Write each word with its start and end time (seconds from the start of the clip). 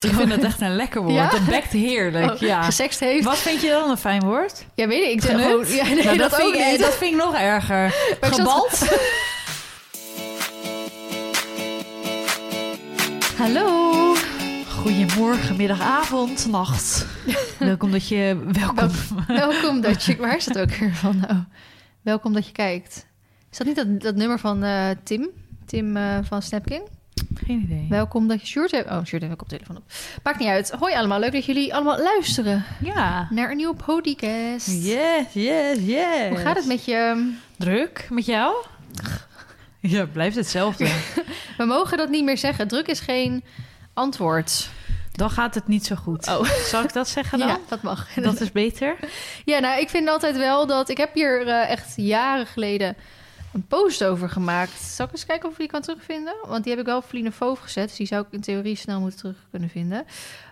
Ik 0.00 0.10
vind 0.12 0.30
het 0.32 0.44
echt 0.44 0.60
een 0.60 0.76
lekker 0.76 1.00
woord. 1.02 1.14
Ja? 1.14 1.28
Het 1.28 1.46
bekt 1.46 1.72
heerlijk. 1.72 2.32
Oh, 2.32 2.38
ja. 2.38 2.62
Gesext 2.62 3.00
heeft. 3.00 3.24
Wat 3.24 3.38
vind 3.38 3.60
je 3.60 3.68
dan 3.68 3.90
een 3.90 3.96
fijn 3.96 4.22
woord? 4.22 4.66
Ja, 4.74 4.86
weet 4.86 5.02
ik. 5.04 5.10
Ik 5.12 5.20
zeg 5.22 5.30
Genukt? 5.30 5.48
gewoon... 5.68 5.86
Ja, 5.88 5.94
nee, 5.94 6.04
Nou, 6.04 6.16
dat, 6.16 6.34
vind 6.34 6.48
ook 6.48 6.54
ik, 6.54 6.78
dat 6.78 6.94
vind 6.96 7.12
ik 7.12 7.16
nog 7.16 7.34
erger. 7.34 7.82
Maar 8.20 8.30
ik 8.30 8.34
zat- 8.34 8.34
Gebald? 8.34 8.88
Hallo. 13.42 14.14
Goedemorgen, 14.70 15.56
middag, 15.56 15.80
avond, 15.80 16.46
nacht. 16.50 17.06
Welkom 17.58 17.90
dat 17.90 18.08
je... 18.08 18.42
Welkom. 18.52 18.90
Welkom 19.26 19.80
dat 19.80 20.04
je... 20.04 20.16
Waar 20.16 20.36
is 20.36 20.44
dat 20.44 20.58
ook 20.58 20.74
weer 20.74 20.94
van 20.94 21.18
nou? 21.28 21.38
Welkom 22.02 22.32
dat 22.32 22.46
je 22.46 22.52
kijkt. 22.52 23.06
Is 23.50 23.58
dat 23.58 23.66
niet 23.66 23.76
dat, 23.76 24.00
dat 24.00 24.14
nummer 24.14 24.38
van 24.38 24.62
eh, 24.64 24.90
Tim? 25.04 25.28
Tim 25.66 25.96
eh, 25.96 26.18
van 26.22 26.42
Snapking? 26.42 26.82
Geen 27.46 27.60
idee. 27.62 27.86
Welkom 27.88 28.28
dat 28.28 28.40
je 28.40 28.46
Sjoerd 28.46 28.70
hebt. 28.70 28.90
Oh, 28.90 29.04
Sjoerd 29.04 29.22
heeft 29.22 29.34
ook 29.34 29.42
op 29.42 29.48
telefoon 29.48 29.76
op. 29.76 29.82
Maakt 30.22 30.38
niet 30.38 30.48
uit. 30.48 30.70
Hoi 30.70 30.94
allemaal. 30.94 31.18
Leuk 31.18 31.32
dat 31.32 31.44
jullie 31.44 31.74
allemaal 31.74 31.98
luisteren 32.02 32.64
Ja. 32.82 33.28
naar 33.30 33.50
een 33.50 33.56
nieuwe 33.56 33.74
podcast. 33.74 34.66
Yes, 34.66 35.24
yes, 35.32 35.78
yes. 35.80 36.28
Hoe 36.28 36.36
gaat 36.38 36.56
het 36.56 36.66
met 36.66 36.84
je? 36.84 37.32
Druk 37.56 38.06
met 38.10 38.26
jou? 38.26 38.54
Ja, 39.80 40.06
blijft 40.06 40.36
hetzelfde. 40.36 40.84
We 41.58 41.64
mogen 41.64 41.96
dat 41.98 42.08
niet 42.08 42.24
meer 42.24 42.38
zeggen. 42.38 42.68
Druk 42.68 42.86
is 42.88 43.00
geen 43.00 43.44
antwoord. 43.94 44.68
Dan 45.12 45.30
gaat 45.30 45.54
het 45.54 45.68
niet 45.68 45.86
zo 45.86 45.94
goed. 45.96 46.28
Oh. 46.28 46.44
Zal 46.70 46.82
ik 46.82 46.92
dat 46.92 47.08
zeggen 47.08 47.38
dan? 47.38 47.48
Ja, 47.48 47.58
dat 47.68 47.82
mag. 47.82 48.08
Dat 48.14 48.40
is 48.40 48.52
beter. 48.52 48.96
Ja, 49.44 49.58
nou, 49.58 49.80
ik 49.80 49.88
vind 49.88 50.08
altijd 50.08 50.36
wel 50.36 50.66
dat... 50.66 50.88
Ik 50.88 50.96
heb 50.96 51.14
hier 51.14 51.46
eh, 51.46 51.70
echt 51.70 51.92
jaren 51.96 52.46
geleden 52.46 52.96
een 53.52 53.66
post 53.66 54.04
over 54.04 54.28
gemaakt. 54.30 54.80
Zal 54.80 55.06
ik 55.06 55.12
eens 55.12 55.26
kijken 55.26 55.46
of 55.48 55.52
ik 55.54 55.58
die 55.60 55.68
kan 55.68 55.80
terugvinden? 55.82 56.34
Want 56.46 56.62
die 56.64 56.72
heb 56.72 56.80
ik 56.80 56.86
wel 56.88 56.96
op 56.98 57.04
Feline 57.04 57.32
Foof 57.32 57.58
gezet. 57.58 57.88
Dus 57.88 57.96
die 57.96 58.06
zou 58.06 58.22
ik 58.26 58.32
in 58.32 58.40
theorie 58.40 58.76
snel 58.76 59.00
moeten 59.00 59.18
terug 59.18 59.36
kunnen 59.50 59.68
vinden. 59.68 60.04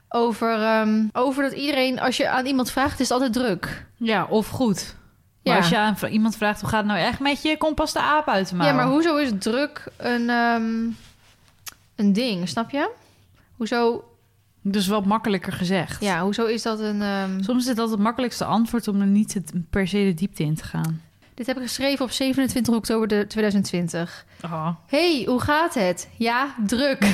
Over, 0.09 0.62
ehm, 0.62 1.05
over 1.12 1.42
dat 1.42 1.52
iedereen... 1.52 2.00
Als 2.00 2.16
je 2.16 2.28
aan 2.28 2.46
iemand 2.46 2.70
vraagt, 2.70 3.00
is 3.00 3.09
het 3.09 3.10
altijd 3.10 3.32
druk. 3.32 3.86
Ja, 3.97 4.24
of 4.24 4.48
goed. 4.48 4.94
Maar 5.42 5.55
Ja. 5.55 5.61
als 5.61 5.69
je 5.69 5.78
aan 5.78 5.97
iemand 6.11 6.36
vraagt 6.36 6.61
hoe 6.61 6.69
gaat 6.69 6.78
het 6.78 6.89
nou 6.89 6.98
echt 7.00 7.20
met 7.20 7.42
je, 7.42 7.56
kom 7.56 7.74
pas 7.74 7.92
de 7.92 8.00
aap 8.00 8.28
uit 8.28 8.52
mouw. 8.52 8.67
Ja, 8.67 8.72
maar 8.72 8.86
hoezo 8.86 9.17
is 9.17 9.30
druk 9.39 9.84
een, 9.97 10.30
ehm, 10.30 10.84
een 11.97 12.12
ding? 12.12 12.48
Snap 12.48 12.70
je? 12.70 12.91
Hoezo, 13.56 14.05
Dus 14.62 14.86
wat 14.86 15.05
makkelijker 15.05 15.52
gezegd. 15.52 16.00
ja, 16.02 16.22
hoezo 16.22 16.44
is 16.44 16.62
dat 16.62 16.80
een... 16.80 17.02
ehm, 17.02 17.42
Soms 17.42 17.67
is 17.67 17.74
dat 17.74 17.91
het 17.91 17.98
makkelijkste 18.00 18.44
antwoord 18.44 18.89
om 18.89 19.00
er 19.00 19.06
niet 19.06 19.34
het- 19.34 19.52
per 19.70 19.89
se 19.89 19.98
de 20.05 20.14
diepte 20.14 20.42
in 20.42 20.55
te 20.55 20.64
gaan. 20.64 21.00
Dit 21.37 21.47
heb 21.47 21.56
ik 21.56 21.62
geschreven 21.62 22.05
op 22.05 22.11
27 22.11 22.75
oktober 22.75 23.09
de 23.09 23.27
2020. 23.27 24.25
Oh. 24.45 24.69
Hey, 24.87 25.23
hoe 25.27 25.41
gaat 25.41 25.75
het? 25.75 26.09
Ja, 26.17 26.55
druk. 26.67 27.05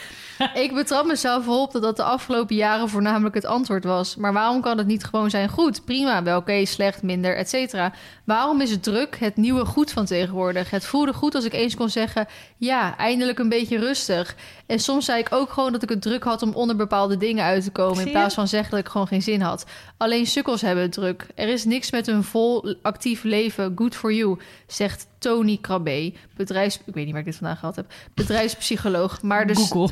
ik 0.64 0.70
betrap 0.74 1.06
mezelf 1.06 1.48
op 1.48 1.72
dat 1.72 1.82
dat 1.82 1.96
de 1.96 2.02
afgelopen 2.02 2.56
jaren 2.56 2.88
voornamelijk 2.88 3.34
het 3.34 3.44
antwoord 3.44 3.84
was. 3.84 4.16
Maar 4.16 4.32
waarom 4.32 4.60
kan 4.60 4.78
het 4.78 4.86
niet 4.86 5.04
gewoon 5.04 5.30
zijn 5.30 5.48
goed? 5.48 5.84
Prima, 5.84 6.22
wel 6.22 6.38
oké, 6.38 6.64
slecht, 6.64 7.02
minder, 7.02 7.36
et 7.36 7.48
cetera. 7.48 7.92
Waarom 8.32 8.60
is 8.60 8.70
het 8.70 8.82
druk 8.82 9.16
het 9.18 9.36
nieuwe 9.36 9.64
goed 9.64 9.90
van 9.90 10.04
tegenwoordig? 10.04 10.70
Het 10.70 10.84
voelde 10.84 11.12
goed 11.12 11.34
als 11.34 11.44
ik 11.44 11.52
eens 11.52 11.74
kon 11.74 11.88
zeggen... 11.88 12.26
ja, 12.56 12.96
eindelijk 12.96 13.38
een 13.38 13.48
beetje 13.48 13.78
rustig. 13.78 14.36
En 14.66 14.78
soms 14.78 15.04
zei 15.04 15.20
ik 15.20 15.28
ook 15.30 15.52
gewoon 15.52 15.72
dat 15.72 15.82
ik 15.82 15.88
het 15.88 16.02
druk 16.02 16.24
had 16.24 16.42
om 16.42 16.54
onder 16.54 16.76
bepaalde 16.76 17.16
dingen 17.16 17.44
uit 17.44 17.64
te 17.64 17.70
komen... 17.70 18.06
In 18.06 18.10
plaats 18.10 18.34
van 18.34 18.48
zeggen 18.48 18.70
dat 18.70 18.80
ik 18.80 18.88
gewoon 18.88 19.06
geen 19.06 19.22
zin 19.22 19.40
had. 19.40 19.64
Alleen 19.96 20.26
sukkels 20.26 20.60
hebben 20.60 20.82
het 20.82 20.92
druk. 20.92 21.26
Er 21.34 21.48
is 21.48 21.64
niks 21.64 21.90
met 21.90 22.06
een 22.06 22.24
vol 22.24 22.74
actief 22.82 23.22
leven. 23.22 23.72
Good 23.76 23.96
for 23.96 24.12
you, 24.12 24.38
zegt 24.66 25.06
Tony 25.18 25.58
Krabbe, 25.60 26.12
bedrijfs... 26.36 26.78
Ik 26.84 26.94
weet 26.94 27.04
niet 27.04 27.10
waar 27.10 27.20
ik 27.20 27.26
dit 27.26 27.36
vandaag 27.36 27.58
gehad 27.58 27.76
heb. 27.76 27.92
Bedrijfspsycholoog. 28.14 29.22
Maar 29.22 29.48
Google. 29.54 29.90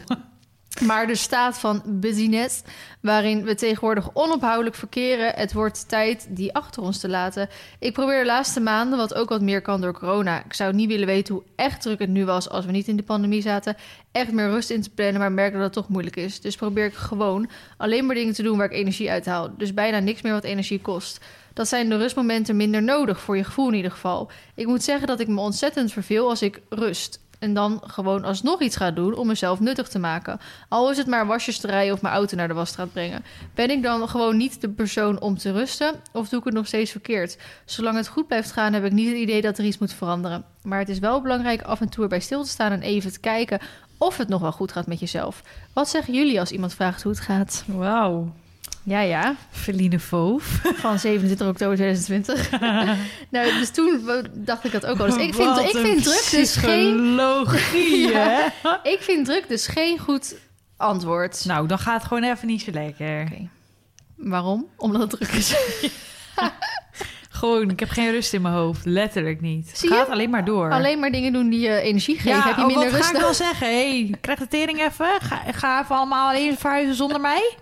Maar 0.78 1.06
de 1.06 1.14
staat 1.14 1.58
van 1.58 1.82
business, 1.86 2.62
waarin 3.00 3.44
we 3.44 3.54
tegenwoordig 3.54 4.10
onophoudelijk 4.12 4.76
verkeren... 4.76 5.34
het 5.34 5.52
wordt 5.52 5.88
tijd 5.88 6.26
die 6.28 6.54
achter 6.54 6.82
ons 6.82 6.98
te 6.98 7.08
laten. 7.08 7.48
Ik 7.78 7.92
probeer 7.92 8.18
de 8.18 8.26
laatste 8.26 8.60
maanden, 8.60 8.98
wat 8.98 9.14
ook 9.14 9.28
wat 9.28 9.40
meer 9.40 9.62
kan 9.62 9.80
door 9.80 9.98
corona... 9.98 10.44
ik 10.44 10.54
zou 10.54 10.74
niet 10.74 10.88
willen 10.88 11.06
weten 11.06 11.34
hoe 11.34 11.42
echt 11.56 11.82
druk 11.82 11.98
het 11.98 12.08
nu 12.08 12.24
was 12.24 12.48
als 12.48 12.64
we 12.64 12.72
niet 12.72 12.88
in 12.88 12.96
de 12.96 13.02
pandemie 13.02 13.42
zaten... 13.42 13.76
echt 14.12 14.32
meer 14.32 14.50
rust 14.50 14.70
in 14.70 14.82
te 14.82 14.90
plannen, 14.90 15.20
maar 15.20 15.32
merk 15.32 15.52
dat 15.52 15.62
het 15.62 15.72
toch 15.72 15.88
moeilijk 15.88 16.16
is. 16.16 16.40
Dus 16.40 16.56
probeer 16.56 16.84
ik 16.84 16.94
gewoon 16.94 17.50
alleen 17.76 18.06
maar 18.06 18.14
dingen 18.14 18.34
te 18.34 18.42
doen 18.42 18.56
waar 18.56 18.70
ik 18.70 18.78
energie 18.78 19.10
uit 19.10 19.26
haal. 19.26 19.50
Dus 19.56 19.74
bijna 19.74 19.98
niks 19.98 20.22
meer 20.22 20.32
wat 20.32 20.44
energie 20.44 20.80
kost. 20.80 21.24
Dat 21.52 21.68
zijn 21.68 21.88
de 21.88 21.96
rustmomenten 21.96 22.56
minder 22.56 22.82
nodig, 22.82 23.20
voor 23.20 23.36
je 23.36 23.44
gevoel 23.44 23.68
in 23.68 23.74
ieder 23.74 23.90
geval. 23.90 24.30
Ik 24.54 24.66
moet 24.66 24.82
zeggen 24.82 25.06
dat 25.06 25.20
ik 25.20 25.28
me 25.28 25.40
ontzettend 25.40 25.92
verveel 25.92 26.28
als 26.28 26.42
ik 26.42 26.60
rust... 26.68 27.20
En 27.40 27.54
dan 27.54 27.82
gewoon 27.86 28.24
alsnog 28.24 28.60
iets 28.60 28.76
ga 28.76 28.90
doen 28.90 29.14
om 29.14 29.26
mezelf 29.26 29.60
nuttig 29.60 29.88
te 29.88 29.98
maken. 29.98 30.40
Al 30.68 30.90
is 30.90 30.96
het 30.96 31.06
maar 31.06 31.26
wasjes 31.26 31.58
te 31.58 31.66
rijden 31.66 31.94
of 31.94 32.02
mijn 32.02 32.14
auto 32.14 32.36
naar 32.36 32.48
de 32.48 32.54
wasstraat 32.54 32.92
brengen. 32.92 33.24
Ben 33.54 33.70
ik 33.70 33.82
dan 33.82 34.08
gewoon 34.08 34.36
niet 34.36 34.60
de 34.60 34.68
persoon 34.68 35.20
om 35.20 35.38
te 35.38 35.52
rusten? 35.52 35.94
Of 36.12 36.28
doe 36.28 36.38
ik 36.38 36.44
het 36.44 36.54
nog 36.54 36.66
steeds 36.66 36.90
verkeerd? 36.90 37.38
Zolang 37.64 37.96
het 37.96 38.08
goed 38.08 38.26
blijft 38.26 38.52
gaan, 38.52 38.72
heb 38.72 38.84
ik 38.84 38.92
niet 38.92 39.08
het 39.08 39.16
idee 39.16 39.40
dat 39.40 39.58
er 39.58 39.64
iets 39.64 39.78
moet 39.78 39.92
veranderen. 39.92 40.44
Maar 40.62 40.78
het 40.78 40.88
is 40.88 40.98
wel 40.98 41.22
belangrijk 41.22 41.62
af 41.62 41.80
en 41.80 41.88
toe 41.88 42.02
erbij 42.02 42.20
stil 42.20 42.42
te 42.42 42.48
staan 42.48 42.72
en 42.72 42.82
even 42.82 43.12
te 43.12 43.20
kijken 43.20 43.60
of 43.98 44.16
het 44.16 44.28
nog 44.28 44.40
wel 44.40 44.52
goed 44.52 44.72
gaat 44.72 44.86
met 44.86 45.00
jezelf. 45.00 45.42
Wat 45.72 45.88
zeggen 45.88 46.14
jullie 46.14 46.40
als 46.40 46.52
iemand 46.52 46.74
vraagt 46.74 47.02
hoe 47.02 47.12
het 47.12 47.20
gaat? 47.20 47.64
Wauw. 47.66 48.32
Ja, 48.82 49.00
ja, 49.00 49.34
Feline 49.50 50.00
Foof. 50.00 50.44
van 50.74 50.98
27 50.98 51.46
oktober 51.48 51.76
2020. 51.76 52.50
nou, 53.30 53.52
dus 53.58 53.70
toen 53.70 54.00
dacht 54.34 54.64
ik 54.64 54.72
dat 54.72 54.86
ook 54.86 54.98
al. 54.98 55.06
Dus 55.06 55.16
ik 55.16 55.34
vind, 55.34 55.58
ik 55.58 55.76
vind 55.76 56.02
druk 56.02 56.28
dus 56.30 56.56
geen 56.56 57.14
Ja. 58.12 58.52
hè? 58.62 58.90
Ik 58.90 58.98
vind 59.00 59.26
druk 59.26 59.48
dus 59.48 59.66
geen 59.66 59.98
goed 59.98 60.34
antwoord. 60.76 61.44
Nou, 61.44 61.66
dan 61.66 61.78
gaat 61.78 61.98
het 61.98 62.08
gewoon 62.08 62.22
even 62.22 62.46
niet 62.46 62.62
zo 62.62 62.70
lekker. 62.70 63.22
Oké. 63.22 63.48
Waarom? 64.16 64.66
Omdat 64.76 65.00
het 65.00 65.10
druk 65.10 65.30
is. 65.32 65.54
Gewoon, 67.40 67.70
ik 67.70 67.80
heb 67.80 67.88
geen 67.88 68.10
rust 68.10 68.32
in 68.32 68.42
mijn 68.42 68.54
hoofd. 68.54 68.84
Letterlijk 68.84 69.40
niet. 69.40 69.70
Zie 69.74 69.90
gaat 69.90 70.08
alleen 70.08 70.30
maar 70.30 70.44
door. 70.44 70.70
Alleen 70.70 70.98
maar 70.98 71.10
dingen 71.10 71.32
doen 71.32 71.48
die 71.48 71.60
je 71.60 71.80
energie 71.80 72.16
geven. 72.16 72.30
ja, 72.30 72.46
heb 72.46 72.56
je 72.56 72.60
oh, 72.60 72.66
minder 72.66 72.84
wat 72.84 72.94
rust 72.94 73.10
ga 73.10 73.16
ik 73.16 73.22
dan 73.22 73.34
zeggen? 73.34 73.66
hey, 73.66 74.14
krijg 74.20 74.38
de 74.38 74.48
tering 74.48 74.80
even. 74.80 75.06
Ga, 75.20 75.42
ga 75.52 75.82
even 75.82 75.96
allemaal 75.96 76.28
alleen 76.28 76.58
verhuizen 76.58 76.94
zonder 76.94 77.20
mij. 77.20 77.56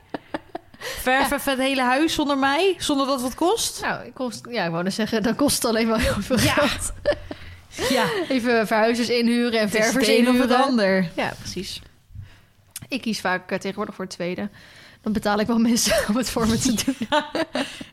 Verf 0.79 1.31
even 1.33 1.51
het 1.53 1.61
hele 1.61 1.83
huis 1.83 2.15
zonder 2.15 2.39
mij. 2.39 2.75
Zonder 2.79 3.07
dat 3.07 3.15
het 3.15 3.25
wat 3.25 3.35
kost. 3.35 3.81
Nou, 3.81 4.05
ik, 4.07 4.15
kost, 4.15 4.47
ja, 4.51 4.65
ik 4.65 4.71
wou 4.71 4.83
net 4.83 4.95
zeggen, 4.95 5.23
dan 5.23 5.35
kost 5.35 5.55
het 5.57 5.65
alleen 5.65 5.89
maar 5.89 6.01
heel 6.01 6.15
veel 6.21 6.39
Ja. 6.41 6.53
geld. 6.53 6.93
Ja, 7.89 8.05
Even 8.29 8.67
verhuizers 8.67 9.09
inhuren 9.09 9.61
en 9.61 9.69
ververs 9.71 10.07
een 10.09 10.29
of 10.29 10.33
het 10.33 10.43
inhuren. 10.43 10.65
ander. 10.65 11.11
Ja, 11.17 11.33
precies. 11.39 11.83
Ik 12.89 13.01
kies 13.01 13.21
vaak 13.21 13.51
eh, 13.51 13.59
tegenwoordig 13.59 13.95
voor 13.95 14.05
het 14.05 14.15
tweede. 14.15 14.49
Dan 15.03 15.13
betaal 15.13 15.39
ik 15.39 15.47
wel 15.47 15.59
mensen 15.59 15.97
om 16.09 16.17
het 16.17 16.31
voor 16.31 16.49
me 16.49 16.59
te 16.59 16.75
doen. 16.85 16.97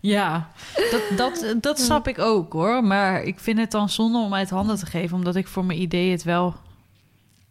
Ja, 0.02 0.50
dat, 0.91 1.02
dat, 1.17 1.56
dat 1.62 1.79
snap 1.79 2.07
ik 2.07 2.19
ook 2.19 2.53
hoor. 2.53 2.84
Maar 2.84 3.23
ik 3.23 3.40
vind 3.40 3.59
het 3.59 3.72
dan 3.72 3.90
zonde 3.90 4.17
om 4.17 4.34
uit 4.34 4.50
handen 4.50 4.75
te 4.78 4.85
geven, 4.85 5.17
omdat 5.17 5.35
ik 5.35 5.47
voor 5.47 5.66
mijn 5.66 5.81
idee 5.81 6.12
het 6.12 6.23
wel 6.23 6.56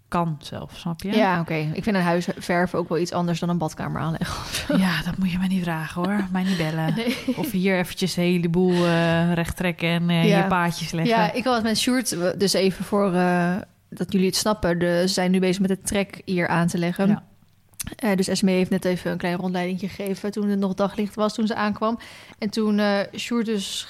kan 0.08 0.36
zelf, 0.40 0.72
snap 0.76 1.02
je? 1.02 1.12
Ja, 1.16 1.40
oké. 1.40 1.54
Ik 1.54 1.82
vind 1.82 1.96
een 1.96 2.02
huis 2.02 2.28
verven 2.36 2.78
ook 2.78 2.88
wel 2.88 2.98
iets 2.98 3.12
anders 3.12 3.40
dan 3.40 3.48
een 3.48 3.58
badkamer 3.58 4.00
aanleggen. 4.00 4.78
Ja, 4.78 5.02
dat 5.02 5.18
moet 5.18 5.30
je 5.30 5.38
mij 5.38 5.46
niet 5.48 5.62
vragen 5.62 6.02
hoor. 6.04 6.24
Mij 6.32 6.42
niet 6.42 6.56
bellen. 6.56 6.94
Nee. 6.96 7.16
Of 7.36 7.50
hier 7.50 7.78
eventjes 7.78 8.14
de 8.14 8.20
hele 8.20 8.48
boel 8.48 8.72
eh 8.86 9.32
recht 9.32 9.56
trekken 9.56 9.88
en 9.88 10.10
eh, 10.10 10.28
Ja. 10.28 10.38
je 10.38 10.46
paadjes 10.46 10.90
leggen. 10.90 11.16
Ja, 11.16 11.32
ik 11.32 11.44
had 11.44 11.62
met 11.62 11.78
Sjoerd, 11.78 12.16
dus 12.40 12.52
even 12.52 12.84
voor 12.84 13.12
eh, 13.14 13.54
dat 13.88 14.12
jullie 14.12 14.26
het 14.26 14.36
snappen. 14.36 14.78
De, 14.78 15.02
ze 15.06 15.12
zijn 15.12 15.30
nu 15.30 15.38
bezig 15.38 15.60
met 15.60 15.70
het 15.70 15.86
trek 15.86 16.22
hier 16.24 16.48
aan 16.48 16.66
te 16.66 16.78
leggen. 16.78 17.08
Ja. 17.08 18.14
Dus 18.14 18.28
Esme 18.28 18.50
heeft 18.50 18.70
net 18.70 18.84
even 18.84 19.10
een 19.10 19.18
klein 19.18 19.36
rondleiding 19.36 19.80
gegeven 19.80 20.30
toen 20.30 20.48
het 20.48 20.58
nog 20.58 20.74
daglicht 20.74 21.14
was 21.14 21.34
toen 21.34 21.46
ze 21.46 21.54
aankwam. 21.54 21.98
En 22.38 22.50
toen 22.50 22.80
Sjoerd 23.16 23.46
dus 23.46 23.86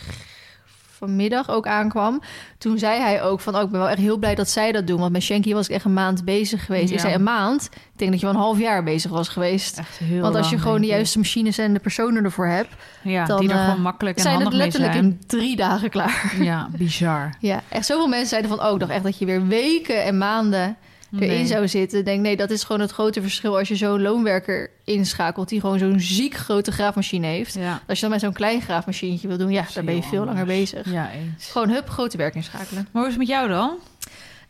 vanmiddag 1.07 1.51
ook 1.51 1.67
aankwam, 1.67 2.21
toen 2.59 2.79
zei 2.79 3.01
hij 3.01 3.23
ook 3.23 3.41
van, 3.41 3.57
oh, 3.57 3.63
ik 3.63 3.71
ben 3.71 3.81
wel 3.81 3.89
echt 3.89 3.99
heel 3.99 4.17
blij 4.17 4.35
dat 4.35 4.49
zij 4.49 4.73
dat 4.73 4.87
doen. 4.87 5.01
Want 5.01 5.13
met 5.13 5.23
Shanky 5.23 5.53
was 5.53 5.69
ik 5.69 5.75
echt 5.75 5.85
een 5.85 5.93
maand 5.93 6.25
bezig 6.25 6.65
geweest. 6.65 6.89
Ja. 6.89 6.95
Ik 6.95 7.01
zei 7.01 7.15
een 7.15 7.23
maand? 7.23 7.69
Ik 7.73 7.99
denk 8.01 8.11
dat 8.11 8.21
je 8.21 8.27
wel 8.27 8.35
een 8.35 8.41
half 8.41 8.59
jaar 8.59 8.85
bezig 8.85 9.11
was 9.11 9.29
geweest. 9.29 9.79
Echt 9.79 9.99
heel 9.99 10.21
Want 10.21 10.35
als 10.35 10.47
je 10.47 10.53
lang, 10.53 10.65
gewoon 10.65 10.81
de 10.81 10.87
juiste 10.87 11.19
machines 11.19 11.59
en 11.59 11.73
de 11.73 11.81
personen 11.81 12.25
ervoor 12.25 12.47
hebt, 12.47 12.75
Ja, 13.03 13.25
dan, 13.25 13.41
die 13.41 13.49
er 13.49 13.57
eh, 13.57 13.65
gewoon 13.65 13.83
makkelijk 13.83 14.17
en 14.17 14.23
zijn 14.23 14.35
het 14.35 14.43
handig 14.43 14.61
mee 14.61 14.71
letterlijk 14.71 15.05
zijn. 15.05 15.21
in 15.21 15.27
drie 15.27 15.57
dagen 15.57 15.91
klaar. 15.91 16.35
Ja, 16.41 16.69
bizar. 16.79 17.35
Ja, 17.41 17.61
echt 17.69 17.87
zoveel 17.87 18.09
mensen 18.09 18.29
zeiden 18.29 18.51
van... 18.51 18.67
oh, 18.67 18.73
ik 18.73 18.81
dacht 18.81 18.93
echt 18.93 19.03
dat 19.05 19.19
je 19.19 19.25
weer 19.25 19.47
weken 19.47 20.05
en 20.05 20.19
maanden 20.19 20.77
erin 21.19 21.29
Nee. 21.29 21.47
zou 21.47 21.69
zitten. 21.69 22.05
Denk, 22.05 22.21
nee, 22.21 22.37
dat 22.37 22.51
is 22.51 22.65
gewoon 22.65 22.81
het 22.81 22.91
grote 22.91 23.21
verschil... 23.23 23.59
als 23.59 23.69
je 23.69 23.77
zo'n 23.77 24.03
loonwerker 24.03 24.71
inschakelt... 24.85 25.49
die 25.49 25.61
gewoon 25.61 25.79
zo'n 25.79 26.01
ziek 26.01 26.35
grote 26.35 26.73
graafmachine 26.73 27.27
heeft. 27.27 27.55
Ja. 27.55 27.81
Als 27.87 27.97
je 27.97 28.03
dan 28.03 28.11
met 28.11 28.21
zo'n 28.21 28.33
klein 28.33 28.61
graafmachientje 28.61 29.29
wil 29.29 29.39
doen... 29.39 29.51
ja, 29.51 29.65
daar 29.75 29.85
ben 29.85 29.97
je 29.97 30.03
veel 30.03 30.25
langer 30.25 30.47
bezig. 30.47 30.91
Ja, 30.91 31.11
eens. 31.13 31.51
Gewoon 31.51 31.71
hup, 31.71 31.89
grote 31.89 32.17
werk 32.17 32.35
inschakelen. 32.35 32.89
Maar 32.91 33.03
hoe 33.03 33.11
is 33.11 33.19
het 33.19 33.19
met 33.19 33.29
jou 33.29 33.49
dan? 33.49 33.79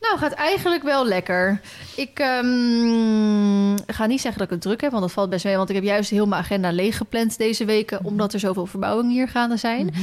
Nou, 0.00 0.18
gaat 0.18 0.32
eigenlijk 0.32 0.82
wel 0.82 1.06
lekker. 1.06 1.60
Ik 1.96 2.18
ehm, 2.18 3.76
ga 3.86 4.06
niet 4.06 4.20
zeggen 4.20 4.38
dat 4.38 4.46
ik 4.46 4.50
het 4.50 4.60
druk 4.60 4.80
heb, 4.80 4.90
want 4.90 5.02
dat 5.02 5.12
valt 5.12 5.30
best 5.30 5.44
mee. 5.44 5.56
Want 5.56 5.68
ik 5.68 5.74
heb 5.74 5.84
juist 5.84 6.10
heel 6.10 6.26
mijn 6.26 6.42
agenda 6.42 6.72
leeggepland 6.72 7.38
deze 7.38 7.64
weken... 7.64 8.04
omdat 8.04 8.32
er 8.32 8.38
zoveel 8.40 8.66
verbouwingen 8.66 9.12
hier 9.12 9.28
gaande 9.28 9.56
zijn. 9.56 9.86
Mhm. 9.86 10.00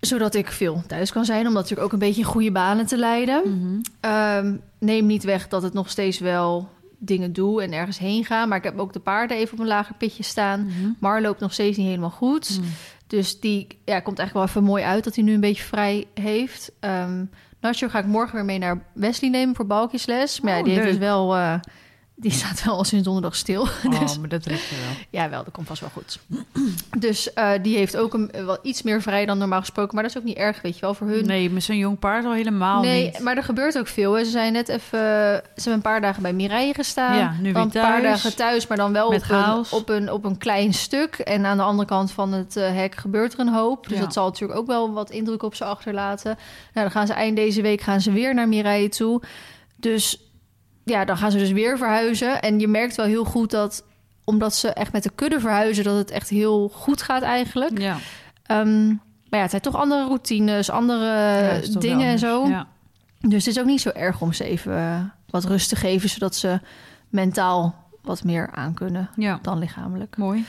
Zodat 0.00 0.34
ik 0.34 0.48
veel 0.50 0.82
thuis 0.86 1.12
kan 1.12 1.24
zijn, 1.24 1.46
om 1.46 1.52
natuurlijk 1.52 1.82
ook 1.82 1.92
een 1.92 1.98
beetje 1.98 2.20
in 2.20 2.26
goede 2.26 2.52
banen 2.52 2.86
te 2.86 2.96
leiden. 2.96 3.42
Mhm. 3.44 3.80
Ehm, 4.00 4.54
neem 4.78 5.06
niet 5.06 5.24
weg 5.24 5.48
dat 5.48 5.62
het 5.62 5.72
nog 5.72 5.90
steeds 5.90 6.18
wel 6.18 6.68
dingen 6.98 7.32
doe 7.32 7.62
en 7.62 7.72
ergens 7.72 7.98
heen 7.98 8.24
ga. 8.24 8.46
Maar 8.46 8.58
ik 8.58 8.64
heb 8.64 8.78
ook 8.78 8.92
de 8.92 8.98
paarden 9.00 9.36
even 9.36 9.52
op 9.52 9.58
een 9.60 9.66
lager 9.66 9.94
pitje 9.94 10.22
staan. 10.22 10.64
Mhm. 10.66 10.90
Mar 10.98 11.20
loopt 11.20 11.40
nog 11.40 11.52
steeds 11.52 11.76
niet 11.76 11.86
helemaal 11.86 12.10
goed. 12.10 12.58
Mm. 12.60 12.66
Dus 13.06 13.40
die 13.40 13.66
ja, 13.84 14.00
komt 14.00 14.18
eigenlijk 14.18 14.32
wel 14.32 14.42
even 14.44 14.70
mooi 14.70 14.84
uit 14.84 15.04
dat 15.04 15.14
hij 15.14 15.24
nu 15.24 15.34
een 15.34 15.40
beetje 15.40 15.62
vrij 15.62 16.06
heeft. 16.14 16.72
Nacho 17.60 17.88
ga 17.88 17.98
ik 17.98 18.06
morgen 18.06 18.34
weer 18.34 18.44
mee 18.44 18.58
naar 18.58 18.82
Wesley 18.94 19.30
nemen 19.30 19.54
voor 19.54 19.66
balkjesles. 19.66 20.40
Maar 20.40 20.52
ja, 20.52 20.58
Oh, 20.58 20.64
die 20.64 20.72
heeft 20.72 20.84
leuk. 20.84 20.94
dus 20.98 21.02
wel... 21.06 21.34
eh, 21.36 21.54
die 22.20 22.30
staat 22.32 22.64
wel 22.64 22.74
al 22.74 22.84
sinds 22.84 23.04
donderdag 23.04 23.36
stil. 23.36 23.66
Oh, 23.88 24.00
dus 24.00 24.18
maar 24.18 24.28
dat 24.28 24.44
je 24.44 24.50
wel. 24.50 24.60
ja, 25.10 25.30
wel, 25.30 25.44
dat 25.44 25.52
komt 25.52 25.66
vast 25.66 25.80
wel 25.80 25.90
goed. 25.90 26.18
Dus 26.98 27.32
eh, 27.32 27.50
die 27.62 27.76
heeft 27.76 27.96
ook 27.96 28.14
een, 28.14 28.30
wel 28.44 28.58
iets 28.62 28.82
meer 28.82 29.02
vrij 29.02 29.26
dan 29.26 29.38
normaal 29.38 29.60
gesproken. 29.60 29.94
Maar 29.94 30.02
dat 30.02 30.12
is 30.12 30.18
ook 30.18 30.24
niet 30.24 30.36
erg, 30.36 30.60
weet 30.62 30.74
je 30.74 30.80
wel, 30.80 30.94
voor 30.94 31.06
hun. 31.06 31.26
Nee, 31.26 31.50
met 31.50 31.62
zo'n 31.62 31.76
jong 31.76 31.98
paard 31.98 32.24
al 32.24 32.32
helemaal 32.32 32.82
nee, 32.82 33.04
niet. 33.04 33.18
maar 33.18 33.36
er 33.36 33.42
gebeurt 33.42 33.78
ook 33.78 33.86
veel. 33.86 34.12
Hè. 34.12 34.24
Ze 34.24 34.30
zijn 34.30 34.52
net 34.52 34.68
even... 34.68 34.88
Ze 34.88 35.42
hebben 35.54 35.72
een 35.72 35.80
paar 35.80 36.00
dagen 36.00 36.22
bij 36.22 36.32
Mireille 36.32 36.74
gestaan. 36.74 37.16
Ja, 37.16 37.34
nu 37.40 37.52
weer 37.52 37.62
een 37.62 37.70
paar 37.70 38.02
dagen 38.02 38.36
thuis, 38.36 38.66
maar 38.66 38.76
dan 38.76 38.92
wel 38.92 39.06
op 39.08 39.22
een, 39.28 39.64
op, 39.70 39.88
een, 39.88 40.12
op 40.12 40.24
een 40.24 40.38
klein 40.38 40.74
stuk. 40.74 41.14
En 41.14 41.46
aan 41.46 41.56
de 41.56 41.62
andere 41.62 41.88
kant 41.88 42.10
van 42.10 42.32
het 42.32 42.56
eh, 42.56 42.74
hek 42.74 42.94
gebeurt 42.94 43.32
er 43.32 43.40
een 43.40 43.48
hoop. 43.48 43.88
Dus 43.88 43.96
Ja. 43.98 44.04
dat 44.04 44.12
zal 44.12 44.24
natuurlijk 44.26 44.58
ook 44.58 44.66
wel 44.66 44.92
wat 44.92 45.10
indruk 45.10 45.42
op 45.42 45.54
ze 45.54 45.64
achterlaten. 45.64 46.36
Nou, 46.72 46.86
dan 46.86 46.90
gaan 46.90 47.06
ze 47.06 47.12
eind 47.12 47.36
deze 47.36 47.62
week 47.62 47.80
gaan 47.80 48.00
ze 48.00 48.12
weer 48.12 48.34
naar 48.34 48.48
Mireille 48.48 48.88
toe. 48.88 49.22
Dus 49.76 50.27
ja, 50.88 51.04
dan 51.04 51.16
gaan 51.16 51.30
ze 51.30 51.38
dus 51.38 51.50
weer 51.52 51.78
verhuizen. 51.78 52.40
En 52.42 52.60
je 52.60 52.68
merkt 52.68 52.96
wel 52.96 53.06
heel 53.06 53.24
goed 53.24 53.50
dat 53.50 53.84
omdat 54.24 54.54
ze 54.54 54.68
echt 54.68 54.92
met 54.92 55.02
de 55.02 55.10
kudde 55.14 55.40
verhuizen, 55.40 55.84
dat 55.84 55.96
het 55.96 56.10
echt 56.10 56.28
heel 56.28 56.68
goed 56.68 57.02
gaat 57.02 57.22
eigenlijk. 57.22 57.78
Ja, 57.78 57.96
Ehm, 58.46 58.86
maar 58.88 59.38
ja, 59.38 59.40
het 59.40 59.50
zijn 59.50 59.62
toch 59.62 59.76
andere 59.76 60.04
routines, 60.06 60.70
andere 60.70 61.04
Ja, 61.62 61.78
dingen 61.78 62.06
en 62.08 62.18
zo. 62.18 62.46
Ja. 62.48 62.66
Dus 63.20 63.44
het 63.46 63.54
is 63.56 63.60
ook 63.60 63.66
niet 63.68 63.80
zo 63.80 63.88
erg 63.88 64.20
om 64.20 64.32
ze 64.32 64.44
even 64.44 64.76
eh, 64.76 65.00
wat 65.30 65.44
rust 65.44 65.68
te 65.68 65.76
geven, 65.76 66.08
zodat 66.08 66.34
ze 66.36 66.60
mentaal 67.08 67.74
wat 68.02 68.24
meer 68.24 68.50
aankunnen 68.54 69.10
ja, 69.16 69.38
dan 69.42 69.58
lichamelijk. 69.58 70.16
mooi. 70.16 70.44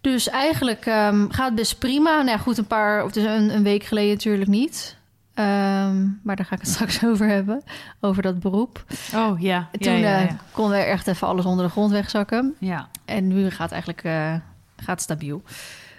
Dus 0.00 0.28
eigenlijk 0.28 0.86
ehm, 0.86 1.28
gaat 1.30 1.46
het 1.46 1.54
best 1.54 1.78
prima. 1.78 2.10
Nou 2.16 2.28
ja, 2.28 2.38
goed, 2.38 2.58
een 2.58 2.66
paar, 2.66 3.04
of 3.04 3.12
dus 3.12 3.24
een, 3.24 3.54
een 3.54 3.62
week 3.62 3.84
geleden 3.84 4.10
natuurlijk 4.12 4.50
niet. 4.50 4.96
Ehm, 5.36 6.06
maar 6.22 6.36
daar 6.36 6.46
ga 6.46 6.54
ik 6.54 6.60
het 6.60 6.70
straks 6.70 7.04
over 7.10 7.28
hebben, 7.28 7.62
over 8.00 8.22
dat 8.22 8.40
beroep. 8.40 8.84
Oh 9.14 9.40
ja, 9.40 9.68
Toen 9.78 9.98
ja, 9.98 10.20
eh, 10.20 10.28
ja. 10.28 10.36
konden 10.52 10.78
we 10.78 10.84
echt 10.84 11.06
even 11.06 11.26
alles 11.26 11.44
onder 11.44 11.64
de 11.64 11.70
grond 11.70 11.90
wegzakken. 11.90 12.54
ja. 12.58 12.88
En 13.04 13.28
nu 13.28 13.50
gaat 13.50 13.70
het 13.70 13.72
eigenlijk 13.72 14.04
eh, 14.04 14.34
gaat 14.76 15.02
stabiel. 15.02 15.42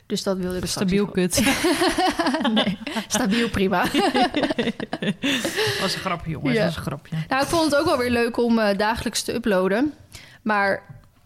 Dus 0.05 0.23
dat 0.23 0.37
wilde 0.37 0.57
ik 0.57 0.65
Stabiel 0.65 1.05
kut. 1.05 1.43
nee, 2.53 2.77
stabiel 3.07 3.49
prima. 3.49 3.81
was 5.81 5.93
een 5.93 5.99
grapje, 5.99 6.31
jongens. 6.31 6.55
Ja. 6.55 6.65
was 6.65 6.75
een 6.75 6.81
grapje. 6.81 7.15
Nou, 7.27 7.41
ik 7.41 7.47
vond 7.47 7.63
het 7.71 7.75
ook 7.75 7.85
wel 7.85 7.97
weer 7.97 8.11
leuk 8.11 8.37
om 8.37 8.59
eh, 8.59 8.77
dagelijks 8.77 9.21
te 9.21 9.33
uploaden. 9.33 9.93
Maar 10.41 10.81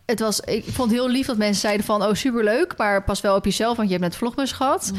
het 0.05 0.19
was, 0.19 0.39
ik 0.39 0.63
vond 0.63 0.91
het 0.91 0.99
heel 0.99 1.09
lief 1.09 1.25
dat 1.25 1.37
mensen 1.37 1.61
zeiden 1.61 1.85
van... 1.85 2.03
oh, 2.03 2.13
superleuk, 2.13 2.73
maar 2.77 3.03
pas 3.03 3.21
wel 3.21 3.35
op 3.35 3.45
jezelf, 3.45 3.77
want 3.77 3.89
je 3.89 3.95
hebt 3.95 4.07
net 4.07 4.17
vlogmas 4.17 4.51
gehad. 4.51 4.91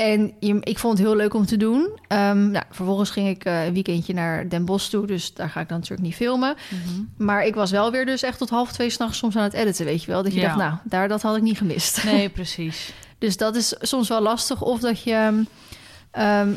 En 0.00 0.32
je, 0.38 0.56
ik 0.60 0.78
vond 0.78 0.98
het 0.98 1.06
heel 1.06 1.16
leuk 1.16 1.34
om 1.34 1.46
te 1.46 1.56
doen. 1.56 1.98
Ehm, 2.08 2.50
nou, 2.50 2.64
vervolgens 2.70 3.10
ging 3.10 3.28
ik 3.28 3.44
eh, 3.44 3.66
een 3.66 3.72
weekendje 3.72 4.14
naar 4.14 4.48
Den 4.48 4.64
Bosch 4.64 4.88
toe... 4.90 5.06
dus 5.06 5.34
daar 5.34 5.48
ga 5.48 5.60
ik 5.60 5.68
dan 5.68 5.78
natuurlijk 5.78 6.08
niet 6.08 6.16
filmen. 6.16 6.54
Mhm. 6.68 7.24
Maar 7.24 7.44
ik 7.44 7.54
was 7.54 7.70
wel 7.70 7.90
weer 7.90 8.06
dus 8.06 8.22
echt 8.22 8.38
tot 8.38 8.50
half 8.50 8.72
twee 8.72 8.90
s'nachts 8.90 9.18
soms 9.18 9.36
aan 9.36 9.42
het 9.42 9.52
editen, 9.52 9.84
weet 9.84 10.04
je 10.04 10.10
wel. 10.10 10.22
Dat 10.22 10.32
je 10.32 10.40
Ja. 10.40 10.46
dacht, 10.46 10.58
nou, 10.58 10.74
daar, 10.84 11.08
dat 11.08 11.22
had 11.22 11.36
ik 11.36 11.42
niet 11.42 11.56
gemist. 11.58 12.04
Nee, 12.04 12.28
precies. 12.28 12.92
Dus 13.18 13.36
dat 13.36 13.56
is 13.56 13.74
soms 13.80 14.08
wel 14.08 14.20
lastig. 14.20 14.62
Of 14.62 14.80
dat 14.80 15.02
je, 15.02 15.44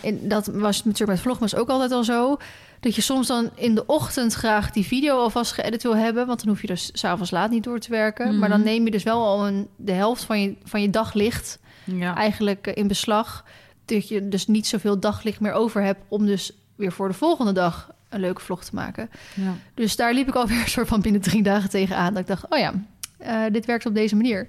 in, 0.01 0.19
dat 0.21 0.45
was 0.45 0.83
natuurlijk 0.83 1.11
met 1.11 1.19
Vlogmas 1.19 1.55
ook 1.55 1.69
altijd 1.69 1.91
al 1.91 2.03
zo... 2.03 2.37
dat 2.79 2.95
je 2.95 3.01
soms 3.01 3.27
dan 3.27 3.49
in 3.55 3.75
de 3.75 3.85
ochtend 3.85 4.33
graag 4.33 4.71
die 4.71 4.85
video 4.85 5.17
alvast 5.17 5.51
geëdit 5.51 5.83
wil 5.83 5.95
hebben... 5.95 6.27
want 6.27 6.39
dan 6.39 6.49
hoef 6.49 6.61
je 6.61 6.67
dus 6.67 6.89
s'avonds 6.93 7.31
laat 7.31 7.49
niet 7.49 7.63
door 7.63 7.79
te 7.79 7.89
werken. 7.89 8.27
Mhm. 8.27 8.39
Maar 8.39 8.49
dan 8.49 8.63
neem 8.63 8.85
je 8.85 8.91
dus 8.91 9.03
wel 9.03 9.25
al 9.25 9.47
een, 9.47 9.67
de 9.75 9.91
helft 9.91 10.23
van 10.23 10.41
je, 10.41 10.55
van 10.63 10.81
je 10.81 10.89
daglicht 10.89 11.59
Ja. 11.83 12.15
eigenlijk 12.15 12.67
eh, 12.67 12.75
in 12.77 12.87
beslag. 12.87 13.45
Dat 13.85 14.07
je 14.07 14.27
dus 14.29 14.47
niet 14.47 14.67
zoveel 14.67 14.99
daglicht 14.99 15.39
meer 15.39 15.51
over 15.53 15.81
hebt... 15.83 15.99
om 16.07 16.25
dus 16.25 16.51
weer 16.75 16.91
voor 16.91 17.07
de 17.07 17.13
volgende 17.13 17.51
dag 17.51 17.91
een 18.09 18.19
leuke 18.19 18.41
vlog 18.41 18.63
te 18.63 18.75
maken. 18.75 19.09
ja. 19.33 19.53
Dus 19.73 19.95
daar 19.95 20.13
liep 20.13 20.27
ik 20.27 20.35
alweer 20.41 20.61
een 20.61 20.67
soort 20.69 20.87
van 20.87 21.01
binnen 21.01 21.21
drie 21.21 21.43
dagen 21.43 21.69
tegenaan. 21.69 22.13
Dat 22.13 22.21
ik 22.21 22.27
dacht, 22.27 22.45
oh 22.49 22.59
ja, 22.59 22.73
eh, 23.17 23.41
dit 23.51 23.65
werkt 23.65 23.85
op 23.85 23.93
deze 23.95 24.15
manier. 24.15 24.47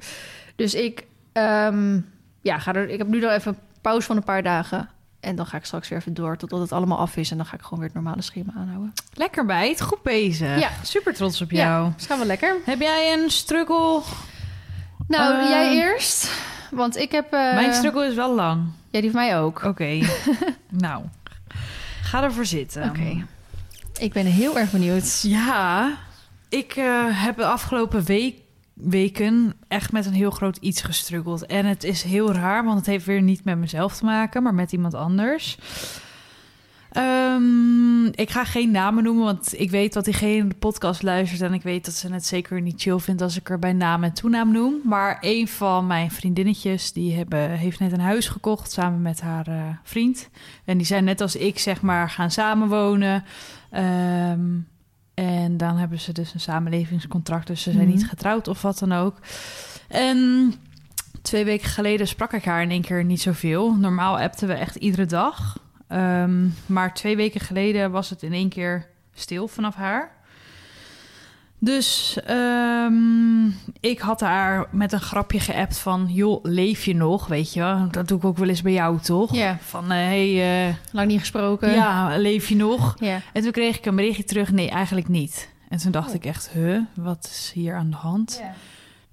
Dus 0.57 0.75
ik, 0.75 1.05
ehm, 1.33 2.01
ja, 2.41 2.59
ga 2.59 2.75
er, 2.75 2.89
ik 2.89 2.99
heb 2.99 3.07
nu 3.07 3.21
dan 3.21 3.31
even 3.31 3.53
een 3.53 3.59
pauze 3.81 4.07
van 4.07 4.17
een 4.17 4.25
paar 4.25 4.43
dagen. 4.43 4.89
En 5.21 5.37
dan 5.37 5.47
ga 5.47 5.57
ik 5.57 5.65
straks 5.65 5.89
weer 5.89 5.99
even 5.99 6.15
door 6.15 6.37
totdat 6.37 6.61
het 6.61 6.73
allemaal 6.73 6.99
af 6.99 7.17
is. 7.17 7.31
En 7.31 7.37
dan 7.37 7.47
ga 7.47 7.55
ik 7.55 7.63
gewoon 7.63 7.79
weer 7.79 7.89
het 7.89 7.97
normale 7.97 8.23
schema 8.23 8.53
aanhouden. 8.57 8.93
Lekker 9.15 9.47
bij 9.47 9.69
het, 9.69 9.81
goed 9.83 10.03
bezig. 10.03 10.61
Ja. 10.61 10.71
Super 10.83 11.15
trots 11.15 11.41
op 11.41 11.51
Ja. 11.51 11.65
jou. 11.65 11.91
Dus 11.97 12.07
gaan 12.07 12.19
we 12.19 12.25
lekker. 12.27 12.57
Heb 12.65 12.81
jij 12.81 13.13
een 13.13 13.31
struggle? 13.31 14.01
Nou, 15.09 15.43
Eh, 15.43 15.49
jij 15.49 15.75
eerst. 15.77 16.31
Want 16.75 16.97
ik 16.97 17.13
heb... 17.13 17.33
eh, 17.33 17.55
Mijn 17.55 17.75
struggle 17.75 18.07
is 18.07 18.15
wel 18.15 18.35
lang. 18.35 18.63
Ja, 18.91 19.01
die 19.01 19.11
van 19.11 19.21
mij 19.21 19.39
ook. 19.39 19.63
Oké. 19.65 19.99
nou, 20.71 21.03
ga 22.03 22.23
ervoor 22.23 22.47
zitten. 22.47 22.85
Oké. 22.89 23.25
Ik 23.99 24.13
ben 24.13 24.27
heel 24.27 24.59
erg 24.59 24.71
benieuwd. 24.71 25.21
Ja, 25.23 25.91
ik 26.49 26.73
eh, 26.77 27.05
heb 27.11 27.37
de 27.37 27.47
afgelopen 27.47 28.03
week, 28.05 28.37
weken 28.75 29.55
echt 29.69 29.93
met 29.93 30.07
een 30.07 30.13
heel 30.13 30.31
groot 30.31 30.57
iets 30.57 30.83
gestruggeld. 30.83 31.47
En 31.47 31.67
het 31.67 31.85
is 31.85 32.03
heel 32.03 32.33
raar, 32.33 32.65
want 32.65 32.77
het 32.77 32.87
heeft 32.87 33.05
weer 33.07 33.23
niet 33.23 33.45
met 33.45 33.59
mezelf 33.59 33.97
te 33.97 34.05
maken, 34.05 34.43
maar 34.43 34.55
met 34.55 34.73
iemand 34.73 34.95
anders. 34.95 35.59
Ehm, 36.95 38.07
ik 38.07 38.31
ga 38.31 38.45
geen 38.45 38.71
namen 38.71 39.05
noemen, 39.05 39.25
want 39.25 39.61
ik 39.61 39.71
weet 39.71 39.93
dat 39.93 40.05
diegene 40.05 40.49
de 40.49 40.55
podcast 40.55 41.03
luistert... 41.03 41.41
en 41.41 41.53
ik 41.55 41.63
weet 41.63 41.85
dat 41.85 41.95
ze 41.95 42.13
het 42.13 42.27
zeker 42.27 42.61
niet 42.61 42.81
chill 42.83 42.99
vindt 42.99 43.23
als 43.23 43.37
ik 43.37 43.51
er 43.51 43.59
bij 43.59 43.73
naam 43.73 44.05
en 44.05 44.13
toenaam 44.13 44.53
noem. 44.53 44.75
Maar 44.85 45.19
een 45.21 45.49
van 45.49 45.87
mijn 45.87 46.11
vriendinnetjes, 46.11 46.93
die 46.93 47.15
hebben, 47.17 47.51
heeft 47.51 47.79
net 47.79 47.93
een 47.93 48.01
huis 48.01 48.29
gekocht 48.29 48.73
samen 48.73 49.03
met 49.03 49.21
haar 49.21 49.47
eh, 49.47 49.63
vriend. 49.83 50.29
En 50.65 50.77
die 50.77 50.87
zijn 50.87 51.05
net 51.05 51.21
als 51.21 51.37
ik, 51.37 51.59
zeg 51.59 51.83
maar, 51.83 52.11
gaan 52.11 52.31
samenwonen... 52.31 53.25
Ehm, 53.71 54.41
en 55.15 55.57
dan 55.57 55.77
hebben 55.77 56.01
ze 56.01 56.13
dus 56.13 56.35
een 56.35 56.41
samenlevingscontract. 56.41 57.47
Dus 57.47 57.63
ze 57.63 57.71
zijn 57.73 57.85
Mhm. 57.85 57.95
niet 57.95 58.09
getrouwd 58.09 58.49
of 58.49 58.63
wat 58.63 58.79
dan 58.79 58.93
ook. 58.93 59.17
En 59.89 60.53
twee 61.23 61.45
weken 61.45 61.69
geleden 61.69 62.09
sprak 62.09 62.33
ik 62.33 62.45
haar 62.45 62.63
in 62.63 62.71
één 62.71 62.83
keer 62.83 63.05
niet 63.05 63.21
zoveel. 63.21 63.75
Normaal 63.75 64.19
appten 64.19 64.49
we 64.49 64.55
echt 64.55 64.77
iedere 64.77 65.07
dag. 65.07 65.57
Ehm, 65.89 66.47
maar 66.67 66.95
twee 66.95 67.17
weken 67.17 67.41
geleden 67.41 67.91
was 67.91 68.11
het 68.11 68.23
in 68.23 68.33
één 68.33 68.49
keer 68.49 68.87
stil 69.15 69.49
vanaf 69.49 69.75
haar. 69.75 70.13
Dus 71.59 72.19
ehm, 72.27 73.47
ik 73.81 73.99
had 73.99 74.21
haar 74.21 74.67
met 74.71 74.93
een 74.93 75.01
grapje 75.01 75.41
geappt 75.41 75.79
van... 75.79 76.07
joh, 76.11 76.39
leef 76.43 76.85
je 76.85 76.95
nog, 76.95 77.27
weet 77.27 77.53
je? 77.53 77.87
Dat 77.91 78.09
doe 78.09 78.19
ik 78.19 78.25
ook 78.25 78.37
wel 78.39 78.49
eens 78.49 78.63
bij 78.63 78.73
jou, 78.73 78.99
toch? 79.01 79.35
Ja. 79.35 79.59
Van, 79.61 79.91
hé, 79.91 80.35
hey, 80.37 80.69
eh, 80.69 80.75
Lang 80.93 81.09
niet 81.09 81.19
gesproken. 81.21 81.71
ja, 81.73 82.17
leef 82.17 82.49
je 82.49 82.57
nog? 82.57 82.97
Ja. 83.01 83.21
En 83.33 83.43
toen 83.43 83.53
kreeg 83.53 83.77
ik 83.79 83.87
een 83.87 83.97
berichtje 83.97 84.25
terug, 84.25 84.53
nee, 84.53 84.71
eigenlijk 84.71 85.09
niet. 85.09 85.49
En 85.69 85.79
toen 85.79 85.91
dacht 85.93 86.09
Oh. 86.09 86.15
ik 86.15 86.25
echt, 86.25 86.51
huh, 86.53 86.81
wat 86.95 87.25
is 87.31 87.51
hier 87.55 87.75
aan 87.77 87.91
de 87.91 87.97
hand? 87.97 88.39
Ja. 88.43 88.55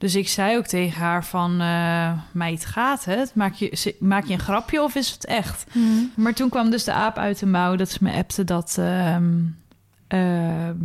Dus 0.02 0.16
ik 0.16 0.28
zei 0.28 0.58
ook 0.58 0.66
tegen 0.66 1.02
haar 1.02 1.26
van, 1.26 1.62
eh 1.62 2.12
meid, 2.32 2.66
gaat 2.66 3.06
het? 3.06 3.36
Maak 3.36 3.54
je, 3.54 3.96
maak 4.00 4.26
je 4.26 4.34
een 4.34 4.40
grapje 4.40 4.84
of 4.84 4.96
is 4.96 5.12
het 5.12 5.26
echt? 5.26 5.66
Mhm. 5.74 6.04
Maar 6.16 6.34
toen 6.34 6.50
kwam 6.50 6.70
dus 6.70 6.84
de 6.84 6.94
aap 6.94 7.18
uit 7.18 7.40
de 7.40 7.46
mouw 7.46 7.76
dat 7.76 7.90
ze 7.90 7.98
me 8.02 8.12
appte 8.14 8.44
dat, 8.44 8.76
ehm, 8.80 9.40
ehm, 10.08 10.76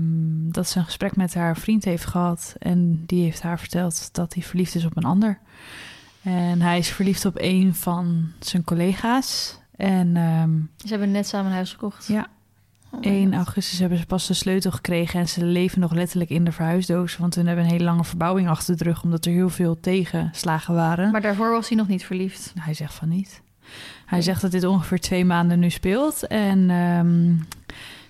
dat 0.50 0.68
ze 0.68 0.78
een 0.78 0.84
gesprek 0.84 1.16
met 1.16 1.34
haar 1.34 1.56
vriend 1.56 1.84
heeft 1.84 2.04
gehad. 2.04 2.54
En 2.58 3.02
die 3.06 3.22
heeft 3.22 3.42
haar 3.42 3.58
verteld 3.58 4.08
dat 4.14 4.34
hij 4.34 4.42
verliefd 4.42 4.74
is 4.74 4.84
op 4.84 4.96
een 4.96 5.04
ander. 5.04 5.38
En 6.22 6.60
hij 6.60 6.78
is 6.78 6.88
verliefd 6.88 7.24
op 7.24 7.34
een 7.38 7.74
van 7.74 8.32
zijn 8.38 8.64
collega's. 8.64 9.58
En 9.76 10.16
ehm, 10.16 10.50
Ze 10.76 10.88
hebben 10.88 11.10
net 11.10 11.26
samen 11.26 11.46
een 11.46 11.52
huis 11.52 11.70
gekocht. 11.70 12.06
Ja. 12.06 12.26
Oh 12.96 13.02
my 13.02 13.08
1 13.10 13.24
God. 13.24 13.34
augustus 13.34 13.78
hebben 13.78 13.98
ze 13.98 14.06
pas 14.06 14.26
de 14.26 14.34
sleutel 14.34 14.70
gekregen 14.70 15.20
en 15.20 15.28
ze 15.28 15.44
leven 15.44 15.80
nog 15.80 15.92
letterlijk 15.92 16.30
in 16.30 16.44
de 16.44 16.52
verhuisdoos. 16.52 17.16
Want 17.16 17.34
hun 17.34 17.46
hebben 17.46 17.64
een 17.64 17.70
hele 17.70 17.84
lange 17.84 18.04
verbouwing 18.04 18.48
achter 18.48 18.76
de 18.76 18.84
rug, 18.84 19.02
omdat 19.02 19.24
er 19.24 19.32
heel 19.32 19.48
veel 19.48 19.80
tegenslagen 19.80 20.74
waren. 20.74 21.10
Maar 21.10 21.20
daarvoor 21.20 21.50
was 21.50 21.68
hij 21.68 21.76
nog 21.76 21.88
niet 21.88 22.04
verliefd. 22.04 22.52
Hij 22.60 22.74
zegt 22.74 22.94
van 22.94 23.08
niet. 23.08 23.42
Hij 24.06 24.22
zegt 24.22 24.40
dat 24.40 24.50
dit 24.50 24.64
ongeveer 24.64 25.00
twee 25.00 25.24
maanden 25.24 25.58
nu 25.58 25.70
speelt. 25.70 26.26
En 26.26 26.70
ehm, 26.70 27.34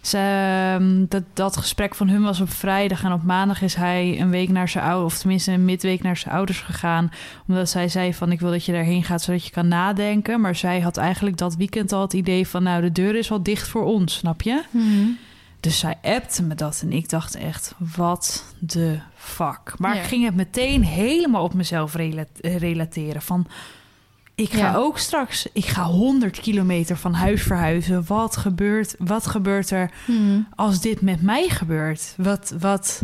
ze, 0.07 0.19
ehm, 0.19 1.05
dat, 1.09 1.23
dat 1.33 1.57
gesprek 1.57 1.95
van 1.95 2.09
hun 2.09 2.23
was 2.23 2.41
op 2.41 2.51
vrijdag. 2.51 3.03
En 3.05 3.13
op 3.13 3.23
maandag 3.23 3.63
is 3.63 3.75
hij 3.75 4.21
een 4.21 4.31
week 4.31 4.49
naar 4.49 4.69
zijn 4.69 4.85
ouders, 4.85 5.13
of 5.15 5.19
tenminste 5.21 5.53
een 5.53 5.65
midweek 5.65 6.03
naar 6.03 6.17
zijn 6.17 6.35
ouders 6.35 6.61
gegaan. 6.61 7.11
Omdat 7.49 7.69
zij 7.69 7.89
zei 7.89 8.15
van 8.15 8.33
ik 8.33 8.41
wil 8.41 8.51
dat 8.51 8.65
je 8.65 8.73
daarheen 8.73 9.05
gaat 9.05 9.23
zodat 9.23 9.45
je 9.45 9.51
kan 9.51 9.69
nadenken. 9.69 10.41
Maar 10.41 10.55
zij 10.55 10.81
had 10.81 10.97
eigenlijk 10.97 11.37
dat 11.37 11.57
weekend 11.57 11.93
al 11.93 12.01
het 12.01 12.13
idee 12.13 12.47
van 12.49 12.63
nou 12.63 12.83
de 12.83 12.93
deur 12.93 13.15
is 13.15 13.31
al 13.31 13.43
dicht 13.43 13.69
voor 13.69 13.85
ons, 13.85 14.15
snap 14.15 14.43
je? 14.43 14.63
Dus 15.61 15.79
zij 15.79 15.95
appte 16.03 16.43
me 16.43 16.55
dat 16.55 16.81
en 16.83 16.93
ik 16.93 17.09
dacht 17.09 17.35
echt, 17.37 17.75
wat 17.97 18.45
de 18.59 18.99
fuck. 19.17 19.75
Maar 19.79 19.95
Ja. 19.95 20.01
ik 20.01 20.07
ging 20.07 20.25
het 20.25 20.35
meteen 20.35 20.85
helemaal 20.85 21.43
op 21.43 21.55
mezelf 21.55 21.95
rela- 21.95 22.25
relateren. 22.41 23.23
Van, 23.23 23.47
Ik 24.37 24.51
ga 24.53 24.59
Ja. 24.59 24.75
ook 24.75 24.99
straks, 24.99 25.47
ik 25.53 25.65
ga 25.67 25.85
100 25.85 26.41
kilometer 26.41 26.97
van 26.97 27.13
huis 27.15 27.43
verhuizen. 27.43 28.05
Wat 28.07 28.37
gebeurt, 28.37 28.95
wat 28.99 29.27
gebeurt 29.27 29.71
er 29.71 29.91
Hmm. 30.05 30.47
als 30.55 30.81
dit 30.81 31.01
met 31.01 31.23
mij 31.23 31.49
gebeurt? 31.49 32.15
Wat, 32.17 32.55
wat? 32.61 33.03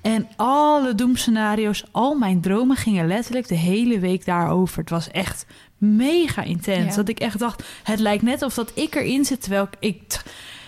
En 0.00 0.28
alle 0.36 0.94
doemscenario's, 0.94 1.84
al 1.90 2.14
mijn 2.14 2.40
dromen 2.40 2.76
gingen 2.76 3.06
letterlijk 3.06 3.48
de 3.48 3.54
hele 3.54 3.98
week 3.98 4.24
daarover. 4.24 4.78
Het 4.78 4.90
was 4.90 5.10
echt 5.10 5.46
mega 5.78 6.42
intens. 6.42 6.90
Ja. 6.90 6.96
Dat 6.96 7.08
ik 7.08 7.18
echt 7.18 7.38
dacht, 7.38 7.62
het 7.82 7.98
lijkt 7.98 8.22
net 8.22 8.42
of 8.42 8.54
dat 8.54 8.70
ik 8.74 8.94
erin 8.94 9.24
zit, 9.24 9.40
terwijl 9.40 9.68
ik... 9.78 10.22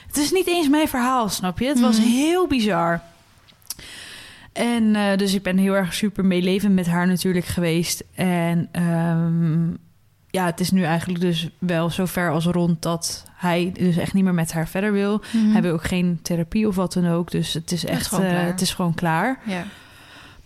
het 0.06 0.16
is 0.16 0.32
niet 0.32 0.46
eens 0.46 0.68
mijn 0.68 0.88
verhaal, 0.88 1.28
snap 1.28 1.58
je? 1.58 1.66
Het 1.66 1.80
was 1.80 1.98
Mhm. 1.98 2.08
heel 2.08 2.46
bizar. 2.46 3.00
En 4.52 4.96
eh, 4.96 5.16
dus 5.16 5.34
ik 5.34 5.42
ben 5.42 5.58
heel 5.58 5.74
erg 5.74 5.94
super 5.94 6.24
meelevend 6.24 6.74
met 6.74 6.86
haar 6.86 7.06
natuurlijk 7.06 7.46
geweest. 7.46 8.04
En 8.14 8.68
ehm, 8.72 9.68
ja, 10.30 10.44
het 10.44 10.60
is 10.60 10.70
nu 10.70 10.82
eigenlijk 10.82 11.20
dus 11.20 11.48
wel 11.58 11.90
zover 11.90 12.30
als 12.30 12.44
rond 12.46 12.82
dat 12.82 13.24
hij 13.34 13.70
dus 13.78 13.96
echt 13.96 14.12
niet 14.12 14.24
meer 14.24 14.34
met 14.34 14.52
haar 14.52 14.68
verder 14.68 14.92
wil. 14.92 15.20
Mhm. 15.32 15.50
Hij 15.52 15.62
wil 15.62 15.72
ook 15.72 15.84
geen 15.84 16.18
therapie 16.22 16.68
of 16.68 16.74
wat 16.76 16.92
dan 16.92 17.08
ook. 17.08 17.30
Dus 17.30 17.52
het 17.52 17.72
is 17.72 17.84
echt, 17.84 18.06
gewoon 18.06 18.24
eh, 18.24 18.30
klaar. 18.30 18.46
het 18.46 18.60
is 18.60 18.74
gewoon 18.74 18.94
klaar. 18.94 19.40
Ja. 19.44 19.64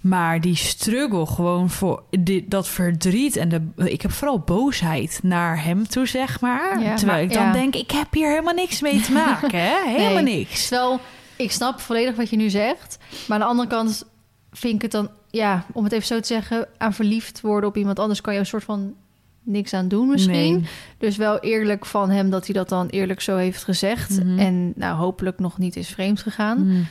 Maar 0.01 0.41
die 0.41 0.57
struggle 0.57 1.27
gewoon 1.27 1.71
voor 1.71 2.03
die, 2.11 2.45
dat 2.49 2.69
verdriet 2.69 3.37
en 3.37 3.49
de, 3.49 3.61
ik 3.77 4.03
heb 4.03 4.11
vooral 4.13 4.39
boosheid 4.39 5.21
naar 5.23 5.65
hem 5.65 5.89
toe, 5.89 6.07
zeg 6.07 6.41
maar. 6.41 6.81
Ja, 6.83 6.95
Terwijl 6.95 7.19
maar- 7.19 7.29
ik 7.31 7.33
dan 7.33 7.47
ja. 7.47 7.53
denk, 7.53 7.75
ik 7.75 7.91
heb 7.91 8.07
hier 8.13 8.29
helemaal 8.29 8.55
niks 8.55 8.81
mee 8.81 9.01
te 9.01 9.13
maken, 9.13 9.61
hè? 9.61 9.75
Helemaal 9.97 10.23
Nee. 10.23 10.37
niks. 10.37 10.69
Terwijl, 10.69 11.01
ik 11.37 11.53
snap 11.53 11.81
volledig 11.81 12.17
wat 12.17 12.31
je 12.31 12.37
nu 12.37 12.51
zegt. 12.51 12.99
Maar 13.29 13.37
aan 13.37 13.43
de 13.43 13.51
andere 13.51 13.69
kant 13.69 14.05
vind 14.53 14.75
ik 14.75 14.83
het 14.83 14.91
dan... 14.91 15.11
Ja, 15.31 15.65
om 15.73 15.85
het 15.85 15.93
even 15.93 16.07
zo 16.07 16.21
te 16.21 16.27
zeggen... 16.27 16.67
aan 16.79 16.93
verliefd 16.93 17.41
worden 17.41 17.69
op 17.69 17.77
iemand 17.77 17.99
anders... 17.99 18.21
kan 18.21 18.33
je 18.35 18.39
een 18.41 18.47
soort 18.47 18.65
van 18.65 18.95
niks 19.43 19.75
aan 19.75 19.89
doen 19.89 20.09
misschien. 20.09 20.53
Nee. 20.53 20.69
Dus 20.99 21.17
wel 21.17 21.39
eerlijk 21.39 21.87
van 21.87 22.11
hem 22.11 22.31
dat 22.31 22.45
hij 22.47 22.55
dat 22.55 22.69
dan 22.69 22.87
eerlijk 22.87 23.21
zo 23.21 23.37
heeft 23.37 23.65
gezegd. 23.65 24.25
Mhm. 24.25 24.39
En 24.39 24.73
nou, 24.77 24.97
hopelijk 24.97 25.39
nog 25.39 25.59
niet 25.59 25.77
is 25.77 25.89
vreemd 25.89 26.21
gegaan. 26.21 26.67
Mm. 26.67 26.87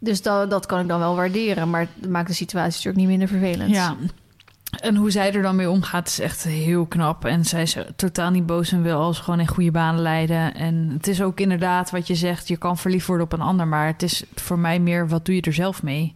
Dus 0.00 0.22
dat, 0.22 0.50
dat 0.50 0.66
kan 0.66 0.80
ik 0.80 0.88
dan 0.88 0.98
wel 0.98 1.16
waarderen. 1.16 1.70
Maar 1.70 1.86
het 2.00 2.10
maakt 2.10 2.28
de 2.28 2.34
situatie 2.34 2.72
natuurlijk 2.72 2.96
niet 2.96 3.08
minder 3.08 3.28
vervelend. 3.28 3.70
Ja. 3.70 3.96
En 4.80 4.96
hoe 4.96 5.10
zij 5.10 5.32
er 5.32 5.42
dan 5.42 5.56
mee 5.56 5.70
omgaat 5.70 6.08
is 6.08 6.18
echt 6.20 6.42
heel 6.42 6.86
knap. 6.86 7.24
En 7.24 7.44
zij 7.44 7.62
is 7.62 7.76
totaal 7.96 8.30
niet 8.30 8.46
boos 8.46 8.72
en 8.72 8.82
wil 8.82 9.00
alles 9.00 9.18
gewoon 9.18 9.40
in 9.40 9.46
goede 9.46 9.70
banen 9.70 10.02
leiden. 10.02 10.54
En 10.54 10.90
het 10.92 11.06
is 11.06 11.22
ook 11.22 11.40
inderdaad 11.40 11.90
wat 11.90 12.06
je 12.06 12.14
zegt, 12.14 12.48
je 12.48 12.56
kan 12.56 12.78
verliefd 12.78 13.06
worden 13.06 13.26
op 13.26 13.32
een 13.32 13.40
ander. 13.40 13.68
Maar 13.68 13.86
het 13.86 14.02
is 14.02 14.24
voor 14.34 14.58
mij 14.58 14.80
meer, 14.80 15.08
wat 15.08 15.24
doe 15.24 15.34
je 15.34 15.40
er 15.40 15.52
zelf 15.52 15.82
mee? 15.82 16.14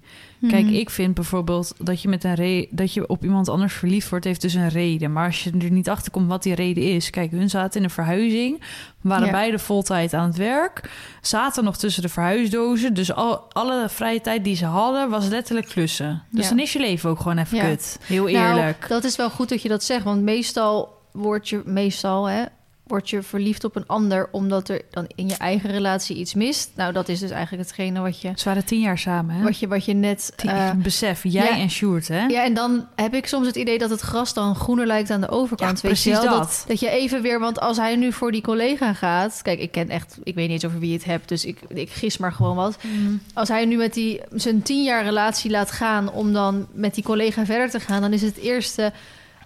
Kijk, 0.49 0.65
Mhm. 0.65 0.75
ik 0.75 0.91
vind 0.91 1.15
bijvoorbeeld 1.15 1.75
dat 1.79 2.03
je, 2.03 2.09
met 2.09 2.25
een 2.25 2.35
re 2.35 2.67
dat 2.71 2.93
je 2.95 3.07
op 3.09 3.23
iemand 3.25 3.49
anders 3.49 3.75
verliefd 3.75 4.09
wordt, 4.09 4.25
heeft 4.25 4.41
dus 4.41 4.55
een 4.55 4.69
reden. 4.69 5.13
Maar 5.13 5.27
als 5.27 5.45
je 5.45 5.51
er 5.61 5.71
niet 5.71 5.89
achter 5.89 6.13
komt 6.13 6.29
wat 6.29 6.43
die 6.43 6.55
reden 6.55 6.83
is. 6.83 7.11
Kijk, 7.11 7.31
hun 7.31 7.51
zaten 7.51 7.79
in 7.79 7.85
een 7.85 7.91
verhuizing, 7.91 8.63
waren 9.01 9.27
Ja. 9.27 9.33
beide 9.33 9.59
voltijd 9.59 10.15
aan 10.15 10.27
het 10.29 10.37
werk, 10.37 10.91
zaten 11.23 11.65
nog 11.65 11.77
tussen 11.77 12.03
de 12.03 12.09
verhuisdozen. 12.09 12.95
Dus 12.95 13.13
al, 13.13 13.53
alle 13.53 13.89
vrije 13.89 14.21
tijd 14.21 14.45
die 14.45 14.57
ze 14.57 14.65
hadden, 14.67 15.11
was 15.11 15.29
letterlijk 15.29 15.67
klussen. 15.69 16.23
Dus 16.31 16.43
Ja. 16.45 16.49
dan 16.51 16.59
is 16.59 16.73
je 16.73 16.79
leven 16.79 17.11
ook 17.11 17.19
gewoon 17.21 17.39
even 17.39 17.57
Ja. 17.57 17.65
kut. 17.69 17.99
Heel 18.03 18.25
Nou, 18.29 18.37
eerlijk. 18.59 18.89
dat 18.89 19.05
is 19.05 19.17
wel 19.17 19.31
goed 19.31 19.49
dat 19.49 19.63
je 19.63 19.69
dat 19.69 19.83
zegt. 19.85 20.05
Want 20.05 20.23
meestal 20.23 20.97
word 21.13 21.49
je, 21.49 21.63
meestal, 21.65 22.29
hè, 22.29 22.45
word 22.89 23.11
je 23.11 23.23
verliefd 23.23 23.65
op 23.65 23.77
een 23.77 23.87
ander... 23.87 24.29
omdat 24.33 24.69
er 24.69 24.83
dan 24.91 25.07
in 25.15 25.29
je 25.29 25.37
eigen 25.37 25.71
relatie 25.71 26.17
iets 26.17 26.35
mist. 26.35 26.71
Nou, 26.75 26.93
dat 26.93 27.09
is 27.09 27.21
dus 27.21 27.31
eigenlijk 27.31 27.63
hetgene 27.63 28.01
wat 28.01 28.21
je, 28.21 28.33
Ze 28.35 28.45
waren 28.45 28.65
tien 28.65 28.81
jaar 28.81 28.99
samen, 28.99 29.35
hè? 29.35 29.43
wat 29.43 29.59
je, 29.59 29.69
wat 29.69 29.85
je 29.85 29.93
net... 29.95 30.33
Eh, 30.37 30.71
Besef, 30.77 31.23
jij 31.23 31.45
ja. 31.45 31.59
en 31.59 31.71
Sjoerd, 31.71 32.09
hè? 32.09 32.27
ja, 32.27 32.45
en 32.45 32.55
dan 32.55 32.87
heb 32.95 33.15
ik 33.15 33.27
soms 33.27 33.47
het 33.47 33.57
idee 33.57 33.79
dat 33.79 33.91
het 33.91 34.01
gras 34.01 34.35
dan 34.35 34.55
groener 34.55 34.87
lijkt 34.87 35.11
aan 35.11 35.21
de 35.21 35.29
overkant. 35.29 35.81
Ja, 35.81 35.89
weet 35.89 36.03
je 36.03 36.11
precies 36.11 36.29
wel? 36.29 36.39
dat. 36.39 36.65
dat. 36.67 36.81
je 36.81 36.91
even 36.91 37.23
weer, 37.23 37.41
want 37.41 37.61
als 37.61 37.77
hij 37.77 37.97
nu 37.97 38.13
voor 38.13 38.33
die 38.33 38.43
collega 38.43 38.93
gaat... 38.95 39.41
Kijk, 39.43 39.61
ik 39.61 39.71
ken 39.71 39.89
echt, 39.89 40.19
ik 40.23 40.35
weet 40.35 40.49
niet 40.49 40.63
eens 40.63 40.65
over 40.65 40.81
wie 40.81 40.91
je 40.91 40.97
het 40.97 41.05
hebt, 41.05 41.29
dus 41.29 41.45
ik, 41.45 41.59
ik 41.69 41.91
gis 41.91 42.19
maar 42.19 42.33
gewoon 42.33 42.57
wat. 42.57 42.79
Mm. 42.83 43.21
Als 43.35 43.49
hij 43.49 43.65
nu 43.65 43.77
met 43.77 43.95
die, 43.95 44.21
zijn 44.35 44.63
tien 44.63 44.83
jaar 44.83 45.05
relatie 45.05 45.51
laat 45.51 45.71
gaan 45.71 46.13
om 46.13 46.33
dan 46.33 46.67
met 46.73 46.95
die 46.95 47.05
collega 47.05 47.45
verder 47.45 47.71
te 47.71 47.81
gaan, 47.81 48.01
dan 48.01 48.13
is 48.13 48.23
het 48.23 48.37
eerste, 48.37 48.93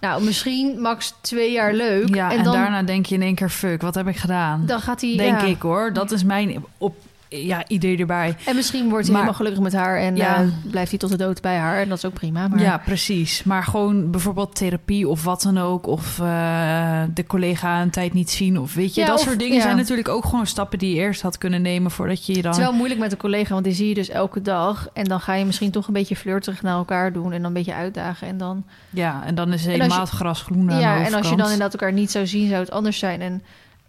nou 0.03 0.23
misschien 0.23 0.81
max 0.81 1.13
twee 1.21 1.51
jaar 1.51 1.73
leuk. 1.73 2.15
Ja, 2.15 2.31
en, 2.31 2.37
en 2.37 2.43
dan, 2.43 2.53
daarna 2.53 2.83
denk 2.83 3.05
je 3.05 3.15
in 3.15 3.21
één 3.21 3.35
keer, 3.35 3.49
fuck, 3.49 3.81
wat 3.81 3.95
heb 3.95 4.07
ik 4.07 4.17
gedaan? 4.17 4.65
dan 4.65 4.79
gaat 4.79 5.01
hij, 5.01 5.17
denk 5.17 5.41
ja. 5.41 5.47
ik 5.47 5.61
hoor. 5.61 5.93
Dat 5.93 6.11
is 6.11 6.23
mijn 6.23 6.65
op, 6.77 6.95
ja, 7.33 7.63
idee 7.67 7.97
erbij. 7.97 8.35
En 8.45 8.55
misschien 8.55 8.89
wordt 8.89 9.03
hij 9.07 9.13
Maar- 9.15 9.21
helemaal 9.23 9.33
gelukkig 9.33 9.61
met 9.63 9.73
haar 9.73 9.97
en 9.97 10.15
Ja. 10.15 10.35
eh, 10.35 10.47
blijft 10.69 10.89
hij 10.89 10.99
tot 10.99 11.09
de 11.09 11.17
dood 11.17 11.41
bij 11.41 11.57
haar. 11.57 11.77
En 11.81 11.89
dat 11.89 11.97
is 11.97 12.05
ook 12.05 12.13
prima. 12.13 12.47
Maar 12.47 12.59
Ja, 12.61 12.77
precies. 12.77 13.43
Maar 13.43 13.63
gewoon 13.63 14.11
bijvoorbeeld 14.11 14.55
therapie 14.55 15.07
of 15.07 15.23
wat 15.23 15.41
dan 15.41 15.57
ook. 15.57 15.87
Of 15.87 16.19
eh, 16.19 17.03
de 17.13 17.25
collega 17.25 17.81
een 17.81 17.89
tijd 17.89 18.13
niet 18.13 18.29
zien. 18.31 18.59
Of 18.59 18.73
weet 18.73 18.95
je, 18.95 19.01
Ja, 19.01 19.07
dat 19.07 19.15
of- 19.19 19.23
soort 19.25 19.39
dingen 19.39 19.55
ja. 19.55 19.61
zijn 19.61 19.75
natuurlijk 19.75 20.07
ook 20.07 20.25
gewoon 20.25 20.47
stappen 20.47 20.79
die 20.79 20.95
je 20.95 21.01
eerst 21.01 21.21
had 21.21 21.37
kunnen 21.37 21.61
nemen 21.61 21.91
voordat 21.91 22.25
je 22.25 22.35
je 22.35 22.41
dan. 22.41 22.51
Het 22.51 22.59
is 22.59 22.65
wel 22.67 22.75
moeilijk 22.75 22.99
met 22.99 23.11
een 23.11 23.17
collega, 23.17 23.53
want 23.53 23.65
die 23.65 23.73
zie 23.73 23.87
je 23.87 23.93
dus 23.93 24.09
elke 24.09 24.41
dag. 24.41 24.87
En 24.93 25.03
dan 25.03 25.19
ga 25.19 25.33
je 25.33 25.45
misschien 25.45 25.71
toch 25.71 25.87
een 25.87 25.93
beetje 25.93 26.15
flirterig 26.15 26.61
naar 26.61 26.75
elkaar 26.75 27.13
doen. 27.13 27.25
En 27.25 27.31
dan 27.37 27.45
een 27.45 27.53
beetje 27.53 27.73
uitdagen. 27.73 28.27
En 28.27 28.37
dan. 28.37 28.63
Ja, 28.89 29.23
en 29.25 29.35
dan 29.35 29.53
is 29.53 29.65
helemaal 29.65 29.99
het 29.99 30.09
gras 30.09 30.41
groen 30.41 30.69
ja, 30.79 31.05
en 31.05 31.13
als 31.13 31.29
je 31.29 31.35
dan 31.35 31.45
inderdaad 31.45 31.73
elkaar 31.73 31.93
niet 31.93 32.11
zou 32.11 32.27
zien, 32.27 32.47
zou 32.47 32.59
het 32.59 32.71
anders 32.71 32.97
zijn. 32.99 33.21
En 33.21 33.41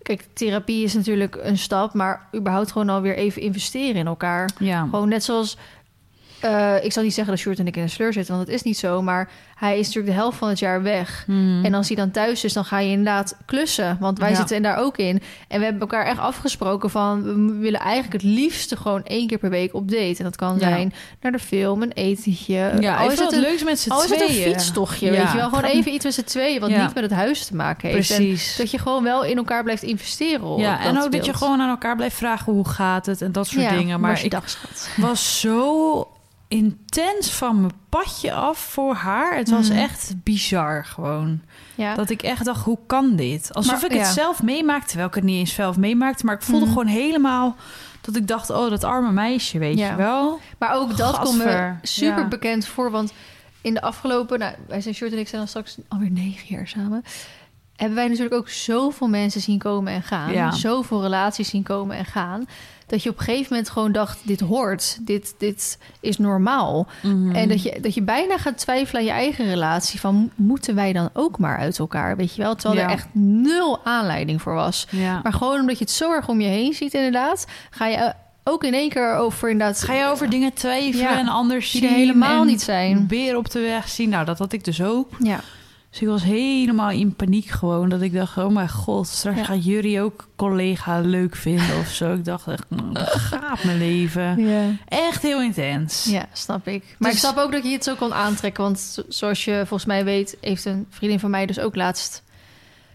kijk, 0.04 0.24
therapie 0.32 0.84
is 0.84 0.94
natuurlijk 0.94 1.38
een 1.40 1.58
stap. 1.58 1.94
Maar 1.94 2.28
überhaupt 2.34 2.72
gewoon 2.72 2.88
alweer 2.88 3.16
even 3.16 3.42
investeren 3.42 3.94
in 3.94 4.06
elkaar. 4.06 4.50
Ja, 4.58 4.82
Gewoon 4.90 5.08
net 5.08 5.24
zoals. 5.24 5.56
Eh, 6.44 6.84
ik 6.84 6.92
zal 6.92 7.02
niet 7.02 7.14
zeggen 7.14 7.32
dat 7.34 7.42
Sjoerd 7.42 7.58
en 7.58 7.66
ik 7.66 7.76
in 7.76 7.82
een 7.82 7.88
sleur 7.90 8.12
zitten, 8.12 8.34
want 8.34 8.46
dat 8.46 8.54
is 8.56 8.62
niet 8.62 8.78
zo. 8.78 9.02
Maar 9.02 9.30
hij 9.54 9.78
is 9.78 9.86
natuurlijk 9.86 10.14
de 10.14 10.20
helft 10.20 10.38
van 10.38 10.48
het 10.48 10.58
jaar 10.58 10.82
weg. 10.82 11.22
Hmm. 11.26 11.64
En 11.64 11.74
als 11.74 11.86
hij 11.88 11.96
dan 11.96 12.10
thuis 12.10 12.44
is, 12.44 12.52
dan 12.52 12.64
ga 12.64 12.78
je 12.78 12.90
inderdaad 12.90 13.36
klussen. 13.46 13.96
Want 14.00 14.18
wij 14.18 14.30
Ja. 14.30 14.36
zitten 14.36 14.62
daar 14.62 14.76
ook 14.76 14.96
in. 14.96 15.22
En 15.48 15.58
we 15.58 15.64
hebben 15.64 15.80
elkaar 15.82 16.06
echt 16.06 16.18
afgesproken 16.18 16.90
van... 16.90 17.22
we 17.22 17.54
willen 17.58 17.80
eigenlijk 17.80 18.12
het 18.22 18.32
liefste 18.32 18.76
gewoon 18.76 19.04
één 19.04 19.26
keer 19.26 19.38
per 19.38 19.50
week 19.50 19.74
op 19.74 19.90
date. 19.90 20.14
En 20.18 20.24
dat 20.24 20.36
kan 20.36 20.52
Ja. 20.54 20.58
zijn 20.58 20.92
naar 21.20 21.32
de 21.32 21.38
film, 21.38 21.82
een 21.82 21.92
etentje. 21.92 22.72
ja, 22.80 22.96
al 22.96 23.10
is 23.10 23.18
het 23.18 23.32
een, 23.32 23.40
leuks 23.40 23.64
met 23.64 23.78
z'n 23.78 23.90
al 23.90 24.02
is 24.04 24.10
het 24.10 24.18
tweeën. 24.18 24.46
een 24.46 24.52
fietstochtje, 24.52 25.06
Ja. 25.12 25.12
weet 25.22 25.30
je 25.30 25.36
wel. 25.36 25.48
Gewoon 25.48 25.64
even 25.64 25.92
iets 25.92 26.04
met 26.04 26.14
z'n 26.14 26.22
tweeën... 26.24 26.60
wat 26.60 26.68
niet 26.70 26.94
met 26.94 27.02
het 27.02 27.12
huis 27.12 27.46
te 27.46 27.54
maken 27.54 27.88
heeft. 27.88 28.10
En 28.10 28.16
Precies. 28.16 28.56
dat 28.56 28.70
je 28.70 28.78
gewoon 28.78 29.02
wel 29.02 29.24
in 29.24 29.36
elkaar 29.36 29.62
blijft 29.62 29.82
investeren. 29.82 30.56
ja, 30.56 30.80
en 30.80 31.00
ook 31.02 31.12
dat 31.12 31.24
je 31.24 31.34
gewoon 31.34 31.60
aan 31.60 31.68
elkaar 31.68 31.96
blijft 31.96 32.16
vragen 32.16 32.52
hoe 32.52 32.68
gaat 32.68 33.06
het 33.06 33.22
en 33.22 33.32
dat 33.32 33.46
soort 33.46 33.68
dingen. 33.68 34.00
Maar 34.00 34.24
ik 34.24 34.32
was 34.96 35.40
zo 35.40 36.08
intens 36.54 37.30
van 37.30 37.60
mijn 37.60 37.72
padje 37.88 38.32
af 38.32 38.58
voor 38.58 38.94
haar. 38.94 39.36
Het 39.36 39.50
was 39.50 39.68
Mhm. 39.68 39.78
echt 39.78 40.14
bizar 40.22 40.84
gewoon. 40.84 41.40
Ja. 41.74 41.94
Dat 41.94 42.10
ik 42.10 42.22
echt 42.22 42.44
dacht, 42.44 42.64
hoe 42.64 42.78
kan 42.86 43.16
dit? 43.16 43.54
Alsof 43.54 43.80
Maar- 43.82 43.90
ik 43.92 43.98
het 43.98 44.06
zelf 44.06 44.42
meemaakte, 44.42 44.86
terwijl 44.86 45.08
ik 45.08 45.14
het 45.14 45.24
niet 45.24 45.38
eens 45.38 45.54
zelf 45.54 45.76
meemaakte. 45.76 46.24
Maar 46.26 46.34
ik 46.34 46.42
voelde 46.42 46.64
Mhm. 46.64 46.74
gewoon 46.74 46.88
helemaal 46.88 47.56
dat 48.00 48.16
ik 48.16 48.28
dacht, 48.28 48.50
oh, 48.50 48.70
dat 48.70 48.84
arme 48.84 49.12
meisje, 49.12 49.58
weet 49.58 49.78
Ja. 49.78 49.90
je 49.90 49.96
wel? 49.96 50.40
Maar 50.58 50.74
ook 50.74 50.96
dat 50.96 51.18
komt 51.18 51.44
me 51.44 51.72
super 51.82 52.28
bekend 52.28 52.66
voor. 52.66 52.90
Want 52.90 53.12
in 53.60 53.74
de 53.74 53.82
afgelopen... 53.82 54.38
Nou, 54.38 54.54
wij 54.68 54.80
zijn 54.80 54.94
Short 54.94 55.12
en 55.12 55.18
ik 55.18 55.28
zijn 55.28 55.40
al 55.40 55.46
straks 55.46 55.76
alweer 55.88 56.10
negen 56.10 56.46
jaar 56.48 56.68
samen. 56.68 57.04
Hebben 57.76 57.96
wij 57.96 58.08
natuurlijk 58.08 58.34
ook 58.34 58.48
zoveel 58.48 59.08
mensen 59.08 59.40
zien 59.40 59.58
komen 59.58 59.92
en 59.92 60.02
gaan. 60.02 60.52
Zoveel 60.52 61.02
relaties 61.02 61.48
zien 61.48 61.62
komen 61.62 61.96
en 61.96 62.04
gaan. 62.04 62.46
Dat 62.94 63.02
je 63.02 63.10
op 63.10 63.18
een 63.18 63.24
gegeven 63.24 63.46
moment 63.50 63.70
gewoon 63.70 63.92
dacht... 63.92 64.18
dit 64.22 64.40
hoort, 64.40 64.98
dit, 65.00 65.34
dit 65.38 65.78
is 66.00 66.18
normaal. 66.18 66.86
Mhm. 67.02 67.34
En 67.34 67.48
dat 67.48 67.62
je, 67.62 67.78
dat 67.80 67.94
je 67.94 68.02
bijna 68.02 68.38
gaat 68.38 68.58
twijfelen 68.58 69.00
aan 69.00 69.06
je 69.06 69.12
eigen 69.14 69.46
relatie. 69.46 70.00
Van, 70.00 70.30
moeten 70.34 70.74
wij 70.74 70.92
dan 70.92 71.10
ook 71.12 71.38
maar 71.38 71.58
uit 71.58 71.78
elkaar? 71.78 72.16
Weet 72.16 72.34
je 72.34 72.42
wel? 72.42 72.54
Terwijl 72.54 72.80
Ja. 72.80 72.86
er 72.86 72.92
echt 72.92 73.06
nul 73.12 73.84
aanleiding 73.84 74.42
voor 74.42 74.54
was. 74.54 74.86
Ja. 74.90 75.20
Maar 75.22 75.32
gewoon 75.32 75.60
omdat 75.60 75.78
je 75.78 75.84
het 75.84 75.92
zo 75.92 76.12
erg 76.12 76.28
om 76.28 76.40
je 76.40 76.48
heen 76.48 76.72
ziet 76.74 76.94
inderdaad... 76.94 77.46
ga 77.70 77.86
je 77.86 77.96
eh, 77.96 78.10
ook 78.44 78.64
in 78.64 78.74
één 78.74 78.88
keer 78.88 79.14
over 79.14 79.50
inderdaad... 79.50 79.82
Ga 79.82 79.94
je 79.94 80.06
over 80.06 80.30
dingen 80.30 80.52
twijfelen 80.52 81.10
Ja, 81.10 81.18
en 81.18 81.28
anders 81.28 81.70
die 81.70 81.80
zien 81.80 81.90
er 81.90 81.96
helemaal 81.96 82.44
niet 82.44 82.62
zijn. 82.62 83.06
Beer 83.06 83.36
op 83.36 83.50
de 83.50 83.60
weg 83.60 83.88
zien. 83.88 84.08
Nou, 84.08 84.24
dat 84.24 84.38
had 84.38 84.52
ik 84.52 84.64
dus 84.64 84.82
ook. 84.82 85.08
Ja. 85.18 85.40
Dus 85.94 86.02
ik 86.02 86.08
was 86.08 86.22
helemaal 86.22 86.90
in 86.90 87.14
paniek 87.14 87.46
gewoon. 87.46 87.88
Dat 87.88 88.00
ik 88.02 88.12
dacht, 88.12 88.36
oh 88.38 88.48
mijn 88.48 88.68
god, 88.68 89.06
straks 89.06 89.38
Ja. 89.38 89.44
gaat 89.44 89.64
jullie 89.64 90.00
ook 90.00 90.28
collega 90.36 91.00
leuk 91.00 91.36
vinden 91.36 91.78
of 91.78 91.88
zo. 91.88 92.14
Ik 92.14 92.24
dacht 92.24 92.46
echt, 92.46 92.64
nou, 92.68 92.92
dat 92.92 93.08
gaat 93.30 93.64
mijn 93.64 93.78
leven. 93.78 94.38
Ja. 94.46 94.70
Echt 94.88 95.22
heel 95.22 95.42
intens. 95.42 96.04
ja, 96.04 96.26
snap 96.32 96.68
ik. 96.68 96.84
Maar 96.98 97.10
Dus- 97.10 97.22
ik 97.22 97.26
snap 97.28 97.38
ook 97.44 97.52
dat 97.52 97.64
je 97.64 97.70
het 97.70 97.84
zo 97.84 97.94
kon 97.94 98.14
aantrekken. 98.14 98.62
Want 98.64 98.78
zo- 98.80 99.02
zoals 99.08 99.44
je 99.44 99.54
volgens 99.58 99.84
mij 99.84 100.04
weet... 100.04 100.36
heeft 100.40 100.64
een 100.64 100.86
vriendin 100.90 101.20
van 101.20 101.30
mij 101.30 101.46
dus 101.46 101.58
ook 101.58 101.74
laatst 101.76 102.22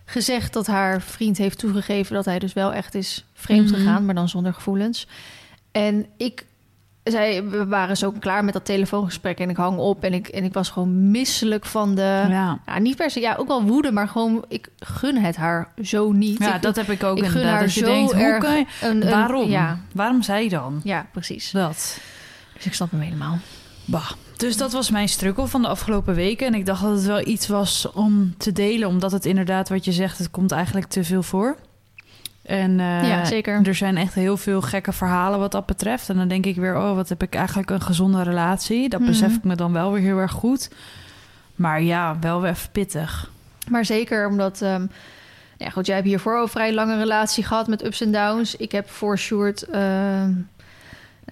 gezegd... 0.05 0.53
dat 0.53 0.67
haar 0.67 1.01
vriend 1.01 1.37
heeft 1.37 1.57
toegegeven... 1.59 2.15
dat 2.15 2.25
hij 2.25 2.39
dus 2.39 2.53
wel 2.53 2.73
echt 2.73 2.95
is 2.95 3.25
vreemd 3.33 3.69
Mhm. 3.69 3.75
gegaan... 3.79 4.05
maar 4.05 4.15
dan 4.15 4.29
zonder 4.29 4.53
gevoelens. 4.53 5.07
En 5.71 6.05
ik... 6.17 6.45
Zij, 7.11 7.43
we 7.43 7.65
waren 7.67 7.97
zo 7.97 8.11
klaar 8.19 8.43
met 8.43 8.53
dat 8.53 8.65
telefoongesprek 8.65 9.39
en 9.39 9.49
ik 9.49 9.57
hang 9.57 9.77
op 9.77 10.03
en 10.03 10.13
ik, 10.13 10.27
en 10.27 10.43
ik 10.43 10.53
was 10.53 10.69
gewoon 10.69 11.11
misselijk 11.11 11.65
van 11.65 11.95
de... 11.95 12.25
Ja. 12.29 12.59
Ja, 12.65 12.79
niet 12.79 12.95
per 12.95 13.11
se, 13.11 13.19
ja, 13.19 13.35
ook 13.35 13.47
wel 13.47 13.63
woede, 13.63 13.91
maar 13.91 14.07
gewoon, 14.07 14.45
ik 14.47 14.67
gun 14.79 15.17
het 15.17 15.35
haar 15.35 15.71
zo 15.83 16.11
niet. 16.11 16.39
Ja, 16.39 16.55
ik, 16.55 16.61
dat 16.61 16.75
heb 16.75 16.89
ik 16.89 17.03
ook 17.03 17.17
ik 17.17 17.25
gun 17.25 17.45
haar 17.47 17.59
dat 17.59 17.73
je 17.73 17.79
zo 17.79 17.85
denkt, 17.85 18.11
erg 18.13 18.43
je... 18.43 18.65
een, 18.81 19.01
een- 19.03 19.09
Waarom? 19.09 19.49
Ja, 19.49 19.79
Waarom 19.93 20.21
zij 20.21 20.47
dan? 20.49 20.81
ja, 20.83 21.05
precies. 21.11 21.51
Dat. 21.51 21.97
Dus 22.53 22.65
ik 22.65 22.73
snap 22.73 22.91
hem 22.91 22.99
helemaal. 22.99 23.37
Bah. 23.85 24.11
Dus 24.37 24.57
dat 24.57 24.71
was 24.71 24.89
mijn 24.89 25.09
struggle 25.09 25.47
van 25.47 25.61
de 25.61 25.67
afgelopen 25.67 26.15
weken. 26.15 26.47
En 26.47 26.53
ik 26.53 26.65
dacht 26.65 26.81
dat 26.81 26.91
het 26.95 27.05
wel 27.05 27.27
iets 27.27 27.47
was 27.47 27.91
om 27.93 28.33
te 28.37 28.51
delen, 28.51 28.87
omdat 28.87 29.11
het 29.11 29.25
inderdaad, 29.25 29.69
wat 29.69 29.85
je 29.85 29.91
zegt, 29.91 30.17
het 30.17 30.31
komt 30.31 30.51
eigenlijk 30.51 30.87
te 30.87 31.03
veel 31.03 31.23
voor. 31.23 31.55
En 32.49 32.79
eh, 32.79 33.07
Ja, 33.09 33.25
zeker. 33.25 33.61
er 33.67 33.75
zijn 33.75 33.97
echt 33.97 34.13
heel 34.13 34.37
veel 34.37 34.61
gekke 34.61 34.91
verhalen 34.93 35.39
wat 35.39 35.51
dat 35.51 35.65
betreft. 35.65 36.09
En 36.09 36.17
dan 36.17 36.27
denk 36.27 36.45
ik 36.45 36.55
weer, 36.55 36.77
oh, 36.77 36.95
wat 36.95 37.09
heb 37.09 37.23
ik 37.23 37.35
eigenlijk 37.35 37.69
een 37.69 37.81
gezonde 37.81 38.23
relatie. 38.23 38.89
Dat 38.89 38.99
Mhm. 38.99 39.09
besef 39.09 39.35
ik 39.35 39.43
me 39.43 39.55
dan 39.55 39.73
wel 39.73 39.91
weer 39.91 40.01
heel 40.01 40.17
erg 40.17 40.31
goed. 40.31 40.69
Maar 41.55 41.81
ja, 41.81 42.17
wel 42.21 42.41
weer 42.41 42.51
even 42.51 42.71
pittig. 42.71 43.29
Maar 43.69 43.85
zeker 43.85 44.27
omdat... 44.27 44.61
ehm, 44.61 44.85
ja, 45.57 45.69
goed, 45.69 45.85
jij 45.85 45.95
hebt 45.95 46.07
hiervoor 46.07 46.37
al 46.37 46.47
vrij 46.47 46.73
lange 46.73 46.97
relatie 46.97 47.43
gehad 47.43 47.67
met 47.67 47.85
ups 47.85 48.01
en 48.01 48.11
downs. 48.11 48.55
Ik 48.55 48.71
heb 48.71 48.89
voor 48.89 49.17
Sjoerd 49.17 49.63
ehm, 49.63 50.31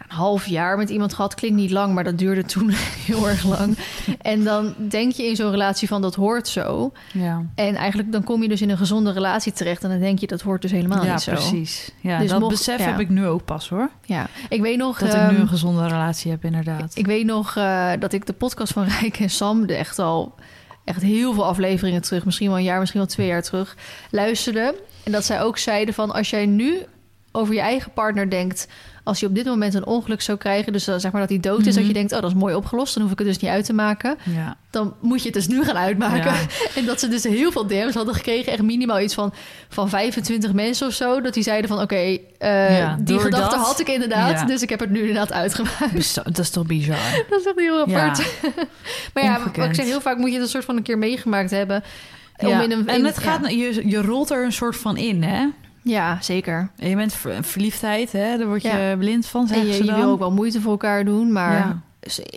een 0.09 0.15
half 0.15 0.45
jaar 0.47 0.77
met 0.77 0.89
iemand 0.89 1.13
gehad. 1.13 1.35
Klinkt 1.35 1.57
niet 1.57 1.71
lang, 1.71 1.93
maar 1.93 2.03
dat 2.03 2.17
duurde 2.17 2.43
toen 2.45 2.69
heel 3.07 3.27
erg 3.29 3.43
lang. 3.43 3.77
En 4.21 4.43
dan 4.43 4.73
denk 4.77 5.11
je 5.11 5.25
in 5.25 5.35
zo'n 5.35 5.51
relatie 5.51 5.87
van 5.87 6.01
dat 6.01 6.15
hoort 6.15 6.47
zo. 6.47 6.91
Ja, 7.13 7.45
En 7.55 7.75
eigenlijk 7.75 8.11
dan 8.11 8.23
kom 8.23 8.41
je 8.41 8.49
dus 8.49 8.61
in 8.61 8.69
een 8.69 8.77
gezonde 8.77 9.11
relatie 9.11 9.51
terecht. 9.51 9.83
En 9.83 9.89
dan 9.89 9.99
denk 9.99 10.19
je 10.19 10.27
dat 10.27 10.41
hoort 10.41 10.61
dus 10.61 10.71
helemaal 10.71 11.05
ja 11.05 11.11
niet 11.11 11.21
zo. 11.21 11.31
precies. 11.31 11.91
Ja, 12.01 12.19
Dus 12.19 12.29
dat 12.29 12.39
mocht- 12.39 12.51
besef 12.51 12.79
ja. 12.79 12.85
heb 12.85 12.99
ik 12.99 13.09
nu 13.09 13.25
ook 13.27 13.45
pas 13.45 13.69
hoor. 13.69 13.89
Ja, 14.05 14.27
ik 14.49 14.61
weet 14.61 14.77
nog... 14.77 14.99
Dat 14.99 15.09
ik 15.09 15.15
ehm, 15.15 15.33
nu 15.33 15.39
een 15.39 15.47
gezonde 15.47 15.83
relatie 15.87 16.31
heb, 16.31 16.43
inderdaad. 16.45 16.91
Ik 16.95 17.05
weet 17.05 17.25
nog 17.25 17.55
eh, 17.55 17.91
dat 17.99 18.13
ik 18.13 18.25
de 18.25 18.33
podcast 18.33 18.73
van 18.73 18.83
Rijk 19.01 19.19
en 19.19 19.29
Sam, 19.29 19.65
de 19.67 19.75
echt 19.75 19.99
al 19.99 20.35
echt 20.83 21.01
heel 21.01 21.33
veel 21.33 21.45
afleveringen 21.45 22.01
terug, 22.01 22.25
misschien 22.25 22.47
wel 22.47 22.57
een 22.57 22.63
jaar, 22.63 22.79
misschien 22.79 22.99
wel 22.99 23.09
twee 23.09 23.27
jaar 23.27 23.41
terug, 23.43 23.75
luisterde. 24.11 24.75
En 25.03 25.11
dat 25.11 25.25
zij 25.25 25.41
ook 25.41 25.57
zeiden 25.57 25.93
van 25.93 26.11
als 26.11 26.29
jij 26.29 26.45
nu 26.45 26.77
over 27.31 27.53
je 27.53 27.59
eigen 27.61 27.91
partner 27.93 28.29
denkt, 28.29 28.67
als 29.07 29.19
je 29.19 29.25
op 29.25 29.35
dit 29.35 29.45
moment 29.45 29.73
een 29.73 29.85
ongeluk 29.85 30.21
zou 30.21 30.37
krijgen, 30.37 30.73
dus 30.73 30.87
eh, 30.87 30.95
zeg 30.97 31.11
maar 31.11 31.21
dat 31.21 31.29
hij 31.29 31.39
dood 31.39 31.59
is, 31.59 31.65
dat 31.65 31.75
Mhm. 31.75 31.87
je 31.87 31.93
denkt, 31.93 32.11
oh 32.13 32.21
dat 32.21 32.29
is 32.29 32.35
mooi 32.37 32.55
opgelost, 32.55 32.93
dan 32.93 33.03
hoef 33.03 33.11
ik 33.11 33.17
het 33.19 33.27
dus 33.27 33.37
niet 33.37 33.51
uit 33.51 33.65
te 33.65 33.73
maken. 33.73 34.17
ja. 34.23 34.57
Dan 34.69 34.93
moet 35.01 35.19
je 35.19 35.25
het 35.25 35.33
dus 35.33 35.47
nu 35.47 35.63
gaan 35.63 35.77
uitmaken. 35.77 36.33
Ja. 36.33 36.35
En 36.75 36.85
dat 36.85 36.99
ze 36.99 37.07
dus 37.07 37.23
heel 37.23 37.51
veel 37.51 37.67
DM's 37.67 37.93
hadden 37.93 38.13
gekregen, 38.15 38.51
echt 38.51 38.61
minimaal 38.61 38.99
iets 38.99 39.13
van, 39.13 39.33
van 39.69 39.89
25 39.89 40.53
mensen 40.53 40.87
of 40.87 40.93
zo, 40.93 41.21
dat 41.21 41.33
die 41.33 41.43
zeiden 41.43 41.69
van 41.69 41.81
oké, 41.81 41.95
eh, 41.95 42.77
Ja, 42.79 42.97
die 43.01 43.19
gedachte 43.19 43.55
dat- 43.57 43.65
had 43.65 43.79
ik 43.79 43.87
inderdaad, 43.89 44.47
dus 44.47 44.61
ik 44.61 44.69
heb 44.69 44.79
het 44.79 44.89
nu 44.89 44.99
inderdaad 44.99 45.31
uitgemaakt. 45.33 45.91
Bes- 45.93 46.13
Dat 46.13 46.37
is 46.39 46.49
toch 46.49 46.65
bizar? 46.65 46.97
Dat 47.29 47.39
is 47.39 47.45
echt 47.45 47.59
heel 47.59 47.79
apart. 47.81 48.17
maar 49.13 49.23
ja, 49.23 49.31
wat 49.31 49.39
Ongekend. 49.39 49.67
ik 49.69 49.75
zeg, 49.75 49.85
heel 49.85 50.01
vaak 50.01 50.17
moet 50.17 50.27
je 50.29 50.33
het 50.35 50.43
een 50.43 50.49
soort 50.49 50.65
van 50.65 50.77
een 50.77 50.83
keer 50.83 50.97
meegemaakt 50.97 51.51
hebben. 51.51 51.83
Om 52.37 52.47
in 52.61 52.71
een, 52.71 52.87
en 52.87 53.05
het 53.05 53.17
gaat, 53.17 53.51
je, 53.51 53.81
je 53.89 54.01
rolt 54.01 54.29
er 54.31 54.43
een 54.45 54.51
soort 54.53 54.75
van 54.77 54.97
in, 54.97 55.23
hè? 55.23 55.45
Ja, 55.88 56.17
zeker. 56.22 56.70
En 56.77 56.89
je 56.89 56.96
bent 56.96 57.13
ver- 57.13 57.44
verliefdheid, 57.44 58.12
hè? 58.12 58.38
Daar 58.38 58.48
word 58.48 58.62
je 58.62 58.67
Ja. 58.67 58.96
blind 58.98 59.25
van, 59.25 59.41
En 59.41 59.48
zeggen 59.48 59.67
je, 59.67 59.74
ze 59.74 59.84
je 59.84 59.89
dan. 59.89 60.00
wil 60.00 60.10
ook 60.10 60.20
wel 60.20 60.32
moeite 60.32 60.62
voor 60.62 60.72
elkaar 60.72 61.06
doen, 61.06 61.32
maar... 61.32 61.53
Ja. 61.53 61.79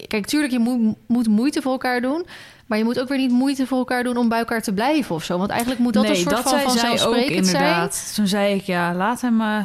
Kijk, 0.06 0.26
tuurlijk, 0.26 0.52
je 0.52 0.58
moet, 0.58 0.94
moet 1.06 1.28
moeite 1.28 1.62
voor 1.62 1.72
elkaar 1.72 2.00
doen... 2.00 2.26
maar 2.66 2.78
je 2.78 2.84
moet 2.84 3.00
ook 3.00 3.08
weer 3.08 3.18
niet 3.18 3.30
moeite 3.30 3.66
voor 3.66 3.78
elkaar 3.78 4.02
doen 4.04 4.16
om 4.16 4.28
bij 4.28 4.38
elkaar 4.38 4.62
te 4.62 4.72
blijven 4.72 5.14
of 5.14 5.24
zo. 5.24 5.38
Want 5.38 5.50
eigenlijk 5.50 5.80
moet 5.80 5.92
dat 5.92 6.02
nee, 6.02 6.12
een 6.12 6.16
soort 6.18 6.30
dat 6.34 6.42
van 6.42 6.50
zij 6.52 6.62
ook 6.62 6.68
vanzelfsprekend 6.70 7.46
zijn. 7.46 7.62
inderdaad. 7.62 8.12
Toen 8.14 8.26
zei 8.26 8.54
ik, 8.54 8.62
ja, 8.62 8.94
laat 8.94 9.20
hem... 9.20 9.40
eh, 9.40 9.56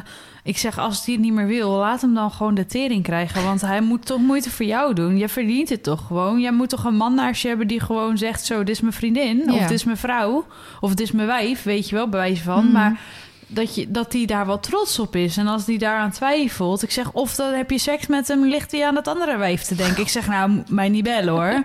ik 0.44 0.58
zeg, 0.58 0.78
als 0.78 1.04
hij 1.04 1.14
het 1.14 1.22
niet 1.22 1.32
meer 1.32 1.46
wil, 1.46 1.70
laat 1.70 2.00
hem 2.00 2.14
dan 2.14 2.30
gewoon 2.30 2.54
de 2.54 2.66
tering 2.66 3.02
krijgen. 3.02 3.44
Want 3.44 3.60
hij 3.60 3.80
moet 3.80 4.06
toch 4.06 4.18
moeite 4.20 4.50
voor 4.50 4.66
jou 4.66 4.92
doen. 4.94 5.16
Je 5.18 5.28
verdient 5.28 5.68
het 5.68 5.82
toch 5.82 6.06
gewoon. 6.06 6.40
Jij 6.40 6.52
moet 6.52 6.68
toch 6.68 6.84
een 6.84 6.96
man 6.96 7.14
naast 7.14 7.42
je 7.42 7.48
hebben 7.48 7.66
die 7.66 7.80
gewoon 7.80 8.18
zegt... 8.18 8.44
zo, 8.44 8.58
dit 8.58 8.68
is 8.74 8.80
mijn 8.80 8.92
vriendin, 8.92 9.52
of 9.52 9.60
dit 9.60 9.70
is 9.70 9.84
mijn 9.84 9.96
vrouw... 9.96 10.46
of 10.80 10.90
dit 10.90 11.00
is 11.00 11.12
mijn 11.12 11.26
wijf, 11.26 11.62
weet 11.62 11.88
je 11.88 11.94
wel, 11.94 12.08
bij 12.08 12.20
wijze 12.20 12.42
van. 12.42 12.64
Mhm. 12.64 12.72
Maar 12.72 13.00
dat, 13.46 13.74
je, 13.74 13.90
dat 13.90 14.10
die 14.10 14.26
daar 14.26 14.46
wel 14.46 14.60
trots 14.60 14.98
op 14.98 15.16
is. 15.16 15.36
En 15.36 15.46
als 15.46 15.64
die 15.64 15.78
daaraan 15.78 16.10
twijfelt... 16.10 16.82
ik 16.82 16.90
zeg, 16.90 17.12
of 17.12 17.34
dan 17.34 17.52
heb 17.52 17.70
je 17.70 17.78
seks 17.78 18.06
met 18.06 18.28
hem... 18.28 18.44
ligt 18.44 18.72
hij 18.72 18.86
aan 18.86 18.94
dat 18.94 19.08
andere 19.08 19.36
wijf 19.36 19.62
te 19.62 19.74
denken. 19.74 20.02
Ik 20.02 20.08
zeg, 20.08 20.26
nou, 20.26 20.62
mij 20.68 20.88
niet 20.88 21.04
bellen, 21.04 21.32
hoor. 21.32 21.62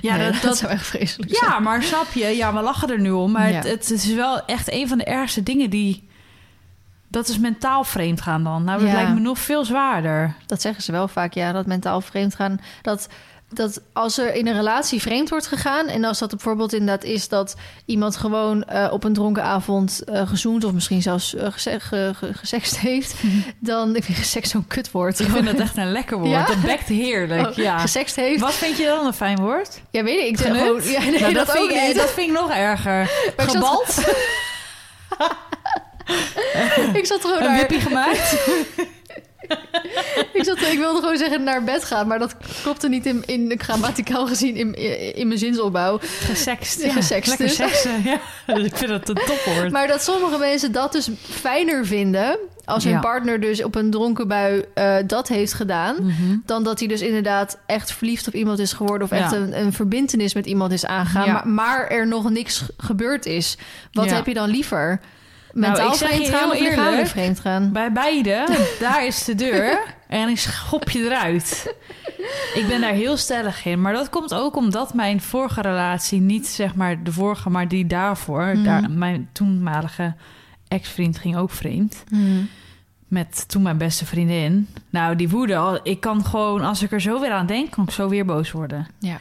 Ja, 0.00 0.16
Nee, 0.16 0.24
dat, 0.24 0.32
dat, 0.32 0.42
dat, 0.42 0.56
zou 0.58 0.72
echt 0.72 0.86
vreselijk 0.86 1.34
zijn. 1.36 1.50
ja, 1.50 1.58
maar 1.58 1.82
snap 1.82 2.12
je? 2.12 2.26
Ja, 2.26 2.54
we 2.54 2.60
lachen 2.60 2.90
er 2.90 3.00
nu 3.00 3.10
om. 3.10 3.30
Maar 3.32 3.50
Ja. 3.50 3.54
het, 3.56 3.68
het 3.68 3.90
is 3.90 4.06
wel 4.14 4.44
echt 4.44 4.72
een 4.72 4.88
van 4.88 4.98
de 4.98 5.04
ergste 5.04 5.42
dingen 5.42 5.70
die... 5.70 6.08
Dat 7.08 7.28
is 7.28 7.38
mentaal 7.38 7.84
vreemd 7.84 8.20
gaan 8.20 8.44
dan. 8.44 8.64
Nou, 8.64 8.78
dat 8.78 8.88
Ja. 8.88 8.94
lijkt 8.94 9.14
me 9.14 9.20
nog 9.20 9.38
veel 9.38 9.64
zwaarder. 9.64 10.34
Dat 10.46 10.60
zeggen 10.60 10.82
ze 10.82 10.92
wel 10.92 11.08
vaak, 11.08 11.32
ja, 11.34 11.52
dat 11.52 11.66
mentaal 11.66 12.00
vreemd 12.00 12.34
gaan. 12.34 12.60
Dat, 12.82 13.08
dat 13.56 13.80
als 13.92 14.18
er 14.18 14.34
in 14.34 14.46
een 14.46 14.54
relatie 14.56 15.00
vreemd 15.00 15.28
wordt 15.28 15.46
gegaan... 15.46 15.86
en 15.86 16.04
als 16.04 16.18
dat 16.18 16.30
bijvoorbeeld 16.30 16.72
inderdaad 16.72 17.04
is 17.04 17.28
dat 17.28 17.54
iemand 17.86 18.16
gewoon 18.16 18.64
eh, 18.64 18.88
op 18.92 19.04
een 19.04 19.12
dronken 19.12 19.42
avond 19.42 20.02
eh 20.04 20.28
gezoend... 20.28 20.64
of 20.64 20.72
misschien 20.72 21.02
zelfs 21.02 21.34
eh, 21.34 21.46
gese- 21.52 21.80
ge- 21.80 22.12
ge- 22.16 22.34
gesext 22.34 22.78
heeft... 22.78 23.14
dan, 23.58 23.96
ik 23.96 24.04
vind 24.04 24.18
gesext 24.18 24.50
zo'n 24.50 24.66
kutwoord. 24.66 25.20
Ik 25.20 25.28
vind 25.28 25.48
het 25.52 25.60
echt 25.60 25.76
een 25.76 25.92
lekker 25.92 26.16
woord. 26.18 26.30
Ja? 26.30 26.46
Dat 26.46 26.62
bekt 26.62 26.88
heerlijk, 26.88 27.48
Oh, 27.48 27.54
ja. 27.54 27.78
Gesext 27.78 28.16
heeft. 28.16 28.40
Wat 28.40 28.54
vind 28.54 28.76
je 28.76 28.84
dan 28.84 29.06
een 29.06 29.12
fijn 29.14 29.38
woord? 29.40 29.80
Ja, 29.90 30.02
weet 30.02 30.18
ik. 30.20 30.26
Ik 30.28 30.36
zeg 30.38 30.46
Genut? 30.46 30.62
gewoon... 30.62 30.82
Ja, 30.92 31.00
nee, 31.10 31.20
Nou, 31.20 31.32
dat, 31.32 31.50
vind 31.50 31.64
ook 31.64 31.86
niet. 31.86 31.96
Dat 31.96 32.10
vind 32.10 32.28
ik 32.28 32.34
nog 32.34 32.50
erger. 32.50 33.10
Maar 33.36 33.46
ik 33.46 33.50
zat- 33.52 33.62
Gebald? 33.64 33.98
ik 36.94 37.06
zat 37.06 37.20
gewoon 37.20 37.42
Een 37.42 37.54
wippie 37.56 37.80
gemaakt? 37.80 38.36
Ik, 40.32 40.44
zat, 40.44 40.60
ik 40.60 40.78
wilde 40.78 41.00
gewoon 41.00 41.16
zeggen 41.16 41.42
naar 41.42 41.64
bed 41.64 41.84
gaan, 41.84 42.06
maar 42.06 42.18
dat 42.18 42.36
klopte 42.62 42.88
niet 42.88 43.06
in, 43.06 43.22
in 43.26 43.52
grammaticaal 43.58 44.26
gezien 44.26 44.56
in, 44.56 44.74
in, 44.74 45.14
in 45.14 45.26
mijn 45.26 45.38
zinsopbouw. 45.38 45.98
Gesext. 46.02 46.82
Ja, 46.82 46.92
gesext 46.92 47.28
Lekker 47.28 47.46
dus. 47.46 47.56
seksen, 47.56 48.02
ja. 48.04 48.20
Dus 48.54 48.64
ik 48.70 48.76
vind 48.76 48.90
dat 48.90 49.08
een 49.08 49.14
topwoord. 49.26 49.70
Maar 49.70 49.86
dat 49.86 50.02
sommige 50.02 50.38
mensen 50.38 50.72
dat 50.72 50.92
dus 50.92 51.08
fijner 51.22 51.86
vinden 51.86 52.38
als 52.64 52.84
hun 52.84 52.92
Ja. 52.92 53.00
partner 53.00 53.40
dus 53.40 53.62
op 53.64 53.74
een 53.74 53.90
dronken 53.90 54.28
bui 54.28 54.64
eh, 54.74 54.96
dat 55.06 55.28
heeft 55.28 55.52
gedaan, 55.52 55.96
Mhm. 56.00 56.36
dan 56.46 56.64
dat 56.64 56.78
hij 56.78 56.88
dus 56.88 57.00
inderdaad 57.00 57.58
echt 57.66 57.92
verliefd 57.92 58.26
op 58.28 58.34
iemand 58.34 58.58
is 58.58 58.72
geworden 58.72 59.06
of 59.06 59.12
echt 59.12 59.30
Ja. 59.30 59.36
een, 59.36 59.58
een 59.60 59.72
verbintenis 59.72 60.34
met 60.34 60.46
iemand 60.46 60.72
is 60.72 60.86
aangegaan, 60.86 61.32
maar, 61.32 61.48
maar 61.48 61.86
er 61.88 62.06
nog 62.06 62.30
niks 62.30 62.62
gebeurd 62.76 63.26
is. 63.26 63.56
Wat 63.92 64.10
heb 64.10 64.26
je 64.26 64.34
dan 64.34 64.48
liever? 64.48 65.00
Mentaal 65.54 65.88
ik 65.92 65.94
zeg 65.94 66.10
je 66.10 66.14
vreemd 66.16 66.30
gaan 66.34 66.40
heel 66.42 66.50
of 66.50 66.58
lichamelijk 66.58 66.90
eerlijk, 66.92 67.08
vreemd 67.08 67.40
gaan? 67.40 67.72
Bij 67.72 67.92
beide, 67.92 68.46
daar 68.80 69.06
is 69.06 69.24
de 69.24 69.34
deur 69.34 69.94
en 70.08 70.28
ik 70.28 70.38
schop 70.38 70.90
je 70.90 71.04
eruit. 71.04 71.74
Ik 72.54 72.64
ben 72.68 72.80
daar 72.80 72.92
heel 72.92 73.16
stellig 73.16 73.64
in. 73.64 73.80
Maar 73.80 73.92
dat 73.92 74.08
komt 74.10 74.34
ook 74.34 74.56
omdat 74.56 74.94
mijn 74.94 75.20
vorige 75.20 75.60
relatie, 75.60 76.20
niet 76.20 76.46
zeg 76.46 76.74
maar 76.74 77.02
de 77.02 77.12
vorige, 77.12 77.50
maar 77.50 77.68
die 77.68 77.86
daarvoor, 77.86 78.42
Mhm. 78.54 78.62
daar, 78.64 78.90
mijn 78.90 79.28
toenmalige 79.32 80.14
ex-vriend 80.68 81.18
ging 81.18 81.36
ook 81.36 81.50
vreemd. 81.50 82.04
Hmm. 82.08 82.48
Met 83.08 83.48
toen 83.48 83.62
mijn 83.62 83.78
beste 83.78 84.06
vriendin. 84.06 84.68
Nou, 84.90 85.16
die 85.16 85.28
woede, 85.28 85.80
ik 85.82 86.00
kan 86.00 86.24
gewoon, 86.24 86.60
als 86.60 86.82
ik 86.82 86.92
er 86.92 87.00
zo 87.00 87.20
weer 87.20 87.30
aan 87.32 87.46
denk, 87.46 87.70
kan 87.70 87.84
ik 87.84 87.90
zo 87.90 88.08
weer 88.08 88.24
boos 88.24 88.50
worden. 88.50 88.86
Ja. 88.98 89.18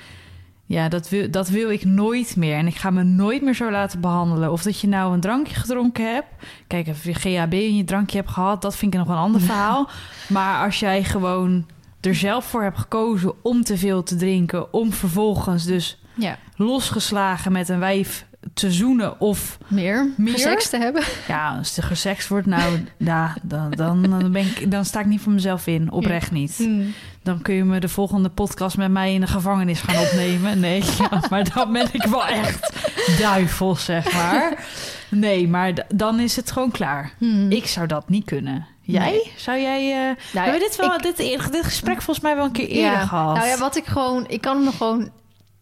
Ja, 0.71 0.89
dat 0.89 1.09
wil, 1.09 1.31
dat 1.31 1.49
wil 1.49 1.69
ik 1.69 1.85
nooit 1.85 2.35
meer. 2.35 2.55
En 2.55 2.67
ik 2.67 2.75
ga 2.75 2.89
me 2.89 3.03
nooit 3.03 3.41
meer 3.41 3.55
zo 3.55 3.71
laten 3.71 3.99
behandelen. 4.01 4.51
Of 4.51 4.61
dat 4.61 4.79
je 4.79 4.87
nou 4.87 5.13
een 5.13 5.19
drankje 5.19 5.55
gedronken 5.55 6.13
hebt. 6.13 6.27
Kijk, 6.67 6.87
of 6.87 7.03
je 7.03 7.13
GHB 7.13 7.53
in 7.53 7.75
je 7.75 7.83
drankje 7.83 8.17
hebt 8.17 8.29
gehad, 8.29 8.61
dat 8.61 8.75
vind 8.75 8.93
ik 8.93 8.99
nog 8.99 9.09
een 9.09 9.15
ander 9.15 9.41
verhaal. 9.51 9.89
Maar 10.27 10.65
als 10.65 10.79
jij 10.79 11.03
gewoon 11.03 11.65
er 12.01 12.15
zelf 12.15 12.45
voor 12.45 12.63
hebt 12.63 12.79
gekozen 12.79 13.33
om 13.43 13.63
te 13.63 13.77
veel 13.77 14.03
te 14.03 14.15
drinken, 14.15 14.73
om 14.73 14.93
vervolgens 14.93 15.65
dus 15.65 15.99
Ja, 16.13 16.37
losgeslagen 16.55 17.51
met 17.51 17.69
een 17.69 17.79
wijf 17.79 18.25
te 18.53 18.71
zoenen 18.71 19.19
of 19.19 19.57
meer, 19.67 20.09
Meer? 20.17 20.37
seks 20.39 20.69
te 20.69 20.77
hebben. 20.77 21.03
ja, 21.27 21.57
als 21.57 21.77
er 21.77 21.83
gesext 21.83 22.27
wordt, 22.27 22.47
nou, 22.47 22.85
ja, 22.97 23.35
dan, 23.41 23.71
dan, 23.71 24.01
dan, 24.01 24.31
ben 24.31 24.45
ik, 24.45 24.71
dan 24.71 24.85
sta 24.85 24.99
ik 24.99 25.05
niet 25.05 25.21
voor 25.21 25.33
mezelf 25.33 25.67
in, 25.67 25.91
oprecht 25.91 26.31
niet. 26.31 26.55
Hmm. 26.57 26.93
Dan 27.23 27.41
kun 27.41 27.53
je 27.55 27.63
me 27.63 27.79
de 27.79 27.89
volgende 27.89 28.29
podcast 28.29 28.77
met 28.77 28.91
mij 28.91 29.13
in 29.13 29.21
de 29.21 29.27
gevangenis 29.27 29.81
gaan 29.81 30.03
opnemen. 30.03 30.59
Nee, 30.59 30.83
ja, 30.99 31.21
maar 31.29 31.53
dan 31.53 31.71
ben 31.73 31.87
ik 31.91 32.03
wel 32.03 32.25
echt 32.25 32.73
duivel, 33.19 33.75
zeg 33.75 34.13
maar. 34.13 34.65
Nee, 35.09 35.47
maar 35.47 35.73
dan 35.95 36.19
is 36.19 36.35
het 36.35 36.51
gewoon 36.51 36.71
klaar. 36.71 37.13
Hmm. 37.17 37.51
Ik 37.51 37.67
zou 37.67 37.87
dat 37.87 38.09
niet 38.09 38.25
kunnen. 38.25 38.67
Jij? 38.81 39.11
Nee. 39.11 39.31
Zou 39.35 39.59
jij... 39.59 39.91
eh 39.91 39.97
Nou, 40.05 40.15
we 40.31 40.39
hebben 40.39 40.59
dit, 40.59 40.75
wel, 40.75 40.93
ik- 40.95 41.01
dit, 41.01 41.17
dit 41.51 41.63
gesprek 41.63 42.01
volgens 42.01 42.19
mij 42.25 42.35
wel 42.35 42.45
een 42.45 42.51
keer 42.51 42.67
eerder 42.67 42.99
ja. 42.99 43.05
gehad. 43.05 43.35
Nou 43.35 43.47
ja, 43.47 43.57
wat 43.57 43.75
ik 43.75 43.85
gewoon, 43.85 44.25
ik 44.27 44.41
kan 44.41 44.63
me 44.63 44.71
gewoon, 44.71 45.09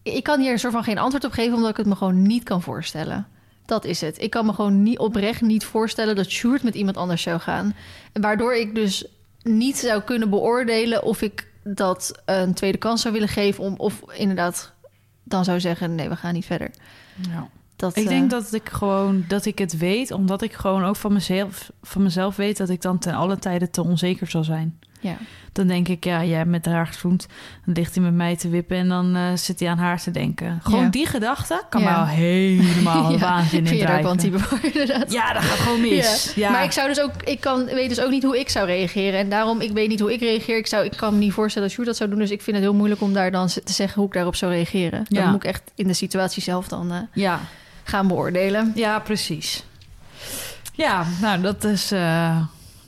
ik 0.04 0.24
kan 0.24 0.40
hier 0.40 0.52
een 0.52 0.60
soort 0.60 0.74
van 0.74 0.84
geen 0.84 0.98
antwoord 0.98 1.24
op 1.26 1.32
geven, 1.32 1.54
omdat 1.56 1.70
ik 1.70 1.78
het 1.78 1.86
me 1.86 1.96
gewoon 1.96 2.22
niet 2.22 2.44
kan 2.44 2.62
voorstellen. 2.62 3.28
Dat 3.66 3.86
is 3.86 4.02
het. 4.02 4.22
Ik 4.22 4.30
kan 4.30 4.46
me 4.46 4.54
gewoon 4.54 4.84
niet 4.84 5.00
oprecht 5.00 5.42
niet 5.42 5.64
voorstellen 5.66 6.16
dat 6.16 6.30
Sjoerd 6.30 6.64
met 6.64 6.76
iemand 6.76 6.98
anders 6.98 7.22
zou 7.22 7.40
gaan. 7.40 7.76
Waardoor 8.14 8.56
ik 8.56 8.76
dus 8.76 9.06
niet 9.44 9.78
zou 9.78 10.02
kunnen 10.02 10.30
beoordelen 10.30 11.04
of 11.04 11.22
ik 11.22 11.48
dat 11.64 12.22
een 12.26 12.54
tweede 12.54 12.78
kans 12.78 13.02
zou 13.02 13.14
willen 13.14 13.30
geven, 13.30 13.64
om, 13.64 13.74
of 13.78 14.02
inderdaad 14.14 14.74
dan 15.24 15.44
zou 15.44 15.60
zeggen: 15.60 15.96
nee, 15.96 16.10
we 16.10 16.16
gaan 16.16 16.34
niet 16.34 16.46
verder. 16.46 16.72
Ja. 17.30 17.50
Dat, 17.76 17.96
Ik 17.98 18.04
eh, 18.04 18.10
denk 18.10 18.30
dat 18.30 18.54
ik 18.54 18.70
gewoon 18.70 19.26
dat 19.28 19.46
ik 19.46 19.58
het 19.58 19.78
weet, 19.78 20.12
omdat 20.12 20.42
ik 20.42 20.54
gewoon 20.54 20.84
ook 20.84 20.96
van 20.96 21.14
mezelf, 21.14 21.72
van 21.82 22.04
mezelf 22.04 22.36
weet 22.36 22.58
dat 22.58 22.70
ik 22.70 22.82
dan 22.82 23.00
ten 23.00 23.14
alle 23.14 23.38
tijden 23.38 23.72
te 23.72 23.84
onzeker 23.84 24.30
zal 24.30 24.44
zijn. 24.44 24.80
Ja. 25.00 25.18
Dan 25.54 25.68
denk 25.68 25.88
ik, 25.88 26.04
ja, 26.04 26.24
jij 26.24 26.38
hebt 26.38 26.50
met 26.50 26.66
haar 26.66 26.88
gezoend. 26.88 27.28
Dan 27.66 27.74
ligt 27.74 27.96
hij 27.96 28.04
met 28.04 28.14
mij 28.14 28.36
te 28.36 28.50
wippen 28.50 28.78
en 28.78 28.88
dan 28.88 29.16
eh, 29.16 29.24
zit 29.36 29.60
hij 29.60 29.70
aan 29.70 29.78
haar 29.78 30.02
te 30.02 30.12
denken. 30.12 30.60
Gewoon 30.64 30.84
Ja. 30.84 30.90
die 30.90 31.06
gedachte 31.06 31.62
kan 31.70 31.82
Ja. 31.82 31.92
me 31.92 31.98
al 31.98 32.06
helemaal 32.06 33.12
Ja, 33.12 33.18
waanzin 33.18 33.60
in 33.60 33.68
Vind 33.68 33.80
je 33.80 33.86
drijven. 33.86 34.40
voor, 34.40 34.60
inderdaad. 34.64 35.12
Ja, 35.12 35.34
dat 35.34 35.44
gaat 35.44 35.58
gewoon 35.58 35.82
mis. 35.82 36.32
Ja. 36.36 36.50
Maar 36.52 36.64
ik 36.64 36.72
zou 36.72 36.88
dus 36.88 37.00
ook, 37.02 37.12
ik 37.24 37.40
kan, 37.40 37.66
weet 37.66 37.90
dus 37.90 38.00
ook 38.02 38.10
niet 38.12 38.24
hoe 38.24 38.40
ik 38.40 38.50
zou 38.50 38.66
reageren. 38.66 39.20
En 39.20 39.30
daarom, 39.30 39.62
ik 39.62 39.72
weet 39.72 39.88
niet 39.90 40.00
hoe 40.00 40.14
ik 40.14 40.20
reageer. 40.20 40.58
Ik, 40.58 40.68
zou, 40.68 40.86
ik 40.86 40.94
kan 40.98 41.14
me 41.14 41.20
niet 41.20 41.34
voorstellen 41.34 41.68
dat 41.68 41.76
Sjoerd 41.76 41.90
dat 41.90 41.98
zou 41.98 42.10
doen. 42.10 42.20
Dus 42.20 42.32
ik 42.32 42.42
vind 42.42 42.56
het 42.56 42.66
heel 42.66 42.76
moeilijk 42.76 43.02
om 43.02 43.14
daar 43.14 43.32
dan 43.32 43.48
te 43.48 43.62
zeggen 43.66 43.96
hoe 44.00 44.08
ik 44.08 44.14
daarop 44.14 44.36
zou 44.36 44.52
reageren. 44.52 45.06
Dan 45.08 45.26
moet 45.28 45.44
ik 45.44 45.50
echt 45.50 45.72
in 45.76 45.88
de 45.88 45.94
situatie 45.94 46.42
zelf 46.44 46.68
dan 46.68 46.92
eh, 46.92 46.98
ja. 47.14 47.40
gaan 47.84 48.08
beoordelen. 48.08 48.72
ja, 48.76 49.00
precies. 49.00 49.64
Ja, 50.74 51.06
nou, 51.22 51.42
dat 51.42 51.64
is... 51.64 51.92
eh, 51.92 52.38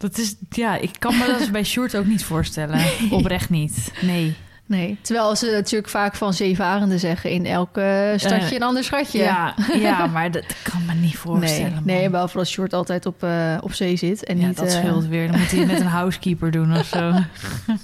dat 0.02 0.18
is, 0.18 0.36
ja, 0.50 0.76
ik 0.78 0.92
kan 1.00 1.18
me 1.18 1.36
dat 1.40 1.52
bij 1.52 1.64
Sjoerd 1.64 1.96
ook 1.96 2.06
niet 2.06 2.24
voorstellen. 2.24 2.80
Oprecht 3.10 3.50
niet. 3.50 3.92
Nee. 4.02 4.36
Nee. 4.66 4.98
Terwijl 5.02 5.36
ze 5.36 5.52
natuurlijk 5.52 5.90
vaak 5.92 6.16
van 6.16 6.34
zeven 6.34 6.66
arenden 6.66 7.00
zeggen 7.00 7.30
in 7.30 7.46
elk 7.46 7.78
eh, 7.78 8.10
stadje 8.16 8.46
Eh, 8.46 8.52
een 8.52 8.64
ander 8.64 8.84
schatje. 8.84 9.18
Ja, 9.18 9.56
ja, 9.80 10.06
maar 10.08 10.32
dat 10.32 10.46
kan 10.64 10.86
me 10.86 10.94
niet 10.94 11.18
voorstellen. 11.18 11.82
nee, 11.86 11.98
nee, 11.98 12.10
behalve 12.10 12.38
dat 12.38 12.48
Sjoerd 12.48 12.74
altijd 12.74 13.06
op, 13.06 13.24
eh, 13.24 13.58
op 13.62 13.74
zee 13.74 13.96
zit. 13.96 14.24
En 14.24 14.40
ja, 14.40 14.48
niet, 14.48 14.58
dat 14.58 14.68
eh, 14.68 14.74
scheelt 14.80 15.06
weer. 15.06 15.28
Dan 15.32 15.40
moet 15.40 15.52
hij 15.52 15.60
het 15.60 15.68
met 15.72 15.80
een 15.80 15.86
housekeeper 15.86 16.52
doen 16.52 16.78
of 16.78 16.86
zo. 16.86 16.98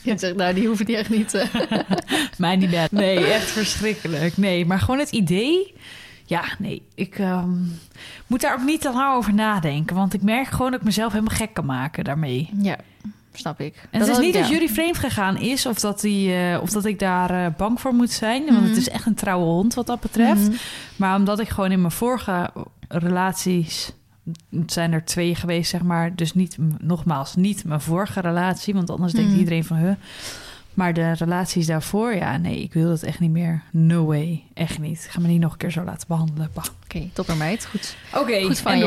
Je 0.03 0.13
zegt, 0.17 0.35
nou, 0.35 0.53
die 0.53 0.67
hoeft 0.67 0.85
die 0.85 0.97
echt 0.97 1.09
niet. 1.09 1.33
eh. 1.33 1.45
Mij 2.37 2.55
niet. 2.55 2.91
Nee, 2.91 3.25
echt 3.25 3.49
verschrikkelijk. 3.51 4.37
Nee, 4.37 4.65
maar 4.65 4.79
gewoon 4.79 4.99
het 4.99 5.11
idee. 5.11 5.73
Ja, 6.29 6.43
nee, 6.59 6.81
ik 6.95 7.19
ehm, 7.19 7.49
moet 8.27 8.41
daar 8.41 8.53
ook 8.53 8.65
niet 8.65 8.81
te 8.81 8.91
lang 8.93 9.15
over 9.15 9.33
nadenken. 9.33 9.95
Want 9.95 10.13
ik 10.13 10.21
merk 10.21 10.47
gewoon 10.47 10.71
dat 10.71 10.79
ik 10.79 10.85
mezelf 10.85 11.11
helemaal 11.13 11.35
gek 11.35 11.53
kan 11.53 11.65
maken 11.65 12.03
daarmee. 12.03 12.49
ja, 12.61 12.77
snap 13.33 13.59
ik. 13.61 13.87
En 13.91 13.99
het 13.99 14.09
is 14.09 14.17
niet 14.17 14.27
ik- 14.27 14.33
dat 14.41 14.47
ja. 14.47 14.53
jullie 14.53 14.71
vreemd 14.71 14.97
gegaan 14.97 15.37
is 15.37 15.65
of 15.65 15.79
dat, 15.79 16.01
die, 16.01 16.33
eh, 16.33 16.61
of 16.61 16.69
dat 16.69 16.85
ik 16.85 16.99
daar 16.99 17.29
eh, 17.45 17.51
bang 17.57 17.81
voor 17.81 17.93
moet 17.93 18.11
zijn. 18.11 18.45
Want 18.45 18.57
Mhm. 18.59 18.67
het 18.67 18.77
is 18.77 18.89
echt 18.89 19.05
een 19.05 19.15
trouwe 19.15 19.45
hond 19.45 19.73
wat 19.73 19.87
dat 19.87 19.99
betreft. 19.99 20.41
Mhm. 20.47 20.55
Maar 20.95 21.15
omdat 21.15 21.39
ik 21.39 21.49
gewoon 21.49 21.71
in 21.71 21.79
mijn 21.81 21.91
vorige 21.93 22.49
relaties... 22.87 23.91
Het 24.49 24.71
zijn 24.73 24.91
er 24.93 25.05
twee 25.05 25.35
geweest, 25.35 25.69
zeg 25.69 25.81
maar. 25.83 26.15
Dus 26.15 26.33
niet, 26.33 26.57
nogmaals, 26.79 27.35
niet 27.35 27.63
mijn 27.65 27.81
vorige 27.81 28.19
relatie. 28.19 28.73
Want 28.73 28.89
anders 28.89 29.13
denkt 29.13 29.29
Mhm. 29.29 29.39
iedereen 29.39 29.63
van... 29.63 29.77
Huh. 29.77 29.91
Maar 30.77 30.93
de 30.93 31.11
relaties 31.11 31.65
daarvoor, 31.65 32.15
ja, 32.15 32.37
nee, 32.37 32.61
ik 32.61 32.73
wil 32.73 32.87
dat 32.87 33.03
echt 33.03 33.19
niet 33.19 33.31
meer. 33.31 33.61
No 33.71 34.05
way, 34.05 34.43
echt 34.53 34.79
niet. 34.79 35.03
Ik 35.03 35.09
ga 35.11 35.19
me 35.19 35.27
niet 35.27 35.41
nog 35.41 35.51
een 35.51 35.57
keer 35.57 35.71
zo 35.71 35.83
laten 35.83 36.07
behandelen. 36.07 36.49
Oké, 36.83 37.09
topper 37.13 37.37
meid. 37.37 37.65
Goed. 37.65 37.95
Oké, 38.13 38.41
Goed 38.41 38.59
van 38.59 38.71
en 38.71 38.77
je. 38.77 38.85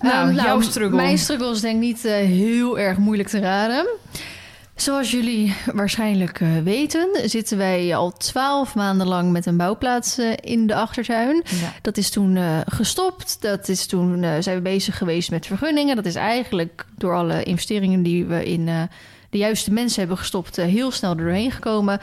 Nou, 0.00 0.28
Ehm, 0.28 0.34
jouw 0.34 0.60
struggle. 0.60 0.96
Mijn 0.96 1.18
struggle 1.18 1.50
is 1.50 1.60
denk 1.60 1.74
ik 1.74 1.80
niet 1.80 2.04
eh, 2.04 2.14
heel 2.14 2.78
erg 2.78 2.98
moeilijk 2.98 3.28
te 3.28 3.38
raden. 3.38 3.86
Zoals 4.74 5.10
jullie 5.10 5.54
waarschijnlijk 5.74 6.40
eh, 6.40 6.48
weten, 6.64 7.08
zitten 7.24 7.58
wij 7.58 7.96
al 7.96 8.12
twaalf 8.12 8.74
maanden 8.74 9.06
lang 9.06 9.32
met 9.32 9.46
een 9.46 9.56
bouwplaats 9.56 10.18
eh, 10.18 10.32
in 10.40 10.66
de 10.66 10.74
achtertuin. 10.74 11.42
Ja. 11.60 11.72
Dat 11.82 11.96
is 11.96 12.10
toen 12.10 12.38
gestopt. 12.66 13.36
Dat 13.40 13.68
is 13.68 13.86
toen 13.86 14.24
zijn 14.40 14.56
we 14.56 14.62
bezig 14.62 14.98
geweest 14.98 15.30
met 15.30 15.46
vergunningen. 15.46 15.96
Dat 15.96 16.06
is 16.06 16.14
eigenlijk 16.14 16.86
door 16.96 17.14
alle 17.14 17.42
investeringen 17.42 18.02
die 18.02 18.24
we 18.24 18.44
in 18.44 18.68
de 19.30 19.38
juiste 19.38 19.72
mensen 19.72 19.98
hebben 19.98 20.18
gestopt, 20.18 20.58
eh, 20.58 20.66
heel 20.66 20.90
snel 20.90 21.10
er 21.10 21.16
doorheen 21.16 21.50
gekomen. 21.50 22.00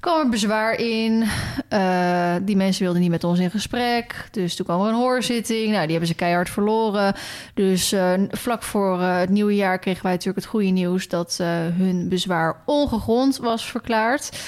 kwam 0.00 0.20
er 0.20 0.28
bezwaar 0.28 0.74
in. 0.74 1.24
Eh, 1.68 2.34
die 2.42 2.56
mensen 2.56 2.82
wilden 2.82 3.00
niet 3.00 3.10
met 3.10 3.24
ons 3.24 3.38
in 3.38 3.50
gesprek. 3.50 4.28
Dus 4.30 4.56
toen 4.56 4.66
kwam 4.66 4.80
er 4.80 4.88
een 4.88 4.94
hoorzitting. 4.94 5.66
Nou, 5.66 5.82
die 5.82 5.90
hebben 5.90 6.08
ze 6.08 6.14
keihard 6.14 6.50
verloren. 6.50 7.14
Dus 7.54 7.92
eh, 7.92 8.12
vlak 8.30 8.62
voor 8.62 9.00
het 9.00 9.30
nieuwe 9.30 9.54
jaar 9.54 9.78
kregen 9.78 10.02
wij 10.02 10.12
natuurlijk 10.12 10.38
het 10.38 10.48
goede 10.48 10.66
nieuws... 10.66 11.08
dat 11.08 11.38
hun 11.76 12.08
bezwaar 12.08 12.62
ongegrond 12.66 13.36
was 13.36 13.64
verklaard. 13.64 14.38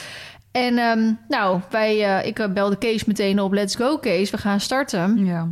En 0.51 0.79
ehm, 0.79 1.13
nou, 1.29 1.61
wij, 1.71 2.23
ik 2.25 2.49
belde 2.55 2.79
Kees 2.79 3.05
meteen 3.05 3.41
op. 3.41 3.53
Let's 3.53 3.75
go, 3.75 3.99
Kees. 3.99 4.31
We 4.31 4.39
gaan 4.39 4.61
starten. 4.61 5.25
Ja. 5.25 5.49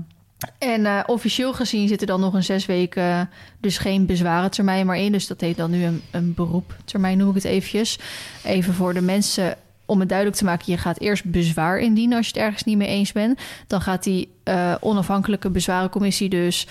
En 0.59 0.87
eh, 0.87 1.01
officieel 1.07 1.53
gezien 1.53 1.89
zit 1.89 2.01
er 2.01 2.07
dan 2.07 2.21
nog 2.21 2.35
een 2.35 2.45
zes 2.45 2.67
weken... 2.67 3.31
dus 3.61 3.79
geen 3.79 4.07
bezwarentermijn 4.07 4.87
maar 4.87 4.99
in. 4.99 5.13
Dus 5.13 5.27
dat 5.27 5.41
heet 5.41 5.57
dan 5.57 5.71
nu 5.71 5.85
een, 5.85 6.03
een 6.11 6.35
beroeptermijn, 6.35 7.19
noem 7.19 7.29
ik 7.29 7.35
het 7.35 7.45
eventjes. 7.45 7.99
Even 8.45 8.75
voor 8.75 8.95
de 8.95 9.01
mensen 9.01 9.57
om 9.87 10.01
het 10.01 10.09
duidelijk 10.09 10.39
te 10.39 10.45
maken... 10.45 10.73
je 10.73 10.79
gaat 10.79 11.01
eerst 11.01 11.25
bezwaar 11.25 11.79
indienen 11.79 12.17
als 12.17 12.27
je 12.27 12.33
het 12.33 12.43
ergens 12.43 12.65
niet 12.65 12.77
mee 12.77 12.89
eens 12.89 13.13
bent. 13.13 13.41
Dan 13.67 13.81
gaat 13.81 14.03
die 14.03 14.33
eh, 14.43 14.75
onafhankelijke 14.81 15.51
bezwarencommissie 15.51 16.29
dus... 16.29 16.67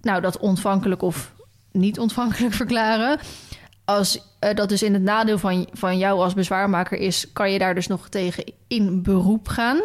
nou, 0.00 0.20
dat 0.20 0.38
ontvankelijk 0.38 1.02
of 1.02 1.32
niet 1.72 1.98
ontvankelijk 1.98 2.54
verklaren... 2.64 3.18
Als 3.84 4.22
eh, 4.38 4.54
dat 4.54 4.68
dus 4.68 4.82
in 4.82 4.92
het 4.92 5.02
nadeel 5.02 5.38
van, 5.38 5.68
van 5.72 5.98
jou 5.98 6.20
als 6.20 6.34
bezwaarmaker 6.34 6.98
is... 6.98 7.32
kan 7.32 7.52
je 7.52 7.58
daar 7.58 7.74
dus 7.74 7.86
nog 7.86 8.08
tegen 8.08 8.44
in 8.68 9.02
beroep 9.02 9.48
gaan... 9.48 9.80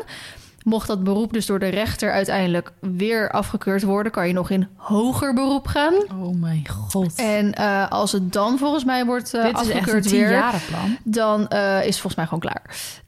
Mocht 0.67 0.87
dat 0.87 1.03
beroep 1.03 1.33
dus 1.33 1.45
door 1.45 1.59
de 1.59 1.67
rechter 1.67 2.11
uiteindelijk 2.11 2.71
weer 2.79 3.31
afgekeurd 3.31 3.83
worden, 3.83 4.11
kan 4.11 4.27
je 4.27 4.33
nog 4.33 4.49
in 4.49 4.67
hoger 4.75 5.33
beroep 5.33 5.67
gaan. 5.67 5.93
Oh 5.93 6.39
mijn 6.39 6.67
god. 6.67 7.15
En 7.15 7.53
eh, 7.53 7.89
als 7.89 8.11
het 8.11 8.33
dan 8.33 8.57
volgens 8.57 8.83
mij 8.83 9.05
wordt 9.05 9.33
eh, 9.33 9.43
Dit 9.43 9.53
is 9.53 9.59
echt 9.59 9.69
een 9.69 9.77
afgekeurd 9.77 10.09
weer, 10.09 10.53
dan 11.03 11.47
eh, 11.47 11.79
is 11.79 11.85
het 11.85 11.93
volgens 11.93 12.15
mij 12.15 12.25
gewoon 12.25 12.39
klaar. 12.39 12.61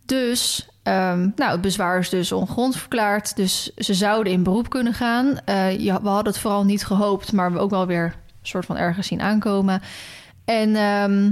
Dus, 0.05 0.69
ehm, 0.83 1.29
nou, 1.35 1.51
het 1.51 1.61
bezwaar 1.61 1.99
is 1.99 2.09
dus 2.09 2.31
ongrond 2.31 2.75
verklaard. 2.75 3.35
Dus 3.35 3.73
ze 3.75 3.93
zouden 3.93 4.33
in 4.33 4.43
beroep 4.43 4.69
kunnen 4.69 4.93
gaan. 4.93 5.37
Ja, 5.77 6.01
we 6.01 6.07
hadden 6.07 6.33
het 6.33 6.41
vooral 6.41 6.65
niet 6.65 6.85
gehoopt, 6.85 7.31
maar 7.31 7.53
we 7.53 7.59
ook 7.59 7.69
wel 7.69 7.87
weer 7.87 8.05
een 8.05 8.47
soort 8.47 8.65
van 8.65 8.77
ergens 8.77 9.07
zien 9.07 9.21
aankomen. 9.21 9.81
En 10.45 10.75
ehm, 10.75 11.31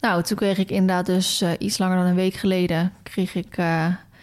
nou, 0.00 0.22
toen 0.22 0.36
kreeg 0.36 0.58
ik 0.58 0.70
inderdaad 0.70 1.06
dus 1.06 1.44
iets 1.58 1.78
langer 1.78 1.96
dan 1.96 2.06
een 2.06 2.14
week 2.14 2.34
geleden... 2.34 2.92
kreeg 3.02 3.34
ik... 3.34 3.56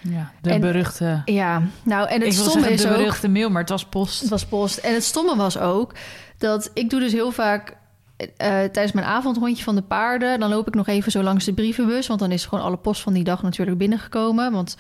Ja, 0.10 0.32
de 0.42 0.50
En- 0.50 0.62
beruchte... 0.62 1.22
ja, 1.26 1.62
nou, 1.84 2.08
en 2.08 2.22
het 2.22 2.34
stomme 2.34 2.52
zeggen 2.52 2.72
is 2.72 2.82
de 2.82 2.90
ook... 2.90 2.98
beruchte 2.98 3.28
mail, 3.28 3.50
maar 3.50 3.62
het 3.62 3.70
was 3.70 3.86
post. 3.86 4.20
Het 4.20 4.30
was 4.30 4.46
post. 4.46 4.78
En 4.78 4.94
het 4.94 5.04
stomme 5.04 5.36
was 5.36 5.58
ook 5.58 5.94
dat 6.38 6.72
ik 6.74 6.90
doe 6.90 7.00
dus 7.00 7.12
heel 7.12 7.32
vaak 7.32 7.78
eh, 8.18 8.28
tijdens 8.48 8.92
mijn 8.92 9.06
avondrondje 9.08 9.64
van 9.64 9.76
de 9.76 9.82
paarden. 9.82 10.40
Dan 10.40 10.50
loop 10.50 10.68
ik 10.68 10.74
nog 10.76 10.88
even 10.88 11.12
zo 11.12 11.24
langs 11.24 11.46
de 11.46 11.54
brievenbus. 11.54 12.08
Want 12.08 12.20
dan 12.20 12.32
is 12.32 12.46
gewoon 12.46 12.64
alle 12.64 12.78
post 12.78 13.02
van 13.02 13.14
die 13.14 13.24
dag 13.24 13.44
natuurlijk 13.44 13.78
binnengekomen. 13.78 14.52
Want 14.52 14.78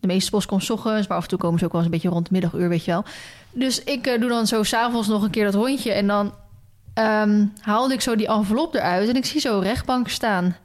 de 0.00 0.06
meeste 0.06 0.30
post 0.30 0.46
komt 0.46 0.62
's 0.64 0.70
ochtends, 0.70 1.06
maar 1.06 1.16
af 1.16 1.22
en 1.22 1.28
toe 1.28 1.38
komen 1.38 1.58
ze 1.58 1.64
ook 1.64 1.72
wel 1.72 1.80
eens 1.80 1.90
een 1.90 1.94
beetje 1.96 2.08
rond 2.14 2.22
het 2.22 2.32
middaguur, 2.32 2.68
weet 2.68 2.84
je 2.84 2.90
wel. 2.90 3.04
Dus 3.50 3.84
ik 3.84 4.06
eh, 4.06 4.20
doe 4.20 4.28
dan 4.28 4.46
zo 4.46 4.62
s'avonds 4.62 5.08
nog 5.08 5.22
een 5.22 5.30
keer 5.30 5.44
dat 5.44 5.54
rondje. 5.54 5.92
En 5.92 6.06
dan 6.06 6.34
ehm, 6.94 7.44
haalde 7.60 7.94
ik 7.94 8.00
zo 8.00 8.16
die 8.16 8.28
envelop 8.28 8.74
eruit 8.74 9.08
en 9.08 9.16
ik 9.16 9.24
zie 9.24 9.40
zo 9.40 9.58
rechtbank 9.58 10.08
staan. 10.08 10.56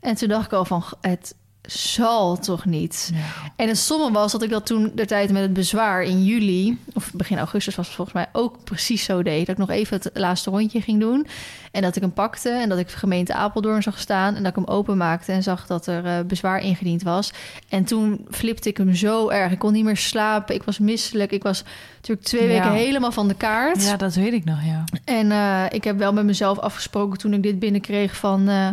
En 0.00 0.14
toen 0.14 0.28
dacht 0.28 0.44
ik 0.44 0.52
al 0.52 0.64
van, 0.64 0.84
het 1.00 1.34
zal 1.66 2.38
toch 2.38 2.64
niet? 2.64 3.10
Ja. 3.14 3.50
En 3.56 3.68
het 3.68 3.76
stomme 3.78 4.10
was 4.12 4.32
dat 4.32 4.42
ik 4.42 4.50
dat 4.50 4.66
toen 4.66 4.92
de 4.94 5.06
tijd 5.06 5.30
met 5.32 5.42
het 5.42 5.52
bezwaar 5.52 6.02
in 6.02 6.24
juli, 6.24 6.78
of 6.94 7.10
begin 7.12 7.38
augustus 7.38 7.74
was 7.74 7.86
het 7.86 7.94
volgens 7.94 8.16
mij 8.16 8.26
ook 8.32 8.64
precies 8.64 9.04
zo 9.04 9.22
deed. 9.22 9.46
Dat 9.46 9.54
ik 9.58 9.66
nog 9.66 9.70
even 9.70 9.96
het 10.02 10.10
laatste 10.14 10.50
rondje 10.50 10.80
ging 10.80 11.00
doen. 11.00 11.26
En 11.72 11.82
dat 11.82 11.96
ik 11.96 12.02
hem 12.02 12.12
pakte 12.12 12.50
en 12.50 12.68
dat 12.68 12.78
ik 12.78 12.88
de 12.88 12.96
gemeente 12.96 13.34
Apeldoorn 13.34 13.82
zag 13.82 13.98
staan. 13.98 14.34
En 14.34 14.42
dat 14.42 14.56
ik 14.56 14.64
hem 14.64 14.74
openmaakte 14.74 15.32
en 15.32 15.42
zag 15.42 15.66
dat 15.66 15.86
er 15.86 16.04
eh, 16.04 16.20
bezwaar 16.26 16.60
ingediend 16.60 17.02
was. 17.02 17.32
En 17.68 17.84
toen 17.84 18.26
flipte 18.30 18.68
ik 18.68 18.76
hem 18.76 18.94
zo 18.94 19.28
erg. 19.28 19.52
Ik 19.52 19.58
kon 19.58 19.72
niet 19.72 19.84
meer 19.84 19.96
slapen. 19.96 20.54
Ik 20.54 20.62
was 20.62 20.78
misselijk. 20.78 21.32
Ik 21.32 21.42
was 21.42 21.64
natuurlijk 21.96 22.26
twee 22.26 22.42
Ja. 22.48 22.48
weken 22.48 22.72
helemaal 22.72 23.12
van 23.12 23.28
de 23.28 23.34
kaart. 23.34 23.84
ja, 23.84 23.96
dat 23.96 24.14
weet 24.14 24.32
ik 24.32 24.44
nog, 24.44 24.58
ja. 24.64 24.84
En 25.04 25.32
eh, 25.32 25.64
ik 25.70 25.84
heb 25.84 25.98
wel 25.98 26.12
met 26.12 26.24
mezelf 26.24 26.58
afgesproken 26.58 27.18
toen 27.18 27.32
ik 27.34 27.42
dit 27.42 27.58
binnenkreeg 27.58 28.16
van... 28.16 28.48
eh, 28.48 28.68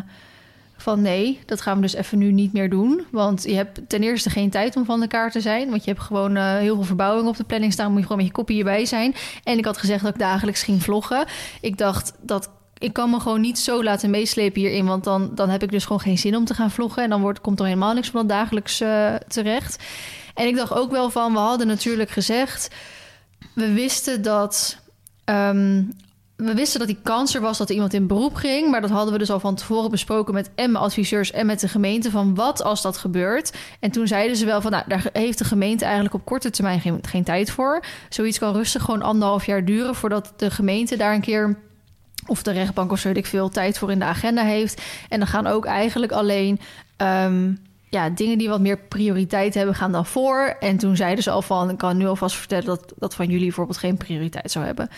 van 0.82 1.02
nee, 1.02 1.40
dat 1.46 1.62
gaan 1.62 1.76
we 1.76 1.82
dus 1.82 1.94
even 1.94 2.18
nu 2.18 2.32
niet 2.32 2.54
meer 2.54 2.70
doen. 2.70 3.06
Want 3.12 3.44
je 3.44 3.56
hebt 3.56 3.80
ten 3.88 4.04
eerste 4.04 4.30
geen 4.30 4.50
tijd 4.50 4.76
om 4.76 4.86
van 4.86 5.00
de 5.00 5.08
kaart 5.08 5.32
te 5.32 5.42
zijn. 5.42 5.70
Want 5.70 5.84
je 5.84 5.92
hebt 5.92 6.04
gewoon 6.04 6.36
eh, 6.36 6.58
heel 6.58 6.76
veel 6.76 6.84
verbouwing 6.84 7.28
op 7.28 7.38
de 7.38 7.44
planning 7.44 7.74
staan. 7.74 7.90
Moet 7.90 8.00
je 8.00 8.02
gewoon 8.02 8.18
met 8.18 8.28
je 8.28 8.34
kopie 8.34 8.56
hierbij 8.56 8.86
zijn. 8.86 9.16
En 9.44 9.58
ik 9.58 9.66
had 9.66 9.78
gezegd 9.78 10.04
dat 10.04 10.14
ik 10.14 10.20
dagelijks 10.20 10.64
ging 10.64 10.84
vloggen. 10.84 11.26
Ik 11.62 11.78
dacht 11.78 12.14
dat 12.22 12.50
ik 12.78 12.94
kan 12.94 13.10
me 13.10 13.20
gewoon 13.20 13.42
niet 13.42 13.60
zo 13.60 13.84
laten 13.84 14.10
meeslepen 14.10 14.62
hierin. 14.62 14.86
Want 14.86 15.04
dan, 15.04 15.32
dan 15.36 15.50
heb 15.50 15.64
ik 15.64 15.72
dus 15.72 15.84
gewoon 15.84 16.02
geen 16.02 16.18
zin 16.18 16.36
om 16.36 16.46
te 16.46 16.54
gaan 16.54 16.72
vloggen. 16.72 17.04
En 17.04 17.10
dan 17.10 17.22
wordt, 17.22 17.42
komt 17.42 17.60
er 17.60 17.66
helemaal 17.66 17.94
niks 17.94 18.10
van 18.10 18.28
dat 18.28 18.38
dagelijks 18.38 18.82
eh, 18.82 19.16
terecht. 19.28 19.84
En 20.34 20.48
ik 20.48 20.56
dacht 20.56 20.74
ook 20.74 20.92
wel 20.92 21.10
van, 21.10 21.34
we 21.34 21.40
hadden 21.40 21.68
natuurlijk 21.68 22.10
gezegd... 22.10 22.70
We 23.54 23.74
wisten 23.74 24.22
dat... 24.22 24.78
ehm, 25.24 25.84
we 26.46 26.54
wisten 26.54 26.80
dat 26.80 26.88
die 26.88 27.00
kans 27.04 27.36
er 27.36 27.42
was 27.42 27.58
dat 27.58 27.70
iemand 27.70 27.94
in 27.94 28.08
beroep 28.08 28.36
ging. 28.36 28.72
Maar 28.72 28.82
dat 28.82 28.90
hadden 28.90 29.14
we 29.14 29.20
dus 29.20 29.32
al 29.32 29.40
van 29.40 29.56
tevoren 29.56 29.92
besproken 29.92 30.34
met 30.34 30.50
en 30.56 30.72
mijn 30.72 30.84
adviseurs 30.84 31.32
en 31.32 31.46
met 31.46 31.60
de 31.60 31.68
gemeente. 31.68 32.12
Van 32.12 32.36
wat 32.36 32.64
als 32.64 32.82
dat 32.82 32.98
gebeurt? 32.98 33.54
En 33.80 33.92
toen 33.92 34.08
zeiden 34.08 34.38
ze 34.38 34.46
wel 34.46 34.62
van 34.62 34.72
nou, 34.72 34.84
daar 34.88 35.10
heeft 35.14 35.38
de 35.38 35.44
gemeente 35.44 35.84
eigenlijk 35.86 36.14
op 36.14 36.26
korte 36.26 36.50
termijn 36.50 36.82
geen, 36.82 37.00
geen 37.02 37.24
tijd 37.24 37.52
voor. 37.52 37.84
Zoiets 38.10 38.40
kan 38.40 38.54
rustig 38.54 38.84
gewoon 38.84 39.02
anderhalf 39.02 39.46
jaar 39.46 39.66
duren 39.66 39.96
voordat 39.96 40.34
de 40.38 40.52
gemeente 40.52 40.98
daar 40.98 41.14
een 41.14 41.22
keer. 41.22 41.58
Of 42.28 42.44
de 42.44 42.52
rechtbank 42.52 42.92
of 42.92 43.00
zo 43.00 43.10
ik 43.10 43.26
veel 43.26 43.50
tijd 43.50 43.78
voor 43.78 43.92
in 43.92 44.00
de 44.00 44.06
agenda 44.06 44.44
heeft. 44.44 44.82
En 45.10 45.20
dan 45.20 45.28
gaan 45.28 45.48
ook 45.48 45.66
eigenlijk 45.66 46.12
alleen. 46.12 46.60
ehm, 46.98 47.52
ja, 47.92 48.10
dingen 48.10 48.38
die 48.38 48.50
wat 48.50 48.60
meer 48.60 48.78
prioriteit 48.78 49.54
hebben, 49.54 49.76
gaan 49.76 49.92
dan 49.92 50.06
voor. 50.06 50.56
En 50.60 50.78
toen 50.78 50.96
zeiden 50.96 51.24
ze 51.24 51.32
al 51.32 51.42
van, 51.42 51.70
ik 51.70 51.78
kan 51.78 51.98
nu 51.98 52.08
alvast 52.08 52.36
vertellen 52.36 52.66
dat 52.66 52.94
dat 52.98 53.16
van 53.16 53.26
jullie 53.26 53.46
bijvoorbeeld 53.46 53.78
geen 53.78 53.98
prioriteit 53.98 54.52
zou 54.52 54.66
hebben. 54.66 54.90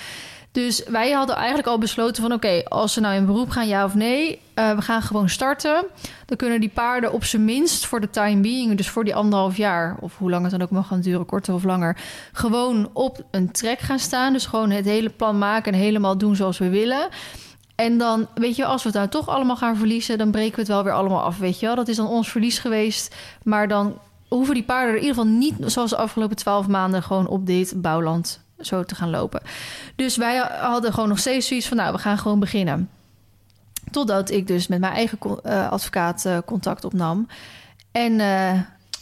Dus 0.54 0.84
wij 0.84 1.12
hadden 1.12 1.36
eigenlijk 1.36 1.68
al 1.68 1.78
besloten 1.78 2.22
van 2.22 2.34
oké, 2.34 2.64
als 2.68 2.94
ze 2.94 3.00
nou 3.00 3.16
in 3.16 3.26
beroep 3.26 3.50
gaan, 3.50 3.68
ja 3.68 3.86
of 3.86 3.94
nee, 3.94 4.42
uh, 4.56 4.76
we 4.76 4.82
gaan 4.82 5.02
gewoon 5.02 5.30
starten. 5.30 5.86
Dan 6.26 6.38
kunnen 6.38 6.60
die 6.60 6.70
paarden 6.70 7.14
op 7.14 7.24
zijn 7.24 7.46
minst 7.46 7.86
voor 7.86 8.02
de 8.02 8.10
time 8.10 8.42
being, 8.42 8.78
dus 8.78 8.90
voor 8.90 9.04
die 9.04 9.16
anderhalf 9.16 9.58
jaar, 9.58 9.98
of 10.00 10.18
hoe 10.18 10.30
lang 10.30 10.42
het 10.42 10.52
dan 10.52 10.62
ook 10.62 10.70
mag 10.70 10.88
gaan 10.88 11.02
duren, 11.02 11.26
korter 11.26 11.54
of 11.54 11.64
langer, 11.64 11.98
gewoon 12.32 12.90
op 12.94 13.24
een 13.32 13.52
trek 13.52 13.80
gaan 13.80 14.00
staan. 14.00 14.34
Dus 14.34 14.46
gewoon 14.46 14.70
het 14.70 14.86
hele 14.86 15.10
plan 15.10 15.38
maken 15.38 15.74
en 15.74 15.80
helemaal 15.80 16.18
doen 16.18 16.36
zoals 16.36 16.58
we 16.58 16.70
willen. 16.70 17.08
En 17.76 17.98
dan, 17.98 18.28
weet 18.36 18.56
je, 18.56 18.66
als 18.66 18.84
we 18.84 18.90
het 18.90 18.98
nou 18.98 19.10
toch 19.10 19.28
allemaal 19.28 19.58
gaan 19.58 19.78
verliezen, 19.78 20.18
dan 20.18 20.32
breken 20.32 20.56
we 20.56 20.62
het 20.62 20.70
wel 20.70 20.84
weer 20.84 20.94
allemaal 20.94 21.22
af, 21.22 21.38
weet 21.38 21.60
je 21.60 21.66
wel. 21.66 21.76
Dat 21.76 21.88
is 21.88 21.96
dan 21.96 22.08
ons 22.08 22.32
verlies 22.32 22.60
geweest. 22.60 23.16
Maar 23.44 23.68
dan 23.68 23.98
hoeven 24.28 24.54
die 24.54 24.64
paarden 24.64 24.90
er 24.90 24.96
in 24.96 25.06
ieder 25.06 25.16
geval 25.16 25.32
niet, 25.32 25.56
zoals 25.66 25.90
de 25.90 25.98
afgelopen 25.98 26.36
twaalf 26.36 26.68
maanden, 26.68 27.04
gewoon 27.04 27.28
op 27.28 27.46
dit 27.46 27.74
bouwland 27.82 28.43
zo 28.60 28.84
te 28.84 28.96
gaan 28.96 29.10
lopen. 29.10 29.42
Dus 29.96 30.18
wij 30.18 30.38
hadden 30.62 30.94
gewoon 30.94 31.10
nog 31.10 31.20
steeds 31.20 31.48
zoiets 31.48 31.68
van, 31.68 31.78
nou, 31.78 31.94
we 31.94 32.00
gaan 32.00 32.18
gewoon 32.18 32.40
beginnen. 32.40 32.90
Totdat 33.92 34.30
ik 34.30 34.48
dus 34.48 34.68
met 34.68 34.80
mijn 34.80 34.94
eigen 34.94 35.18
uh, 35.22 35.70
advocaat 35.70 36.24
uh, 36.28 36.38
contact 36.46 36.86
opnam. 36.86 37.28
En 37.92 38.12
uh, 38.12 38.52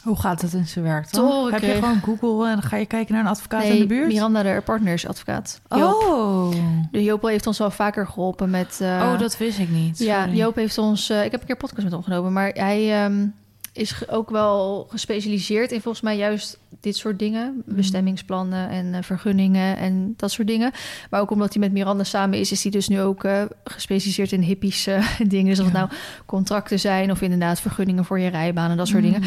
hoe 0.04 0.20
gaat 0.20 0.42
het 0.42 0.54
in 0.54 0.68
zijn 0.68 0.86
werk 0.86 1.12
dan? 1.12 1.52
Heb 1.52 1.62
je 1.62 1.74
gewoon 1.74 2.02
Google 2.02 2.48
en 2.48 2.54
dan 2.54 2.70
ga 2.70 2.78
je 2.78 2.86
kijken 2.86 3.14
naar 3.14 3.24
een 3.24 3.30
advocaat 3.30 3.62
nee, 3.62 3.74
in 3.74 3.80
de 3.80 3.86
buurt? 3.86 4.08
Miranda, 4.08 4.44
de 4.44 4.62
partners 4.66 5.08
advocaat. 5.08 5.62
Joop. 5.70 6.04
Oh. 6.04 6.52
De 6.92 7.04
Joop 7.04 7.22
heeft 7.22 7.48
ons 7.48 7.62
al 7.62 7.72
vaker 7.72 8.08
geholpen 8.08 8.50
met... 8.50 8.80
Oh, 8.82 9.20
dat 9.20 9.38
wist 9.38 9.60
ik 9.60 9.70
niet. 9.70 10.00
Ja, 10.00 10.28
Joop 10.28 10.56
heeft 10.56 10.78
ons... 10.78 11.10
Ik 11.10 11.32
heb 11.32 11.42
een 11.42 11.48
keer 11.48 11.58
podcast 11.58 11.84
met 11.84 11.92
hem 11.92 12.00
opgenomen, 12.00 12.34
maar 12.34 12.50
hij... 12.50 13.06
Um, 13.06 13.34
is 13.74 14.10
ook 14.10 14.30
wel 14.30 14.88
gespecialiseerd 14.90 15.72
in 15.72 15.82
volgens 15.82 16.04
mij 16.04 16.18
juist 16.18 16.58
dit 16.82 16.96
soort 16.96 17.20
dingen. 17.20 17.64
Mhm. 17.66 17.76
Bestemmingsplannen 17.76 18.70
en 18.70 18.86
uh, 18.86 18.98
vergunningen 19.02 19.78
en 19.78 20.14
dat 20.18 20.32
soort 20.32 20.48
dingen. 20.48 20.72
Maar 21.10 21.22
ook 21.22 21.32
omdat 21.32 21.54
hij 21.54 21.62
met 21.62 21.72
Miranda 21.72 22.04
samen 22.04 22.40
is, 22.40 22.52
is 22.52 22.64
hij 22.64 22.72
dus 22.72 22.88
nu 22.88 23.02
ook 23.02 23.24
uh, 23.24 23.44
gespecialiseerd 23.64 24.32
in 24.32 24.42
hippies 24.42 24.88
uh, 24.88 25.20
dingen. 25.28 25.50
Dus 25.50 25.60
of 25.60 25.66
het 25.66 25.74
nou 25.74 25.90
contracten 26.26 26.80
zijn 26.80 27.12
of 27.12 27.22
inderdaad 27.22 27.62
vergunningen 27.62 28.06
voor 28.06 28.20
je 28.20 28.30
rijbaan 28.30 28.72
en 28.72 28.78
dat 28.78 28.88
soort 28.88 29.04
dingen. 29.04 29.22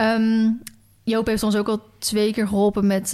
Um, 0.00 0.62
Joop 1.02 1.26
heeft 1.26 1.42
ons 1.42 1.56
ook 1.56 1.68
al 1.68 1.80
twee 1.98 2.32
keer 2.32 2.48
geholpen 2.48 2.86
met 2.86 3.12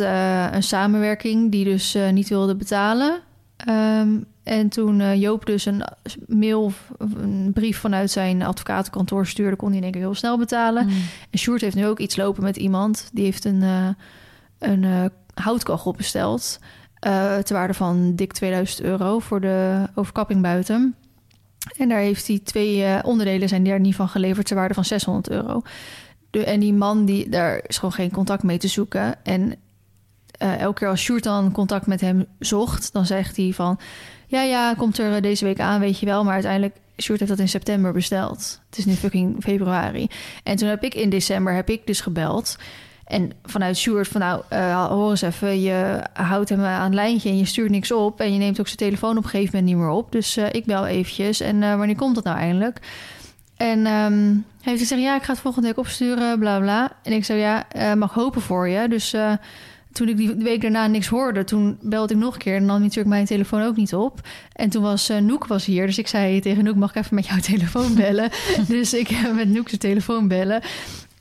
een 0.53 0.63
samenwerking 0.63 1.51
die 1.51 1.65
dus 1.65 1.97
niet 2.13 2.29
wilde 2.29 2.55
betalen. 2.55 3.21
Um, 3.69 4.27
en 4.43 4.69
toen 4.69 5.01
uh, 5.01 5.21
Joop 5.21 5.47
dus 5.47 5.65
een 5.65 5.83
mail, 6.27 6.73
een 6.99 7.51
brief 7.55 7.79
vanuit 7.79 8.11
zijn 8.11 8.43
advocatenkantoor 8.43 9.27
stuurde, 9.27 9.57
kon 9.57 9.71
hij 9.71 9.81
denk 9.81 9.95
ik 9.95 10.01
heel 10.01 10.15
snel 10.15 10.39
betalen. 10.39 10.87
Mm. 10.87 10.93
En 11.31 11.39
Sjoerd 11.39 11.61
heeft 11.61 11.75
nu 11.77 11.87
ook 11.87 11.99
iets 11.99 12.17
lopen 12.17 12.43
met 12.43 12.57
iemand. 12.57 13.11
Die 13.13 13.25
heeft 13.25 13.45
een, 13.45 13.63
uh, 13.63 13.89
een 14.59 14.83
uh, 14.83 15.05
houtkachel 15.35 15.93
besteld. 15.93 16.59
ter 17.45 17.53
waarde 17.53 17.75
van 17.75 18.15
dik 18.15 18.33
2000 18.33 18.81
euro 18.81 19.19
voor 19.19 19.41
de 19.41 19.89
overkapping 19.95 20.43
buiten. 20.43 20.95
En 21.77 21.89
daar 21.89 21.99
heeft 21.99 22.27
hij 22.27 22.39
twee 22.39 23.05
onderdelen 23.05 23.49
zijn 23.49 23.65
daar 23.65 23.81
niet 23.81 23.95
van 23.95 24.09
geleverd 24.09 24.47
ter 24.47 24.57
waarde 24.57 24.75
van 24.75 24.85
600 24.85 25.31
euro. 25.31 25.63
De, 26.31 26.45
en 26.45 26.61
die 26.61 26.73
man, 26.73 27.05
die, 27.05 27.29
daar 27.29 27.61
is 27.67 27.77
gewoon 27.77 27.93
geen 27.95 28.11
contact 28.11 28.43
mee 28.43 28.59
te 28.59 28.69
zoeken. 28.69 29.25
En 29.25 29.55
elke 30.39 30.79
keer 30.79 30.89
als 30.89 31.01
Sjoerd 31.01 31.23
dan 31.23 31.53
contact 31.53 31.87
met 31.87 32.01
hem 32.01 32.27
zocht, 32.39 32.93
dan 32.93 33.07
zegt 33.07 33.37
hij 33.37 33.53
van 33.53 33.79
ja, 34.33 34.42
ja, 34.42 34.75
komt 34.75 34.99
er 34.99 35.14
eh, 35.14 35.23
deze 35.23 35.45
week 35.45 35.61
aan, 35.61 35.81
weet 35.81 35.99
je 35.99 36.07
wel. 36.07 36.25
Maar 36.25 36.33
uiteindelijk, 36.33 36.77
Sjoerd 36.99 37.18
heeft 37.18 37.31
dat 37.31 37.40
in 37.40 37.49
september 37.49 37.92
besteld. 37.92 38.61
Het 38.68 38.79
is 38.79 38.85
nu 38.85 38.92
fucking 38.92 39.37
februari. 39.42 40.09
En 40.42 40.57
toen 40.57 40.68
heb 40.68 40.85
ik 40.85 40.95
in 40.95 41.11
december, 41.11 41.55
heb 41.55 41.71
ik 41.71 41.87
dus 41.87 42.01
gebeld... 42.01 42.57
En 43.07 43.33
vanuit 43.45 43.77
Sjoerd 43.77 44.09
van 44.09 44.21
nou, 44.21 44.42
uh, 44.53 44.87
hoor 44.87 45.11
eens 45.11 45.23
even, 45.23 45.61
je 45.61 46.01
houdt 46.12 46.49
hem 46.49 46.61
aan 46.61 46.85
het 46.85 46.95
lijntje 46.95 47.29
en 47.29 47.38
je 47.38 47.45
stuurt 47.45 47.71
niks 47.71 47.92
op. 47.92 48.21
En 48.21 48.33
je 48.33 48.38
neemt 48.38 48.61
ook 48.61 48.66
zijn 48.66 48.79
telefoon 48.79 49.16
op 49.16 49.25
een 49.25 49.31
gegeven 49.31 49.55
moment 49.55 49.73
niet 49.73 49.83
meer 49.83 49.95
op. 49.95 50.12
Dus 50.12 50.37
uh, 50.37 50.47
ik 50.53 50.64
bel 50.64 50.87
eventjes. 50.87 51.40
En 51.40 51.61
wanneer 51.61 51.97
komt 51.97 52.14
dat 52.14 52.25
nou 52.25 52.38
eindelijk? 52.38 52.79
En 53.57 53.79
um, 53.79 54.45
hij 54.61 54.73
heeft 54.73 54.81
gezegd, 54.81 55.01
ja, 55.01 55.16
ik 55.16 55.23
ga 55.23 55.33
het 55.33 55.40
volgende 55.40 55.68
week 55.68 55.79
opsturen, 55.79 56.38
bla 56.38 56.59
bla. 56.61 56.92
En 57.03 57.12
ik 57.12 57.25
zei, 57.25 57.38
ja, 57.38 57.66
mag 57.95 58.14
hopen 58.14 58.40
voor 58.40 58.68
je. 58.68 58.88
Dus 58.88 59.14
toen 59.93 60.09
ik 60.09 60.17
die 60.17 60.35
week 60.35 60.61
daarna 60.61 60.87
niks 60.87 61.07
hoorde, 61.07 61.45
toen 61.45 61.79
belde 61.81 62.15
ik 62.15 62.21
nog 62.21 62.35
een 62.35 62.41
keer. 62.41 62.57
En 62.57 62.67
dan 62.67 62.81
natuurlijk 62.81 63.09
mijn 63.09 63.25
telefoon 63.25 63.63
ook 63.63 63.77
niet 63.77 63.95
op. 63.95 64.21
En 64.53 64.71
toen 64.71 64.83
was 64.83 65.11
uh, 65.11 65.19
Noek 65.19 65.47
was 65.47 65.65
hier. 65.65 65.87
Dus 65.87 65.99
ik 65.99 66.07
zei 66.07 66.41
tegen 66.41 66.65
Noek, 66.65 66.77
mag 66.77 66.91
ik 66.91 66.97
even 66.97 67.15
met 67.15 67.27
jouw 67.27 67.39
telefoon 67.57 67.95
bellen? 67.95 68.31
dus 68.69 68.95
ik 68.95 69.09
heb 69.09 69.35
met 69.35 69.49
Noek 69.49 69.69
zijn 69.69 69.81
telefoon 69.81 70.29
bellen. 70.29 70.61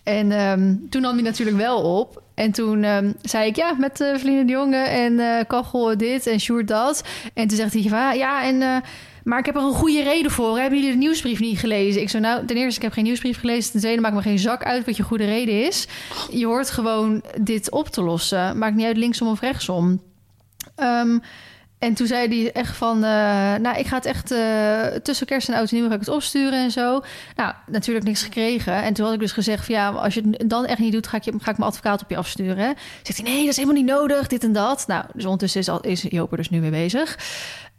En 0.04 0.32
um, 0.32 0.90
toen 0.90 1.02
nam 1.02 1.14
hij 1.14 1.24
natuurlijk 1.24 1.58
wel 1.58 2.00
op. 2.00 2.22
En 2.34 2.52
toen 2.52 2.84
um, 2.84 3.14
zei 3.22 3.48
ik, 3.48 3.56
ja, 3.56 3.76
met 3.78 4.00
uh, 4.00 4.24
de 4.24 4.44
Jonge 4.46 4.78
en 4.78 5.14
uh, 5.14 5.40
Kachel 5.48 5.98
dit 5.98 6.28
en 6.28 6.40
Sjoerd 6.40 6.68
dat. 6.68 7.04
En 7.34 7.48
toen 7.48 7.58
zegt 7.58 7.74
hij, 7.74 7.82
van, 7.82 8.18
ja, 8.18 8.44
en... 8.44 8.62
Uh, 8.62 8.78
maar 9.24 9.40
ik 9.40 9.46
heb 9.46 9.56
er 9.56 9.62
een 9.62 9.74
goede 9.74 10.04
reden 10.04 10.32
voor. 10.32 10.60
Hebben 10.60 10.80
jullie 10.80 10.94
de 10.94 11.00
nieuwsbrief 11.00 11.40
niet 11.40 11.60
gelezen? 11.60 12.02
Ik 12.02 12.10
zo, 12.10 12.20
nou, 12.20 12.46
ten 12.46 12.58
eerste, 12.58 12.76
ik 12.76 12.82
heb 12.82 12.94
geen 12.94 13.04
nieuwsbrief 13.04 13.40
gelezen. 13.40 13.72
Ten 13.72 13.80
tweede, 13.80 14.02
maakt 14.02 14.16
me 14.16 14.22
geen 14.22 14.40
zak 14.40 14.64
uit 14.64 14.86
wat 14.86 14.98
je 14.98 15.04
goede 15.04 15.26
reden 15.26 15.66
is. 15.66 15.88
Je 16.32 16.46
hoort 16.46 16.70
gewoon 16.70 17.24
dit 17.42 17.72
op 17.72 17.88
te 17.88 18.02
lossen. 18.02 18.58
Maakt 18.58 18.76
niet 18.76 18.86
uit 18.86 18.98
linksom 18.98 19.28
of 19.28 19.40
rechtsom. 19.40 20.02
Um, 20.78 21.22
en 21.82 21.94
toen 21.94 22.08
zei 22.08 22.28
hij 22.28 22.52
echt 22.52 22.78
van, 22.78 22.98
uh, 22.98 23.04
nou, 23.56 23.78
ik 23.78 23.86
ga 23.86 23.96
het 23.96 24.06
echt 24.06 24.32
uh, 24.32 24.86
tussen 24.86 25.28
kerst 25.28 25.50
en 25.50 25.56
oud 25.56 25.72
en 25.72 25.78
nieuw 25.78 25.88
ga 25.88 25.94
ik 25.94 26.00
het 26.00 26.10
opsturen 26.10 26.60
en 26.60 26.72
zo. 26.72 27.02
Nou, 27.36 27.54
natuurlijk 27.68 28.06
niks 28.06 28.24
gekregen. 28.24 28.84
En 28.84 28.94
toen 28.94 29.06
had 29.06 29.14
ik 29.14 29.20
dus 29.20 29.32
gezegd 29.32 29.68
ja, 29.68 29.90
als 29.90 30.14
je 30.14 30.22
het 30.32 30.50
dan 30.50 30.66
echt 30.66 30.80
niet 30.80 30.92
doet, 30.92 31.08
ga 31.08 31.18
ik, 31.18 31.24
ga 31.24 31.52
ik 31.52 31.58
mijn 31.58 31.70
advocaat 31.70 32.02
op 32.02 32.10
je 32.10 32.18
afsturen. 32.18 32.76
Zegt 33.04 33.22
hij, 33.22 33.30
nee, 33.30 33.40
dat 33.40 33.50
is 33.50 33.56
helemaal 33.56 33.82
niet 33.82 33.92
nodig, 33.92 34.28
dit 34.28 34.44
en 34.44 34.54
dat. 34.54 34.84
Nou, 34.88 35.06
dus 35.14 35.26
ondertussen 35.26 35.80
is, 35.82 36.04
is 36.04 36.12
Joop 36.12 36.36
dus 36.36 36.50
nu 36.50 36.60
mee 36.60 36.72
bezig. 36.72 37.18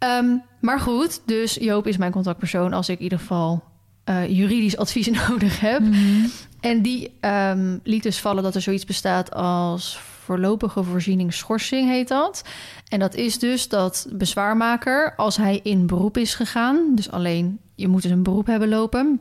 Um, 0.05 0.43
maar 0.61 0.81
goed, 0.81 1.21
dus 1.27 1.55
Joop 1.55 1.87
is 1.87 1.97
mijn 1.97 2.13
contactpersoon 2.13 2.73
als 2.73 2.89
ik 2.89 2.97
in 2.97 3.03
ieder 3.03 3.19
geval 3.19 3.63
uh, 4.05 4.29
juridisch 4.29 4.77
advies 4.77 5.07
nodig 5.29 5.61
heb. 5.61 5.81
Mm 5.81 5.93
-hmm. 5.93 6.31
En 6.61 6.83
die 6.83 7.19
um, 7.21 7.81
liet 7.83 8.03
dus 8.03 8.21
vallen 8.21 8.43
dat 8.43 8.55
er 8.55 8.61
zoiets 8.61 8.85
bestaat 8.85 9.35
als 9.35 9.99
voorlopige 9.99 10.83
voorziening 10.83 11.35
schorsing 11.35 11.89
heet 11.89 12.09
dat. 12.09 12.45
En 12.89 12.99
dat 12.99 13.15
is 13.15 13.39
dus 13.39 13.69
dat 13.69 14.07
bezwaarmaker, 14.13 15.15
als 15.17 15.37
hij 15.37 15.61
in 15.63 15.87
beroep 15.87 16.17
is 16.17 16.35
gegaan, 16.35 16.95
dus 16.95 17.11
alleen 17.11 17.59
je 17.75 17.89
moet 17.89 18.03
dus 18.03 18.11
een 18.11 18.23
beroep 18.23 18.47
hebben 18.47 18.69
lopen, 18.69 19.21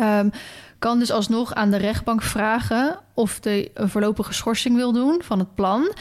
um, 0.00 0.30
kan 0.78 0.98
dus 0.98 1.10
alsnog 1.10 1.54
aan 1.54 1.70
de 1.70 1.76
rechtbank 1.76 2.22
vragen 2.22 2.98
of 3.14 3.40
de 3.40 3.70
een 3.74 3.88
voorlopige 3.88 4.32
schorsing 4.32 4.76
wil 4.76 4.92
doen 4.92 5.20
van 5.24 5.38
het 5.38 5.54
plan. 5.54 5.92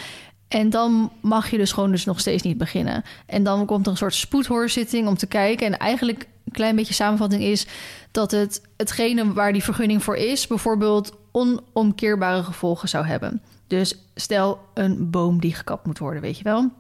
En 0.47 0.69
dan 0.69 1.11
mag 1.21 1.49
je 1.49 1.57
dus 1.57 1.71
gewoon 1.71 1.91
dus 1.91 2.05
nog 2.05 2.19
steeds 2.19 2.43
niet 2.43 2.57
beginnen. 2.57 3.03
En 3.25 3.43
dan 3.43 3.65
komt 3.65 3.85
er 3.85 3.91
een 3.91 3.97
soort 3.97 4.13
spoedhoorzitting 4.13 5.07
om 5.07 5.17
te 5.17 5.27
kijken. 5.27 5.65
En 5.65 5.77
eigenlijk 5.77 6.27
een 6.45 6.51
klein 6.51 6.75
beetje 6.75 6.93
samenvatting 6.93 7.43
is 7.43 7.67
dat 8.11 8.31
het 8.31 8.61
hetgene 8.77 9.33
waar 9.33 9.53
die 9.53 9.63
vergunning 9.63 10.03
voor 10.03 10.15
is, 10.15 10.47
bijvoorbeeld 10.47 11.13
onomkeerbare 11.31 12.43
gevolgen 12.43 12.89
zou 12.89 13.05
hebben. 13.05 13.41
Dus 13.67 13.97
stel 14.15 14.59
een 14.73 15.09
boom 15.09 15.39
die 15.39 15.55
gekapt 15.55 15.85
moet 15.85 15.99
worden, 15.99 16.21
weet 16.21 16.37
je 16.37 16.43
wel. 16.43 16.71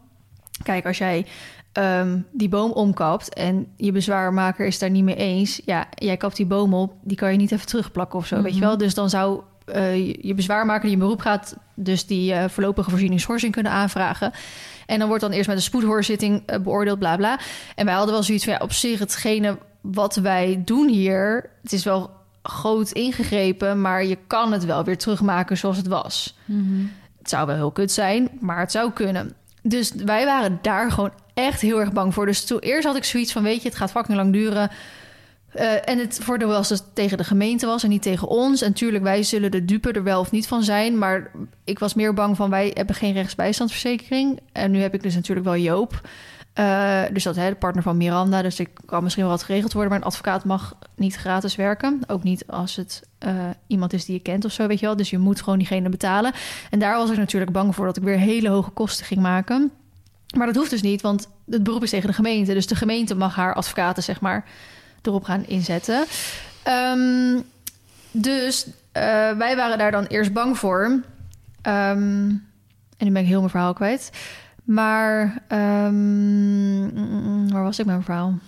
Kijk, 0.63 0.85
als 0.85 0.97
jij 0.97 1.25
um, 1.73 2.25
die 2.31 2.49
boom 2.49 2.71
omkapt 2.71 3.33
en 3.33 3.67
je 3.75 3.91
bezwaarmaker 3.91 4.65
is 4.65 4.79
daar 4.79 4.89
niet 4.89 5.03
mee 5.03 5.15
eens, 5.15 5.61
ja, 5.65 5.87
jij 5.95 6.17
kapt 6.17 6.35
die 6.35 6.45
boom 6.45 6.73
op, 6.73 6.93
die 7.01 7.17
kan 7.17 7.31
je 7.31 7.37
niet 7.37 7.51
even 7.51 7.67
terugplakken 7.67 8.19
of 8.19 8.27
zo, 8.27 8.41
weet 8.41 8.53
je 8.53 8.59
wel. 8.59 8.69
Mhm. 8.69 8.79
Dus 8.79 8.93
dan 8.93 9.09
zou 9.09 9.41
uh, 9.65 10.13
je 10.13 10.33
bezwaarmaker 10.33 10.83
die 10.83 10.91
in 10.91 10.99
beroep 10.99 11.19
gaat, 11.19 11.55
dus 11.73 12.05
die 12.05 12.33
uh, 12.33 12.43
voorlopige 12.47 12.89
voorzieningsschorsing 12.89 13.51
kunnen 13.51 13.71
aanvragen. 13.71 14.31
En 14.85 14.99
dan 14.99 15.07
wordt 15.07 15.23
dan 15.23 15.31
eerst 15.31 15.47
met 15.47 15.57
een 15.57 15.63
spoedhoorzitting 15.63 16.43
uh, 16.51 16.59
beoordeeld, 16.59 16.99
bla 16.99 17.15
bla. 17.17 17.39
En 17.75 17.85
wij 17.85 17.93
hadden 17.93 18.13
wel 18.13 18.23
zoiets 18.23 18.43
van 18.43 18.53
ja, 18.53 18.59
op 18.59 18.73
zich 18.73 18.99
hetgene 18.99 19.57
wat 19.81 20.15
wij 20.15 20.61
doen 20.65 20.89
hier, 20.89 21.49
het 21.61 21.71
is 21.71 21.83
wel 21.83 22.11
groot 22.43 22.91
ingegrepen, 22.91 23.81
maar 23.81 24.05
je 24.05 24.17
kan 24.27 24.51
het 24.51 24.65
wel 24.65 24.83
weer 24.83 24.97
terugmaken 24.97 25.57
zoals 25.57 25.77
het 25.77 25.87
was. 25.87 26.37
Mm-hmm. 26.45 26.91
Het 27.17 27.29
zou 27.29 27.47
wel 27.47 27.55
heel 27.55 27.71
kut 27.71 27.91
zijn, 27.91 28.29
maar 28.39 28.59
het 28.59 28.71
zou 28.71 28.91
kunnen. 28.91 29.33
Dus 29.61 29.91
wij 29.91 30.25
waren 30.25 30.59
daar 30.61 30.91
gewoon 30.91 31.11
echt 31.33 31.61
heel 31.61 31.79
erg 31.79 31.91
bang 31.91 32.13
voor. 32.13 32.25
Dus 32.25 32.45
toen 32.45 32.59
eerst 32.59 32.87
had 32.87 32.95
ik 32.95 33.03
zoiets 33.03 33.31
van: 33.31 33.43
weet 33.43 33.61
je, 33.61 33.67
het 33.67 33.77
gaat 33.77 33.91
fucking 33.91 34.17
lang 34.17 34.33
duren. 34.33 34.71
Uh, 35.55 35.89
en 35.89 35.97
het 35.97 36.19
voordeel 36.21 36.47
was 36.47 36.67
dat 36.67 36.77
het 36.77 36.95
tegen 36.95 37.17
de 37.17 37.23
gemeente 37.23 37.65
was 37.65 37.83
en 37.83 37.89
niet 37.89 38.01
tegen 38.01 38.27
ons. 38.27 38.61
En 38.61 38.69
natuurlijk, 38.69 39.03
wij 39.03 39.23
zullen 39.23 39.51
de 39.51 39.65
dupe 39.65 39.91
er 39.91 40.03
wel 40.03 40.19
of 40.19 40.31
niet 40.31 40.47
van 40.47 40.63
zijn. 40.63 40.97
Maar 40.97 41.31
ik 41.63 41.79
was 41.79 41.93
meer 41.93 42.13
bang 42.13 42.35
van: 42.35 42.49
wij 42.49 42.71
hebben 42.73 42.95
geen 42.95 43.13
rechtsbijstandsverzekering. 43.13 44.39
En 44.51 44.71
nu 44.71 44.79
heb 44.79 44.93
ik 44.93 45.03
dus 45.03 45.15
natuurlijk 45.15 45.45
wel 45.45 45.57
Joop. 45.57 46.01
Uh, 46.59 47.01
dus 47.11 47.23
dat 47.23 47.35
hè, 47.35 47.49
de 47.49 47.55
partner 47.55 47.83
van 47.83 47.97
Miranda. 47.97 48.41
Dus 48.41 48.59
ik 48.59 48.69
kan 48.85 49.03
misschien 49.03 49.23
wel 49.23 49.33
wat 49.33 49.43
geregeld 49.43 49.73
worden. 49.73 49.91
Maar 49.91 50.01
een 50.01 50.07
advocaat 50.07 50.43
mag 50.43 50.77
niet 50.95 51.15
gratis 51.15 51.55
werken. 51.55 51.99
Ook 52.07 52.23
niet 52.23 52.47
als 52.47 52.75
het 52.75 53.01
uh, 53.25 53.31
iemand 53.67 53.93
is 53.93 54.05
die 54.05 54.15
je 54.15 54.21
kent 54.21 54.45
of 54.45 54.51
zo, 54.51 54.67
weet 54.67 54.79
je 54.79 54.85
wel. 54.85 54.95
Dus 54.95 55.09
je 55.09 55.17
moet 55.17 55.41
gewoon 55.41 55.57
diegene 55.57 55.89
betalen. 55.89 56.33
En 56.69 56.79
daar 56.79 56.97
was 56.97 57.09
ik 57.09 57.17
natuurlijk 57.17 57.51
bang 57.51 57.75
voor 57.75 57.85
dat 57.85 57.97
ik 57.97 58.03
weer 58.03 58.17
hele 58.17 58.49
hoge 58.49 58.69
kosten 58.69 59.05
ging 59.05 59.21
maken. 59.21 59.71
Maar 60.37 60.47
dat 60.47 60.55
hoeft 60.55 60.69
dus 60.69 60.81
niet, 60.81 61.01
want 61.01 61.29
het 61.49 61.63
beroep 61.63 61.83
is 61.83 61.89
tegen 61.89 62.07
de 62.07 62.13
gemeente. 62.13 62.53
Dus 62.53 62.67
de 62.67 62.75
gemeente 62.75 63.15
mag 63.15 63.35
haar 63.35 63.53
advocaten, 63.53 64.03
zeg 64.03 64.21
maar, 64.21 64.45
erop 65.07 65.23
gaan 65.23 65.45
inzetten. 65.45 66.05
Um, 66.67 67.43
dus 68.11 68.67
eh, 68.91 69.31
wij 69.31 69.55
waren 69.55 69.77
daar 69.77 69.91
dan 69.91 70.05
eerst 70.05 70.33
bang 70.33 70.57
voor. 70.57 70.99
Ehm, 71.61 72.29
en 72.97 73.05
nu 73.05 73.11
ben 73.11 73.21
ik 73.21 73.27
heel 73.27 73.39
mijn 73.39 73.49
verhaal 73.49 73.73
kwijt. 73.73 74.09
Maar 74.63 75.41
ehm, 75.47 76.89
waar 77.51 77.63
was 77.63 77.79
ik 77.79 77.85
met 77.85 77.95
mijn 77.95 78.03
verhaal? 78.03 78.39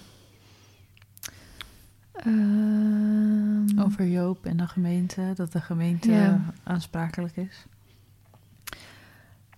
Ehm, 2.12 3.80
Over 3.82 4.08
Joop 4.08 4.46
en 4.46 4.58
de 4.58 4.68
gemeente, 4.68 5.32
dat 5.36 5.52
de 5.52 5.62
gemeente 5.62 6.38
aansprakelijk 6.64 7.38
is. 7.38 7.66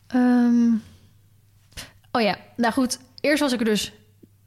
Ehm, 0.07 0.71
oh 2.12 2.21
ja, 2.21 2.38
nou 2.57 2.73
goed. 2.73 2.99
Eerst 3.21 3.41
was 3.41 3.53
ik 3.53 3.59
er 3.59 3.65
dus 3.65 3.93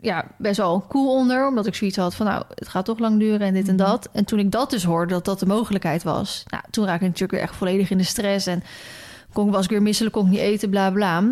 ja, 0.03 0.25
best 0.39 0.57
wel 0.57 0.85
cool 0.89 1.13
onder. 1.15 1.47
Omdat 1.49 1.67
ik 1.67 1.75
zoiets 1.75 1.97
had 1.97 2.15
van, 2.15 2.27
nou, 2.27 2.45
het 2.55 2.69
gaat 2.69 2.85
toch 2.85 2.99
lang 2.99 3.19
duren 3.19 3.41
en 3.41 3.55
dit 3.55 3.69
en 3.69 3.75
Mhm. 3.75 3.85
dat. 3.85 4.09
En 4.13 4.25
toen 4.25 4.39
ik 4.39 4.51
dat 4.51 4.71
dus 4.71 4.85
hoorde, 4.85 5.13
dat 5.13 5.25
dat 5.25 5.39
de 5.39 5.47
mogelijkheid 5.47 6.03
was. 6.03 6.43
Nou, 6.51 6.63
toen 6.71 6.85
raakte 6.85 7.05
ik 7.05 7.11
natuurlijk 7.11 7.33
weer 7.39 7.49
echt 7.49 7.57
volledig 7.57 7.91
in 7.91 7.99
de 7.99 8.05
stress. 8.05 8.47
En 8.47 8.63
kon, 9.33 9.51
was 9.51 9.65
ik 9.65 9.71
weer 9.71 9.83
misselijk, 9.83 10.15
kon 10.15 10.25
ik 10.25 10.31
niet 10.31 10.41
eten, 10.41 10.71
bla 10.71 10.91
bla. 10.91 11.23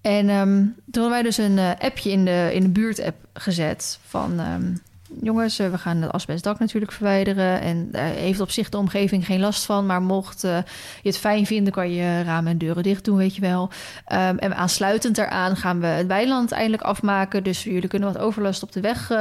En 0.00 0.28
ehm, 0.28 0.56
toen 0.90 1.02
hadden 1.02 1.10
wij 1.10 1.22
dus 1.22 1.36
een 1.38 1.58
eh, 1.58 1.70
appje 1.78 2.10
in 2.10 2.24
de, 2.24 2.50
in 2.52 2.62
de 2.62 2.68
buurt-app 2.68 3.16
gezet. 3.32 3.98
Van, 4.06 4.40
ehm, 4.40 4.74
jongens, 5.20 5.58
eh, 5.58 5.70
we 5.70 5.78
gaan 5.78 6.02
het 6.02 6.12
asbestdak 6.12 6.58
natuurlijk 6.58 6.92
verwijderen. 6.92 7.60
En 7.60 7.88
daar 7.90 8.04
heeft 8.04 8.40
op 8.40 8.50
zich 8.50 8.68
de 8.68 8.76
omgeving 8.76 9.26
geen 9.26 9.40
last 9.40 9.64
van. 9.64 9.86
Maar 9.86 10.02
mocht 10.02 10.44
eh, 10.44 10.56
je 11.02 11.08
het 11.08 11.18
fijn 11.18 11.46
vinden, 11.46 11.72
kan 11.72 11.92
je 11.92 12.22
ramen 12.22 12.52
en 12.52 12.58
deuren 12.58 12.82
dicht 12.82 13.04
doen, 13.04 13.16
weet 13.16 13.34
je 13.34 13.40
wel. 13.40 13.70
Ehm, 14.04 14.36
en 14.36 14.56
aansluitend 14.56 15.16
daaraan 15.16 15.56
gaan 15.56 15.80
we 15.80 15.86
het 15.86 16.06
weiland 16.06 16.52
eindelijk 16.52 16.82
afmaken. 16.82 17.42
Dus 17.42 17.62
jullie 17.62 17.88
kunnen 17.88 18.12
wat 18.12 18.22
overlast 18.22 18.62
op 18.62 18.72
de 18.72 18.80
weg 18.80 19.10
eh, 19.10 19.18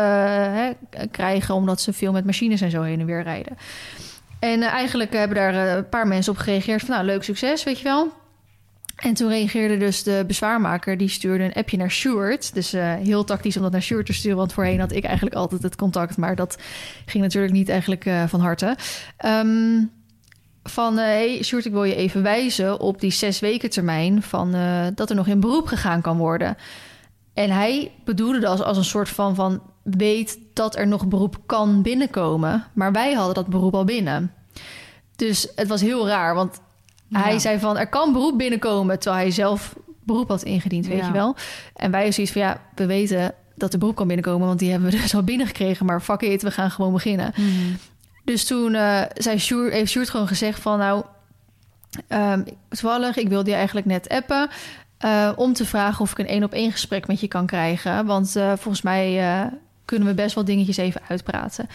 hè, 0.54 0.71
krijgen... 1.12 1.56
omdat 1.56 1.82
ze 1.82 1.93
veel 1.93 2.12
met 2.12 2.25
machines 2.25 2.62
en 2.62 2.71
zo 2.71 2.82
heen 2.82 2.99
en 2.99 3.06
weer 3.06 3.23
rijden. 3.23 3.58
En 4.39 4.62
eh, 4.62 4.69
eigenlijk 4.69 5.13
hebben 5.13 5.38
daar 5.38 5.54
eh, 5.54 5.75
een 5.75 5.89
paar 5.89 6.08
mensen 6.08 6.32
op 6.32 6.38
gereageerd 6.38 6.82
van... 6.82 6.89
nou, 6.89 7.06
leuk 7.06 7.23
succes, 7.23 7.63
weet 7.63 7.78
je 7.78 7.84
wel. 7.84 8.12
En 9.00 9.14
toen 9.14 9.30
reageerde 9.30 9.78
dus 9.78 10.04
de 10.04 10.24
bezwaarmaker... 10.28 10.98
die 10.98 11.08
stuurde 11.08 11.44
een 11.44 11.54
appje 11.54 11.78
naar 11.78 11.92
Sjoerd. 11.92 12.54
Dus 12.54 12.74
eh, 12.74 12.94
heel 12.94 13.24
tactisch 13.24 13.56
om 13.56 13.62
dat 13.62 13.72
naar 13.72 13.82
Sjoerd 13.82 14.06
te 14.06 14.14
sturen... 14.14 14.38
want 14.38 14.54
voorheen 14.54 14.80
had 14.80 14.92
ik 14.92 15.04
eigenlijk 15.04 15.36
altijd 15.36 15.64
het 15.64 15.76
contact... 15.76 16.18
maar 16.18 16.36
dat 16.36 16.58
ging 17.06 17.24
natuurlijk 17.24 17.54
niet 17.54 17.70
eigenlijk 17.70 18.06
eh, 18.06 18.24
van 18.28 18.40
harte. 18.40 18.78
Ehm, 19.18 19.84
van, 20.64 20.98
eh, 20.98 21.06
hey 21.06 21.44
Sjoerd, 21.44 21.66
ik 21.66 21.72
wil 21.72 21.84
je 21.84 21.96
even 21.96 22.24
wijzen 22.24 22.80
op 22.80 23.00
die 23.00 23.12
zes 23.12 23.40
weken 23.40 23.70
termijn... 23.70 24.22
van 24.22 24.56
dat 24.96 25.10
er 25.10 25.16
nog 25.16 25.28
in 25.28 25.40
beroep 25.40 25.68
gegaan 25.68 26.02
kan 26.02 26.18
worden. 26.18 26.58
En 27.34 27.50
hij 27.50 27.92
bedoelde 28.06 28.40
dat 28.40 28.52
als, 28.52 28.62
als 28.62 28.78
een 28.78 28.84
soort 28.84 29.10
van, 29.10 29.36
van... 29.36 29.62
weet 29.84 30.40
dat 30.54 30.76
er 30.76 30.88
nog 30.88 31.08
beroep 31.08 31.38
kan 31.46 31.82
binnenkomen. 31.82 32.66
Maar 32.74 32.92
wij 32.92 33.14
hadden 33.14 33.36
dat 33.36 33.48
beroep 33.48 33.74
al 33.74 33.86
binnen. 33.86 34.34
Dus 35.16 35.52
het 35.56 35.68
was 35.68 35.82
heel 35.82 36.08
raar, 36.08 36.36
want 36.36 36.60
hij 37.12 37.39
zei 37.39 37.60
van... 37.60 37.78
er 37.78 37.88
kan 37.89 38.13
beroep 38.13 38.38
binnenkomen, 38.38 39.00
terwijl 39.00 39.22
hij 39.24 39.32
zelf 39.32 39.76
beroep 40.04 40.28
had 40.30 40.43
ingediend, 40.43 40.88
weet 40.88 40.98
Ja. 41.00 41.06
je 41.06 41.12
wel. 41.12 41.36
En 41.76 41.91
wij 41.91 42.12
zoiets 42.12 42.34
van, 42.34 42.41
ja, 42.41 42.62
we 42.76 42.86
weten 42.86 43.34
dat 43.56 43.74
er 43.74 43.80
beroep 43.80 43.95
kan 43.95 44.08
binnenkomen... 44.08 44.48
want 44.48 44.60
die 44.60 44.72
hebben 44.72 44.89
we 44.91 44.98
dus 45.02 45.15
al 45.15 45.24
binnengekregen, 45.24 45.86
maar 45.86 46.02
fuck 46.02 46.22
it, 46.22 46.41
we 46.41 46.52
gaan 46.52 46.72
gewoon 46.72 46.93
beginnen. 46.93 47.34
Mhm. 47.36 47.74
Dus 48.24 48.45
toen 48.45 48.74
eh, 48.76 49.02
zei 49.13 49.39
Sjoerd, 49.39 49.74
heeft 49.74 49.91
Sjoerd 49.91 50.10
gewoon 50.10 50.28
gezegd 50.28 50.60
van... 50.60 50.78
nou, 50.78 51.04
ehm, 52.08 52.43
toevallig, 52.69 53.17
ik 53.17 53.30
wilde 53.30 53.50
je 53.50 53.56
eigenlijk 53.56 53.86
net 53.86 54.10
appen... 54.10 54.50
eh, 54.98 55.32
om 55.36 55.54
te 55.54 55.65
vragen 55.65 56.02
of 56.02 56.12
ik 56.12 56.17
een 56.17 56.28
één-op-één 56.28 56.72
gesprek 56.72 57.08
met 57.08 57.19
je 57.19 57.28
kan 57.28 57.45
krijgen. 57.45 58.06
Want 58.06 58.36
eh, 58.36 58.48
volgens 58.58 58.82
mij 58.82 59.50
kunnen 59.86 60.08
we 60.08 60.13
best 60.13 60.36
wel 60.36 60.45
dingetjes 60.45 60.78
even 60.78 61.02
uitpraten. 61.08 61.67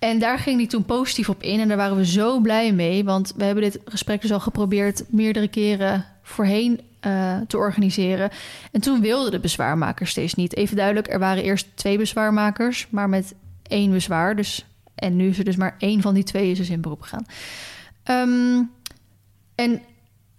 En 0.00 0.18
daar 0.18 0.38
ging 0.38 0.58
hij 0.58 0.66
toen 0.66 0.84
positief 0.84 1.28
op 1.28 1.42
in. 1.42 1.60
En 1.60 1.68
daar 1.68 1.76
waren 1.76 1.96
we 1.96 2.06
zo 2.06 2.40
blij 2.40 2.72
mee. 2.72 3.04
Want 3.04 3.32
we 3.36 3.44
hebben 3.44 3.62
dit 3.62 3.78
gesprek 3.84 4.20
dus 4.20 4.32
al 4.32 4.40
geprobeerd... 4.40 5.04
meerdere 5.08 5.48
keren 5.48 6.04
voorheen 6.22 6.80
eh, 7.00 7.38
te 7.46 7.56
organiseren. 7.56 8.30
En 8.72 8.80
toen 8.80 9.00
wilden 9.00 9.30
de 9.30 9.38
bezwaarmakers 9.38 10.10
steeds 10.10 10.34
niet. 10.34 10.56
Even 10.56 10.76
duidelijk, 10.76 11.08
er 11.08 11.18
waren 11.18 11.42
eerst 11.42 11.66
twee 11.74 11.98
bezwaarmakers... 11.98 12.86
maar 12.90 13.08
met 13.08 13.34
één 13.62 13.90
bezwaar, 13.90 14.36
dus 14.36 14.64
en 14.94 15.16
nu 15.16 15.28
is 15.28 15.38
er 15.38 15.44
dus 15.44 15.56
maar 15.56 15.76
één 15.78 16.00
van 16.00 16.14
die 16.14 16.24
twee 16.24 16.50
is 16.50 16.58
dus 16.58 16.70
in 16.70 16.80
beroep 16.80 17.02
gegaan. 17.02 17.26
Ehm, 18.02 18.62
en 19.54 19.82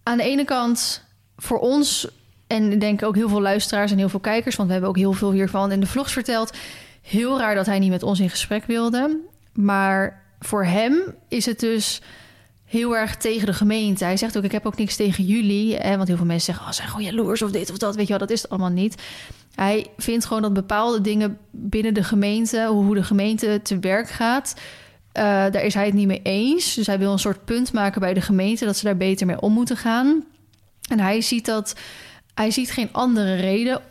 aan 0.04 0.18
de 0.18 0.24
ene 0.24 0.46
kant 0.46 1.04
voor 1.38 1.60
ons... 1.60 2.08
en 2.48 2.72
ik 2.72 2.80
denk 2.80 3.04
ook 3.04 3.16
heel 3.16 3.30
veel 3.30 3.42
luisteraars 3.42 3.92
en 3.92 3.98
heel 3.98 4.10
veel 4.10 4.20
kijkers... 4.20 4.56
want 4.56 4.68
we 4.68 4.74
hebben 4.74 4.92
ook 4.92 4.98
heel 4.98 5.14
veel 5.14 5.32
hiervan 5.32 5.72
in 5.72 5.80
de 5.80 5.88
vlogs 5.88 6.14
verteld... 6.14 6.58
heel 7.02 7.40
raar 7.40 7.56
dat 7.56 7.66
hij 7.66 7.80
niet 7.80 7.90
met 7.90 8.04
ons 8.04 8.20
in 8.20 8.30
gesprek 8.30 8.66
wilde. 8.66 9.30
Maar 9.54 10.24
voor 10.40 10.66
hem 10.66 11.16
is 11.28 11.46
het 11.46 11.60
dus 11.60 12.02
heel 12.72 12.98
erg 12.98 13.18
tegen 13.18 13.46
de 13.46 13.54
gemeente. 13.54 14.04
Hij 14.04 14.18
zegt 14.18 14.38
ook, 14.38 14.44
ik 14.44 14.52
heb 14.52 14.66
ook 14.66 14.78
niks 14.78 14.96
tegen 14.96 15.24
jullie. 15.24 15.76
Hè, 15.76 15.96
want 15.96 16.08
heel 16.08 16.18
veel 16.18 16.26
mensen 16.26 16.46
zeggen, 16.46 16.66
oh, 16.66 16.72
zijn 16.72 16.88
gewoon 16.88 17.06
jaloers 17.06 17.42
of 17.42 17.52
dit 17.52 17.72
of 17.72 17.78
dat. 17.78 17.96
Weet 17.96 18.04
je 18.04 18.10
wel, 18.10 18.20
dat 18.28 18.30
is 18.30 18.42
het 18.42 18.52
allemaal 18.52 18.70
niet. 18.70 19.02
Hij 19.56 19.88
vindt 19.98 20.26
gewoon 20.26 20.42
dat 20.42 20.54
bepaalde 20.54 21.02
dingen 21.02 21.38
binnen 21.52 21.94
de 21.94 22.04
gemeente... 22.04 22.66
hoe 22.66 22.96
de 22.96 23.04
gemeente 23.04 23.60
te 23.64 23.80
werk 23.80 24.10
gaat... 24.10 24.54
eh, 25.12 25.24
daar 25.24 25.64
is 25.64 25.74
hij 25.74 25.86
het 25.86 25.94
niet 25.94 26.08
mee 26.08 26.22
eens. 26.24 26.74
Dus 26.74 26.88
hij 26.88 27.00
wil 27.00 27.12
een 27.12 27.20
soort 27.20 27.46
punt 27.46 27.74
maken 27.74 28.02
bij 28.02 28.14
de 28.14 28.22
gemeente... 28.22 28.66
dat 28.66 28.78
ze 28.78 28.86
daar 28.86 28.98
beter 28.98 29.28
mee 29.28 29.42
om 29.42 29.54
moeten 29.54 29.78
gaan. 29.78 30.24
En 30.90 31.00
hij 31.00 31.22
ziet 31.22 31.46
dat... 31.46 31.76
hij 32.34 32.52
ziet 32.52 32.72
geen 32.72 32.90
andere 32.92 33.36
reden 33.36 33.82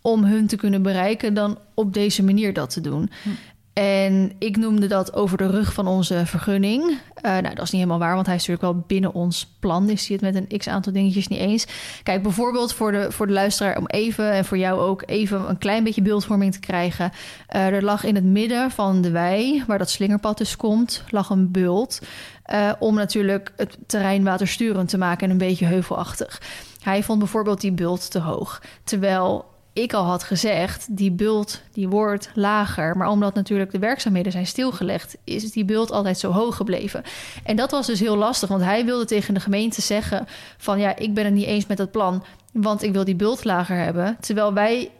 om 0.00 0.24
hun 0.24 0.46
te 0.46 0.56
kunnen 0.56 0.82
bereiken... 0.82 1.34
dan 1.34 1.58
op 1.74 1.94
deze 1.94 2.22
manier 2.22 2.52
dat 2.52 2.70
te 2.70 2.80
doen. 2.80 3.10
Hm. 3.22 3.28
En 3.78 4.32
ik 4.38 4.56
noemde 4.56 4.86
dat 4.86 5.14
over 5.14 5.38
de 5.38 5.46
rug 5.46 5.72
van 5.72 5.86
onze 5.86 6.26
vergunning. 6.26 6.98
Eh, 7.14 7.30
nou, 7.30 7.54
dat 7.54 7.64
is 7.64 7.70
niet 7.70 7.80
helemaal 7.80 7.98
waar, 7.98 8.14
want 8.14 8.26
hij 8.26 8.34
is 8.34 8.46
natuurlijk 8.46 8.74
wel 8.74 8.84
binnen 8.86 9.12
ons 9.12 9.56
plan. 9.60 9.90
Is 9.90 10.08
hij 10.08 10.18
het 10.20 10.34
met 10.34 10.44
een 10.50 10.58
x-aantal 10.58 10.92
dingetjes 10.92 11.28
niet 11.28 11.38
eens. 11.38 11.66
Kijk, 12.02 12.22
bijvoorbeeld 12.22 12.74
voor 12.74 12.92
de, 12.92 13.12
voor 13.12 13.26
de 13.26 13.32
luisteraar 13.32 13.78
om 13.78 13.86
even... 13.86 14.32
en 14.32 14.44
voor 14.44 14.58
jou 14.58 14.80
ook 14.80 15.02
even 15.06 15.48
een 15.48 15.58
klein 15.58 15.84
beetje 15.84 16.02
beeldvorming 16.02 16.52
te 16.52 16.60
krijgen. 16.60 17.12
Eh, 17.46 17.66
er 17.66 17.84
lag 17.84 18.04
in 18.04 18.14
het 18.14 18.24
midden 18.24 18.70
van 18.70 19.00
de 19.00 19.10
wei, 19.10 19.64
waar 19.66 19.78
dat 19.78 19.90
slingerpad 19.90 20.38
dus 20.38 20.56
komt... 20.56 21.04
lag 21.10 21.30
een 21.30 21.50
bult 21.50 22.00
eh, 22.42 22.72
om 22.78 22.94
natuurlijk 22.94 23.52
het 23.56 23.78
terrein 23.86 24.24
watersturend 24.24 24.88
te 24.88 24.98
maken... 24.98 25.24
en 25.24 25.30
een 25.30 25.38
beetje 25.38 25.66
heuvelachtig. 25.66 26.40
Hij 26.82 27.02
vond 27.02 27.18
bijvoorbeeld 27.18 27.60
die 27.60 27.72
bult 27.72 28.10
te 28.10 28.20
hoog. 28.20 28.62
Terwijl 28.84 29.44
ik 29.76 29.92
al 29.92 30.04
had 30.04 30.22
gezegd, 30.22 30.96
die 30.96 31.10
bult 31.10 31.62
die 31.72 31.88
wordt 31.88 32.30
lager. 32.34 32.96
Maar 32.96 33.08
omdat 33.08 33.34
natuurlijk 33.34 33.70
de 33.70 33.78
werkzaamheden 33.78 34.32
zijn 34.32 34.46
stilgelegd, 34.46 35.16
is 35.24 35.50
die 35.52 35.64
bult 35.64 35.90
altijd 35.90 36.18
zo 36.18 36.30
hoog 36.30 36.56
gebleven. 36.56 37.02
En 37.44 37.56
dat 37.56 37.70
was 37.70 37.86
dus 37.86 38.00
heel 38.00 38.16
lastig, 38.16 38.48
want 38.48 38.62
hij 38.62 38.84
wilde 38.84 39.04
tegen 39.04 39.34
de 39.34 39.40
gemeente 39.40 39.82
zeggen 39.82 40.26
van 40.56 40.78
ja, 40.78 40.96
ik 40.96 41.14
ben 41.14 41.24
het 41.24 41.34
niet 41.34 41.46
eens 41.46 41.66
met 41.66 41.76
dat 41.76 41.90
plan, 41.90 42.24
want 42.52 42.82
ik 42.82 42.92
wil 42.92 43.04
die 43.04 43.14
bult 43.14 43.44
lager 43.44 43.76
hebben. 43.76 44.16
Terwijl 44.20 44.52
wij 44.52 44.90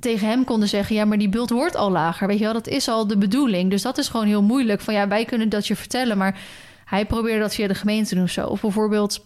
tegen 0.00 0.28
hem 0.28 0.44
konden 0.44 0.68
zeggen, 0.68 0.96
ja, 0.96 1.04
maar 1.04 1.18
die 1.18 1.28
bult 1.28 1.50
wordt 1.50 1.76
al 1.76 1.90
lager. 1.90 2.26
Weet 2.26 2.38
je 2.38 2.44
wel, 2.44 2.52
dat 2.52 2.66
is 2.66 2.88
al 2.88 3.06
de 3.06 3.18
bedoeling. 3.18 3.70
Dus 3.70 3.82
dat 3.82 3.98
is 3.98 4.08
gewoon 4.08 4.26
heel 4.26 4.42
moeilijk. 4.42 4.80
Van 4.80 4.94
ja, 4.94 5.08
wij 5.08 5.24
kunnen 5.24 5.48
dat 5.48 5.66
je 5.66 5.76
vertellen, 5.76 6.18
maar 6.18 6.40
hij 6.84 7.06
probeerde 7.06 7.40
dat 7.40 7.54
via 7.54 7.68
de 7.68 7.74
gemeente 7.74 8.14
te 8.14 8.28
zo. 8.28 8.46
Of 8.46 8.60
bijvoorbeeld, 8.60 9.24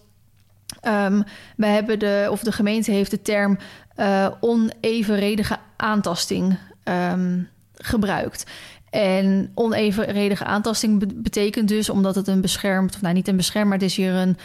ehm 0.81 1.23
we 1.57 1.67
hebben 1.67 1.99
de, 1.99 2.29
of 2.31 2.41
de 2.41 2.53
gemeente 2.53 2.91
heeft 2.91 3.11
de 3.11 3.23
term 3.23 3.59
eh, 3.95 4.29
onevenredige 4.41 5.59
aantasting 5.77 6.59
ehm, 6.83 7.41
gebruikt. 7.75 8.45
En 8.91 9.51
onevenredige 9.55 10.45
aantasting 10.45 10.99
be- 10.99 11.15
betekent 11.15 11.69
dus, 11.69 11.91
omdat 11.91 12.15
het 12.15 12.29
een 12.29 12.41
beschermd, 12.41 12.95
of 12.95 13.01
nou 13.01 13.15
niet 13.15 13.29
een 13.29 13.37
beschermd, 13.37 13.69
maar 13.69 13.79
het 13.79 13.87
is 13.87 13.97
hier 13.97 14.13
een 14.13 14.37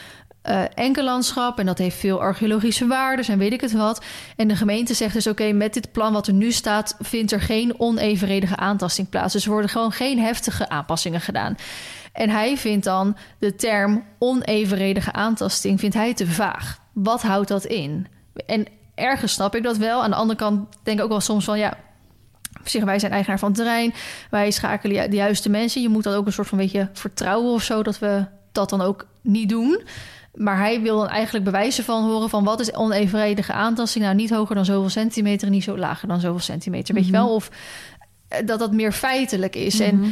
eh 0.42 0.64
enkellandschap 0.74 1.60
en 1.60 1.66
dat 1.66 1.78
heeft 1.78 1.98
veel 1.98 2.22
archeologische 2.22 2.88
waarden 2.88 3.26
en 3.26 3.38
weet 3.38 3.54
ik 3.54 3.62
het 3.62 3.72
wat. 3.72 4.06
En 4.36 4.48
de 4.48 4.56
gemeente 4.56 4.94
zegt 4.94 5.14
dus: 5.14 5.28
oké, 5.28 5.52
met 5.52 5.74
dit 5.74 5.92
plan 5.92 6.14
wat 6.14 6.28
er 6.28 6.34
nu 6.34 6.52
staat, 6.52 6.96
vindt 7.00 7.32
er 7.32 7.42
geen 7.42 7.80
onevenredige 7.80 8.56
aantasting 8.56 9.10
plaats. 9.10 9.34
Dus 9.34 9.46
er 9.46 9.52
worden 9.52 9.70
gewoon 9.70 9.92
geen 9.92 10.20
heftige 10.20 10.70
aanpassingen 10.70 11.22
gedaan. 11.22 11.56
En 12.18 12.30
hij 12.30 12.58
vindt 12.58 12.86
dan 12.86 13.18
de 13.40 13.56
term 13.56 14.04
onevenredige 14.20 15.12
aantasting 15.14 15.80
vindt 15.80 15.96
hij 15.96 16.14
te 16.14 16.28
vaag. 16.28 16.80
Wat 16.94 17.22
houdt 17.22 17.48
dat 17.48 17.66
in? 17.66 18.08
En 18.46 18.66
ergens 18.96 19.34
snap 19.34 19.56
ik 19.56 19.64
dat 19.64 19.78
wel. 19.78 20.04
Aan 20.04 20.10
de 20.10 20.16
andere 20.16 20.40
kant 20.40 20.68
denk 20.84 20.98
ik 20.98 21.04
ook 21.04 21.10
wel 21.10 21.20
soms 21.20 21.46
van 21.46 21.58
ja. 21.60 21.78
Zich, 22.64 22.84
wij 22.84 23.00
zijn 23.00 23.12
eigenaar 23.12 23.40
van 23.40 23.48
het 23.48 23.58
terrein. 23.58 23.94
Wij 24.30 24.52
schakelen 24.52 25.10
de 25.10 25.16
juiste 25.16 25.50
mensen. 25.50 25.82
Je 25.82 25.90
moet 25.90 26.04
dat 26.04 26.16
ook 26.16 26.26
een 26.26 26.34
soort 26.34 26.48
van 26.48 26.58
beetje 26.58 26.90
vertrouwen 26.94 27.54
of 27.54 27.64
zo, 27.64 27.84
dat 27.84 28.00
we 28.00 28.26
dat 28.52 28.70
dan 28.70 28.82
ook 28.82 29.08
niet 29.22 29.50
doen. 29.50 29.82
Maar 30.34 30.58
hij 30.58 30.82
wil 30.82 30.98
dan 30.98 31.08
eigenlijk 31.10 31.46
bewijzen 31.46 31.84
van 31.84 32.04
horen 32.04 32.30
van 32.30 32.44
wat 32.44 32.60
is 32.60 32.74
onevenredige 32.76 33.54
aantasting. 33.54 34.04
Nou, 34.04 34.16
niet 34.16 34.30
hoger 34.30 34.56
dan 34.56 34.66
zoveel 34.66 34.90
centimeter 34.90 35.48
en 35.48 35.54
niet 35.54 35.64
zo 35.64 35.78
lager 35.78 36.08
dan 36.08 36.20
zoveel 36.20 36.40
centimeter. 36.40 36.94
Weet 36.94 37.06
je 37.06 37.12
Mhm. 37.12 37.22
wel? 37.22 37.34
Of 37.36 37.50
eh, 38.28 38.46
dat 38.46 38.60
dat 38.60 38.72
meer 38.72 38.92
feitelijk 38.92 39.56
is. 39.56 39.80
En 39.80 39.96
Mhm. 40.00 40.10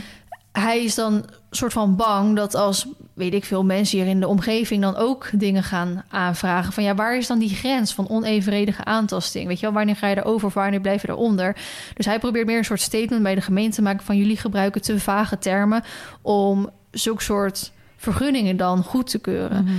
Hij 0.60 0.84
is 0.84 0.96
dan 0.96 1.26
soort 1.50 1.74
van 1.74 1.96
bang 1.96 2.36
dat 2.36 2.56
als, 2.56 2.88
weet 3.14 3.34
ik 3.34 3.46
veel, 3.46 3.64
mensen 3.64 3.98
hier 3.98 4.08
in 4.08 4.20
de 4.20 4.28
omgeving 4.28 4.82
dan 4.82 4.96
ook 4.96 5.30
dingen 5.34 5.64
gaan 5.64 6.04
aanvragen. 6.10 6.74
Van 6.74 6.84
ja, 6.84 6.96
waar 6.96 7.18
is 7.18 7.28
dan 7.28 7.40
die 7.40 7.56
grens 7.56 7.94
van 7.94 8.10
onevenredige 8.10 8.84
aantasting? 8.84 9.48
Weet 9.48 9.60
je 9.60 9.66
wel, 9.66 9.76
wanneer 9.76 9.96
ga 9.96 10.08
je 10.08 10.18
erover 10.18 10.48
of 10.48 10.54
wanneer 10.54 10.82
blijf 10.82 11.02
je 11.02 11.10
eronder? 11.10 11.56
Dus 11.94 12.06
hij 12.06 12.20
probeert 12.20 12.46
meer 12.46 12.58
een 12.58 12.66
soort 12.66 12.82
statement 12.82 13.24
bij 13.24 13.36
de 13.36 13.42
gemeente 13.42 13.76
te 13.76 13.82
maken 13.82 14.06
van 14.06 14.18
jullie 14.18 14.38
gebruiken 14.38 14.82
te 14.82 15.00
vage 15.00 15.38
termen 15.38 15.84
om 16.22 16.70
zulke 16.92 17.24
soort 17.24 17.72
vergunningen 17.98 18.58
dan 18.58 18.84
goed 18.84 19.10
te 19.10 19.20
keuren. 19.20 19.64
Mhm. 19.64 19.74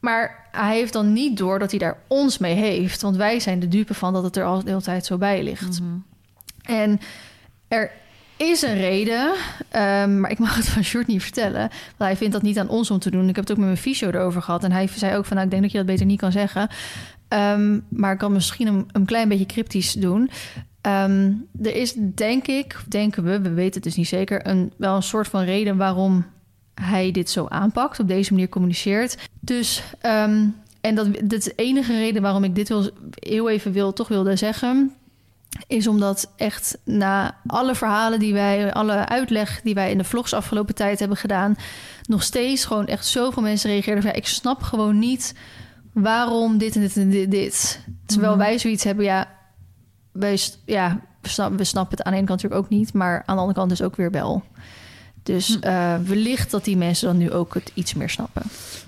Maar 0.00 0.48
hij 0.50 0.76
heeft 0.76 0.92
dan 0.92 1.12
niet 1.12 1.36
door 1.36 1.58
dat 1.58 1.70
hij 1.70 1.78
daar 1.78 1.98
ons 2.06 2.38
mee 2.38 2.54
heeft. 2.54 3.02
Want 3.02 3.16
wij 3.16 3.40
zijn 3.40 3.60
de 3.60 3.68
dupe 3.68 3.94
van 3.94 4.12
dat 4.12 4.22
het 4.22 4.36
er 4.36 4.44
al 4.44 4.62
de 4.62 4.68
hele 4.68 4.82
tijd 4.82 5.06
zo 5.06 5.18
bij 5.18 5.42
ligt. 5.42 5.80
Mhm. 5.80 5.96
En 6.62 7.00
er 7.68 7.90
is 8.36 8.62
een 8.62 8.76
reden, 8.76 9.34
ehm, 9.68 10.20
maar 10.20 10.30
ik 10.30 10.38
mag 10.38 10.56
het 10.56 10.68
van 10.74 10.84
Short 10.84 11.06
niet 11.06 11.22
vertellen. 11.22 11.60
Want 11.60 11.70
hij 12.10 12.16
vindt 12.16 12.32
dat 12.32 12.42
niet 12.42 12.58
aan 12.58 12.68
ons 12.68 12.90
om 12.90 12.98
te 12.98 13.10
doen. 13.10 13.28
Ik 13.28 13.36
heb 13.36 13.44
het 13.44 13.50
ook 13.50 13.58
met 13.58 13.66
mijn 13.66 13.78
fysio 13.78 14.08
erover 14.08 14.42
gehad. 14.42 14.64
En 14.64 14.72
hij 14.72 14.88
zei 14.94 15.16
ook 15.16 15.24
van, 15.24 15.36
nou, 15.36 15.44
ik 15.44 15.50
denk 15.50 15.62
dat 15.62 15.72
je 15.72 15.78
dat 15.78 15.86
beter 15.86 16.06
niet 16.06 16.20
kan 16.20 16.32
zeggen. 16.32 16.68
Ehm, 17.28 17.80
maar 17.88 18.12
ik 18.12 18.18
kan 18.18 18.32
misschien 18.32 18.66
een, 18.66 18.88
een 18.92 19.04
klein 19.04 19.28
beetje 19.28 19.46
cryptisch 19.46 19.92
doen. 19.92 20.30
Ehm, 20.80 21.32
er 21.62 21.74
is, 21.74 21.94
denk 22.14 22.46
ik, 22.46 22.82
denken 22.88 23.24
we, 23.24 23.40
we 23.40 23.50
weten 23.52 23.74
het 23.74 23.82
dus 23.82 23.96
niet 23.96 24.08
zeker... 24.08 24.46
Een, 24.46 24.72
wel 24.76 24.96
een 24.96 25.02
soort 25.02 25.28
van 25.28 25.44
reden 25.44 25.76
waarom 25.76 26.26
hij 26.74 27.10
dit 27.10 27.30
zo 27.30 27.46
aanpakt, 27.48 28.00
op 28.00 28.08
deze 28.08 28.32
manier 28.32 28.48
communiceert. 28.48 29.28
Dus, 29.40 29.82
en 30.80 30.94
dat, 30.94 31.14
dat 31.14 31.32
is 31.32 31.44
de 31.44 31.52
enige 31.56 31.92
reden 31.92 32.22
waarom 32.22 32.44
ik 32.44 32.54
dit 32.54 32.68
heel 33.14 33.50
even 33.50 33.72
wil, 33.72 33.92
toch 33.92 34.08
wilde 34.08 34.36
zeggen 34.36 34.92
is 35.66 35.86
omdat 35.86 36.32
echt 36.36 36.78
na 36.84 37.36
alle 37.46 37.74
verhalen 37.74 38.18
die 38.18 38.32
wij, 38.32 38.72
alle 38.72 39.08
uitleg 39.08 39.60
die 39.62 39.74
wij 39.74 39.90
in 39.90 39.98
de 39.98 40.04
vlogs 40.04 40.32
afgelopen 40.32 40.74
tijd 40.74 40.98
hebben 40.98 41.16
gedaan, 41.16 41.56
nog 42.06 42.22
steeds 42.22 42.64
gewoon 42.64 42.86
echt 42.86 43.06
zoveel 43.06 43.42
mensen 43.42 43.70
reageerden 43.70 44.02
van 44.02 44.12
ja, 44.12 44.16
ik 44.18 44.26
snap 44.26 44.62
gewoon 44.62 44.98
niet 44.98 45.34
waarom 45.92 46.58
dit 46.58 46.74
en 46.74 46.80
dit 46.80 46.96
en 46.96 47.10
dit. 47.10 47.30
dit. 47.30 47.80
Terwijl 48.06 48.32
Mhm. 48.34 48.40
wij 48.42 48.58
zoiets 48.58 48.84
hebben, 48.84 49.04
ja, 49.04 49.28
wij, 50.12 50.38
ja 50.64 51.00
we, 51.20 51.28
snap, 51.28 51.56
we 51.58 51.64
snappen 51.64 51.96
het 51.96 52.06
aan 52.06 52.12
de 52.12 52.18
ene 52.18 52.26
kant 52.26 52.42
natuurlijk 52.42 52.70
ook 52.72 52.78
niet, 52.78 52.92
maar 52.92 53.22
aan 53.26 53.34
de 53.34 53.40
andere 53.40 53.58
kant 53.58 53.68
dus 53.70 53.82
ook 53.82 53.96
weer 53.96 54.10
wel. 54.10 54.42
Dus 55.22 55.48
Hm. 55.60 55.66
eh, 55.66 55.94
wellicht 56.04 56.50
dat 56.50 56.64
die 56.64 56.76
mensen 56.76 57.06
dan 57.08 57.16
nu 57.16 57.30
ook 57.32 57.54
het 57.54 57.70
iets 57.74 57.94
meer 57.94 58.10
snappen. 58.10 58.42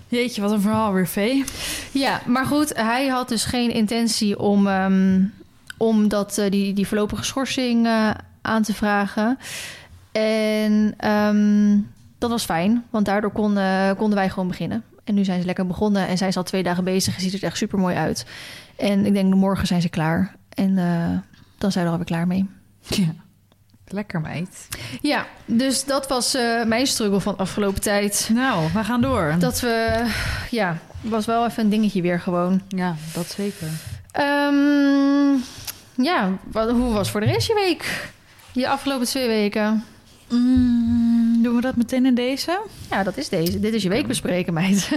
Jeetje, 0.09 0.41
wat 0.41 0.51
een 0.51 0.61
verhaal 0.61 0.93
weer, 0.93 1.07
Vee. 1.09 1.45
Ja, 1.93 2.21
maar 2.27 2.47
goed, 2.47 2.77
hij 2.77 3.07
had 3.09 3.29
dus 3.29 3.45
geen 3.45 3.71
intentie 3.73 4.39
om, 4.39 4.67
ehm, 4.67 5.25
om 5.77 6.09
dat, 6.09 6.39
eh, 6.39 6.51
die, 6.51 6.73
die 6.73 6.87
voorlopige 6.87 7.25
schorsing 7.25 7.87
eh, 7.87 8.11
aan 8.43 8.63
te 8.63 8.75
vragen. 8.75 9.39
En 10.13 10.95
ehm, 10.97 11.79
dat 12.19 12.31
was 12.31 12.45
fijn, 12.45 12.85
want 12.91 13.07
daardoor 13.07 13.33
konden, 13.33 13.97
konden 13.97 14.19
wij 14.19 14.29
gewoon 14.29 14.49
beginnen. 14.49 14.83
En 15.05 15.15
nu 15.15 15.25
zijn 15.25 15.41
ze 15.41 15.47
lekker 15.47 15.67
begonnen 15.67 16.07
en 16.09 16.19
zijn 16.19 16.33
ze 16.33 16.39
al 16.39 16.45
twee 16.45 16.63
dagen 16.63 16.85
bezig 16.85 17.15
en 17.15 17.21
ziet 17.21 17.33
er 17.33 17.43
echt 17.43 17.57
super 17.57 17.79
mooi 17.79 17.97
uit. 17.97 18.27
En 18.77 19.07
ik 19.07 19.13
denk 19.13 19.35
morgen 19.35 19.67
zijn 19.67 19.83
ze 19.83 19.89
klaar. 19.89 20.37
En 20.49 20.79
eh, 20.79 21.19
dan 21.59 21.73
zijn 21.73 21.85
we 21.85 21.91
er 21.91 21.91
alweer 21.91 22.05
klaar 22.05 22.27
mee. 22.27 22.49
Ja. 22.81 23.15
Lekker, 23.89 24.21
meid. 24.21 24.69
Ja, 25.01 25.27
dus 25.45 25.85
dat 25.85 26.09
was 26.09 26.37
mijn 26.67 26.87
struggle 26.87 27.21
van 27.21 27.33
de 27.33 27.39
afgelopen 27.39 27.81
tijd. 27.81 28.31
Nou, 28.33 28.73
we 28.73 28.85
gaan 28.85 29.01
door. 29.01 29.35
Dat 29.39 29.61
we, 29.61 30.07
ja, 30.51 30.79
was 31.01 31.27
wel 31.27 31.47
even 31.47 31.65
een 31.65 31.71
dingetje 31.71 32.03
weer 32.03 32.21
gewoon. 32.21 32.61
Ja, 32.69 32.95
dat 33.13 33.27
zeker. 33.27 33.69
Ehm, 34.17 35.39
ja, 35.97 36.33
wat, 36.53 36.71
hoe 36.71 36.93
was 36.93 37.11
voor 37.11 37.21
de 37.21 37.27
rest 37.27 37.47
je 37.47 37.55
week? 37.55 38.11
Je 38.53 38.69
afgelopen 38.69 39.07
twee 39.07 39.27
weken? 39.27 39.85
Mm, 40.29 41.43
doen 41.43 41.55
we 41.55 41.61
dat 41.61 41.77
meteen 41.77 42.07
in 42.07 42.15
deze? 42.15 42.61
Ja, 42.91 43.03
dat 43.03 43.17
is 43.17 43.29
deze. 43.29 43.61
Dit 43.61 43.75
is 43.75 43.83
je 43.83 43.89
week 43.89 44.07
bespreken, 44.07 44.53
meid. 44.55 44.91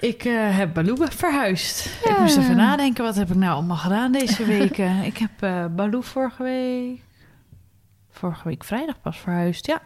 Ik 0.00 0.24
eh, 0.24 0.56
heb 0.56 0.74
Baloo 0.74 0.96
verhuisd. 1.10 1.88
Ja. 2.04 2.10
Ik 2.10 2.18
moest 2.18 2.36
even 2.36 2.56
nadenken, 2.56 3.04
wat 3.04 3.14
heb 3.14 3.30
ik 3.30 3.36
nou 3.36 3.52
allemaal 3.52 3.76
gedaan 3.76 4.12
deze 4.12 4.44
weken? 4.58 5.02
ik 5.02 5.18
heb 5.18 5.70
Baloo 5.76 6.00
vorige 6.00 6.42
week... 6.42 7.00
Vorige 8.10 8.48
week 8.48 8.64
vrijdag 8.64 9.00
pas 9.00 9.18
verhuisd, 9.18 9.66
ja. 9.66 9.82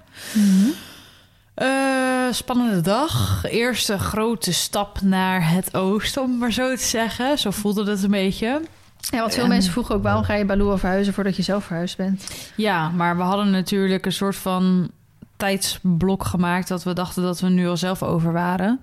Eh, 1.59 2.33
spannende 2.33 2.81
dag. 2.81 3.45
Eerste 3.45 3.99
grote 3.99 4.53
stap 4.53 5.01
naar 5.01 5.51
het 5.51 5.77
oosten, 5.77 6.23
om 6.23 6.39
maar 6.39 6.53
zo 6.53 6.75
te 6.75 6.85
zeggen. 6.85 7.39
Zo 7.39 7.51
voelde 7.51 7.91
het 7.91 8.03
een 8.03 8.11
beetje. 8.11 8.61
Ja, 9.01 9.19
want 9.21 9.35
veel 9.35 9.43
En- 9.43 9.49
mensen 9.49 9.73
vroegen 9.73 9.95
ook... 9.95 10.03
waarom 10.03 10.23
ga 10.23 10.35
je 10.35 10.45
Baloo 10.45 10.71
al 10.71 10.79
verhuizen 10.79 11.15
voordat 11.15 11.37
je 11.37 11.43
zelf 11.43 11.65
verhuisd 11.65 11.97
bent? 11.97 12.51
Ja, 12.57 12.89
maar 12.89 13.17
we 13.17 13.23
hadden 13.23 13.51
natuurlijk 13.51 14.07
een 14.07 14.13
soort 14.13 14.37
van 14.37 14.91
tijdsblok 15.37 16.25
gemaakt... 16.25 16.69
dat 16.69 16.83
we 16.85 16.93
dachten 16.93 17.23
dat 17.23 17.41
we 17.41 17.49
nu 17.49 17.69
al 17.69 17.77
zelf 17.77 18.03
over 18.03 18.33
waren. 18.33 18.81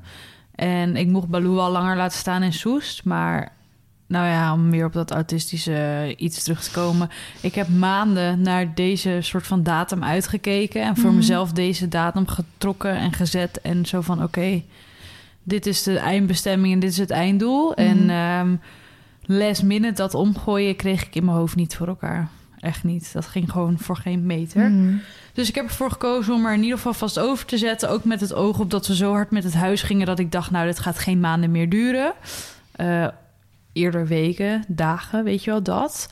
En 0.55 0.95
ik 0.95 1.07
mocht 1.07 1.27
Baloo 1.27 1.57
al 1.57 1.71
langer 1.71 1.95
laten 1.97 2.17
staan 2.17 2.43
in 2.43 2.53
Soest. 2.53 3.03
Maar 3.03 3.51
nou 4.07 4.27
ja, 4.27 4.53
om 4.53 4.71
weer 4.71 4.85
op 4.85 4.93
dat 4.93 5.11
autistische 5.11 6.13
iets 6.17 6.43
terug 6.43 6.63
te 6.63 6.71
komen... 6.71 7.09
ik 7.41 7.55
heb 7.55 7.67
maanden 7.69 8.41
naar 8.41 8.73
deze 8.75 9.17
soort 9.21 9.47
van 9.47 9.63
datum 9.63 10.03
uitgekeken... 10.03 10.81
en 10.81 10.95
voor 10.95 11.09
Mhm. 11.09 11.15
mezelf 11.17 11.51
deze 11.51 11.87
datum 11.87 12.27
getrokken 12.27 12.95
en 12.95 13.13
gezet. 13.13 13.61
En 13.61 13.85
zo 13.85 14.01
van, 14.01 14.23
oké, 14.23 14.63
dit 15.43 15.65
is 15.65 15.83
de 15.83 15.97
eindbestemming 15.97 16.73
en 16.73 16.79
dit 16.79 16.89
is 16.91 16.97
het 16.97 17.11
einddoel. 17.11 17.69
Mhm. 17.69 17.79
En 17.79 18.09
ehm 18.09 18.55
last 19.25 19.63
minute 19.63 19.93
dat 19.93 20.13
omgooien 20.13 20.75
kreeg 20.75 21.05
ik 21.05 21.15
in 21.15 21.25
mijn 21.25 21.37
hoofd 21.37 21.55
niet 21.55 21.75
voor 21.75 21.87
elkaar. 21.87 22.29
Echt 22.59 22.83
niet. 22.83 23.13
Dat 23.13 23.25
ging 23.25 23.51
gewoon 23.51 23.79
voor 23.79 23.97
geen 23.97 24.25
meter. 24.25 24.69
Mhm. 24.69 24.95
Dus 25.33 25.49
ik 25.49 25.55
heb 25.55 25.65
ervoor 25.65 25.91
gekozen 25.91 26.33
om 26.33 26.45
er 26.45 26.53
in 26.53 26.61
ieder 26.61 26.77
geval 26.77 26.93
vast 26.93 27.19
over 27.19 27.45
te 27.45 27.57
zetten. 27.57 27.89
Ook 27.89 28.03
met 28.03 28.21
het 28.21 28.33
oog 28.33 28.59
op 28.59 28.69
dat 28.69 28.87
we 28.87 28.95
zo 28.95 29.11
hard 29.11 29.31
met 29.31 29.43
het 29.43 29.53
huis 29.53 29.81
gingen... 29.81 30.05
dat 30.05 30.19
ik 30.19 30.31
dacht, 30.31 30.51
nou, 30.51 30.65
dit 30.65 30.79
gaat 30.79 30.99
geen 30.99 31.19
maanden 31.19 31.51
meer 31.51 31.69
duren. 31.69 32.13
Eh, 32.71 33.07
eerder 33.73 34.07
weken, 34.07 34.63
dagen, 34.67 35.23
weet 35.23 35.43
je 35.43 35.51
wel, 35.51 35.63
dat. 35.63 36.09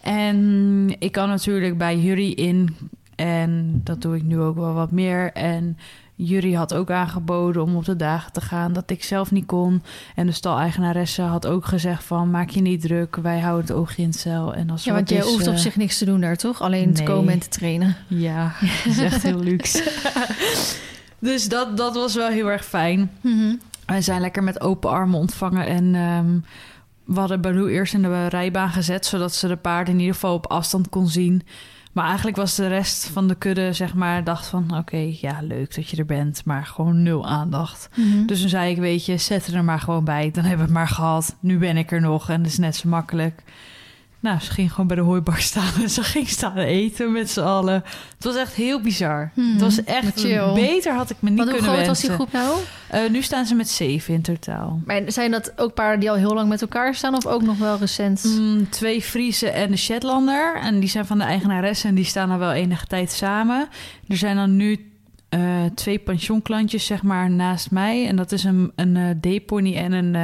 En 0.00 0.96
ik 0.98 1.12
kan 1.12 1.28
natuurlijk 1.28 1.78
bij 1.78 1.98
Jury 1.98 2.30
in... 2.30 2.76
en 3.14 3.80
dat 3.84 4.02
doe 4.02 4.16
ik 4.16 4.22
nu 4.22 4.40
ook 4.40 4.56
wel 4.56 4.74
wat 4.74 4.90
meer... 4.90 5.32
en 5.32 5.78
Jury 6.16 6.52
had 6.52 6.74
ook 6.74 6.90
aangeboden 6.90 7.62
om 7.62 7.76
op 7.76 7.84
de 7.84 7.96
dagen 7.96 8.32
te 8.32 8.40
gaan 8.40 8.72
dat 8.72 8.90
ik 8.90 9.04
zelf 9.04 9.30
niet 9.30 9.46
kon. 9.46 9.82
En 10.14 10.26
de 10.26 10.32
stal-eigenaresse 10.32 11.22
had 11.22 11.46
ook 11.46 11.64
gezegd 11.64 12.04
van... 12.04 12.30
maak 12.30 12.50
je 12.50 12.60
niet 12.60 12.80
druk, 12.80 13.16
wij 13.16 13.40
houden 13.40 13.66
het 13.66 13.76
oogje 13.76 14.02
in 14.02 14.08
het 14.08 14.18
cel. 14.18 14.54
En 14.54 14.70
als 14.70 14.84
Ja, 14.84 14.92
want 14.92 15.08
je 15.08 15.16
is, 15.16 15.24
hoeft 15.24 15.46
op 15.46 15.54
eh, 15.54 15.60
zich 15.60 15.76
niks 15.76 15.98
te 15.98 16.04
doen 16.04 16.20
daar, 16.20 16.36
toch? 16.36 16.60
Alleen 16.60 16.94
te 16.94 17.02
komen 17.02 17.32
en 17.32 17.38
te 17.38 17.48
trainen. 17.48 17.96
ja, 18.08 18.52
dat 18.84 18.92
is 18.92 18.98
echt 18.98 19.22
heel 19.22 19.40
luxe. 19.40 19.92
dus 21.18 21.48
dat, 21.48 21.76
dat 21.76 21.94
was 21.94 22.14
wel 22.14 22.28
heel 22.28 22.50
erg 22.50 22.64
fijn. 22.64 23.10
Mhm. 23.20 23.54
We 23.86 24.00
zijn 24.00 24.20
lekker 24.20 24.42
met 24.42 24.60
open 24.60 24.90
armen 24.90 25.18
ontvangen. 25.18 25.66
En 25.66 25.94
ehm, 25.94 26.38
we 27.04 27.20
hadden 27.20 27.40
Baloo 27.40 27.66
eerst 27.66 27.94
in 27.94 28.02
de 28.02 28.26
rijbaan 28.26 28.70
gezet... 28.70 29.06
zodat 29.06 29.34
ze 29.34 29.48
de 29.48 29.56
paarden 29.56 29.94
in 29.94 30.00
ieder 30.00 30.14
geval 30.14 30.34
op 30.34 30.46
afstand 30.46 30.88
kon 30.88 31.08
zien. 31.08 31.42
Maar 31.94 32.06
eigenlijk 32.06 32.36
was 32.36 32.54
de 32.54 32.66
rest 32.66 33.06
van 33.06 33.28
de 33.28 33.34
kudde, 33.34 33.72
zeg 33.72 33.94
maar... 33.94 34.24
dacht 34.24 34.46
van, 34.46 34.76
oké, 34.78 35.10
ja, 35.20 35.38
leuk 35.42 35.74
dat 35.74 35.88
je 35.88 35.96
er 35.96 36.04
bent... 36.04 36.44
maar 36.44 36.66
gewoon 36.66 37.02
nul 37.02 37.26
aandacht. 37.26 37.88
Mhm. 37.94 38.26
Dus 38.26 38.40
toen 38.40 38.48
zei 38.48 38.70
ik, 38.70 38.78
weet 38.78 39.06
je, 39.06 39.16
zet 39.16 39.46
er 39.46 39.64
maar 39.64 39.80
gewoon 39.80 40.04
bij. 40.04 40.30
Dan 40.30 40.44
hebben 40.44 40.66
we 40.66 40.72
het 40.72 40.80
maar 40.80 40.88
gehad. 40.88 41.36
Nu 41.40 41.58
ben 41.58 41.76
ik 41.76 41.92
er 41.92 42.00
nog 42.00 42.30
en 42.30 42.42
dat 42.42 42.50
is 42.50 42.58
net 42.58 42.76
zo 42.76 42.88
makkelijk. 42.88 43.42
Nou, 44.24 44.40
ze 44.40 44.50
ging 44.50 44.70
gewoon 44.70 44.86
bij 44.86 44.96
de 44.96 45.02
hooibak 45.02 45.38
staan 45.38 45.72
en 45.82 45.90
ze 45.90 46.02
ging 46.02 46.28
staan 46.28 46.56
eten 46.56 47.12
met 47.12 47.30
z'n 47.30 47.40
allen. 47.40 47.84
Het 48.14 48.24
was 48.24 48.36
echt 48.36 48.54
heel 48.54 48.80
bizar. 48.80 49.30
Mhm. 49.34 49.52
Het 49.52 49.60
was 49.60 49.84
echt 49.84 50.04
Wat 50.04 50.20
chill. 50.20 50.52
beter 50.54 50.94
had 50.94 51.10
ik 51.10 51.16
me 51.20 51.30
niet 51.30 51.38
hoe 51.38 51.52
kunnen 51.52 51.70
groot 51.70 51.86
was 51.86 52.00
die 52.00 52.10
groep 52.10 52.32
nou? 52.32 52.58
Eh, 52.88 53.10
nu 53.10 53.22
staan 53.22 53.46
ze 53.46 53.54
met 53.54 53.68
zeven 53.68 54.14
in 54.14 54.22
totaal. 54.22 54.80
Maar 54.84 55.02
zijn 55.06 55.30
dat 55.30 55.52
ook 55.56 55.74
paarden 55.74 56.00
die 56.00 56.10
al 56.10 56.16
heel 56.16 56.34
lang 56.34 56.48
met 56.48 56.62
elkaar 56.62 56.94
staan... 56.94 57.14
of 57.14 57.26
ook 57.26 57.42
nog 57.42 57.58
wel 57.58 57.78
recent? 57.78 58.24
Mm, 58.24 58.70
twee 58.70 59.02
Friese 59.02 59.50
en 59.50 59.70
een 59.70 59.78
Shetlander. 59.78 60.60
En 60.60 60.80
die 60.80 60.88
zijn 60.88 61.06
van 61.06 61.18
de 61.18 61.24
eigenaresse 61.24 61.88
en 61.88 61.94
die 61.94 62.04
staan 62.04 62.30
al 62.30 62.38
wel 62.38 62.52
enige 62.52 62.86
tijd 62.86 63.12
samen. 63.12 63.68
Er 64.08 64.16
zijn 64.16 64.36
dan 64.36 64.56
nu 64.56 64.92
eh, 65.28 65.64
twee 65.74 65.98
pensionklantjes, 65.98 66.86
zeg 66.86 67.02
maar, 67.02 67.30
naast 67.30 67.70
mij. 67.70 68.06
En 68.06 68.16
dat 68.16 68.32
is 68.32 68.44
een, 68.44 68.72
een 68.74 68.96
eh, 68.96 69.36
D-pony 69.36 69.76
en 69.76 69.92
een 69.92 70.14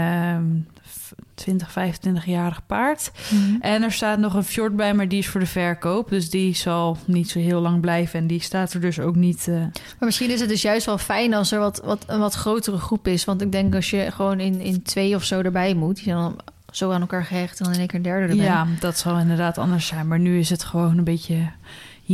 20, 1.41 1.71
25-jarig 1.71 2.67
paard. 2.67 3.11
Mhm. 3.31 3.61
En 3.61 3.83
er 3.83 3.93
staat 3.93 4.19
nog 4.19 4.35
een 4.35 4.45
fjord 4.45 4.77
bij, 4.77 4.95
maar 4.95 5.09
die 5.09 5.19
is 5.19 5.27
voor 5.29 5.41
de 5.41 5.47
verkoop. 5.47 6.09
Dus 6.09 6.31
die 6.31 6.55
zal 6.55 6.97
niet 7.05 7.31
zo 7.31 7.39
heel 7.39 7.61
lang 7.61 7.81
blijven. 7.81 8.19
En 8.21 8.27
die 8.27 8.41
staat 8.41 8.73
er 8.73 8.81
dus 8.81 9.01
ook 9.01 9.15
niet... 9.15 9.49
eh, 9.49 9.55
Maar 9.55 9.73
misschien 9.99 10.31
is 10.31 10.41
het 10.41 10.49
dus 10.49 10.63
juist 10.63 10.87
wel 10.87 10.99
fijn 10.99 11.35
als 11.35 11.53
er 11.53 11.59
wat, 11.59 11.81
wat, 11.85 12.05
een 12.07 12.21
wat 12.21 12.35
grotere 12.35 12.79
groep 12.79 13.07
is. 13.07 13.25
Want 13.25 13.43
ik 13.43 13.53
denk 13.53 13.75
als 13.75 13.91
je 13.91 14.11
gewoon 14.11 14.41
in, 14.41 14.61
in 14.61 14.83
twee 14.83 15.15
of 15.15 15.25
zo 15.25 15.41
erbij 15.41 15.75
moet... 15.75 15.95
die 15.95 16.05
zijn 16.05 16.17
dan 16.17 16.39
zo 16.71 16.91
aan 16.91 17.01
elkaar 17.01 17.25
gehecht 17.25 17.59
en 17.59 17.65
dan 17.65 17.73
in 17.75 17.79
één 17.79 17.89
keer 17.89 17.97
een 17.97 18.03
derde 18.05 18.27
erbij. 18.29 18.45
Ja, 18.45 18.67
dat 18.81 18.99
zal 18.99 19.19
inderdaad 19.19 19.59
anders 19.59 19.87
zijn. 19.87 20.09
Maar 20.09 20.19
nu 20.21 20.39
is 20.39 20.51
het 20.51 20.65
gewoon 20.65 20.99
een 20.99 21.05
beetje 21.05 21.51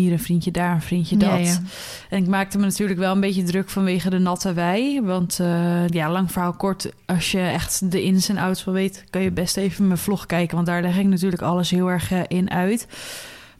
hier 0.00 0.12
een 0.12 0.18
vriendje, 0.18 0.50
daar 0.50 0.74
een 0.74 0.82
vriendje, 0.82 1.16
dat. 1.16 1.28
Ja, 1.28 1.36
ja. 1.36 1.60
En 2.08 2.22
ik 2.22 2.28
maakte 2.28 2.58
me 2.58 2.64
natuurlijk 2.64 2.98
wel 2.98 3.12
een 3.12 3.20
beetje 3.20 3.42
druk 3.42 3.68
vanwege 3.68 4.10
de 4.10 4.18
natte 4.18 4.52
wei. 4.52 5.02
Want 5.02 5.40
eh, 5.40 5.88
ja, 5.88 6.10
lang 6.10 6.32
verhaal 6.32 6.52
kort, 6.52 6.92
als 7.06 7.30
je 7.30 7.40
echt 7.40 7.90
de 7.90 8.02
ins 8.02 8.28
en 8.28 8.38
outs 8.38 8.64
wil 8.64 8.74
weten... 8.74 9.02
kan 9.10 9.22
je 9.22 9.30
best 9.30 9.56
even 9.56 9.86
mijn 9.86 9.98
vlog 9.98 10.26
kijken. 10.26 10.54
Want 10.54 10.66
daar 10.66 10.82
leg 10.82 10.98
ik 10.98 11.06
natuurlijk 11.06 11.42
alles 11.42 11.70
heel 11.70 11.90
erg 11.90 12.10
eh, 12.10 12.20
in 12.28 12.50
uit. 12.50 12.86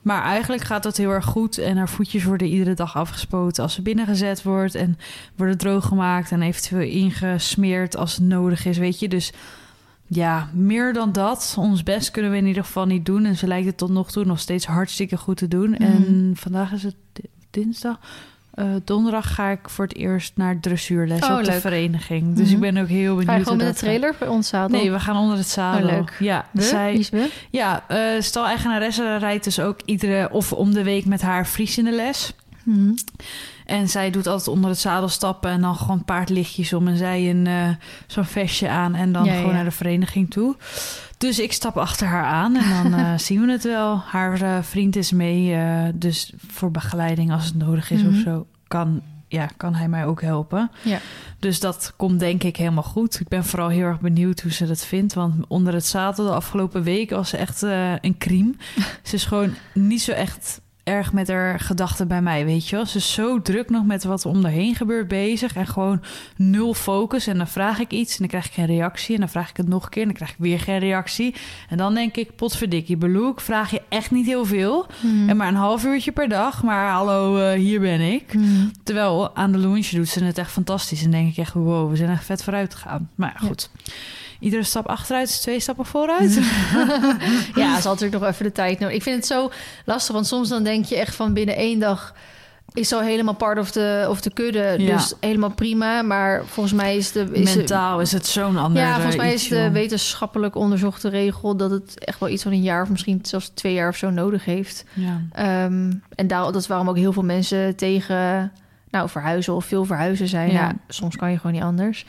Maar 0.02 0.22
eigenlijk 0.22 0.62
gaat 0.62 0.82
dat 0.82 0.96
heel 0.96 1.10
erg 1.10 1.24
goed. 1.24 1.58
En 1.58 1.76
haar 1.76 1.88
voetjes 1.88 2.24
worden 2.24 2.46
iedere 2.46 2.74
dag 2.74 2.96
afgespoten 2.96 3.62
als 3.62 3.74
ze 3.74 3.82
binnengezet 3.82 4.42
wordt. 4.42 4.74
En 4.74 4.98
worden 5.36 5.58
droog 5.58 5.86
gemaakt 5.86 6.30
en 6.30 6.42
eventueel 6.42 6.88
ingesmeerd 6.88 7.96
als 7.96 8.14
het 8.16 8.24
nodig 8.24 8.66
is, 8.66 8.78
weet 8.78 8.98
je. 8.98 9.08
Dus 9.08 9.32
ja, 10.06 10.48
meer 10.52 10.92
dan 10.92 11.12
dat. 11.12 11.54
Ons 11.58 11.82
best 11.82 12.10
kunnen 12.10 12.30
we 12.30 12.36
in 12.36 12.46
ieder 12.46 12.64
geval 12.64 12.86
niet 12.86 13.06
doen. 13.06 13.24
En 13.24 13.36
ze 13.36 13.46
lijkt 13.46 13.66
het 13.66 13.76
tot 13.76 13.90
nog 13.90 14.10
toe 14.10 14.24
nog 14.24 14.40
steeds 14.40 14.66
hartstikke 14.66 15.16
goed 15.16 15.36
te 15.36 15.48
doen. 15.48 15.70
Mhm. 15.70 15.82
En 15.82 16.32
vandaag 16.34 16.72
is 16.72 16.82
het 16.82 16.96
di- 17.12 17.22
dinsdag. 17.50 17.98
Eh, 18.54 18.64
donderdag 18.84 19.34
ga 19.34 19.48
ik 19.50 19.68
voor 19.68 19.84
het 19.84 19.96
eerst 19.96 20.32
naar 20.36 20.60
dressuurles 20.60 21.22
Oh, 21.22 21.38
op 21.38 21.44
de 21.44 21.52
vereniging. 21.52 22.36
Dus 22.36 22.46
Mhm. 22.46 22.54
ik 22.54 22.60
ben 22.72 22.82
ook 22.82 22.88
heel 22.88 23.10
benieuwd 23.16 23.26
Ga 23.30 23.36
je 23.36 23.42
gewoon 23.42 23.56
met 23.58 23.66
de 23.66 23.74
trailer 23.80 24.14
bij 24.18 24.28
ons 24.28 24.48
zadel? 24.48 24.78
Nee, 24.78 24.90
we 24.90 25.00
gaan 25.00 25.16
onder 25.16 25.36
het 25.36 25.48
zadel. 25.48 25.88
Oh, 25.88 25.94
leuk. 25.94 26.16
Ja, 26.18 26.46
We? 26.52 26.62
zij, 26.62 27.06
we? 27.10 27.30
ja 27.50 27.84
uh, 27.90 28.20
stal-eigenaresse 28.20 29.16
rijdt 29.16 29.44
dus 29.44 29.60
ook 29.60 29.80
iedere 29.84 30.30
of 30.30 30.52
om 30.52 30.72
de 30.74 30.82
week 30.82 31.04
met 31.04 31.22
haar 31.22 31.44
Fries 31.44 31.78
in 31.78 31.84
de 31.84 31.92
les. 31.94 32.32
Mhm. 32.62 32.92
En 33.66 33.88
zij 33.88 34.10
doet 34.10 34.26
altijd 34.26 34.48
onder 34.48 34.70
het 34.70 34.78
zadel 34.78 35.08
stappen 35.08 35.50
en 35.50 35.60
dan 35.60 35.76
gewoon 35.76 36.04
paardlichtjes 36.04 36.72
om. 36.72 36.88
En 36.88 36.96
zij 36.96 37.30
een 37.30 37.46
eh, 37.46 37.68
zo'n 38.06 38.24
vestje 38.24 38.68
aan 38.68 38.94
en 38.94 39.12
dan 39.12 39.24
Ja, 39.24 39.32
gewoon 39.34 39.48
ja. 39.48 39.54
naar 39.54 39.64
de 39.64 39.70
vereniging 39.70 40.30
toe. 40.30 40.56
Dus 41.18 41.38
ik 41.38 41.52
stap 41.52 41.76
achter 41.76 42.06
haar 42.06 42.24
aan 42.24 42.56
en 42.56 42.82
dan 42.90 43.00
eh, 43.00 43.18
zien 43.26 43.40
we 43.46 43.52
het 43.52 43.62
wel. 43.64 43.98
Haar 44.06 44.42
eh, 44.42 44.62
vriend 44.62 44.96
is 44.96 45.12
mee, 45.12 45.56
dus 45.94 46.32
voor 46.48 46.70
begeleiding 46.70 47.32
als 47.32 47.44
het 47.44 47.54
nodig 47.56 47.90
is 47.90 48.02
Mhm. 48.02 48.14
of 48.14 48.20
zo, 48.22 48.46
kan, 48.68 49.02
ja, 49.28 49.48
kan 49.56 49.74
hij 49.74 49.88
mij 49.88 50.06
ook 50.06 50.22
helpen. 50.22 50.70
Ja. 50.82 50.98
Dus 51.38 51.60
dat 51.60 51.92
komt 51.96 52.18
denk 52.20 52.42
ik 52.42 52.56
helemaal 52.56 52.82
goed. 52.82 53.20
Ik 53.20 53.28
ben 53.28 53.44
vooral 53.44 53.68
heel 53.68 53.84
erg 53.86 54.00
benieuwd 54.00 54.40
hoe 54.40 54.52
ze 54.52 54.66
dat 54.66 54.84
vindt. 54.84 55.14
Want 55.14 55.34
onder 55.48 55.74
het 55.74 55.86
zadel 55.86 56.24
de 56.26 56.30
afgelopen 56.32 56.82
weken 56.82 57.16
was 57.16 57.28
ze 57.28 57.36
echt 57.36 57.62
een 58.00 58.14
criem. 58.18 58.56
ze 59.02 59.14
is 59.14 59.24
gewoon 59.24 59.54
niet 59.74 60.02
zo 60.02 60.12
echt 60.12 60.60
erg 60.86 61.12
met 61.12 61.28
haar 61.28 61.60
gedachten 61.60 62.08
bij 62.08 62.22
mij, 62.22 62.44
weet 62.44 62.68
je 62.68 62.76
wel. 62.76 62.86
Ze 62.86 62.96
is 62.96 63.12
zo 63.12 63.42
druk 63.42 63.70
nog 63.70 63.84
met 63.84 64.04
wat 64.04 64.24
er 64.24 64.30
om 64.30 64.42
haar 64.42 64.52
heen 64.52 64.74
gebeurt 64.74 65.08
bezig... 65.08 65.56
en 65.56 65.66
gewoon 65.66 66.02
nul 66.36 66.74
focus. 66.74 67.26
En 67.26 67.36
dan 67.36 67.48
vraag 67.48 67.78
ik 67.78 67.90
iets 67.90 68.12
en 68.12 68.18
dan 68.18 68.28
krijg 68.28 68.46
ik 68.46 68.52
geen 68.52 68.66
reactie... 68.66 69.14
en 69.14 69.20
dan 69.20 69.28
vraag 69.28 69.50
ik 69.50 69.56
het 69.56 69.68
nog 69.68 69.84
een 69.84 69.90
keer 69.90 70.02
en 70.02 70.08
dan 70.08 70.16
krijg 70.16 70.30
ik 70.30 70.36
weer 70.38 70.60
geen 70.60 70.78
reactie. 70.78 71.34
En 71.68 71.76
dan 71.76 71.94
denk 71.94 72.16
ik, 72.16 72.36
potverdikkie, 72.36 72.96
Beloek, 72.96 73.40
vraag 73.40 73.70
je 73.70 73.82
echt 73.88 74.10
niet 74.10 74.26
heel 74.26 74.44
veel... 74.44 74.86
Mhm. 75.00 75.28
en 75.28 75.36
maar 75.36 75.48
een 75.48 75.54
half 75.54 75.84
uurtje 75.84 76.12
per 76.12 76.28
dag, 76.28 76.62
maar 76.62 76.90
hallo, 76.90 77.38
eh, 77.38 77.58
hier 77.58 77.80
ben 77.80 78.00
ik... 78.00 78.34
Mhm. 78.34 78.66
Terwijl 78.82 79.36
aan 79.36 79.52
de 79.52 79.58
lunch 79.58 79.86
doet 79.86 80.08
ze 80.08 80.24
het 80.24 80.38
echt 80.38 80.50
fantastisch. 80.50 81.04
En 81.04 81.10
denk 81.10 81.30
ik 81.30 81.36
echt, 81.36 81.52
wow, 81.52 81.90
we 81.90 81.96
zijn 81.96 82.10
echt 82.10 82.24
vet 82.24 82.42
vooruit 82.42 82.74
gegaan. 82.74 83.10
Maar 83.14 83.36
ja, 83.40 83.48
Ja. 83.48 83.92
Iedere 84.40 84.62
stap 84.62 84.86
achteruit 84.86 85.28
is 85.28 85.40
twee 85.40 85.60
stappen 85.60 85.84
vooruit. 85.84 86.34
ja, 87.54 87.80
ze 87.80 87.88
had 87.88 88.00
natuurlijk 88.00 88.22
nog 88.22 88.24
even 88.26 88.44
de 88.44 88.52
tijd 88.52 88.78
nodig. 88.78 88.96
Ik 88.96 89.02
vind 89.02 89.16
het 89.16 89.26
zo 89.26 89.50
lastig, 89.84 90.14
want 90.14 90.26
soms 90.26 90.48
dan 90.48 90.62
denk 90.62 90.84
je 90.84 90.96
echt 90.96 91.14
van 91.14 91.32
binnen 91.32 91.56
één 91.56 91.78
dag 91.78 92.14
is 92.76 92.88
zo 92.88 93.00
helemaal 93.00 93.34
part 93.34 93.58
of 93.58 93.72
de, 93.72 94.06
of 94.08 94.20
de 94.20 94.30
kudde. 94.30 94.74
Ja. 94.78 94.96
Dus 94.96 95.12
helemaal 95.20 95.50
prima. 95.50 96.02
Maar 96.02 96.42
volgens 96.46 96.74
mij 96.74 96.96
is 96.96 97.12
de... 97.12 97.28
Is 97.32 97.54
Mentaal 97.54 98.00
is 98.00 98.12
het 98.12 98.26
zo'n 98.26 98.56
ander 98.56 98.82
ja, 98.82 98.94
volgens 98.94 99.14
eh, 99.14 99.20
mij 99.20 99.32
iets, 99.32 99.42
is 99.42 99.48
de 99.48 99.56
joh. 99.56 99.72
wetenschappelijk 99.72 100.54
onderzochte 100.54 101.08
regel... 101.08 101.56
dat 101.56 101.70
het 101.70 102.04
echt 102.04 102.20
wel 102.20 102.28
iets 102.28 102.42
van 102.42 102.52
een 102.52 102.62
jaar 102.62 102.82
of 102.82 102.88
misschien 102.88 103.18
zelfs 103.22 103.48
twee 103.48 103.74
jaar 103.74 103.88
of 103.88 103.96
zo 103.96 104.10
nodig 104.10 104.44
heeft. 104.44 104.84
Ja. 104.92 105.20
Ehm, 105.32 105.92
en 106.14 106.26
daar, 106.26 106.42
dat 106.42 106.56
is 106.56 106.66
waarom 106.66 106.88
ook 106.88 106.96
heel 106.96 107.12
veel 107.12 107.24
mensen 107.24 107.76
tegen 107.76 108.52
nou, 108.90 109.08
verhuizen 109.08 109.54
of 109.54 109.64
veel 109.64 109.84
verhuizen 109.84 110.28
zijn. 110.28 110.52
Ja. 110.52 110.60
Ja. 110.60 110.72
soms 110.88 111.16
kan 111.16 111.30
je 111.30 111.36
gewoon 111.36 111.52
niet 111.52 111.62
anders. 111.62 112.04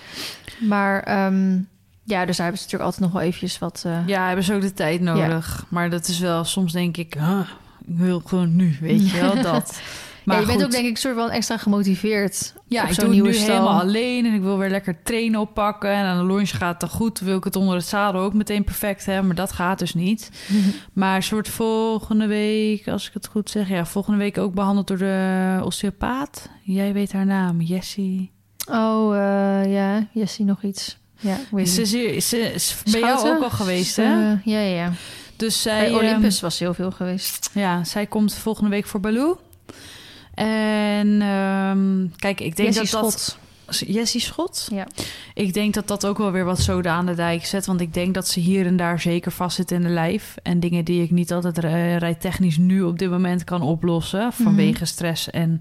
Maar 0.60 1.04
ehm, 1.04 1.60
ja, 2.08 2.26
dus 2.26 2.38
daar 2.38 2.46
hebben 2.46 2.58
ze 2.58 2.64
natuurlijk 2.64 2.84
altijd 2.84 3.02
nog 3.02 3.12
wel 3.12 3.22
eventjes 3.22 3.60
wat... 3.60 3.84
eh, 3.86 4.08
ja, 4.08 4.26
hebben 4.26 4.44
ze 4.46 4.54
ook 4.54 4.62
de 4.62 4.74
tijd 4.74 5.02
nodig. 5.02 5.66
Maar 5.70 5.90
dat 5.90 6.08
is 6.08 6.20
wel, 6.20 6.44
soms 6.44 6.72
denk 6.72 6.98
ik, 6.98 7.14
huh, 7.14 7.40
ik 7.88 7.98
wil 7.98 8.22
gewoon 8.26 8.56
nu, 8.56 8.78
weet 8.82 9.10
je 9.10 9.20
wel, 9.20 9.42
dat. 9.52 9.82
Maar 10.24 10.36
ja, 10.36 10.42
je 10.42 10.48
bent 10.48 10.64
ook 10.64 10.72
denk 10.72 10.86
ik 10.88 10.98
soort 10.98 11.16
van 11.16 11.30
extra 11.30 11.58
gemotiveerd. 11.58 12.54
Ja, 12.68 12.88
ik 12.88 12.94
zo'n 12.94 13.04
doe 13.06 13.14
nieuwe 13.14 13.30
nu 13.30 13.36
helemaal 13.36 13.80
alleen 13.80 14.26
en 14.26 14.34
ik 14.34 14.42
wil 14.42 14.58
weer 14.58 14.70
lekker 14.70 15.04
trainen 15.04 15.40
oppakken. 15.40 15.90
En 15.90 16.06
aan 16.06 16.28
de 16.28 16.34
lunch 16.34 16.50
gaat 16.50 16.72
het 16.72 16.80
dan 16.80 16.90
goed. 16.90 17.20
Wil 17.20 17.38
ik 17.38 17.44
het 17.44 17.56
onder 17.56 17.76
het 17.76 17.86
zadel 17.86 18.22
ook 18.22 18.34
meteen 18.34 18.64
perfect 18.64 19.06
hebben, 19.06 19.26
maar 19.26 19.36
dat 19.36 19.52
gaat 19.52 19.80
dus 19.80 19.94
niet. 19.94 20.32
Maar 20.94 21.24
soort 21.24 21.48
volgende 21.48 22.28
week, 22.28 22.88
als 22.88 23.08
ik 23.08 23.14
het 23.14 23.28
goed 23.28 23.50
zeg, 23.50 23.70
ja, 23.70 23.86
volgende 23.86 24.18
week 24.20 24.38
ook 24.38 24.54
behandeld 24.54 24.88
door 24.88 24.98
de 24.98 25.60
osteopaat. 25.64 26.50
Jij 26.64 26.94
weet 26.94 27.12
haar 27.12 27.26
naam, 27.26 27.62
Jessie. 27.62 28.32
Oh, 28.70 29.16
eh, 29.16 29.74
ja, 29.74 30.08
Jessie 30.12 30.46
nog 30.46 30.64
iets. 30.64 30.98
Ja, 31.20 31.66
Ze 31.66 31.82
hier, 31.82 32.22
ze 32.22 32.38
is 32.38 32.76
bij 32.92 33.00
jou 33.00 33.30
ook 33.30 33.44
al 33.44 33.50
geweest, 33.50 33.94
Ze- 33.94 34.02
hè? 34.02 34.30
ja, 34.30 34.40
ja, 34.44 34.60
ja. 34.60 34.92
Dus 35.36 35.62
zij, 35.62 35.80
Bij 35.80 35.88
ehm, 35.88 35.96
Olympus 35.98 36.40
was 36.42 36.58
ze 36.58 36.64
heel 36.64 36.74
veel 36.74 36.92
geweest. 36.92 37.50
ja, 37.54 37.84
zij 37.84 38.06
komt 38.06 38.34
volgende 38.34 38.70
week 38.70 38.86
voor 38.86 39.00
Baloo. 39.00 39.40
En 40.34 41.22
ehm, 41.22 42.08
kijk, 42.16 42.40
ik 42.42 42.56
denk 42.56 42.74
Jessie 42.74 42.92
dat 42.92 43.02
dat... 43.12 43.20
Schot. 43.22 43.38
Jessie 43.88 44.22
Schot? 44.22 44.68
Ja. 44.72 44.88
Ik 45.34 45.54
denk 45.54 45.74
dat 45.74 45.88
dat 45.88 46.06
ook 46.06 46.18
wel 46.18 46.32
weer 46.32 46.46
wat 46.46 46.60
zoden 46.60 46.92
aan 46.92 47.06
de 47.06 47.14
dijk 47.16 47.46
zet. 47.46 47.66
Want 47.66 47.82
ik 47.82 47.94
denk 47.94 48.14
dat 48.14 48.28
ze 48.28 48.40
hier 48.40 48.66
en 48.66 48.78
daar 48.78 49.00
zeker 49.00 49.32
vastzit 49.32 49.72
in 49.72 49.82
de 49.82 49.90
lijf. 49.90 50.36
En 50.44 50.60
dingen 50.60 50.86
die 50.86 51.04
ik 51.04 51.12
niet 51.12 51.34
altijd 51.34 51.58
rij- 51.58 51.98
rijtechnisch 51.98 52.58
nu 52.58 52.82
op 52.82 53.00
dit 53.00 53.10
moment 53.10 53.44
kan 53.44 53.62
oplossen. 53.62 54.34
Vanwege 54.34 54.86
stress 54.86 55.30
en 55.30 55.60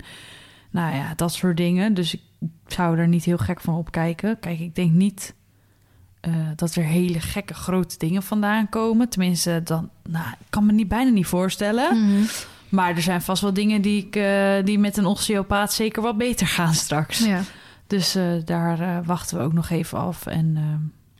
nou 0.71 0.95
ja, 0.95 1.13
dat 1.17 1.33
soort 1.33 1.57
dingen. 1.57 1.95
Dus 1.95 2.15
ik 2.15 2.21
zou 2.67 2.99
er 2.99 3.09
niet 3.09 3.25
heel 3.25 3.37
gek 3.39 3.61
van 3.61 3.75
opkijken. 3.75 4.39
Kijk, 4.41 4.59
ik 4.61 4.75
denk 4.75 4.93
niet 4.93 5.35
eh, 6.27 6.33
dat 6.57 6.74
er 6.74 6.83
hele 6.83 7.20
gekke 7.20 7.55
grote 7.55 7.99
dingen 7.99 8.22
vandaan 8.22 8.68
komen. 8.68 9.09
Tenminste, 9.09 9.61
dan, 9.64 9.91
nou, 10.09 10.27
ik 10.29 10.47
kan 10.51 10.66
me 10.66 10.72
niet, 10.72 10.89
bijna 10.89 11.11
niet 11.11 11.27
voorstellen. 11.27 12.03
Mhm. 12.03 12.22
Maar 12.68 12.97
er 12.97 13.03
zijn 13.03 13.22
vast 13.22 13.43
wel 13.43 13.53
dingen 13.53 13.83
die, 13.83 14.07
ik, 14.07 14.16
eh, 14.16 14.64
die 14.64 14.79
met 14.79 14.97
een 14.97 15.07
osteopaat 15.07 15.72
zeker 15.72 16.03
wat 16.03 16.18
beter 16.18 16.47
gaan 16.47 16.74
straks. 16.74 17.18
Ja. 17.18 17.41
Dus 17.87 18.14
eh, 18.14 18.24
daar 18.45 19.05
wachten 19.05 19.39
we 19.39 19.43
ook 19.43 19.53
nog 19.53 19.70
even 19.70 19.99
af. 19.99 20.27
En 20.27 20.57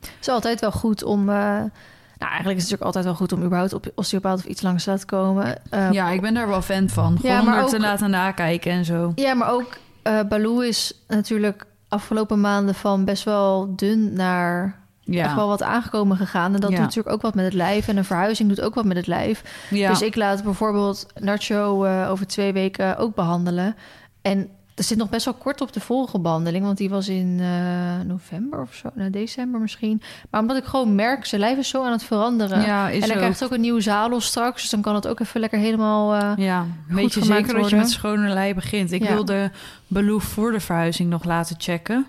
Het 0.01 0.11
is 0.21 0.29
altijd 0.29 0.61
wel 0.61 0.73
goed 0.73 1.03
om... 1.03 1.25
nou, 1.25 1.71
eigenlijk 2.19 2.57
is 2.59 2.63
het 2.63 2.71
natuurlijk 2.71 2.83
altijd 2.83 3.05
wel 3.05 3.15
goed 3.15 3.33
om 3.33 3.43
überhaupt 3.43 3.73
op 3.73 3.93
osteopaat 3.95 4.39
of 4.39 4.45
iets 4.45 4.63
langs 4.63 4.85
te 4.85 4.91
laten 4.91 5.07
komen. 5.07 5.59
Ja, 5.71 6.11
ik 6.11 6.21
ben 6.21 6.35
daar 6.35 6.49
wel 6.49 6.63
fan 6.63 6.89
van. 6.89 7.17
Gewoon 7.21 7.37
Ja, 7.37 7.43
maar 7.43 7.67
te 7.67 7.81
laten 7.81 8.11
nakijken 8.11 8.73
en 8.73 8.85
zo. 8.85 9.13
Ja, 9.15 9.35
maar 9.35 9.51
ook 9.51 9.79
eh 10.03 10.21
Baloo 10.29 10.61
is 10.61 10.93
natuurlijk 11.09 11.67
afgelopen 11.89 12.41
maanden 12.41 12.75
van 12.75 13.05
best 13.05 13.25
wel 13.25 13.77
dun 13.77 14.13
naar 14.13 14.79
Ja, 15.09 15.25
echt 15.25 15.35
wel 15.35 15.49
wat 15.49 15.63
aangekomen 15.63 16.17
gegaan. 16.17 16.55
En 16.55 16.61
dat 16.61 16.71
Ja. 16.71 16.77
doet 16.77 16.85
natuurlijk 16.85 17.15
ook 17.15 17.23
wat 17.23 17.35
met 17.35 17.45
het 17.45 17.55
lijf. 17.55 17.89
En 17.89 17.97
een 17.97 18.05
verhuizing 18.05 18.49
doet 18.49 18.61
ook 18.61 18.75
wat 18.75 18.85
met 18.85 18.97
het 18.97 19.07
lijf. 19.07 19.43
ja. 19.71 19.89
Dus 19.89 20.03
ik 20.03 20.17
laat 20.17 20.43
bijvoorbeeld 20.45 21.07
Nacho 21.21 21.85
eh, 21.85 22.11
over 22.11 22.27
twee 22.27 22.53
weken 22.53 22.97
ook 22.99 23.15
behandelen. 23.15 23.77
En 24.23 24.49
er 24.75 24.85
zit 24.85 24.99
nog 24.99 25.09
best 25.09 25.25
wel 25.25 25.35
kort 25.35 25.61
op 25.61 25.73
de 25.73 25.81
vorige 25.81 26.19
behandeling, 26.19 26.65
want 26.65 26.79
die 26.79 26.89
was 26.91 27.09
in 27.09 27.39
eh, 27.41 28.07
november 28.07 28.61
of 28.61 28.75
zo, 28.75 28.89
nou, 28.95 29.11
december 29.11 29.61
misschien. 29.61 30.03
Maar 30.31 30.41
omdat 30.41 30.57
ik 30.57 30.65
gewoon 30.65 30.95
merk, 30.95 31.25
zijn 31.27 31.41
lijf 31.41 31.59
is 31.59 31.69
zo 31.69 31.85
aan 31.85 31.93
het 31.93 32.03
veranderen. 32.05 32.61
ja, 32.61 32.91
en 32.91 33.01
hij 33.01 33.11
ook. 33.11 33.17
krijgt 33.17 33.45
ook 33.45 33.51
een 33.53 33.61
nieuw 33.61 33.81
zadel 33.81 34.21
straks, 34.21 34.61
dus 34.61 34.71
dan 34.71 34.81
kan 34.81 34.95
het 34.95 35.07
ook 35.07 35.21
even 35.21 35.41
lekker 35.41 35.59
helemaal... 35.59 36.15
eh, 36.15 36.33
Ja, 36.37 36.67
weet 36.89 37.15
je 37.15 37.21
gemaakt 37.21 37.41
zeker 37.41 37.43
dat 37.47 37.55
je 37.55 37.61
worden. 37.61 37.79
met 37.79 37.91
schone 37.91 38.29
lei 38.29 38.55
begint. 38.55 38.93
Ik 38.93 39.03
wilde 39.05 39.51
Baloo 39.87 40.19
voor 40.19 40.53
de 40.53 40.61
verhuizing 40.61 41.11
nog 41.11 41.25
laten 41.25 41.57
checken. 41.59 42.07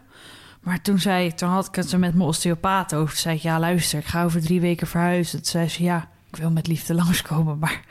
Maar 0.68 0.82
toen, 0.82 1.00
zei, 1.00 1.34
toen 1.34 1.50
had 1.50 1.68
ik 1.68 1.76
het 1.76 1.92
er 1.92 2.00
met 2.00 2.14
mijn 2.14 2.28
osteopaat 2.28 2.94
over. 2.94 3.10
Toen 3.14 3.22
zei 3.22 3.36
ik, 3.36 3.42
ja 3.42 3.60
luister, 3.60 4.00
ik 4.00 4.06
ga 4.06 4.24
over 4.24 4.42
drie 4.42 4.62
weken 4.62 4.88
verhuizen. 4.88 5.38
Toen 5.42 5.52
zei 5.52 5.68
ze, 5.70 5.84
ja, 5.84 6.08
ik 6.30 6.36
wil 6.36 6.52
met 6.52 6.68
liefde 6.68 6.94
langskomen. 7.04 7.60
Maar 7.60 7.82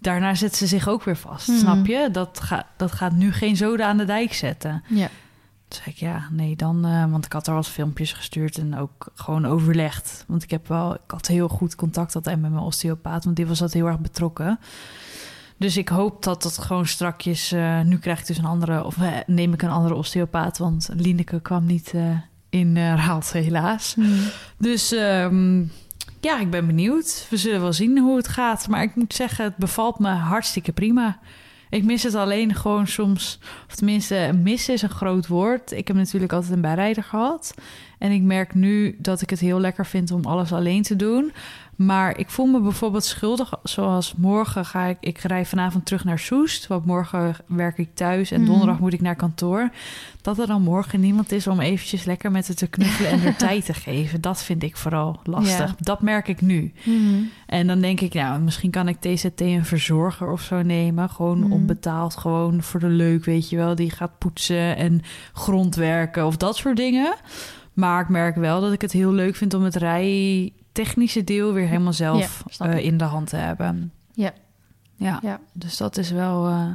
daarna 0.00 0.34
zet 0.34 0.56
ze 0.56 0.66
zich 0.66 0.88
ook 0.88 1.02
weer 1.04 1.16
vast, 1.16 1.48
Mhm. 1.48 1.58
snap 1.58 1.86
je? 1.86 2.08
Dat, 2.12 2.40
gaat 2.40 2.66
dat 2.76 2.92
gaat 2.92 3.12
nu 3.12 3.32
geen 3.32 3.56
zoden 3.56 3.86
aan 3.86 3.96
de 3.96 4.04
dijk 4.04 4.32
zetten. 4.32 4.82
ja. 4.88 5.08
Toen 5.68 5.80
zei 5.82 5.94
ik, 5.96 6.00
ja, 6.00 6.28
nee, 6.30 6.56
dan... 6.56 6.84
eh, 6.84 7.10
want 7.10 7.24
ik 7.24 7.32
had 7.32 7.46
er 7.46 7.54
wat 7.54 7.68
filmpjes 7.68 8.12
gestuurd 8.12 8.58
en 8.58 8.76
ook 8.78 9.06
gewoon 9.14 9.46
overlegd. 9.46 10.24
Want 10.28 10.42
ik 10.42 10.50
heb 10.50 10.68
wel... 10.68 10.94
Ik 10.94 11.00
had 11.06 11.26
heel 11.26 11.48
goed 11.48 11.74
contact 11.74 12.14
altijd 12.14 12.40
met 12.40 12.50
mijn 12.50 12.62
osteopaat... 12.62 13.24
want 13.24 13.36
die 13.36 13.46
was 13.46 13.58
dat 13.58 13.72
heel 13.72 13.86
erg 13.86 13.98
betrokken. 13.98 14.58
Dus 15.62 15.76
ik 15.76 15.88
hoop 15.88 16.22
dat 16.22 16.42
dat 16.42 16.58
gewoon 16.58 16.86
strakjes... 16.86 17.52
eh, 17.52 17.80
nu 17.80 17.98
krijg 17.98 18.20
ik 18.20 18.26
dus 18.26 18.38
een 18.38 18.44
andere... 18.44 18.84
of 18.84 18.96
eh, 18.96 19.08
neem 19.26 19.52
ik 19.52 19.62
een 19.62 19.70
andere 19.70 19.94
osteopaat... 19.94 20.58
want 20.58 20.88
Lineke 20.96 21.40
kwam 21.40 21.66
niet 21.66 21.92
eh, 21.94 22.16
in 22.50 22.76
Raalte, 22.76 23.38
helaas. 23.38 23.96
Dus 24.58 24.92
ehm, 24.92 25.60
ja, 26.20 26.40
ik 26.40 26.50
ben 26.50 26.66
benieuwd. 26.66 27.26
We 27.30 27.36
zullen 27.36 27.60
wel 27.60 27.72
zien 27.72 27.98
hoe 27.98 28.16
het 28.16 28.28
gaat. 28.28 28.68
Maar 28.68 28.82
ik 28.82 28.94
moet 28.94 29.14
zeggen, 29.14 29.44
het 29.44 29.56
bevalt 29.56 29.98
me 29.98 30.08
hartstikke 30.08 30.72
prima. 30.72 31.18
Ik 31.70 31.84
mis 31.84 32.02
het 32.02 32.14
alleen 32.14 32.54
gewoon 32.54 32.86
soms, 32.86 33.38
of 33.68 33.74
tenminste, 33.74 34.38
missen 34.42 34.74
is 34.74 34.82
een 34.82 34.90
groot 34.90 35.26
woord. 35.26 35.72
Ik 35.72 35.88
heb 35.88 35.96
natuurlijk 35.96 36.32
altijd 36.32 36.52
een 36.52 36.60
bijrijder 36.60 37.02
gehad. 37.02 37.54
En 38.02 38.10
ik 38.12 38.22
merk 38.22 38.54
nu 38.54 38.96
dat 38.98 39.20
ik 39.20 39.30
het 39.30 39.40
heel 39.40 39.60
lekker 39.60 39.86
vind 39.86 40.10
om 40.10 40.24
alles 40.24 40.52
alleen 40.52 40.82
te 40.82 40.96
doen. 40.96 41.32
Maar 41.76 42.18
ik 42.18 42.30
voel 42.30 42.46
me 42.46 42.60
bijvoorbeeld 42.60 43.04
schuldig, 43.04 43.52
zoals 43.62 44.14
morgen 44.16 44.64
ga 44.64 44.84
ik... 44.84 44.96
Ik 45.00 45.18
rij 45.18 45.44
vanavond 45.46 45.86
terug 45.86 46.04
naar 46.04 46.18
Soest, 46.18 46.66
want 46.66 46.84
morgen 46.86 47.36
werk 47.46 47.78
ik 47.78 47.88
thuis... 47.94 48.30
en 48.30 48.40
Mhm. 48.40 48.50
donderdag 48.50 48.78
moet 48.78 48.92
ik 48.92 49.00
naar 49.00 49.16
kantoor. 49.16 49.70
Dat 50.20 50.38
er 50.38 50.46
dan 50.46 50.62
morgen 50.62 51.00
niemand 51.00 51.32
is 51.32 51.46
om 51.46 51.60
eventjes 51.60 52.04
lekker 52.04 52.30
met 52.30 52.46
het 52.48 52.56
te 52.56 52.66
knuffelen... 52.66 53.10
en 53.10 53.22
er 53.24 53.36
tijd 53.46 53.64
te 53.64 53.74
geven, 53.74 54.20
dat 54.20 54.42
vind 54.42 54.62
ik 54.62 54.76
vooral 54.76 55.20
lastig. 55.24 55.68
Ja. 55.68 55.74
Dat 55.78 56.02
merk 56.02 56.28
ik 56.28 56.40
nu. 56.40 56.72
Mhm. 56.84 57.22
En 57.46 57.66
dan 57.66 57.80
denk 57.80 58.00
ik, 58.00 58.14
nou, 58.14 58.40
misschien 58.40 58.70
kan 58.70 58.88
ik 58.88 58.96
TZT 59.00 59.40
een 59.40 59.64
verzorger 59.64 60.30
of 60.30 60.40
zo 60.40 60.62
nemen. 60.62 61.10
Gewoon 61.10 61.38
Mhm. 61.38 61.52
onbetaald, 61.52 62.16
gewoon 62.16 62.62
voor 62.62 62.80
de 62.80 62.86
leuk, 62.88 63.24
weet 63.24 63.48
je 63.50 63.56
wel. 63.56 63.74
Die 63.74 63.90
gaat 63.90 64.18
poetsen 64.18 64.76
en 64.76 65.02
grondwerken 65.32 66.26
of 66.26 66.36
dat 66.36 66.56
soort 66.56 66.76
dingen. 66.76 67.14
Maar 67.72 68.00
ik 68.02 68.08
merk 68.08 68.36
wel 68.36 68.60
dat 68.60 68.72
ik 68.72 68.80
het 68.80 68.92
heel 68.92 69.12
leuk 69.12 69.36
vind 69.36 69.54
om 69.54 69.62
het 69.64 69.76
rijtechnische 69.76 71.24
deel 71.24 71.52
weer 71.52 71.66
helemaal 71.66 71.92
zelf 71.92 72.42
Ja, 72.58 72.66
eh, 72.70 72.84
in 72.84 72.96
de 72.96 73.04
hand 73.04 73.28
te 73.28 73.36
hebben. 73.36 73.92
Ja. 74.12 74.32
Ja, 74.96 75.18
Ja. 75.22 75.40
dus 75.52 75.76
dat 75.76 75.96
is 75.96 76.10
wel... 76.10 76.46
eh, 76.46 76.66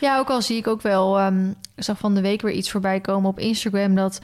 Ja, 0.00 0.18
ook 0.18 0.28
al 0.30 0.42
zie 0.42 0.56
ik 0.56 0.66
ook 0.66 0.82
wel, 0.82 1.18
ehm, 1.18 1.48
ik 1.74 1.82
zag 1.84 1.98
van 1.98 2.14
de 2.14 2.20
week 2.20 2.42
weer 2.42 2.52
iets 2.52 2.70
voorbij 2.70 3.00
komen 3.00 3.30
op 3.30 3.38
Instagram 3.38 3.94
dat 3.94 4.20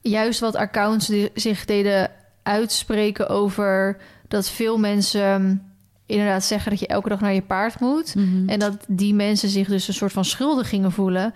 juist 0.00 0.40
wat 0.40 0.54
accounts 0.56 1.12
zich 1.34 1.64
deden 1.64 2.10
uitspreken 2.42 3.28
over 3.28 3.96
dat 4.28 4.48
veel 4.48 4.78
mensen 4.78 5.22
ehm, 5.22 5.56
inderdaad 6.06 6.44
zeggen 6.44 6.70
dat 6.70 6.80
je 6.80 6.86
elke 6.86 7.08
dag 7.08 7.20
naar 7.20 7.34
je 7.34 7.42
paard 7.42 7.80
moet. 7.80 8.14
mhm. 8.14 8.48
En 8.48 8.58
dat 8.58 8.76
die 8.88 9.14
mensen 9.14 9.48
zich 9.48 9.68
dus 9.68 9.88
een 9.88 9.94
soort 9.94 10.12
van 10.12 10.24
schuldig 10.24 10.68
gingen 10.68 10.92
voelen 10.92 11.34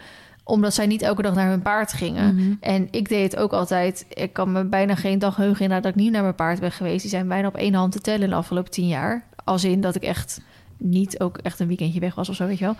omdat 0.50 0.74
zij 0.74 0.86
niet 0.86 1.02
elke 1.02 1.22
dag 1.22 1.34
naar 1.34 1.48
hun 1.48 1.62
paard 1.62 1.92
gingen. 1.92 2.34
Mhm. 2.34 2.54
En 2.60 2.88
ik 2.90 3.08
deed 3.08 3.32
het 3.32 3.40
ook 3.40 3.52
altijd. 3.52 4.06
Ik 4.08 4.32
kan 4.32 4.52
me 4.52 4.64
bijna 4.64 4.94
geen 4.94 5.18
dag 5.18 5.36
heugen 5.36 5.60
inderdaad 5.60 5.82
dat 5.82 5.92
ik 5.94 6.00
niet 6.00 6.12
naar 6.12 6.22
mijn 6.22 6.34
paard 6.34 6.60
ben 6.60 6.72
geweest. 6.72 7.00
Die 7.00 7.10
zijn 7.10 7.28
bijna 7.28 7.48
op 7.48 7.56
één 7.56 7.74
hand 7.74 7.92
te 7.92 8.00
tellen 8.00 8.22
in 8.22 8.28
de 8.28 8.34
afgelopen 8.34 8.70
tien 8.70 8.88
jaar. 8.88 9.24
Als 9.44 9.64
in 9.64 9.80
dat 9.80 9.94
ik 9.94 10.02
echt 10.02 10.40
niet 10.76 11.20
ook 11.20 11.38
echt 11.38 11.60
een 11.60 11.66
weekendje 11.66 12.00
weg 12.00 12.14
was 12.14 12.28
of 12.28 12.34
zo, 12.34 12.46
weet 12.46 12.58
je 12.58 12.64
wel. 12.64 12.76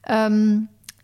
Ehm 0.00 0.56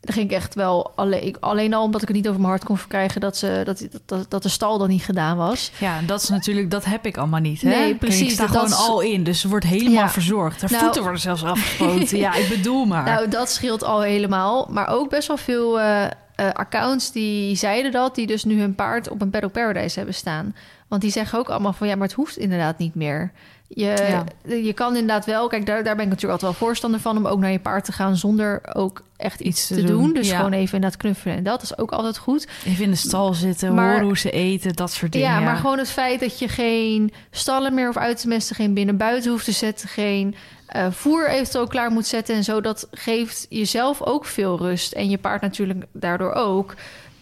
dan 0.07 0.15
ging 0.15 0.31
ik 0.31 0.37
echt 0.37 0.55
wel 0.55 0.93
alleen, 0.95 1.27
ik, 1.27 1.37
alleen 1.41 1.75
al 1.75 1.83
omdat 1.83 2.03
ik 2.03 2.09
het 2.09 2.17
niet 2.17 2.27
over 2.29 2.41
mijn 2.41 2.51
hart 2.53 2.65
kon 2.65 2.79
verkrijgen 2.79 3.21
dat, 3.21 3.37
ze, 3.37 3.63
dat, 3.65 3.87
dat, 4.07 4.31
dat 4.31 4.43
de 4.43 4.49
stal 4.49 4.79
dan 4.79 4.89
niet 4.89 5.03
gedaan 5.03 5.37
was. 5.37 5.71
Ja, 5.79 6.01
dat 6.07 6.23
is 6.23 6.29
natuurlijk, 6.29 6.71
dat 6.71 6.85
heb 6.85 7.07
ik 7.07 7.17
allemaal 7.17 7.41
niet. 7.41 7.61
Hè? 7.61 7.69
Nee, 7.69 7.95
precies, 7.95 8.21
Ik 8.27 8.31
sta 8.31 8.47
gewoon 8.47 8.65
is- 8.67 8.89
al 8.89 9.01
in, 9.01 9.25
dus 9.25 9.41
ze 9.41 9.49
wordt 9.49 9.65
helemaal 9.67 9.93
Ja. 9.93 10.09
verzorgd. 10.11 10.61
Haar 10.61 10.71
Nou- 10.71 10.83
voeten 10.83 11.03
worden 11.03 11.21
zelfs 11.21 11.45
afgespoten. 11.45 12.19
ja, 12.19 12.35
ik 12.35 12.49
bedoel 12.49 12.85
maar. 12.85 13.05
Nou, 13.05 13.29
dat 13.29 13.51
scheelt 13.51 13.85
al 13.85 14.01
helemaal. 14.03 14.69
Maar 14.71 14.89
ook 14.89 15.11
best 15.11 15.29
wel 15.29 15.37
veel 15.37 15.81
eh, 15.81 16.05
eh, 16.05 16.11
accounts 16.53 17.13
die 17.13 17.57
zeiden 17.57 17.93
dat, 17.93 18.15
die 18.15 18.27
dus 18.27 18.45
nu 18.45 18.61
hun 18.61 18.75
paard 18.75 19.09
op 19.09 19.21
een 19.21 19.31
Paddock 19.31 19.53
Paradise 19.53 19.97
hebben 19.97 20.15
staan. 20.15 20.55
Want 20.89 21.03
die 21.03 21.11
zeggen 21.11 21.39
ook 21.39 21.49
allemaal 21.49 21.73
van 21.73 21.89
ja, 21.89 21.95
maar 21.97 22.07
het 22.07 22.17
hoeft 22.17 22.37
inderdaad 22.37 22.79
niet 22.79 22.95
meer. 22.95 23.33
Je, 23.69 23.85
Ja. 24.09 24.25
je 24.57 24.73
kan 24.73 24.93
inderdaad 24.93 25.25
wel, 25.25 25.49
kijk, 25.49 25.67
daar, 25.67 25.85
daar 25.85 25.95
ben 25.97 26.05
ik 26.05 26.11
natuurlijk 26.11 26.41
altijd 26.43 26.59
wel 26.59 26.69
voorstander 26.69 27.01
van 27.01 27.17
om 27.17 27.27
ook 27.27 27.39
naar 27.39 27.51
je 27.53 27.59
paard 27.59 27.85
te 27.85 27.93
gaan 27.93 28.17
zonder 28.17 28.61
ook 28.75 29.03
echt 29.17 29.41
iets, 29.41 29.67
te, 29.67 29.75
te 29.75 29.83
doen. 29.85 30.03
doen, 30.03 30.13
Dus 30.13 30.29
ja. 30.29 30.37
gewoon 30.37 30.53
even 30.53 30.75
inderdaad 30.75 30.99
knuffelen 31.01 31.37
en 31.37 31.43
dat 31.43 31.63
is 31.63 31.79
ook 31.79 31.91
altijd 31.93 32.19
goed. 32.19 32.47
Even 32.67 32.85
in 32.85 32.91
de 32.91 32.97
stal 32.97 33.35
zitten, 33.35 33.75
Maar- 33.75 33.91
horen 33.91 34.05
hoe 34.07 34.19
ze 34.19 34.31
eten, 34.31 34.73
dat 34.73 34.93
soort 34.93 35.13
dingen. 35.13 35.29
Ja, 35.29 35.41
maar 35.41 35.57
gewoon 35.57 35.79
het 35.79 35.91
feit 35.91 36.21
dat 36.21 36.39
je 36.39 36.49
geen 36.49 37.13
stallen 37.31 37.75
meer 37.75 37.89
of 37.89 37.97
uit 37.97 38.21
te 38.21 38.29
mesten, 38.29 38.57
geen 38.57 38.75
binnen-buiten 38.75 39.31
hoeft 39.31 39.45
te 39.45 39.53
zetten, 39.53 39.89
geen 39.89 40.35
eh, 40.67 40.87
voer 40.91 41.29
eventueel 41.29 41.67
klaar 41.67 41.91
moet 41.91 42.07
zetten 42.07 42.35
en 42.35 42.45
zo, 42.45 42.61
dat 42.61 42.89
geeft 42.91 43.47
jezelf 43.49 44.03
ook 44.03 44.25
veel 44.25 44.59
rust 44.59 44.93
en 44.93 45.11
je 45.11 45.19
paard 45.19 45.41
natuurlijk 45.43 45.85
daardoor 45.93 46.33
ook, 46.33 46.75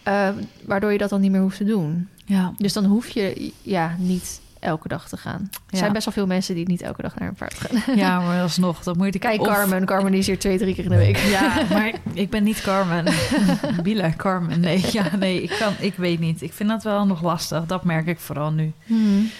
eh, 0.02 0.28
waardoor 0.64 0.92
je 0.92 0.98
dat 0.98 1.10
dan 1.10 1.20
niet 1.20 1.30
meer 1.30 1.40
hoeft 1.40 1.56
te 1.56 1.64
doen. 1.64 2.08
Ja, 2.26 2.52
Dus 2.56 2.72
dan 2.72 2.84
hoef 2.84 3.08
je 3.08 3.52
ja 3.62 3.94
niet 3.98 4.40
elke 4.64 4.88
dag 4.88 5.08
te 5.08 5.16
gaan. 5.16 5.40
Er 5.50 5.58
Ja. 5.68 5.78
zijn 5.78 5.92
best 5.92 6.04
wel 6.04 6.14
veel 6.14 6.26
mensen 6.26 6.54
die 6.54 6.66
niet 6.68 6.82
elke 6.82 7.02
dag 7.02 7.14
naar 7.18 7.28
een 7.28 7.34
paard 7.34 7.54
gaan. 7.54 7.96
ja, 8.04 8.20
maar 8.20 8.42
alsnog, 8.42 8.82
dat 8.82 8.96
moet 8.96 9.12
je... 9.12 9.18
Kijk, 9.18 9.40
of- 9.40 9.46
Carmen. 9.46 9.84
Carmen 9.84 10.14
is 10.14 10.26
hier 10.26 10.38
twee, 10.38 10.58
drie 10.58 10.74
keer 10.74 10.84
in 10.84 10.90
de 10.90 10.96
week. 10.96 11.16
Ja, 11.16 11.62
maar 11.72 11.92
ik 12.12 12.30
ben 12.30 12.42
niet 12.42 12.60
Carmen. 12.60 13.04
Bila, 13.82 14.10
Carmen. 14.16 14.60
Nee, 14.60 14.84
ja, 14.92 15.04
nee 15.16 15.42
ik, 15.42 15.56
kan, 15.58 15.72
ik 15.78 15.94
weet 15.96 16.20
niet. 16.20 16.42
Ik 16.42 16.52
vind 16.52 16.68
dat 16.68 16.82
wel 16.82 17.06
nog 17.06 17.22
lastig. 17.22 17.66
Dat 17.66 17.84
merk 17.84 18.06
ik 18.06 18.18
vooral 18.20 18.50
nu. 18.52 18.72
Hmm. 18.84 19.30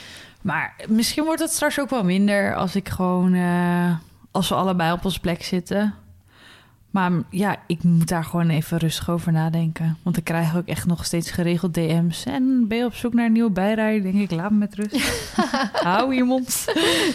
Maar 0.43 0.75
misschien 0.89 1.25
wordt 1.25 1.41
het 1.41 1.51
straks 1.53 1.81
ook 1.81 1.91
wel 1.91 2.05
minder 2.05 2.55
als 2.55 2.77
ik 2.77 2.89
gewoon... 2.89 3.35
eh, 3.35 3.91
als 4.31 4.49
we 4.49 4.55
allebei 4.55 4.93
op 4.93 5.05
onze 5.05 5.20
plek 5.20 5.43
zitten. 5.45 5.95
Maar 6.95 7.12
ja, 7.30 7.57
ik 7.66 7.82
moet 7.82 8.09
daar 8.09 8.24
gewoon 8.24 8.49
even 8.49 8.78
rustig 8.78 9.11
over 9.11 9.32
nadenken. 9.32 9.99
Want 10.03 10.16
ik 10.16 10.24
krijg 10.24 10.57
ook 10.57 10.66
echt 10.66 10.86
nog 10.86 11.05
steeds 11.05 11.30
geregeld 11.30 11.74
DM's. 11.74 12.24
En 12.24 12.64
ben 12.68 12.78
je 12.78 12.84
op 12.84 12.95
zoek 12.95 13.14
naar 13.14 13.26
een 13.26 13.32
nieuwe 13.32 13.51
bijrijder? 13.51 14.12
Denk 14.12 14.30
ik, 14.30 14.36
laat 14.36 14.51
me 14.51 14.57
met 14.57 14.74
rust. 14.74 14.97
Hou 15.72 16.14
je 16.14 16.22
mond. 16.24 16.64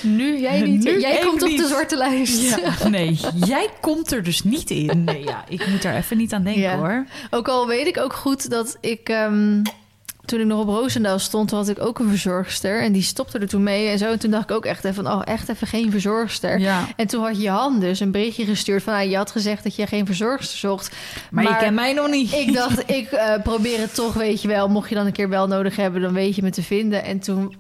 Nu 0.02 0.40
jij 0.40 0.62
niet. 0.62 0.84
Nu 0.84 1.00
jij 1.00 1.20
komt 1.26 1.44
op 1.44 1.50
de 1.50 1.68
zwarte 1.68 1.98
lijst. 1.98 2.58
Ja, 2.58 2.88
nee, 2.88 3.20
jij 3.46 3.70
komt 3.82 4.12
er 4.12 4.24
dus 4.24 4.44
niet 4.44 4.70
in. 4.70 5.04
Nee, 5.04 5.24
ja, 5.24 5.44
ik 5.48 5.68
moet 5.68 5.82
daar 5.82 5.96
even 5.96 6.18
niet 6.18 6.34
aan 6.34 6.44
denken 6.44 6.62
Ja. 6.62 6.78
hoor. 6.78 7.06
Ook 7.30 7.48
al 7.48 7.68
weet 7.68 7.88
ik 7.88 7.98
ook 7.98 8.14
goed 8.14 8.50
dat 8.50 8.78
ik... 8.82 9.10
ehm, 9.10 9.62
toen 10.30 10.40
ik 10.40 10.46
nog 10.46 10.60
op 10.60 10.68
Roosendaal 10.68 11.20
stond, 11.20 11.52
had 11.52 11.70
ik 11.70 11.80
ook 11.82 12.00
een 12.00 12.10
verzorgster. 12.10 12.82
En 12.82 12.92
die 12.92 13.02
stopte 13.02 13.40
er 13.40 13.48
toen 13.48 13.64
mee 13.64 13.88
en 13.88 13.98
zo. 13.98 14.12
En 14.12 14.20
toen 14.20 14.32
dacht 14.32 14.50
ik 14.50 14.56
ook 14.56 14.66
echt 14.66 14.84
even 14.84 15.04
van... 15.04 15.14
Oh, 15.14 15.22
echt 15.24 15.50
even 15.50 15.68
geen 15.68 15.92
verzorgster. 15.92 16.60
Ja, 16.60 16.88
En 16.96 17.08
toen 17.08 17.24
had 17.24 17.42
Jan 17.42 17.80
dus 17.80 18.00
een 18.00 18.12
berichtje 18.12 18.46
gestuurd 18.46 18.84
van... 18.84 18.94
ah, 18.94 19.10
je 19.10 19.16
had 19.16 19.32
gezegd 19.32 19.64
dat 19.64 19.76
je 19.76 19.88
geen 19.88 20.06
verzorgster 20.06 20.58
zocht. 20.58 20.96
maar, 21.32 21.44
je 21.44 21.50
Maar 21.50 21.60
kent 21.60 21.76
mij 21.76 21.94
nog 21.94 22.10
niet. 22.10 22.34
Ik 22.34 22.54
dacht, 22.54 22.80
ik 23.00 23.12
eh, 23.12 23.42
probeer 23.44 23.80
het 23.80 23.96
toch, 23.96 24.14
weet 24.14 24.42
je 24.42 24.48
wel. 24.48 24.68
Mocht 24.68 24.90
je 24.90 24.96
dan 24.96 25.06
een 25.06 25.12
keer 25.12 25.30
wel 25.30 25.48
nodig 25.48 25.76
hebben, 25.76 26.02
dan 26.02 26.14
weet 26.14 26.36
je 26.36 26.42
me 26.42 26.50
te 26.50 26.64
vinden. 26.64 27.04
En 27.04 27.20
toen 27.20 27.56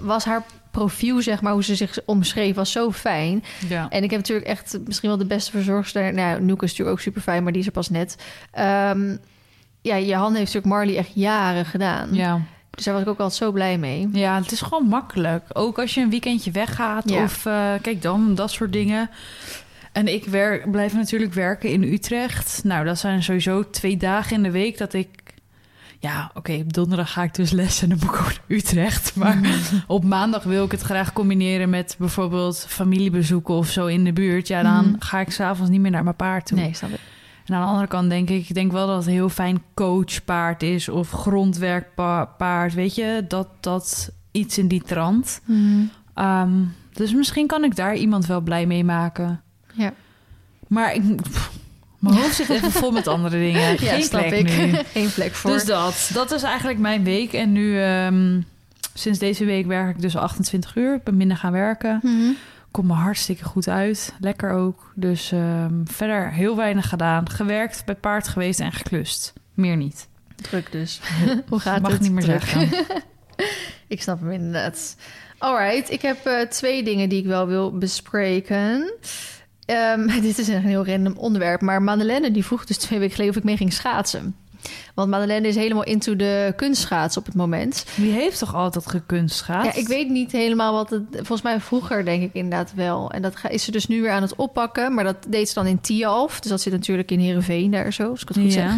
was 0.00 0.24
haar 0.24 0.42
profiel, 0.70 1.22
zeg 1.22 1.40
maar, 1.40 1.52
hoe 1.52 1.64
ze 1.64 1.76
zich 1.76 1.98
omschreef, 2.04 2.54
was 2.54 2.72
zo 2.72 2.92
fijn. 2.92 3.44
Ja. 3.68 3.88
En 3.88 4.02
ik 4.02 4.10
heb 4.10 4.20
natuurlijk 4.20 4.46
echt 4.46 4.78
misschien 4.84 5.08
wel 5.08 5.18
de 5.18 5.26
beste 5.26 5.50
verzorgster. 5.50 6.14
Nou, 6.14 6.42
Noek 6.42 6.62
is 6.62 6.70
natuurlijk 6.70 6.96
ook 6.96 7.02
super 7.02 7.22
fijn, 7.22 7.42
maar 7.42 7.52
die 7.52 7.60
is 7.60 7.66
er 7.66 7.72
pas 7.72 7.90
net. 7.90 8.16
Ehm, 8.50 9.16
ja, 9.88 9.98
Johan 9.98 10.34
heeft 10.34 10.54
natuurlijk 10.54 10.66
Marley 10.74 10.96
echt 10.96 11.10
jaren 11.14 11.64
gedaan. 11.64 12.14
Ja. 12.14 12.40
Dus 12.70 12.84
daar 12.84 12.94
was 12.94 13.02
ik 13.02 13.08
ook 13.08 13.18
altijd 13.18 13.38
zo 13.38 13.52
blij 13.52 13.78
mee. 13.78 14.08
ja, 14.12 14.40
het 14.40 14.52
is 14.52 14.60
gewoon 14.60 14.84
makkelijk. 14.88 15.44
Ook 15.52 15.78
als 15.78 15.94
je 15.94 16.00
een 16.00 16.10
weekendje 16.10 16.50
weggaat 16.50 17.10
Ja. 17.10 17.22
of 17.22 17.46
eh, 17.46 17.72
kijk 17.82 18.02
dan, 18.02 18.34
dat 18.34 18.50
soort 18.50 18.72
dingen. 18.72 19.10
En 19.92 20.08
ik 20.14 20.24
werk, 20.24 20.70
blijf 20.70 20.94
natuurlijk 20.94 21.32
werken 21.34 21.70
in 21.70 21.82
Utrecht. 21.82 22.60
Nou, 22.64 22.84
dat 22.84 22.98
zijn 22.98 23.22
sowieso 23.22 23.70
twee 23.70 23.96
dagen 23.96 24.36
in 24.36 24.42
de 24.42 24.50
week 24.50 24.78
dat 24.78 24.92
ik... 24.92 25.08
Ja, 26.00 26.30
oké, 26.34 26.52
op 26.52 26.72
donderdag 26.72 27.12
ga 27.12 27.22
ik 27.22 27.34
dus 27.34 27.50
les 27.50 27.82
en 27.82 27.88
dan 27.88 27.98
moet 28.00 28.08
ik 28.08 28.20
ook 28.20 28.26
naar 28.26 28.40
Utrecht. 28.48 29.14
Maar 29.16 29.38
op 29.86 30.04
maandag 30.04 30.42
wil 30.42 30.64
ik 30.64 30.70
het 30.70 30.80
graag 30.80 31.12
combineren 31.12 31.70
met 31.70 31.94
bijvoorbeeld 31.98 32.64
familiebezoeken 32.68 33.54
of 33.54 33.68
zo 33.70 33.86
in 33.86 34.04
de 34.04 34.12
buurt. 34.12 34.48
Ja, 34.48 34.62
dan 34.62 34.84
Mhm. 34.88 34.94
ga 34.98 35.20
ik 35.20 35.30
s'avonds 35.30 35.70
niet 35.70 35.80
meer 35.80 35.90
naar 35.90 36.04
mijn 36.04 36.16
paard 36.16 36.46
toe. 36.46 36.58
Nee, 36.58 36.74
snap 36.74 36.90
ik. 36.90 36.98
En 37.48 37.54
aan 37.54 37.62
de 37.62 37.68
andere 37.68 37.86
kant 37.86 38.10
denk 38.10 38.30
ik, 38.30 38.48
ik 38.48 38.54
denk 38.54 38.72
wel 38.72 38.86
dat 38.86 38.96
het 38.96 39.06
een 39.06 39.12
heel 39.12 39.28
fijn 39.28 39.62
coachpaard 39.74 40.62
is 40.62 40.88
of 40.88 41.10
grondwerkpaard, 41.10 42.74
weet 42.74 42.94
je, 42.94 43.24
dat 43.28 43.48
dat 43.60 44.10
iets 44.32 44.58
in 44.58 44.68
die 44.68 44.82
trant. 44.82 45.40
Ehm, 46.14 46.50
dus 46.92 47.14
misschien 47.14 47.46
kan 47.46 47.64
ik 47.64 47.76
daar 47.76 47.94
iemand 47.96 48.26
wel 48.26 48.40
blij 48.40 48.66
mee 48.66 48.84
maken. 48.84 49.40
Ja. 49.72 49.92
Maar 50.66 50.94
ik, 50.94 51.22
pff, 51.22 51.50
mijn 51.98 52.14
hoofd 52.14 52.34
zit 52.34 52.48
even 52.48 52.70
vol 52.72 52.90
met 52.90 53.06
andere 53.06 53.38
dingen. 53.46 53.60
Ja, 53.70 53.76
Geen 53.76 54.02
snap 54.02 54.26
plek 54.28 54.48
ik. 54.48 54.56
nu. 54.66 54.72
Geen 55.00 55.12
plek 55.12 55.34
voor. 55.34 55.50
Dus 55.50 55.64
dat, 55.64 56.10
dat 56.14 56.32
is 56.32 56.42
eigenlijk 56.42 56.78
mijn 56.78 57.04
week. 57.04 57.32
En 57.32 57.52
nu, 57.52 57.80
ehm, 57.82 58.40
sinds 58.94 59.18
deze 59.18 59.44
week 59.44 59.66
werk 59.66 59.96
ik 59.96 60.00
dus 60.02 60.16
28 60.16 60.76
uur. 60.76 60.94
Ik 60.94 61.02
ben 61.04 61.16
minder 61.16 61.36
gaan 61.36 61.52
werken. 61.52 62.00
Mhm. 62.02 62.30
Komt 62.78 62.90
me 62.90 62.96
hartstikke 62.96 63.44
goed 63.44 63.68
uit. 63.68 64.14
Lekker 64.20 64.50
ook. 64.50 64.92
Dus 64.94 65.32
ehm, 65.32 65.84
verder 65.84 66.32
heel 66.32 66.56
weinig 66.56 66.88
gedaan. 66.88 67.30
Gewerkt, 67.30 67.84
bij 67.84 67.94
paard 67.94 68.28
geweest 68.28 68.60
en 68.60 68.72
geklust. 68.72 69.32
Meer 69.54 69.76
niet. 69.76 70.08
Druk 70.36 70.72
dus. 70.72 71.00
Hoe 71.48 71.60
gaat 71.60 71.82
Mag 71.82 71.92
het? 71.92 72.00
niet 72.00 72.12
meer 72.12 72.24
Druk. 72.24 72.40
zeggen. 72.40 72.86
Ik 73.88 74.02
snap 74.02 74.20
hem 74.20 74.30
inderdaad. 74.30 74.96
Alright, 75.38 75.90
ik 75.90 76.02
heb 76.02 76.26
eh, 76.26 76.40
twee 76.40 76.82
dingen 76.82 77.08
die 77.08 77.18
ik 77.18 77.26
wel 77.26 77.46
wil 77.46 77.78
bespreken. 77.78 78.92
Ehm, 79.64 80.06
dit 80.20 80.38
is 80.38 80.48
een 80.48 80.62
heel 80.62 80.86
random 80.86 81.16
onderwerp, 81.16 81.60
maar 81.60 81.82
Madeleine 81.82 82.30
die 82.30 82.44
vroeg 82.44 82.64
dus 82.64 82.76
twee 82.76 82.98
weken 82.98 83.14
geleden 83.14 83.34
of 83.34 83.40
ik 83.40 83.46
mee 83.46 83.56
ging 83.56 83.72
schaatsen. 83.72 84.36
Want 84.94 85.10
Madeleine 85.10 85.48
is 85.48 85.56
helemaal 85.56 85.84
into 85.84 86.16
de 86.16 86.52
kunstschaatsen 86.56 87.20
op 87.20 87.26
het 87.26 87.36
moment. 87.36 87.86
Die 87.96 88.12
heeft 88.12 88.38
toch 88.38 88.54
altijd 88.54 88.86
gekunstgaat? 88.86 89.64
Ja, 89.64 89.74
ik 89.74 89.88
weet 89.88 90.08
niet 90.08 90.32
helemaal 90.32 90.72
wat 90.72 90.90
het... 90.90 91.02
Volgens 91.12 91.42
mij 91.42 91.60
vroeger 91.60 92.04
denk 92.04 92.22
ik 92.22 92.30
inderdaad 92.32 92.72
wel. 92.74 93.10
En 93.10 93.22
dat 93.22 93.34
is 93.48 93.64
ze 93.64 93.70
dus 93.70 93.86
nu 93.86 94.02
weer 94.02 94.10
aan 94.10 94.22
het 94.22 94.36
oppakken. 94.36 94.94
Maar 94.94 95.04
dat 95.04 95.16
deed 95.28 95.48
ze 95.48 95.54
dan 95.54 95.66
in 95.66 95.80
Tialf. 95.80 96.40
Dus 96.40 96.50
dat 96.50 96.60
zit 96.60 96.72
natuurlijk 96.72 97.10
in 97.10 97.18
Heerenveen 97.18 97.70
daar 97.70 97.92
zo, 97.92 98.10
als 98.10 98.22
ik 98.22 98.28
het 98.28 98.38
goed 98.38 98.52
zeg. 98.52 98.72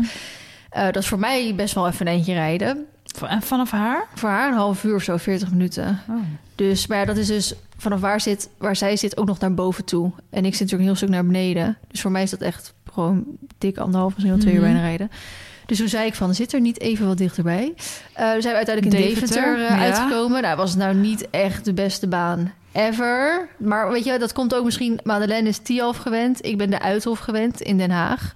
Eh, 0.71 0.85
dat 0.85 0.97
is 0.97 1.09
voor 1.09 1.19
mij 1.19 1.55
best 1.55 1.75
wel 1.75 1.89
even 1.89 2.07
een 2.07 2.13
eentje 2.13 2.33
rijden. 2.33 2.87
En 3.29 3.43
vanaf 3.43 3.71
haar? 3.71 4.07
Voor 4.15 4.29
haar 4.29 4.49
een 4.49 4.57
half 4.57 4.85
uur 4.85 4.95
of 4.95 5.03
zo, 5.03 5.17
40 5.17 5.51
minuten. 5.51 6.01
Oh. 6.09 6.17
Dus, 6.55 6.87
maar 6.87 6.99
ja, 6.99 7.05
dat 7.05 7.17
is 7.17 7.27
dus 7.27 7.55
vanaf 7.77 8.01
waar, 8.01 8.21
zit, 8.21 8.49
waar 8.59 8.77
zij 8.77 8.97
zit 8.97 9.17
ook 9.17 9.27
nog 9.27 9.39
naar 9.39 9.55
boven 9.55 9.85
toe. 9.85 10.13
En 10.31 10.45
ik 10.45 10.55
zit 10.55 10.61
natuurlijk 10.61 10.71
een 10.71 10.87
heel 10.87 10.95
stuk 10.95 11.09
naar 11.09 11.27
beneden. 11.27 11.79
Dus 11.89 12.01
voor 12.01 12.11
mij 12.11 12.23
is 12.23 12.31
dat 12.31 12.41
echt 12.41 12.75
gewoon 13.01 13.25
dik 13.59 13.79
anderhalf, 13.79 14.13
misschien 14.15 14.35
wel 14.35 14.43
twee 14.43 14.55
uur 14.55 14.61
Mhm. 14.61 14.71
bijna 14.73 14.87
rijden. 14.87 15.11
Dus 15.67 15.79
toen 15.79 15.89
zei 15.89 16.07
ik 16.07 16.15
van, 16.15 16.35
zit 16.35 16.53
er 16.53 16.61
niet 16.61 16.81
even 16.81 17.07
wat 17.07 17.19
dichterbij? 17.19 17.75
Eh 18.13 18.33
we 18.33 18.41
zijn 18.41 18.55
uiteindelijk 18.57 18.97
in 18.97 19.03
Deventer, 19.03 19.37
Deventer, 19.37 19.55
eh, 19.67 19.69
ja. 19.77 19.79
uitgekomen. 19.79 20.43
Nou, 20.43 20.57
was 20.57 20.71
het 20.71 20.79
nou 20.79 20.95
niet 20.95 21.31
echt 21.31 21.65
de 21.65 21.73
beste 21.75 22.09
baan 22.09 22.53
ever. 22.73 23.49
Maar 23.59 23.91
weet 23.91 24.05
je, 24.05 24.19
dat 24.19 24.33
komt 24.33 24.55
ook 24.55 24.65
misschien... 24.65 25.01
Madeleine 25.05 25.49
is 25.49 25.59
Tialf 25.59 25.97
gewend. 25.97 26.45
Ik 26.47 26.59
ben 26.59 26.71
de 26.71 26.81
Uithof 26.81 27.19
gewend 27.19 27.61
in 27.61 27.79
Den 27.79 27.91
Haag. 27.91 28.33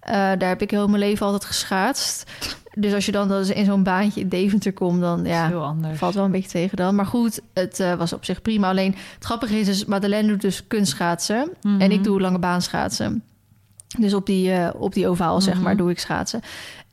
Eh, 0.00 0.12
daar 0.14 0.48
heb 0.48 0.62
ik 0.62 0.70
heel 0.70 0.86
mijn 0.88 0.98
leven 1.02 1.26
altijd 1.26 1.44
geschaatst. 1.44 2.30
Dus 2.74 2.94
als 2.94 3.06
je 3.06 3.12
dan 3.12 3.28
dus 3.28 3.50
in 3.50 3.64
zo'n 3.64 3.82
baantje 3.82 4.20
in 4.20 4.28
Deventer 4.28 4.72
komt, 4.72 5.00
dan 5.00 5.24
ja, 5.24 5.50
valt 5.94 6.14
wel 6.14 6.24
een 6.24 6.30
beetje 6.30 6.48
tegen 6.48 6.76
dan. 6.76 6.94
Maar 6.94 7.06
goed, 7.06 7.40
het 7.54 7.84
was 7.98 8.12
op 8.12 8.24
zich 8.24 8.42
prima. 8.42 8.68
Alleen 8.68 8.94
het 9.14 9.24
grappige 9.24 9.58
is, 9.58 9.66
dus 9.66 9.84
Madeleine 9.84 10.28
doet 10.28 10.40
dus 10.40 10.66
kunstschaatsen 10.66 11.50
Mhm. 11.62 11.80
en 11.80 11.90
ik 11.92 12.04
doe 12.04 12.20
lange 12.20 12.38
baan 12.38 12.62
schaatsen. 12.62 13.22
Dus 13.98 14.14
op 14.14 14.26
die, 14.26 14.52
eh, 14.52 14.68
op 14.76 14.92
die 14.94 15.08
ovaal, 15.08 15.40
zeg 15.40 15.54
Mhm. 15.54 15.62
maar, 15.62 15.76
doe 15.76 15.90
ik 15.90 15.98
schaatsen. 15.98 16.40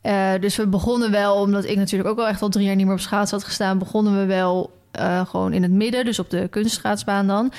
Eh, 0.00 0.30
dus 0.40 0.56
we 0.56 0.66
begonnen 0.66 1.10
wel, 1.10 1.34
omdat 1.34 1.64
ik 1.64 1.76
natuurlijk 1.76 2.10
ook 2.10 2.18
al 2.18 2.28
echt 2.28 2.42
al 2.42 2.48
drie 2.48 2.66
jaar 2.66 2.76
niet 2.76 2.84
meer 2.86 2.94
op 2.94 3.00
schaatsen 3.00 3.36
had 3.36 3.46
gestaan, 3.46 3.78
begonnen 3.78 4.18
we 4.18 4.24
wel 4.26 4.70
eh, 4.92 5.26
gewoon 5.26 5.52
in 5.52 5.62
het 5.62 5.72
midden, 5.72 6.04
dus 6.04 6.18
op 6.18 6.30
de 6.30 6.48
kunstschaatsbaan 6.50 7.26
dan. 7.26 7.52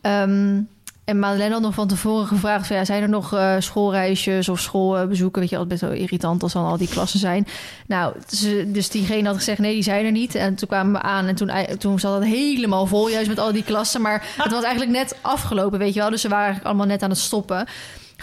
Ehm, 0.00 0.60
En 1.04 1.18
Madeleine 1.18 1.54
had 1.54 1.62
nog 1.62 1.74
van 1.74 1.88
tevoren 1.88 2.26
gevraagd... 2.26 2.66
Van, 2.66 2.76
ja, 2.76 2.84
zijn 2.84 3.02
er 3.02 3.08
nog 3.08 3.34
uh, 3.34 3.54
schoolreisjes 3.58 4.48
of 4.48 4.60
schoolbezoeken? 4.60 5.40
Weet 5.40 5.50
je, 5.50 5.56
altijd 5.56 5.80
best 5.80 5.90
wel 5.92 6.00
irritant 6.00 6.42
als 6.42 6.52
dan 6.52 6.64
al 6.64 6.76
die 6.76 6.88
klassen 6.88 7.18
zijn. 7.18 7.46
Nou, 7.86 8.14
dus, 8.28 8.46
dus 8.66 8.88
diegene 8.88 9.26
had 9.26 9.36
gezegd... 9.36 9.58
nee, 9.58 9.74
die 9.74 9.82
zijn 9.82 10.04
er 10.04 10.12
niet. 10.12 10.34
En 10.34 10.54
toen 10.54 10.68
kwamen 10.68 10.92
we 10.92 11.00
aan 11.02 11.26
en 11.26 11.34
toen, 11.34 11.50
toen 11.78 11.98
zat 11.98 12.14
het 12.14 12.24
helemaal 12.24 12.86
vol... 12.86 13.08
juist 13.08 13.28
met 13.28 13.38
al 13.38 13.52
die 13.52 13.64
klassen. 13.64 14.00
Maar 14.02 14.26
het 14.36 14.52
was 14.52 14.62
eigenlijk 14.62 14.92
net 14.92 15.16
afgelopen, 15.20 15.78
weet 15.78 15.94
je 15.94 16.00
wel. 16.00 16.10
Dus 16.10 16.20
ze 16.20 16.28
waren 16.28 16.44
eigenlijk 16.44 16.74
allemaal 16.74 16.92
net 16.92 17.02
aan 17.02 17.10
het 17.10 17.18
stoppen. 17.18 17.66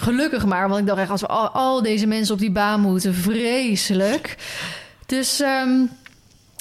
Gelukkig 0.02 0.46
maar, 0.46 0.70
want 0.70 0.82
ik 0.82 0.88
dacht 0.88 1.00
echt... 1.00 1.10
als 1.10 1.22
we 1.22 1.28
al, 1.28 1.50
al 1.50 1.82
deze 1.82 2.08
mensen 2.08 2.34
op 2.34 2.40
die 2.40 2.52
baan 2.52 2.82
moeten, 2.82 3.14
vreselijk. 3.14 4.38
Dus... 5.06 5.40
Um, 5.40 5.90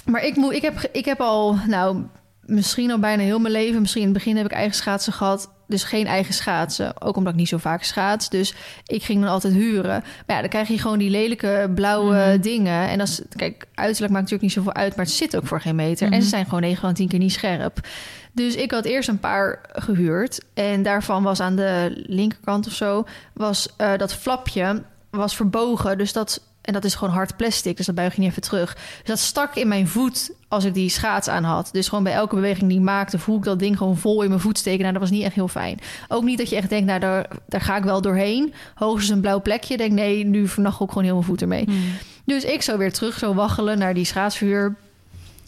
maar 0.05 0.25
ik, 0.25 0.37
moet, 0.37 0.53
ik, 0.53 0.63
heb, 0.63 0.89
ik 0.93 1.05
heb 1.05 1.21
al, 1.21 1.57
nou, 1.67 2.03
misschien 2.41 2.91
al 2.91 2.99
bijna 2.99 3.23
heel 3.23 3.39
mijn 3.39 3.53
leven. 3.53 3.81
Misschien 3.81 4.03
in 4.03 4.09
het 4.09 4.17
begin 4.17 4.37
heb 4.37 4.47
ik 4.47 4.53
eigen 4.53 4.75
schaatsen 4.75 5.13
gehad. 5.13 5.51
Dus 5.71 5.85
geen 5.85 6.07
eigen 6.07 6.35
schaatsen. 6.35 7.03
Ook 7.03 7.17
omdat 7.17 7.33
ik 7.33 7.39
niet 7.39 7.49
zo 7.49 7.59
vaak 7.59 7.83
schaats. 7.83 8.29
Dus 8.29 8.55
ik 8.87 9.03
ging 9.03 9.21
dan 9.21 9.31
altijd 9.31 9.55
huren. 9.55 10.03
Maar 10.27 10.37
ja, 10.37 10.41
dan 10.41 10.49
krijg 10.49 10.69
je 10.69 10.79
gewoon 10.79 10.99
die 10.99 11.11
lelijke 11.11 11.71
blauwe 11.75 12.15
mhm. 12.15 12.41
dingen. 12.41 12.89
En 12.89 13.01
is, 13.01 13.21
kijk, 13.37 13.67
uiterlijk 13.75 14.13
maakt 14.13 14.31
natuurlijk 14.31 14.43
niet 14.43 14.53
zoveel 14.53 14.75
uit. 14.75 14.97
Maar 14.97 15.05
het 15.05 15.15
zit 15.15 15.37
ook 15.37 15.47
voor 15.47 15.61
geen 15.61 15.75
meter. 15.75 16.07
En 16.07 16.13
ze 16.13 16.19
mhm. 16.19 16.29
zijn 16.29 16.45
gewoon 16.45 16.61
9 16.61 16.81
van 16.81 16.95
10 16.95 17.09
keer 17.09 17.19
niet 17.19 17.33
scherp. 17.33 17.89
Dus 18.33 18.55
ik 18.55 18.71
had 18.71 18.85
eerst 18.85 19.09
een 19.09 19.21
paar 19.21 19.61
gehuurd. 19.73 20.45
En 20.55 20.83
daarvan 20.83 21.23
was 21.23 21.41
aan 21.41 21.57
de 21.57 22.05
linkerkant 22.07 22.67
of 22.67 22.73
zo... 22.73 23.05
was 23.35 23.69
uh, 23.79 23.97
dat 23.97 24.15
flapje 24.15 24.83
was 25.11 25.37
verbogen. 25.37 25.99
Dus 25.99 26.13
dat 26.13 26.41
en 26.61 26.73
dat 26.73 26.85
is 26.85 26.95
gewoon 26.95 27.15
hard 27.15 27.37
plastic, 27.37 27.77
dus 27.77 27.87
dat 27.87 27.95
buig 27.95 28.15
je 28.15 28.21
niet 28.21 28.31
even 28.31 28.43
terug. 28.43 28.75
Dus 28.75 29.05
dat 29.05 29.19
stak 29.19 29.55
in 29.55 29.69
mijn 29.69 29.89
voet 29.89 30.31
als 30.51 30.65
ik 30.65 30.75
die 30.75 30.89
schaats 30.89 31.29
aan 31.29 31.45
had. 31.45 31.69
Dus 31.73 31.89
gewoon 31.89 32.05
bij 32.05 32.13
elke 32.13 32.35
beweging 32.35 32.69
die 32.69 32.79
ik 32.79 32.85
maakte, 32.85 33.19
voel 33.19 33.37
ik 33.37 33.43
dat 33.43 33.59
ding 33.59 33.77
gewoon 33.77 33.97
vol 33.97 34.23
in 34.23 34.29
mijn 34.29 34.41
voet 34.41 34.59
steken. 34.59 34.81
Nou, 34.81 34.93
dat 34.93 35.03
was 35.03 35.11
niet 35.11 35.23
echt 35.23 35.35
heel 35.35 35.49
fijn. 35.49 35.79
Ook 36.09 36.25
niet 36.25 36.39
dat 36.39 36.51
je 36.51 36.57
echt 36.57 36.69
denkt, 36.69 36.87
nou, 36.87 37.01
daar, 37.01 37.29
daar 37.49 37.61
ga 37.61 37.77
ik 37.77 37.85
wel 37.85 38.01
doorheen. 38.01 38.55
Hoogstens 38.75 39.17
een 39.17 39.21
blauw 39.21 39.41
plekje. 39.41 39.77
Denk, 39.77 39.93
nee, 39.93 40.25
nu 40.25 40.49
vannacht 40.49 40.81
ook 40.81 40.89
gewoon 40.89 41.05
heel 41.05 41.15
mijn 41.15 41.27
voet 41.27 41.41
ermee. 41.41 41.65
Hmm. 41.65 41.93
Dus 42.25 42.45
ik 42.45 42.63
zou 42.63 42.79
weer 42.79 42.93
terug 42.93 43.19
zo 43.19 43.35
waggelen 43.35 43.79
naar 43.79 43.95
die 43.95 44.05
schaatsvuur. 44.05 44.77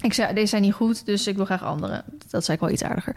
Ik 0.01 0.13
zei, 0.13 0.35
deze 0.35 0.47
zijn 0.47 0.63
niet 0.63 0.75
goed, 0.75 1.07
dus 1.07 1.27
ik 1.27 1.37
wil 1.37 1.45
graag 1.45 1.65
andere. 1.65 2.05
Dat 2.31 2.45
zei 2.45 2.57
ik 2.57 2.63
wel 2.63 2.73
iets 2.73 2.85
aardiger. 2.85 3.17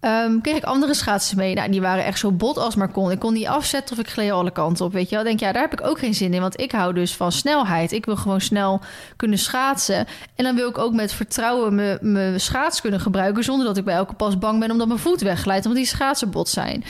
Um, 0.00 0.40
kreeg 0.40 0.56
ik 0.56 0.64
andere 0.64 0.94
schaatsen 0.94 1.36
mee. 1.36 1.54
Nou, 1.54 1.70
die 1.70 1.80
waren 1.80 2.04
echt 2.04 2.18
zo 2.18 2.32
bot 2.32 2.58
als 2.58 2.74
maar 2.74 2.90
kon. 2.90 3.10
Ik 3.10 3.18
kon 3.18 3.32
niet 3.32 3.46
afzetten 3.46 3.96
of 3.96 4.02
ik 4.02 4.10
gleed 4.10 4.30
alle 4.30 4.50
kanten 4.50 4.84
op. 4.84 4.92
Weet 4.92 5.08
je 5.08 5.14
wel? 5.14 5.24
Denk 5.24 5.40
ja, 5.40 5.52
daar 5.52 5.62
heb 5.62 5.72
ik 5.80 5.86
ook 5.86 5.98
geen 5.98 6.14
zin 6.14 6.34
in. 6.34 6.40
Want 6.40 6.60
ik 6.60 6.72
hou 6.72 6.92
dus 6.92 7.14
van 7.16 7.32
snelheid. 7.32 7.92
Ik 7.92 8.06
wil 8.06 8.16
gewoon 8.16 8.40
snel 8.40 8.80
kunnen 9.16 9.38
schaatsen. 9.38 10.06
En 10.34 10.44
dan 10.44 10.54
wil 10.54 10.68
ik 10.68 10.78
ook 10.78 10.92
met 10.92 11.12
vertrouwen 11.12 11.98
mijn 12.00 12.40
schaats 12.40 12.80
kunnen 12.80 13.00
gebruiken. 13.00 13.44
Zonder 13.44 13.66
dat 13.66 13.76
ik 13.76 13.84
bij 13.84 13.94
elke 13.94 14.14
pas 14.14 14.38
bang 14.38 14.60
ben 14.60 14.70
omdat 14.70 14.88
mijn 14.88 14.98
voet 15.00 15.20
wegglijdt. 15.20 15.66
Omdat 15.66 15.82
die 15.82 15.90
schaatsen 15.90 16.30
bot 16.30 16.48
zijn. 16.48 16.84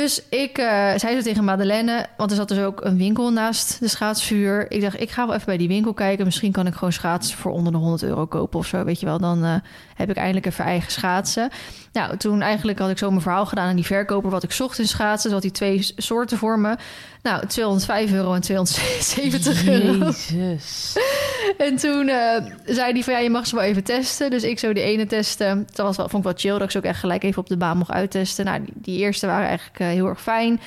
Dus 0.00 0.22
ik 0.28 0.58
uh, 0.58 0.66
zei 0.96 1.14
zo 1.14 1.20
tegen 1.20 1.44
Madeleine, 1.44 2.06
want 2.16 2.30
er 2.30 2.36
zat 2.36 2.48
dus 2.48 2.58
ook 2.58 2.84
een 2.84 2.96
winkel 2.96 3.32
naast 3.32 3.80
de 3.80 3.88
schaatsvuur. 3.88 4.70
Ik 4.70 4.80
dacht, 4.80 5.00
ik 5.00 5.10
ga 5.10 5.26
wel 5.26 5.34
even 5.34 5.46
bij 5.46 5.56
die 5.56 5.68
winkel 5.68 5.94
kijken. 5.94 6.24
Misschien 6.24 6.52
kan 6.52 6.66
ik 6.66 6.74
gewoon 6.74 6.92
schaatsen 6.92 7.38
voor 7.38 7.52
onder 7.52 7.72
de 7.72 7.78
100 7.78 8.02
euro 8.02 8.26
kopen 8.26 8.58
of 8.58 8.66
zo. 8.66 8.84
Weet 8.84 9.00
je 9.00 9.06
wel, 9.06 9.18
dan 9.18 9.44
uh, 9.44 9.54
heb 9.94 10.10
ik 10.10 10.16
eindelijk 10.16 10.46
even 10.46 10.64
eigen 10.64 10.92
schaatsen. 10.92 11.50
Nou, 11.92 12.16
toen 12.16 12.42
eigenlijk 12.42 12.78
had 12.78 12.90
ik 12.90 12.98
zo 12.98 13.10
mijn 13.10 13.22
verhaal 13.22 13.46
gedaan 13.46 13.68
aan 13.68 13.76
die 13.76 13.86
verkoper 13.86 14.30
wat 14.30 14.42
ik 14.42 14.52
zocht 14.52 14.78
in 14.78 14.88
schaatsen. 14.88 15.30
Zat 15.30 15.42
die 15.42 15.50
twee 15.50 15.92
soorten 15.96 16.38
voor 16.38 16.58
me. 16.58 16.76
Nou, 17.22 17.46
205 17.46 18.12
euro 18.12 18.34
en 18.34 18.40
270 18.40 19.66
euro. 19.66 20.12
Jezus. 20.28 20.92
En 21.58 21.76
toen 21.76 22.08
uh, 22.08 22.36
zei 22.64 22.92
hij 22.92 23.02
van 23.02 23.12
ja, 23.12 23.18
je 23.18 23.30
mag 23.30 23.46
ze 23.46 23.54
wel 23.54 23.64
even 23.64 23.84
testen. 23.84 24.30
Dus 24.30 24.42
ik 24.42 24.58
zo 24.58 24.72
die 24.72 24.82
ene 24.82 25.06
testen. 25.06 25.66
Dat 25.72 25.86
was 25.86 25.96
wel, 25.96 26.08
vond 26.08 26.24
ik 26.24 26.30
wel 26.30 26.38
chill 26.40 26.52
dat 26.52 26.62
ik 26.62 26.70
ze 26.70 26.78
ook 26.78 26.84
echt 26.84 26.98
gelijk 26.98 27.22
even 27.22 27.40
op 27.40 27.48
de 27.48 27.56
baan 27.56 27.76
mocht 27.76 27.90
uittesten. 27.90 28.44
Nou, 28.44 28.64
die, 28.64 28.72
die 28.74 28.98
eerste 28.98 29.26
waren 29.26 29.46
eigenlijk 29.46 29.78
uh, 29.84 29.90
heel 29.90 30.06
erg 30.06 30.22
fijn. 30.22 30.60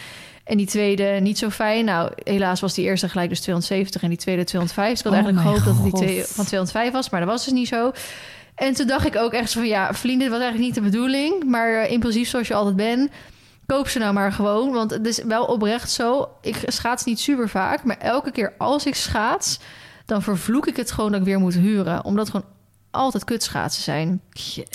En 0.44 0.58
die 0.58 0.66
tweede 0.66 1.04
niet 1.04 1.38
zo 1.38 1.50
fijn. 1.50 1.86
Nou, 1.86 2.12
helaas 2.24 2.60
was 2.60 2.74
die 2.74 2.86
eerste 2.86 3.10
gelijk 3.10 3.30
dus 3.30 3.40
270 3.40 4.02
en 4.02 4.10
die 4.10 4.18
tweede 4.18 4.44
205. 4.44 4.90
Dus 4.90 5.00
ik 5.00 5.06
had 5.06 5.14
oh 5.14 5.20
eigenlijk 5.20 5.48
gehoopt 5.48 5.66
dat 5.66 5.84
het 5.84 5.84
die 5.84 6.08
twee 6.08 6.26
van 6.26 6.46
205 6.46 6.92
was, 6.92 7.10
maar 7.10 7.20
dat 7.20 7.30
was 7.30 7.44
dus 7.44 7.54
niet 7.54 7.68
zo. 7.68 7.92
En 8.56 8.74
toen 8.74 8.88
dacht 8.88 9.06
ik 9.06 9.16
ook 9.16 9.34
echt 9.34 9.54
van 9.54 9.68
ja, 9.68 9.94
vrienden, 9.94 10.30
dit 10.30 10.38
was 10.38 10.40
eigenlijk 10.42 10.76
niet 10.76 10.84
de 10.84 10.90
bedoeling. 10.90 11.44
Maar 11.44 11.72
uh, 11.72 11.92
impulsief 11.92 12.30
zoals 12.30 12.48
je 12.48 12.54
altijd 12.54 12.76
bent, 12.76 13.12
koop 13.66 13.88
ze 13.88 14.00
nou 14.00 14.14
maar 14.14 14.32
gewoon. 14.32 14.72
Want 14.72 14.92
het 14.92 15.06
is 15.06 15.24
wel 15.24 15.46
oprecht 15.46 15.92
zo. 15.92 16.30
Ik 16.42 16.64
schaats 16.66 17.04
niet 17.04 17.20
super 17.20 17.50
vaak, 17.50 17.84
maar 17.84 17.98
elke 17.98 18.32
keer 18.32 18.54
als 18.58 18.86
ik 18.86 18.96
schaats 18.96 19.60
dan 20.08 20.22
vervloek 20.22 20.68
ik 20.68 20.78
het 20.78 20.92
gewoon 20.92 21.12
dat 21.12 21.20
ik 21.20 21.26
weer 21.26 21.40
moet 21.40 21.54
huren. 21.54 22.06
Omdat 22.06 22.30
gewoon 22.30 22.46
altijd 22.98 23.24
kutschaatsen 23.24 23.84
zijn. 23.84 24.22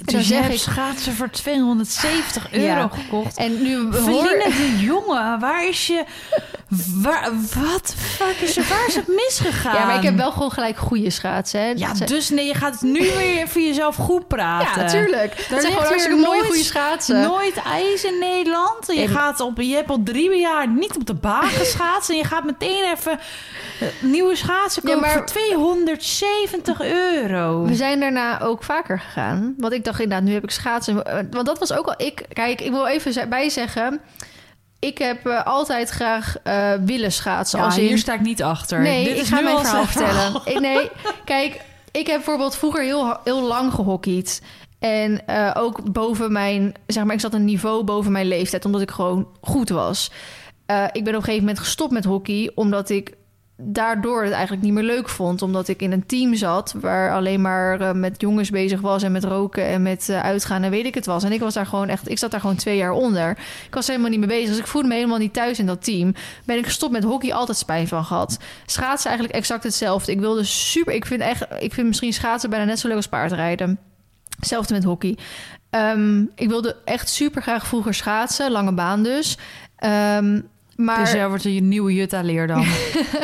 dus 0.04 0.28
je 0.28 0.34
hebt 0.34 0.52
ik, 0.52 0.58
schaatsen 0.58 1.12
voor 1.12 1.30
270 1.30 2.52
euro 2.52 2.88
gekocht. 2.88 3.36
En 3.36 3.62
nu 3.62 3.76
hoor... 3.76 4.22
de 4.22 4.76
jongen, 4.78 5.40
waar 5.40 5.68
is 5.68 5.86
je... 5.86 6.04
Waar, 6.94 7.30
wat 7.54 7.94
fuck 7.96 8.36
is 8.40 8.56
er, 8.56 8.64
waar 8.68 8.86
is 8.86 8.94
het 8.94 9.06
misgegaan? 9.08 9.74
Ja, 9.74 9.86
maar 9.86 9.96
ik 9.96 10.02
heb 10.02 10.16
wel 10.16 10.32
gewoon 10.32 10.50
gelijk 10.50 10.76
goede 10.76 11.10
schaatsen. 11.10 11.60
Hè? 11.60 11.72
Ja, 11.76 11.92
dus 11.92 12.28
nee, 12.28 12.46
je 12.46 12.54
gaat 12.54 12.72
het 12.72 12.82
nu 12.82 13.00
weer 13.00 13.48
voor 13.48 13.60
jezelf 13.60 13.96
goed 13.96 14.28
praten. 14.28 14.82
Ja, 14.82 14.88
tuurlijk. 14.88 15.46
Dat 15.48 15.60
zijn 15.60 15.72
gewoon 15.72 15.88
hartstikke 15.88 16.20
mooie 16.20 16.44
goede 16.44 16.64
schaatsen. 16.64 17.20
Nooit 17.20 17.62
ijs 17.62 18.04
in 18.04 18.18
Nederland. 18.18 18.86
Je, 18.86 19.08
gaat 19.08 19.40
op, 19.40 19.60
je 19.60 19.74
hebt 19.74 19.90
al 19.90 20.02
drie 20.04 20.38
jaar 20.38 20.68
niet 20.68 20.96
op 20.96 21.06
de 21.06 21.14
baan 21.14 21.48
geschaatsen. 21.62 22.14
en 22.14 22.20
je 22.20 22.26
gaat 22.26 22.44
meteen 22.44 22.90
even 22.96 23.18
eh, 23.80 23.88
nieuwe 24.00 24.36
schaatsen 24.36 24.82
kopen 24.82 25.00
maar... 25.00 25.12
voor 25.12 25.26
270 25.26 26.82
euro. 26.82 27.64
We 27.64 27.74
zijn 27.74 27.98
daarna 28.14 28.40
ook 28.40 28.62
vaker 28.62 29.00
gegaan. 29.00 29.54
Want 29.58 29.72
ik 29.72 29.84
dacht 29.84 30.00
inderdaad, 30.00 30.26
nu 30.26 30.32
heb 30.32 30.42
ik 30.42 30.50
schaatsen. 30.50 31.04
Eh, 31.04 31.18
want 31.30 31.46
dat 31.46 31.58
was 31.58 31.72
ook 31.72 31.86
al 31.86 31.94
ik. 31.96 32.24
Kijk, 32.32 32.60
ik 32.60 32.70
wil 32.70 32.86
even 32.86 33.28
bijzeggen. 33.28 34.00
Ik 34.78 34.98
heb 34.98 35.26
uh, 35.26 35.44
altijd 35.46 35.88
graag 35.88 36.36
uh, 36.44 36.72
willen 36.84 37.12
schaatsen. 37.12 37.58
Ja, 37.58 37.64
als 37.64 37.76
hier 37.76 37.98
sta 37.98 38.14
ik 38.14 38.20
niet 38.20 38.42
achter. 38.42 38.80
Nee, 38.80 39.04
Dit 39.04 39.18
ik 39.18 39.24
ga 39.24 39.40
mijn 39.40 39.58
verhaal 39.58 39.86
vertellen. 39.86 40.40
Ik, 40.54 40.60
nee, 40.60 40.90
kijk, 41.24 41.60
ik 41.90 42.06
heb 42.06 42.16
bijvoorbeeld 42.16 42.56
vroeger 42.56 42.82
heel, 42.82 43.16
heel 43.24 43.42
lang 43.42 43.72
gehockeyd. 43.72 44.42
En 44.78 45.20
uh, 45.26 45.50
ook 45.54 45.92
boven 45.92 46.32
mijn, 46.32 46.74
zeg 46.86 47.04
maar, 47.04 47.14
ik 47.14 47.20
zat 47.20 47.34
een 47.34 47.44
niveau 47.44 47.84
boven 47.84 48.12
mijn 48.12 48.26
leeftijd, 48.26 48.64
omdat 48.64 48.80
ik 48.80 48.90
gewoon 48.90 49.28
goed 49.40 49.68
was. 49.68 50.10
Uh, 50.66 50.84
ik 50.92 51.04
ben 51.04 51.14
op 51.14 51.18
een 51.18 51.24
gegeven 51.24 51.44
moment 51.44 51.58
gestopt 51.58 51.92
met 51.92 52.04
hockey, 52.04 52.50
omdat 52.54 52.90
ik 52.90 53.14
daardoor 53.56 54.22
het 54.22 54.32
eigenlijk 54.32 54.62
niet 54.62 54.72
meer 54.72 54.82
leuk 54.82 55.08
vond. 55.08 55.42
Omdat 55.42 55.68
ik 55.68 55.82
in 55.82 55.92
een 55.92 56.06
team 56.06 56.34
zat 56.34 56.74
waar 56.80 57.12
alleen 57.14 57.40
maar 57.40 57.80
uh, 57.80 57.92
met 57.92 58.20
jongens 58.20 58.50
bezig 58.50 58.80
was 58.80 59.02
en 59.02 59.12
met 59.12 59.24
roken 59.24 59.66
en 59.66 59.82
met 59.82 60.08
uh, 60.10 60.20
uitgaan 60.20 60.62
en 60.62 60.70
weet 60.70 60.86
ik 60.86 60.94
het 60.94 61.06
was. 61.06 61.24
En 61.24 61.32
ik 61.32 61.40
was 61.40 61.54
daar 61.54 61.66
gewoon 61.66 61.88
echt, 61.88 62.08
ik 62.10 62.18
zat 62.18 62.30
daar 62.30 62.40
gewoon 62.40 62.56
twee 62.56 62.76
jaar 62.76 62.90
onder. 62.90 63.30
Ik 63.66 63.74
was 63.74 63.86
helemaal 63.86 64.10
niet 64.10 64.18
mee 64.18 64.28
bezig. 64.28 64.48
Dus 64.48 64.58
ik 64.58 64.66
voelde 64.66 64.88
me 64.88 64.94
helemaal 64.94 65.18
niet 65.18 65.32
thuis 65.32 65.58
in 65.58 65.66
dat 65.66 65.84
team. 65.84 66.14
Ben 66.44 66.58
ik 66.58 66.64
gestopt 66.64 66.92
met 66.92 67.04
hockey, 67.04 67.32
altijd 67.32 67.58
spijt 67.58 67.88
van 67.88 68.04
gehad. 68.04 68.38
Schaatsen 68.66 69.10
eigenlijk 69.10 69.38
exact 69.38 69.62
hetzelfde. 69.62 70.12
Ik 70.12 70.20
wilde 70.20 70.44
super, 70.44 70.94
ik 70.94 71.06
vind 71.06 71.20
echt, 71.20 71.46
ik 71.58 71.72
vind 71.72 71.86
misschien 71.86 72.12
schaatsen 72.12 72.50
bijna 72.50 72.64
net 72.64 72.78
zo 72.78 72.86
leuk 72.88 72.96
als 72.96 73.08
paardrijden. 73.08 73.78
Hetzelfde 74.36 74.74
met 74.74 74.84
hockey. 74.84 75.18
Um, 75.70 76.30
ik 76.34 76.48
wilde 76.48 76.76
echt 76.84 77.08
super 77.08 77.42
graag 77.42 77.66
vroeger 77.66 77.94
schaatsen, 77.94 78.50
lange 78.50 78.72
baan 78.72 79.02
dus. 79.02 79.38
Um, 80.16 80.48
maar, 80.76 80.98
dus 80.98 81.12
jij 81.12 81.28
wordt 81.28 81.44
een 81.44 81.68
nieuwe 81.68 81.94
Jutta 81.94 82.22
leer 82.22 82.46
dan. 82.46 82.64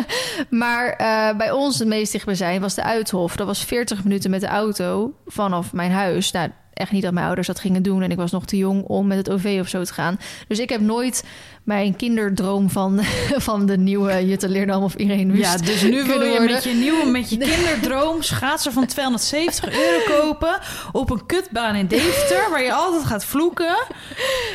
maar 0.50 1.00
uh, 1.00 1.36
bij 1.36 1.50
ons 1.50 1.78
het 1.78 1.88
meest 1.88 2.12
dichtbijzijn 2.12 2.60
was 2.60 2.74
de 2.74 2.82
Uithof. 2.82 3.36
Dat 3.36 3.46
was 3.46 3.64
40 3.64 4.04
minuten 4.04 4.30
met 4.30 4.40
de 4.40 4.46
auto 4.46 5.14
vanaf 5.26 5.72
mijn 5.72 5.90
huis. 5.90 6.30
Nou, 6.30 6.50
echt 6.78 6.92
niet 6.92 7.02
dat 7.02 7.12
mijn 7.12 7.26
ouders 7.26 7.46
dat 7.46 7.60
gingen 7.60 7.82
doen. 7.82 8.02
En 8.02 8.10
ik 8.10 8.16
was 8.16 8.30
nog 8.30 8.46
te 8.46 8.56
jong 8.56 8.82
om 8.82 9.06
met 9.06 9.18
het 9.18 9.30
OV 9.30 9.58
of 9.60 9.68
zo 9.68 9.84
te 9.84 9.92
gaan. 9.92 10.18
Dus 10.48 10.58
ik 10.58 10.68
heb 10.68 10.80
nooit 10.80 11.24
mijn 11.68 11.96
kinderdroom 11.96 12.70
van, 12.70 13.00
van 13.48 13.66
de 13.66 13.78
nieuwe 13.78 14.26
Jutta 14.26 14.48
Leerdam 14.48 14.82
of 14.82 14.94
Irene 14.94 15.32
Wust. 15.32 15.44
Ja, 15.44 15.56
dus 15.56 15.82
nu 15.82 16.04
wil 16.04 16.22
je 16.22 16.40
met 16.40 16.64
je 16.64 16.74
nieuwe, 16.74 17.06
met 17.06 17.30
je 17.30 17.36
kinderdroom 17.54 18.22
schaatsen 18.22 18.72
van 18.72 18.86
270 18.86 19.70
euro 19.72 20.20
kopen 20.20 20.58
op 20.92 21.10
een 21.10 21.26
kutbaan 21.26 21.74
in 21.74 21.86
Deventer, 21.86 22.50
waar 22.50 22.62
je 22.62 22.72
altijd 22.72 23.04
gaat 23.04 23.24
vloeken. 23.24 23.76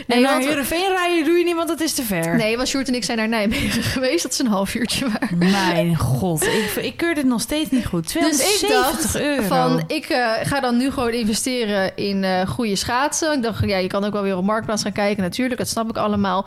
Nee, 0.08 0.18
en 0.18 0.22
naar 0.22 0.32
want... 0.32 0.46
Heerenveen 0.46 0.88
rijden 0.88 1.26
doe 1.26 1.38
je 1.38 1.44
niet, 1.44 1.56
want 1.56 1.68
dat 1.68 1.82
is 1.82 1.94
te 1.94 2.04
ver. 2.04 2.36
Nee, 2.36 2.56
want 2.56 2.68
Sjoerd 2.68 2.88
en 2.88 2.96
ik 2.96 3.04
zijn 3.04 3.18
naar 3.18 3.30
Nijmegen 3.30 3.84
geweest. 3.96 4.24
Dat 4.24 4.32
is 4.32 4.40
een 4.40 4.48
half 4.48 4.76
uurtje 4.76 5.08
maar. 5.08 5.30
Mijn 5.36 5.96
god, 5.96 6.44
ik, 6.44 6.76
ik 6.76 6.98
keur 6.98 7.16
dit 7.16 7.26
nog 7.26 7.42
steeds 7.42 7.70
niet 7.70 7.86
goed. 7.86 8.08
270 8.08 9.12
dus 9.12 9.16
ik 9.16 9.22
euro. 9.22 9.44
van, 9.44 9.84
ik 9.88 10.10
uh, 10.10 10.32
ga 10.44 10.60
dan 10.60 10.78
nu 10.78 10.92
gewoon 10.92 11.12
investeren 11.12 11.96
in 11.96 12.13
uh, 12.16 12.48
goede 12.48 12.76
schaatsen. 12.76 13.34
Ik 13.34 13.42
dacht, 13.42 13.66
ja, 13.66 13.78
je 13.78 13.88
kan 13.88 14.04
ook 14.04 14.14
wel 14.14 14.22
weer 14.22 14.38
op 14.38 14.44
Marktplaats 14.44 14.84
gaan 14.84 14.92
kijken. 14.92 15.24
Natuurlijk, 15.24 15.60
dat 15.60 15.70
snap 15.70 15.90
ik 15.90 15.98
allemaal. 15.98 16.46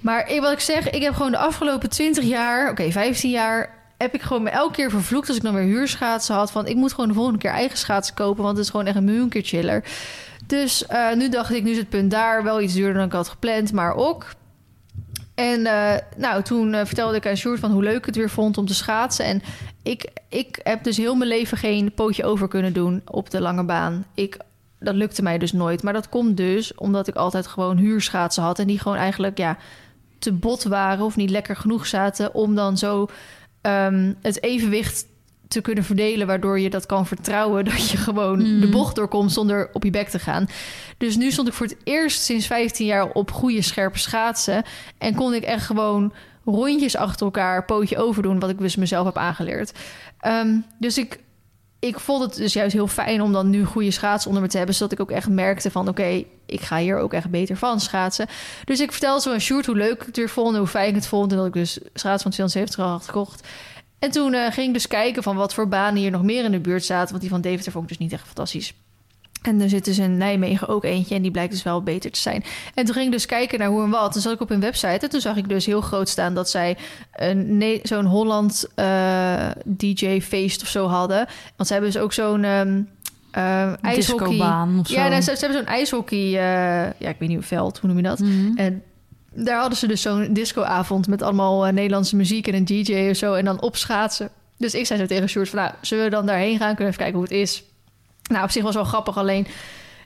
Maar 0.00 0.40
wat 0.40 0.52
ik 0.52 0.60
zeg, 0.60 0.90
ik 0.90 1.02
heb 1.02 1.14
gewoon 1.14 1.30
de 1.30 1.38
afgelopen 1.38 1.90
20 1.90 2.24
jaar, 2.24 2.70
oké, 2.70 2.90
15 2.90 3.30
jaar, 3.30 3.78
heb 3.98 4.14
ik 4.14 4.22
gewoon 4.22 4.42
me 4.42 4.50
elke 4.50 4.74
keer 4.74 4.90
vervloekt 4.90 5.28
als 5.28 5.36
ik 5.36 5.42
dan 5.42 5.54
weer 5.54 5.62
huurschaatsen 5.62 6.34
had. 6.34 6.50
Van 6.50 6.66
ik 6.66 6.76
moet 6.76 6.92
gewoon 6.92 7.08
de 7.08 7.14
volgende 7.14 7.38
keer 7.38 7.50
eigen 7.50 7.78
schaatsen 7.78 8.14
kopen, 8.14 8.42
want 8.42 8.56
het 8.56 8.64
is 8.64 8.70
gewoon 8.70 8.86
echt 8.86 8.96
een 8.96 9.04
miljoen 9.04 9.28
keer 9.28 9.42
chiller. 9.42 9.84
Dus 10.46 10.84
uh, 10.90 11.12
nu 11.12 11.28
dacht 11.28 11.52
ik, 11.52 11.62
nu 11.62 11.70
is 11.70 11.76
het 11.76 11.88
punt 11.88 12.10
daar 12.10 12.42
wel 12.42 12.60
iets 12.60 12.74
duurder 12.74 12.94
dan 12.94 13.04
ik 13.04 13.12
had 13.12 13.28
gepland, 13.28 13.72
maar 13.72 13.94
ook. 13.94 14.26
En 15.34 15.60
uh, 15.60 15.94
nou, 16.16 16.42
toen 16.42 16.74
vertelde 16.86 17.16
ik 17.16 17.26
aan 17.26 17.36
Sjoerd 17.36 17.60
van 17.60 17.70
hoe 17.70 17.82
leuk 17.82 18.06
het 18.06 18.16
weer 18.16 18.30
vond 18.30 18.58
om 18.58 18.66
te 18.66 18.74
schaatsen. 18.74 19.24
En 19.24 19.42
ik, 19.82 20.10
ik 20.28 20.60
heb 20.62 20.84
dus 20.84 20.96
heel 20.96 21.14
mijn 21.14 21.30
leven 21.30 21.58
geen 21.58 21.92
pootje 21.94 22.24
over 22.24 22.48
kunnen 22.48 22.72
doen 22.72 23.02
op 23.04 23.30
de 23.30 23.40
lange 23.40 23.64
baan. 23.64 24.04
Ik 24.14 24.36
dat 24.80 24.94
lukte 24.94 25.22
mij 25.22 25.38
dus 25.38 25.52
nooit. 25.52 25.82
Maar 25.82 25.92
dat 25.92 26.08
komt 26.08 26.36
dus 26.36 26.74
omdat 26.74 27.06
ik 27.08 27.14
altijd 27.14 27.46
gewoon 27.46 27.76
huurschaatsen 27.76 28.42
had. 28.42 28.58
En 28.58 28.66
die 28.66 28.78
gewoon 28.78 28.98
eigenlijk 28.98 29.38
ja, 29.38 29.56
te 30.18 30.32
bot 30.32 30.62
waren 30.62 31.04
of 31.04 31.16
niet 31.16 31.30
lekker 31.30 31.56
genoeg 31.56 31.86
zaten. 31.86 32.34
Om 32.34 32.54
dan 32.54 32.78
zo 32.78 33.06
ehm, 33.60 34.12
het 34.22 34.42
evenwicht 34.42 35.06
te 35.48 35.60
kunnen 35.60 35.84
verdelen. 35.84 36.26
Waardoor 36.26 36.60
je 36.60 36.70
dat 36.70 36.86
kan 36.86 37.06
vertrouwen 37.06 37.64
dat 37.64 37.90
je 37.90 37.96
gewoon 37.96 38.38
Mhm. 38.38 38.60
de 38.60 38.68
bocht 38.68 38.94
doorkomt 38.96 39.32
zonder 39.32 39.70
op 39.72 39.84
je 39.84 39.90
bek 39.90 40.08
te 40.08 40.18
gaan. 40.18 40.46
Dus 40.98 41.16
nu 41.16 41.30
stond 41.30 41.48
ik 41.48 41.54
voor 41.54 41.66
het 41.66 41.76
eerst 41.84 42.22
sinds 42.22 42.46
15 42.46 42.86
jaar 42.86 43.10
op 43.12 43.30
goede 43.30 43.62
scherpe 43.62 43.98
schaatsen. 43.98 44.62
En 44.98 45.14
kon 45.14 45.34
ik 45.34 45.42
echt 45.42 45.66
gewoon 45.66 46.12
rondjes 46.44 46.96
achter 46.96 47.24
elkaar 47.26 47.64
pootje 47.64 47.98
overdoen. 47.98 48.38
Wat 48.38 48.50
ik 48.50 48.58
dus 48.58 48.76
mezelf 48.76 49.06
heb 49.06 49.16
aangeleerd. 49.16 49.72
Ehm, 50.20 50.56
dus 50.78 50.98
ik, 50.98 51.18
ik 51.80 52.00
vond 52.00 52.22
het 52.22 52.34
dus 52.34 52.52
juist 52.52 52.72
heel 52.72 52.86
fijn 52.86 53.22
om 53.22 53.32
dan 53.32 53.50
nu 53.50 53.64
goede 53.64 53.90
schaatsen 53.90 54.28
onder 54.28 54.44
me 54.44 54.50
te 54.50 54.56
hebben. 54.56 54.74
Zodat 54.74 54.92
ik 54.92 55.00
ook 55.00 55.10
echt 55.10 55.28
merkte 55.28 55.70
van 55.70 55.88
oké, 55.88 56.24
ik 56.46 56.60
ga 56.60 56.78
hier 56.78 56.98
ook 56.98 57.12
echt 57.12 57.30
beter 57.30 57.56
van 57.56 57.80
schaatsen. 57.80 58.26
Dus 58.64 58.80
ik 58.80 58.92
vertelde 58.92 59.20
zo 59.20 59.32
aan 59.32 59.40
Sjoerd 59.40 59.66
hoe 59.66 59.76
leuk 59.76 60.00
ik 60.00 60.06
het 60.06 60.16
weer 60.16 60.28
vond 60.28 60.52
en 60.52 60.58
hoe 60.58 60.68
fijn 60.68 60.88
ik 60.88 60.94
het 60.94 61.06
vond. 61.06 61.30
En 61.30 61.36
dat 61.36 61.46
ik 61.46 61.52
dus 61.52 61.78
schaats 61.94 62.22
van 62.22 62.30
270 62.30 62.84
had 62.84 63.04
gekocht. 63.04 63.48
En 63.98 64.10
toen 64.10 64.34
eh, 64.34 64.52
ging 64.52 64.66
ik 64.66 64.72
dus 64.72 64.86
kijken 64.86 65.22
van 65.22 65.36
wat 65.36 65.54
voor 65.54 65.68
banen 65.68 66.00
hier 66.00 66.10
nog 66.10 66.22
meer 66.22 66.44
in 66.44 66.50
de 66.50 66.60
buurt 66.60 66.84
zaten. 66.84 67.08
Want 67.08 67.20
die 67.20 67.30
van 67.30 67.40
Deventer 67.40 67.72
vond 67.72 67.84
ik 67.84 67.90
dus 67.90 67.98
niet 67.98 68.12
echt 68.12 68.26
fantastisch. 68.26 68.74
En 69.42 69.60
er 69.60 69.68
zit 69.68 69.84
dus 69.84 69.98
in 69.98 70.16
Nijmegen 70.16 70.68
ook 70.68 70.84
eentje 70.84 71.14
en 71.14 71.22
die 71.22 71.30
blijkt 71.30 71.52
dus 71.52 71.62
wel 71.62 71.82
beter 71.82 72.10
te 72.10 72.20
zijn. 72.20 72.44
En 72.74 72.84
toen 72.84 72.94
ging 72.94 73.06
ik 73.06 73.12
dus 73.12 73.26
kijken 73.26 73.58
naar 73.58 73.68
hoe 73.68 73.82
en 73.82 73.90
wat. 73.90 74.12
Toen 74.12 74.22
zat 74.22 74.32
ik 74.32 74.40
op 74.40 74.48
hun 74.48 74.60
website 74.60 74.98
en 74.98 75.10
toen 75.10 75.20
zag 75.20 75.36
ik 75.36 75.48
dus 75.48 75.66
heel 75.66 75.80
groot 75.80 76.08
staan... 76.08 76.34
dat 76.34 76.50
zij 76.50 76.76
een, 77.12 77.56
nee, 77.56 77.80
zo'n 77.82 78.04
Holland 78.04 78.66
eh, 78.74 79.48
DJ-feest 79.64 80.62
of 80.62 80.68
zo 80.68 80.86
hadden. 80.86 81.26
Want 81.56 81.68
ze 81.68 81.72
hebben 81.72 81.92
dus 81.92 82.02
ook 82.02 82.12
zo'n 82.12 82.44
eh, 82.44 83.84
ijshockey... 83.84 84.40
Of 84.78 84.86
zo. 84.86 84.94
Ja, 84.94 85.08
nee, 85.08 85.22
ze, 85.22 85.36
ze 85.36 85.44
hebben 85.46 85.58
zo'n 85.58 85.74
ijshockey... 85.74 86.18
eh, 86.18 86.92
ja, 86.98 87.08
ik 87.08 87.16
weet 87.18 87.28
niet 87.28 87.38
hoe 87.38 87.46
veld, 87.46 87.78
hoe 87.78 87.88
noem 87.88 87.98
je 87.98 88.04
dat? 88.04 88.18
Mhm. 88.18 88.56
En 88.56 88.82
daar 89.34 89.60
hadden 89.60 89.78
ze 89.78 89.86
dus 89.86 90.02
zo'n 90.02 90.32
discoavond 90.32 91.08
met 91.08 91.22
allemaal 91.22 91.72
Nederlandse 91.72 92.16
muziek 92.16 92.46
en 92.46 92.54
een 92.54 92.64
DJ 92.64 93.08
of 93.10 93.16
zo. 93.16 93.34
En 93.34 93.44
dan 93.44 93.60
op 93.60 93.76
schaatsen. 93.76 94.30
Dus 94.56 94.74
ik 94.74 94.86
zei 94.86 94.98
zo 95.00 95.06
tegen 95.06 95.28
Sjoerd 95.28 95.48
van, 95.48 95.58
nou, 95.58 95.72
zullen 95.80 96.04
we 96.04 96.10
dan 96.10 96.26
daarheen 96.26 96.58
gaan? 96.58 96.74
Kunnen 96.74 96.76
we 96.76 96.84
even 96.84 96.98
kijken 96.98 97.14
hoe 97.14 97.22
het 97.22 97.32
is? 97.32 97.64
Nou, 98.30 98.44
op 98.44 98.50
zich 98.50 98.62
was 98.62 98.74
wel 98.74 98.84
grappig. 98.84 99.18
Alleen, 99.18 99.46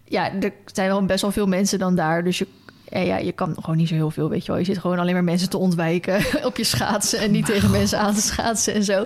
ja, 0.05 0.33
er 0.41 0.53
zijn 0.73 0.89
wel 0.89 1.05
best 1.05 1.23
wel 1.23 1.33
veel 1.33 1.47
mensen 1.47 1.79
dan 1.79 1.95
daar. 1.95 2.25
Dus 2.25 2.39
je, 2.39 2.47
ja, 2.89 2.99
ja, 2.99 3.17
je 3.17 3.33
kan 3.33 3.57
gewoon 3.61 3.77
niet 3.77 3.89
zo 3.89 3.95
heel 3.95 4.11
veel, 4.11 4.29
weet 4.29 4.45
je 4.45 4.51
wel. 4.51 4.61
Je 4.61 4.67
zit 4.67 4.79
gewoon 4.79 4.99
alleen 4.99 5.13
maar 5.13 5.25
mensen 5.25 5.51
te 5.51 5.59
ontwijken 5.59 6.25
op 6.49 6.57
je 6.57 6.65
schaatsen... 6.65 7.19
en 7.19 7.31
niet 7.31 7.47
tegen 7.47 7.71
mensen 7.71 7.99
aan 7.99 8.15
te 8.15 8.21
schaatsen 8.21 8.75
en 8.75 8.85
zo. 8.85 9.05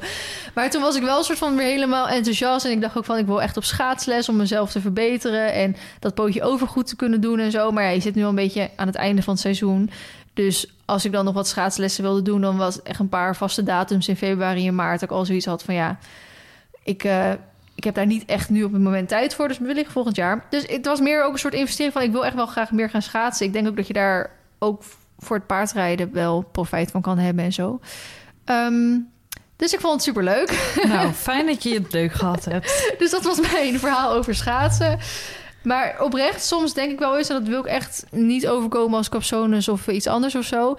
Maar 0.55 0.71
toen 0.71 0.83
was 0.83 0.97
ik 0.97 1.03
wel 1.03 1.19
een 1.19 1.25
soort 1.25 1.39
van 1.39 1.57
weer 1.57 1.66
helemaal 1.66 2.09
enthousiast. 2.09 2.64
En 2.64 2.71
ik 2.71 2.81
dacht 2.81 2.97
ook 2.97 3.05
van, 3.05 3.19
ik 3.19 3.27
wil 3.27 3.43
echt 3.43 3.57
op 3.57 3.64
schaatsles 3.64 4.29
om 4.29 4.37
mezelf 4.37 4.71
te 4.71 4.81
verbeteren... 4.81 5.53
en 5.53 5.77
dat 5.99 6.14
pootje 6.14 6.43
overgoed 6.43 6.87
te 6.87 6.97
kunnen 6.97 7.21
doen 7.21 7.39
en 7.39 7.51
zo. 7.51 7.71
Maar 7.71 7.85
ja, 7.85 7.91
je 7.91 8.01
zit 8.01 8.14
nu 8.14 8.23
al 8.23 8.29
een 8.29 8.35
beetje 8.35 8.71
aan 8.77 8.87
het 8.87 8.97
einde 8.97 9.23
van 9.23 9.33
het 9.33 9.43
seizoen... 9.43 9.91
Dus 10.35 10.73
als 10.85 11.05
ik 11.05 11.12
dan 11.12 11.25
nog 11.25 11.35
wat 11.35 11.49
schaatslessen 11.49 12.03
wilde 12.03 12.23
doen, 12.23 12.41
dan 12.41 12.57
was 12.57 12.83
echt 12.83 12.99
een 12.99 13.09
paar 13.09 13.37
vaste 13.37 13.62
datums 13.62 14.09
in 14.09 14.16
februari 14.16 14.66
en 14.66 14.75
maart. 14.75 15.01
Dat 15.01 15.11
ik 15.11 15.16
al 15.16 15.25
zoiets 15.25 15.47
had 15.47 15.62
van 15.62 15.75
ja, 15.75 15.99
ik, 16.83 17.05
eh, 17.05 17.31
ik 17.79 17.85
heb 17.85 17.95
daar 17.95 18.07
niet 18.07 18.24
echt 18.24 18.51
nu 18.51 18.64
op 18.64 18.72
het 18.72 18.83
moment 18.83 19.09
tijd 19.09 19.35
voor. 19.35 19.49
Dus 19.49 19.59
wellicht 19.59 19.93
volgend 19.93 20.16
jaar. 20.16 20.45
Dus 20.51 20.66
het 20.66 20.87
was 20.87 21.01
meer 21.01 21.24
ook 21.24 21.33
een 21.33 21.39
soort 21.39 21.55
investering 21.55 21.93
van 21.93 22.03
ik 22.03 22.12
wil 22.12 22.24
echt 22.24 22.35
wel 22.35 22.47
graag 22.47 22.72
meer 22.72 22.91
gaan 22.91 23.03
schaatsen. 23.03 23.47
Ik 23.47 23.53
denk 23.53 23.68
ook 23.68 23.76
dat 23.76 23.87
je 23.87 23.93
daar 23.93 24.31
ook 24.59 24.83
voor 25.18 25.37
het 25.37 25.47
paardrijden 25.47 26.12
wel 26.12 26.43
profijt 26.53 26.91
van 26.91 27.01
kan 27.01 27.18
hebben 27.18 27.45
en 27.45 27.53
zo. 27.53 27.81
Ehm, 28.45 28.99
dus 29.57 29.72
ik 29.72 29.81
vond 29.81 29.93
het 29.95 30.03
super 30.03 30.24
leuk. 30.24 30.74
Nou, 30.89 31.12
fijn 31.29 31.47
dat 31.47 31.62
je 31.62 31.74
het 31.74 31.93
leuk 31.93 32.12
gehad 32.12 32.45
hebt. 32.45 32.95
Dus 32.99 33.11
dat 33.11 33.22
was 33.22 33.41
mijn 33.53 33.79
verhaal 33.79 34.12
over 34.12 34.35
schaatsen. 34.35 34.99
Maar 35.62 35.97
oprecht, 36.01 36.45
soms 36.45 36.74
denk 36.74 36.91
ik 36.93 36.99
wel 36.99 37.18
eens... 37.18 37.29
en 37.29 37.35
dat 37.35 37.49
wil 37.49 37.61
ik 37.61 37.66
echt 37.66 38.05
niet 38.11 38.49
overkomen 38.49 38.97
als 38.97 39.09
capsones 39.09 39.68
of 39.68 39.89
iets 39.89 40.07
anders 40.07 40.35
of 40.35 40.45
zo. 40.45 40.76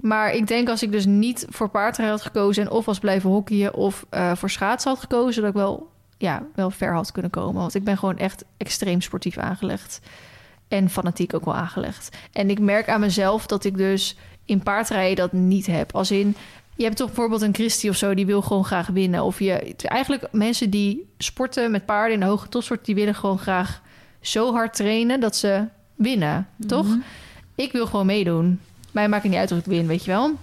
Maar 0.00 0.32
ik 0.32 0.46
denk 0.46 0.68
als 0.68 0.82
ik 0.82 0.92
dus 0.92 1.06
niet 1.06 1.46
voor 1.48 1.68
paardrijden 1.68 2.16
had 2.16 2.24
gekozen... 2.24 2.62
en 2.62 2.70
of 2.70 2.84
was 2.84 2.98
blijven 2.98 3.30
hockeyen 3.30 3.74
of 3.74 4.06
eh, 4.10 4.32
voor 4.34 4.50
schaatsen 4.50 4.90
had 4.90 5.00
gekozen... 5.00 5.42
dat 5.42 5.50
ik 5.50 5.56
wel, 5.56 5.90
ja, 6.20 6.42
wel 6.54 6.70
ver 6.70 6.94
had 6.94 7.12
kunnen 7.12 7.30
komen. 7.30 7.60
Want 7.60 7.74
ik 7.74 7.84
ben 7.84 7.98
gewoon 7.98 8.18
echt 8.18 8.44
extreem 8.56 9.00
sportief 9.00 9.38
aangelegd. 9.38 10.00
En 10.68 10.90
fanatiek 10.90 11.34
ook 11.34 11.44
wel 11.44 11.54
aangelegd. 11.54 12.16
En 12.32 12.50
ik 12.50 12.58
merk 12.58 12.88
aan 12.88 13.00
mezelf 13.00 13.46
dat 13.46 13.64
ik 13.64 13.76
dus 13.76 14.16
in 14.44 14.62
paardrijden 14.62 15.16
dat 15.16 15.32
niet 15.32 15.66
heb. 15.66 15.94
Als 15.94 16.10
in, 16.10 16.36
je 16.76 16.84
hebt 16.84 16.96
toch 16.96 17.06
bijvoorbeeld 17.06 17.42
een 17.42 17.54
Christie 17.54 17.90
of 17.90 17.96
zo... 17.96 18.14
die 18.14 18.26
wil 18.26 18.42
gewoon 18.42 18.64
graag 18.64 18.86
winnen. 18.86 19.22
Of 19.22 19.38
je, 19.38 19.74
eigenlijk 19.76 20.28
mensen 20.32 20.70
die 20.70 21.08
sporten 21.18 21.70
met 21.70 21.86
paarden 21.86 22.14
in 22.14 22.20
de 22.20 22.26
hoge 22.26 22.48
topsport... 22.48 22.84
die 22.84 22.94
willen 22.94 23.14
gewoon 23.14 23.38
graag 23.38 23.82
zo 24.20 24.52
hard 24.52 24.74
trainen 24.74 25.20
dat 25.20 25.36
ze 25.36 25.64
winnen, 25.94 26.48
toch? 26.66 26.86
Mhm. 26.86 26.98
Ik 27.54 27.72
wil 27.72 27.86
gewoon 27.86 28.06
meedoen. 28.06 28.60
Mij 28.90 29.08
maakt 29.08 29.22
het 29.22 29.32
niet 29.32 29.40
uit 29.40 29.52
of 29.52 29.58
ik 29.58 29.64
win, 29.64 29.86
weet 29.86 30.04
je 30.04 30.10
wel. 30.10 30.34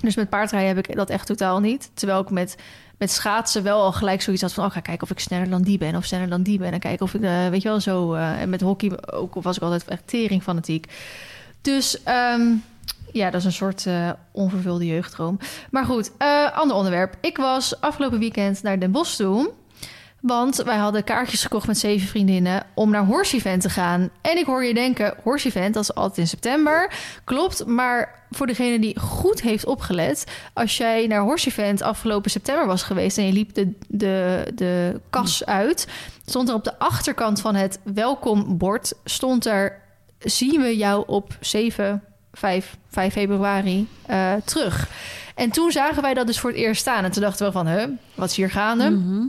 Dus 0.00 0.16
met 0.16 0.28
paardrijden 0.28 0.76
heb 0.76 0.88
ik 0.88 0.96
dat 0.96 1.10
echt 1.10 1.26
totaal 1.26 1.60
niet. 1.60 1.90
Terwijl 1.94 2.20
ik 2.20 2.30
met, 2.30 2.56
met 2.96 3.10
schaatsen 3.10 3.62
wel 3.62 3.82
al 3.82 3.92
gelijk 3.92 4.22
zoiets 4.22 4.42
had 4.42 4.52
van... 4.52 4.64
oh, 4.64 4.70
ga 4.70 4.80
kijken 4.80 5.02
of 5.02 5.10
ik 5.10 5.18
sneller 5.18 5.50
dan 5.50 5.62
die 5.62 5.78
ben 5.78 5.96
of 5.96 6.04
sneller 6.04 6.28
dan 6.28 6.42
die 6.42 6.58
ben. 6.58 6.72
En 6.72 6.78
kijken 6.78 7.06
of 7.06 7.14
ik, 7.14 7.22
eh, 7.22 7.48
weet 7.48 7.62
je 7.62 7.68
wel, 7.68 7.80
zo... 7.80 8.14
eh, 8.14 8.40
en 8.40 8.48
met 8.48 8.60
hockey 8.60 9.12
ook 9.12 9.34
was 9.34 9.56
ik 9.56 9.62
altijd 9.62 9.84
echt 9.84 10.02
tering 10.06 10.42
fanatiek. 10.42 10.92
Dus 11.60 12.02
ehm, 12.02 12.42
ja, 13.12 13.30
dat 13.30 13.40
is 13.40 13.46
een 13.46 13.52
soort 13.52 13.86
eh, 13.86 14.10
onvervulde 14.32 14.86
jeugddroom. 14.86 15.38
Maar 15.70 15.84
goed, 15.84 16.10
ander 16.54 16.76
onderwerp. 16.76 17.16
Ik 17.20 17.36
was 17.36 17.80
afgelopen 17.80 18.18
weekend 18.18 18.62
naar 18.62 18.78
Den 18.78 18.90
Bosch 18.90 19.16
toe... 19.16 19.50
Want 20.20 20.56
wij 20.56 20.76
hadden 20.76 21.04
kaartjes 21.04 21.42
gekocht 21.42 21.66
met 21.66 21.78
zeven 21.78 22.08
vriendinnen 22.08 22.66
om 22.74 22.90
naar 22.90 23.04
Horse 23.04 23.36
Event 23.36 23.62
te 23.62 23.70
gaan. 23.70 24.10
En 24.20 24.38
ik 24.38 24.46
hoor 24.46 24.64
je 24.64 24.74
denken, 24.74 25.14
Horse 25.22 25.48
Event, 25.48 25.74
dat 25.74 25.82
is 25.82 25.94
altijd 25.94 26.18
in 26.18 26.26
september. 26.26 26.92
Klopt, 27.24 27.66
maar 27.66 28.24
voor 28.30 28.46
degene 28.46 28.78
die 28.78 28.98
goed 28.98 29.40
heeft 29.42 29.66
opgelet... 29.66 30.24
als 30.52 30.76
jij 30.76 31.06
naar 31.06 31.20
Horse 31.20 31.48
Event 31.48 31.82
afgelopen 31.82 32.30
september 32.30 32.66
was 32.66 32.82
geweest... 32.82 33.18
en 33.18 33.26
je 33.26 33.32
liep 33.32 33.54
de, 33.54 33.72
de, 33.88 34.46
de 34.54 35.00
kas 35.10 35.44
uit... 35.44 35.88
stond 36.26 36.48
er 36.48 36.54
op 36.54 36.64
de 36.64 36.78
achterkant 36.78 37.40
van 37.40 37.54
het 37.54 37.78
welkombord... 37.84 38.92
stond 39.04 39.46
er, 39.46 39.80
zien 40.18 40.60
we 40.60 40.76
jou 40.76 41.04
op 41.06 41.36
7, 41.40 42.02
5, 42.32 42.76
5 42.90 43.12
februari 43.12 43.88
eh, 44.06 44.32
terug. 44.44 44.88
En 45.34 45.50
toen 45.50 45.70
zagen 45.70 46.02
wij 46.02 46.14
dat 46.14 46.26
dus 46.26 46.40
voor 46.40 46.50
het 46.50 46.58
eerst 46.58 46.80
staan. 46.80 47.04
En 47.04 47.10
toen 47.10 47.22
dachten 47.22 47.46
we 47.46 47.52
van, 47.52 47.66
huh, 47.66 47.84
wat 48.14 48.30
is 48.30 48.36
hier 48.36 48.50
gaande? 48.50 48.90
Mhm. 48.90 49.24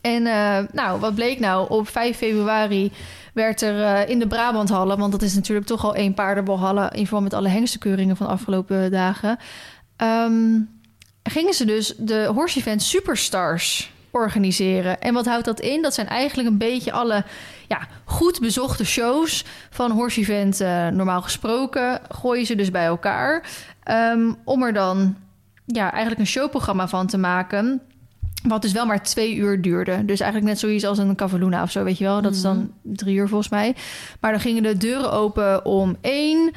En 0.00 0.26
eh, 0.26 0.58
nou, 0.72 1.00
wat 1.00 1.14
bleek 1.14 1.38
nou? 1.38 1.70
Op 1.70 1.88
5 1.88 2.16
februari 2.16 2.92
werd 3.32 3.62
er 3.62 3.82
eh, 3.82 4.08
in 4.08 4.18
de 4.18 4.26
Brabanthallen... 4.26 4.98
want 4.98 5.12
dat 5.12 5.22
is 5.22 5.34
natuurlijk 5.34 5.66
toch 5.66 5.84
al 5.84 5.94
één 5.94 6.14
paardenbolhallen... 6.14 6.90
in 6.90 7.04
verband 7.04 7.22
met 7.22 7.34
alle 7.34 7.48
hengstekeuringen 7.48 8.16
van 8.16 8.26
de 8.26 8.32
afgelopen 8.32 8.90
dagen... 8.90 9.38
ehm, 9.96 10.60
gingen 11.22 11.54
ze 11.54 11.64
dus 11.64 11.94
de 11.96 12.30
Horse 12.34 12.58
Event 12.58 12.82
Superstars 12.82 13.92
organiseren. 14.10 15.00
En 15.00 15.14
wat 15.14 15.26
houdt 15.26 15.44
dat 15.44 15.60
in? 15.60 15.82
Dat 15.82 15.94
zijn 15.94 16.08
eigenlijk 16.08 16.48
een 16.48 16.58
beetje 16.58 16.92
alle 16.92 17.24
ja, 17.68 17.80
goed 18.04 18.40
bezochte 18.40 18.84
shows 18.84 19.44
van 19.70 19.90
Horse 19.90 20.20
Event... 20.20 20.60
eh, 20.60 20.88
normaal 20.88 21.22
gesproken 21.22 22.00
gooien 22.08 22.46
ze 22.46 22.54
dus 22.54 22.70
bij 22.70 22.86
elkaar... 22.86 23.48
ehm, 23.82 24.32
om 24.44 24.62
er 24.62 24.72
dan 24.72 25.16
ja, 25.66 25.90
eigenlijk 25.90 26.20
een 26.20 26.26
showprogramma 26.26 26.88
van 26.88 27.06
te 27.06 27.18
maken... 27.18 27.82
Wat 28.48 28.62
dus 28.62 28.72
wel 28.72 28.86
maar 28.86 29.02
twee 29.02 29.34
uur 29.34 29.62
duurde. 29.62 30.04
Dus 30.04 30.20
eigenlijk 30.20 30.50
net 30.50 30.60
zoiets 30.60 30.84
als 30.84 30.98
een 30.98 31.16
Cavaluna 31.16 31.62
of 31.62 31.70
zo, 31.70 31.84
weet 31.84 31.98
je 31.98 32.04
wel. 32.04 32.22
Dat 32.22 32.34
is 32.34 32.42
dan 32.42 32.72
drie 32.82 33.16
uur 33.16 33.28
volgens 33.28 33.50
mij. 33.50 33.74
Maar 34.20 34.30
dan 34.30 34.40
gingen 34.40 34.62
de 34.62 34.76
deuren 34.76 35.12
open 35.12 35.64
om 35.64 35.96
één. 36.00 36.52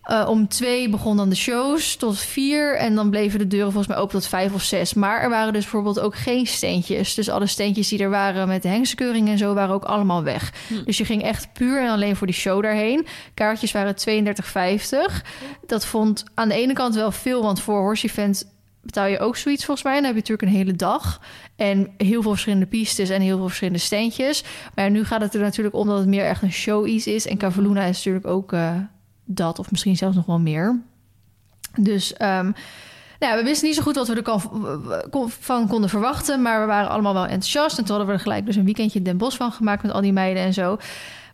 Eh, 0.00 0.26
om 0.28 0.48
twee 0.48 0.88
begon 0.88 1.16
dan 1.16 1.28
de 1.28 1.36
shows 1.36 1.96
tot 1.96 2.18
vier. 2.18 2.76
En 2.76 2.94
dan 2.94 3.10
bleven 3.10 3.38
de 3.38 3.46
deuren 3.46 3.72
volgens 3.72 3.94
mij 3.94 4.02
open 4.02 4.20
tot 4.20 4.26
vijf 4.26 4.54
of 4.54 4.62
zes. 4.62 4.94
Maar 4.94 5.20
er 5.20 5.28
waren 5.28 5.52
dus 5.52 5.62
bijvoorbeeld 5.62 6.00
ook 6.00 6.16
geen 6.16 6.46
steentjes. 6.46 7.14
Dus 7.14 7.28
alle 7.28 7.46
steentjes 7.46 7.88
die 7.88 7.98
er 7.98 8.10
waren 8.10 8.48
met 8.48 8.62
de 8.62 8.68
hengskeuring 8.68 9.28
en 9.28 9.38
zo... 9.38 9.54
waren 9.54 9.74
ook 9.74 9.84
allemaal 9.84 10.22
weg. 10.22 10.52
Dus 10.84 10.98
je 10.98 11.04
ging 11.04 11.22
echt 11.22 11.52
puur 11.52 11.80
en 11.82 11.90
alleen 11.90 12.16
voor 12.16 12.26
die 12.26 12.36
show 12.36 12.62
daarheen. 12.62 13.06
Kaartjes 13.34 13.72
waren 13.72 13.94
32,50. 14.08 15.26
Dat 15.66 15.86
vond 15.86 16.24
aan 16.34 16.48
de 16.48 16.54
ene 16.54 16.72
kant 16.72 16.94
wel 16.94 17.12
veel... 17.12 17.42
want 17.42 17.60
voor 17.60 17.80
Horse 17.80 18.06
Event 18.06 18.44
betaal 18.82 19.06
je 19.06 19.18
ook 19.18 19.36
zoiets 19.36 19.64
volgens 19.64 19.86
mij. 19.86 19.94
Dan 19.94 20.04
heb 20.04 20.14
je 20.14 20.20
natuurlijk 20.20 20.48
een 20.48 20.56
hele 20.58 20.76
dag. 20.76 21.20
En 21.56 21.90
heel 21.96 22.22
veel 22.22 22.30
verschillende 22.30 22.66
pistes 22.66 23.08
en 23.08 23.20
heel 23.20 23.36
veel 23.36 23.46
verschillende 23.46 23.78
standjes. 23.78 24.44
Maar 24.74 24.90
nu 24.90 25.04
gaat 25.04 25.20
het 25.20 25.34
er 25.34 25.40
natuurlijk 25.40 25.76
om 25.76 25.86
dat 25.86 25.98
het 25.98 26.08
meer 26.08 26.24
echt 26.24 26.42
een 26.42 26.52
show 26.52 26.86
iets 26.86 27.06
is. 27.06 27.26
En 27.26 27.38
Cavaluna 27.38 27.82
is 27.82 27.96
natuurlijk 27.96 28.26
ook 28.26 28.52
eh, 28.52 28.76
dat, 29.24 29.58
of 29.58 29.70
misschien 29.70 29.96
zelfs 29.96 30.16
nog 30.16 30.26
wel 30.26 30.38
meer. 30.38 30.80
Dus 31.78 32.12
ehm, 32.12 32.50
nou, 33.18 33.36
we 33.38 33.42
wisten 33.44 33.66
niet 33.66 33.76
zo 33.76 33.82
goed 33.82 33.94
wat 33.96 34.08
we 34.08 34.14
er 34.14 34.22
kan, 34.22 34.42
kon- 35.10 35.30
van 35.30 35.68
konden 35.68 35.90
verwachten. 35.90 36.42
Maar 36.42 36.60
we 36.60 36.66
waren 36.66 36.90
allemaal 36.90 37.14
wel 37.14 37.22
enthousiast. 37.26 37.78
En 37.78 37.84
toen 37.84 37.96
hadden 37.96 38.06
we 38.06 38.12
er 38.18 38.24
gelijk 38.24 38.46
dus 38.46 38.56
een 38.56 38.64
weekendje 38.64 38.98
in 38.98 39.04
Den 39.04 39.16
Bosch 39.16 39.36
van 39.36 39.52
gemaakt 39.52 39.82
met 39.82 39.92
al 39.92 40.00
die 40.00 40.12
meiden 40.12 40.42
en 40.42 40.52
zo. 40.54 40.78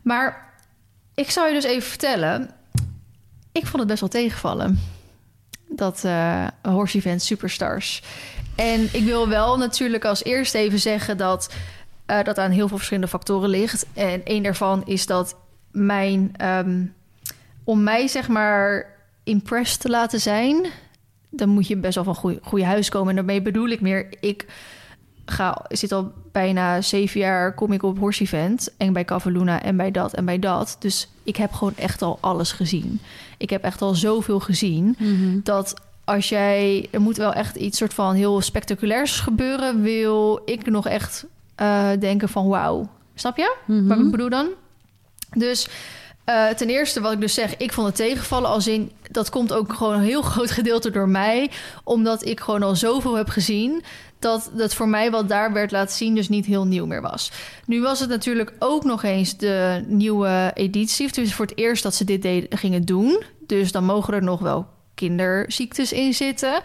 Maar 0.03 0.53
ik 1.15 1.29
zou 1.31 1.47
je 1.47 1.53
dus 1.53 1.63
even 1.63 1.89
vertellen. 1.89 2.49
Ik 3.51 3.65
vond 3.65 3.77
het 3.77 3.87
best 3.87 3.99
wel 3.99 4.09
tegenvallen. 4.09 4.79
Dat 5.67 6.03
eh 6.03 6.47
Horse 6.61 6.97
Event 6.97 7.21
Superstars. 7.21 8.03
En 8.55 8.89
ik 8.91 9.03
wil 9.03 9.27
wel 9.27 9.57
natuurlijk 9.57 10.05
als 10.05 10.23
eerste 10.23 10.57
even 10.57 10.79
zeggen 10.79 11.17
dat 11.17 11.49
eh, 12.07 12.23
dat 12.23 12.37
aan 12.37 12.51
heel 12.51 12.67
veel 12.67 12.77
verschillende 12.77 13.09
factoren 13.09 13.49
ligt. 13.49 13.85
En 13.93 14.21
een 14.23 14.43
daarvan 14.43 14.85
is 14.85 15.05
dat 15.05 15.35
mijn, 15.71 16.31
ehm, 16.37 16.85
om 17.63 17.83
mij 17.83 18.07
zeg 18.07 18.27
maar 18.27 18.95
impressed 19.23 19.79
te 19.79 19.89
laten 19.89 20.19
zijn, 20.19 20.65
dan 21.29 21.49
moet 21.49 21.67
je 21.67 21.77
best 21.77 21.95
wel 21.95 22.13
van 22.13 22.39
goede 22.43 22.65
huis 22.65 22.89
komen. 22.89 23.09
En 23.09 23.15
daarmee 23.15 23.41
bedoel 23.41 23.67
ik 23.67 23.81
meer, 23.81 24.13
ik 24.19 24.45
ga, 25.25 25.65
zit 25.67 25.91
al 25.91 26.13
bijna 26.37 26.81
zeven 26.81 27.19
jaar, 27.19 27.53
kom 27.53 27.71
ik 27.71 27.83
op 27.83 27.97
Horse 27.99 28.23
Event 28.23 28.69
en 28.77 28.93
bij 28.93 29.05
Cavaluna 29.05 29.61
en 29.61 29.77
bij 29.77 29.91
dat 29.91 30.13
en 30.13 30.25
bij 30.25 30.39
dat. 30.39 30.75
Dus 30.79 31.07
ik 31.23 31.35
heb 31.35 31.51
gewoon 31.53 31.73
echt 31.75 32.01
al 32.01 32.17
alles 32.21 32.51
gezien. 32.51 32.99
Ik 33.37 33.49
heb 33.49 33.63
echt 33.63 33.81
al 33.81 33.95
zoveel 33.95 34.39
gezien 34.39 34.95
Mhm. 34.99 35.39
dat 35.43 35.73
als 36.03 36.29
jij, 36.29 36.87
er 36.91 37.01
moet 37.01 37.17
wel 37.17 37.33
echt 37.33 37.55
iets 37.55 37.77
soort 37.77 37.93
van 37.93 38.13
heel 38.15 38.41
spectaculairs 38.41 39.19
gebeuren, 39.19 39.81
wil 39.81 40.41
ik 40.45 40.69
nog 40.69 40.87
echt 40.87 41.25
eh, 41.55 41.89
denken 41.99 42.29
van 42.29 42.47
wauw. 42.47 42.89
Snap 43.15 43.37
je? 43.37 43.55
Mhm. 43.65 43.87
Wat 43.87 43.99
ik 43.99 44.11
bedoel 44.11 44.29
dan? 44.29 44.47
Dus 45.37 45.67
eh, 46.27 46.47
ten 46.47 46.69
eerste 46.69 47.01
wat 47.01 47.11
ik 47.11 47.21
dus 47.21 47.33
zeg, 47.33 47.57
ik 47.57 47.73
vond 47.73 47.87
het 47.87 47.95
tegenvallen 47.95 48.49
als 48.49 48.67
in... 48.67 48.91
dat 49.11 49.29
komt 49.29 49.53
ook 49.53 49.73
gewoon 49.73 49.93
een 49.93 50.01
heel 50.01 50.21
groot 50.31 50.51
gedeelte 50.51 50.89
door 50.89 51.09
mij... 51.09 51.51
omdat 51.83 52.25
ik 52.25 52.39
gewoon 52.39 52.63
al 52.63 52.75
zoveel 52.75 53.15
heb 53.15 53.29
gezien... 53.29 53.83
dat 54.19 54.51
dat 54.53 54.73
voor 54.73 54.87
mij 54.87 55.11
wat 55.11 55.29
daar 55.29 55.53
werd 55.53 55.71
laten 55.71 55.95
zien 55.95 56.15
dus 56.15 56.29
niet 56.29 56.45
heel 56.45 56.65
nieuw 56.65 56.85
meer 56.85 57.01
was. 57.01 57.31
Nu 57.65 57.81
was 57.81 57.99
het 57.99 58.09
natuurlijk 58.09 58.53
ook 58.59 58.83
nog 58.83 59.03
eens 59.03 59.37
de 59.37 59.83
nieuwe 59.87 60.51
editie... 60.53 61.11
dus 61.11 61.33
voor 61.33 61.45
het 61.45 61.57
eerst 61.57 61.83
dat 61.83 61.95
ze 61.95 62.03
dit 62.03 62.45
gingen 62.49 62.85
doen. 62.85 63.23
Dus 63.45 63.71
dan 63.71 63.83
mogen 63.83 64.13
er 64.13 64.23
nog 64.23 64.39
wel 64.39 64.67
kinderziektes 64.95 65.91
in 65.91 66.13
zitten... 66.13 66.61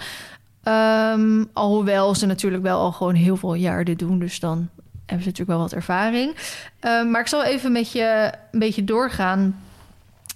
Ehm, 0.62 1.44
alhoewel 1.52 2.14
ze 2.14 2.26
natuurlijk 2.26 2.62
wel 2.62 2.80
al 2.80 2.92
gewoon 2.92 3.14
heel 3.14 3.36
veel 3.36 3.54
jaar 3.54 3.84
dit 3.84 3.98
doen. 3.98 4.18
Dus 4.18 4.40
dan 4.40 4.68
hebben 5.06 5.24
ze 5.24 5.30
natuurlijk 5.30 5.48
wel 5.48 5.58
wat 5.58 5.72
ervaring. 5.72 6.36
Ehm, 6.80 7.10
maar 7.10 7.20
ik 7.20 7.26
zal 7.26 7.44
even 7.44 7.72
met 7.72 7.92
je 7.92 8.32
een 8.52 8.58
beetje 8.58 8.84
doorgaan 8.84 9.60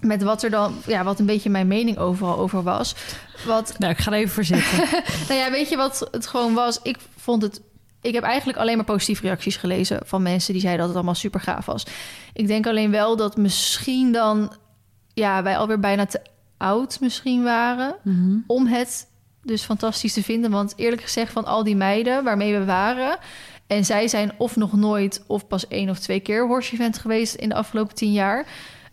met 0.00 0.22
wat 0.22 0.42
er 0.42 0.50
dan, 0.50 0.74
ja, 0.86 1.04
wat 1.04 1.18
een 1.18 1.26
beetje 1.26 1.50
mijn 1.50 1.66
mening 1.66 1.98
overal 1.98 2.38
over 2.38 2.62
was. 2.62 2.94
Wat, 3.46 3.74
Nou, 3.78 3.92
ik 3.92 3.98
ga 3.98 4.12
er 4.12 4.18
even 4.18 4.34
voor 4.34 4.44
zitten. 4.44 4.78
nou 5.28 5.40
ja, 5.40 5.50
weet 5.50 5.68
je 5.68 5.76
wat 5.76 6.08
het 6.10 6.26
gewoon 6.26 6.54
was? 6.54 6.80
Ik 6.82 6.96
vond 7.16 7.42
het. 7.42 7.60
Ik 8.00 8.14
heb 8.14 8.22
eigenlijk 8.24 8.58
alleen 8.58 8.76
maar 8.76 8.84
positieve 8.84 9.22
reacties 9.22 9.56
gelezen 9.56 10.00
van 10.04 10.22
mensen 10.22 10.52
die 10.52 10.60
zeiden 10.62 10.80
dat 10.80 10.88
het 10.88 10.96
allemaal 10.96 11.20
super 11.20 11.40
gaaf 11.40 11.66
was. 11.66 11.86
Ik 12.32 12.46
denk 12.46 12.66
alleen 12.66 12.90
wel 12.90 13.16
dat 13.16 13.36
misschien 13.36 14.12
dan, 14.12 14.52
ja, 15.14 15.42
wij 15.42 15.56
alweer 15.58 15.80
bijna 15.80 16.06
te 16.06 16.20
oud 16.56 17.00
misschien 17.00 17.42
waren 17.42 17.94
Mhm. 18.02 18.36
om 18.46 18.66
het 18.66 19.06
dus 19.42 19.62
fantastisch 19.62 20.12
te 20.12 20.22
vinden. 20.22 20.50
Want 20.50 20.72
eerlijk 20.76 21.02
gezegd, 21.02 21.32
van 21.32 21.44
al 21.44 21.64
die 21.64 21.76
meiden 21.76 22.24
waarmee 22.24 22.58
we 22.58 22.64
waren... 22.64 23.18
en 23.66 23.84
zij 23.84 24.08
zijn 24.08 24.32
of 24.36 24.56
nog 24.56 24.72
nooit 24.72 25.22
of 25.26 25.46
pas 25.46 25.68
één 25.68 25.90
of 25.90 25.98
twee 25.98 26.20
keer 26.20 26.46
horse 26.46 26.72
event 26.72 26.98
geweest... 26.98 27.34
in 27.34 27.48
de 27.48 27.54
afgelopen 27.54 27.94
tien 27.94 28.12
jaar. 28.12 28.46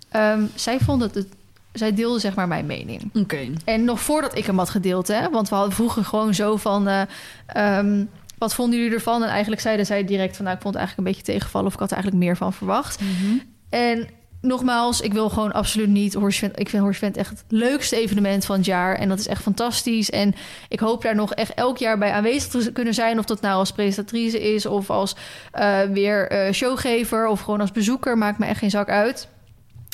Ehm, 0.10 0.44
zij 0.56 0.80
vonden 0.80 1.10
het... 1.14 1.28
Zij 1.74 1.94
deelden 1.94 2.22
zeg 2.22 2.36
maar 2.36 2.48
mijn 2.48 2.66
mening. 2.66 3.10
Oké. 3.14 3.54
En 3.66 3.84
nog 3.84 4.00
voordat 4.00 4.38
ik 4.38 4.46
hem 4.46 4.58
had 4.58 4.70
gedeeld, 4.70 5.08
hè? 5.08 5.30
Want 5.30 5.50
we 5.50 5.56
hadden 5.56 5.74
vroeger 5.74 6.06
gewoon 6.06 6.34
zo 6.34 6.58
van... 6.58 6.88
eh, 6.88 7.02
ehm, 7.46 8.06
wat 8.38 8.54
vonden 8.54 8.80
jullie 8.80 8.94
ervan? 8.94 9.24
En 9.24 9.30
eigenlijk 9.30 9.62
zeiden 9.62 9.86
zij 9.86 10.06
direct 10.06 10.36
van... 10.36 10.46
nou, 10.46 10.58
ik 10.58 10.62
vond 10.62 10.74
het 10.76 10.84
eigenlijk 10.84 10.98
een 10.98 11.16
beetje 11.16 11.34
tegenvallen... 11.34 11.68
of 11.68 11.74
ik 11.74 11.80
had 11.80 11.90
er 11.90 11.96
eigenlijk 11.96 12.26
meer 12.26 12.38
van 12.38 12.54
verwacht. 12.54 13.02
Mhm. 13.02 13.38
En 13.70 14.08
nogmaals, 14.44 15.02
ik 15.02 15.14
wil 15.14 15.30
gewoon 15.30 15.52
absoluut 15.52 15.90
niet 15.90 16.14
Horsevent. 16.14 16.60
Ik 16.60 16.70
vind 16.70 16.84
Horsevent 16.84 17.18
echt 17.18 17.30
het 17.30 17.44
leukste 17.48 17.96
evenement 17.96 18.46
van 18.46 18.56
het 18.56 18.66
jaar. 18.66 18.96
En 18.96 19.10
dat 19.10 19.20
is 19.20 19.28
echt 19.28 19.42
fantastisch. 19.42 20.10
En 20.10 20.36
ik 20.70 20.80
hoop 20.80 21.02
daar 21.02 21.16
nog 21.16 21.34
echt 21.34 21.54
elk 21.54 21.78
jaar 21.78 21.98
bij 21.98 22.12
aanwezig 22.12 22.64
te 22.64 22.72
kunnen 22.72 22.94
zijn. 22.94 23.20
Of 23.20 23.26
dat 23.26 23.42
nou 23.42 23.56
als 23.56 23.72
presentatrice 23.72 24.54
is 24.54 24.66
of 24.66 24.90
als 24.90 25.16
eh, 25.52 25.82
weer 25.82 26.30
eh, 26.30 26.54
showgever 26.54 27.28
of 27.28 27.42
gewoon 27.42 27.62
als 27.62 27.72
bezoeker. 27.72 28.18
Maakt 28.18 28.40
me 28.40 28.46
echt 28.46 28.60
geen 28.60 28.70
zak 28.70 28.90
uit. 28.90 29.28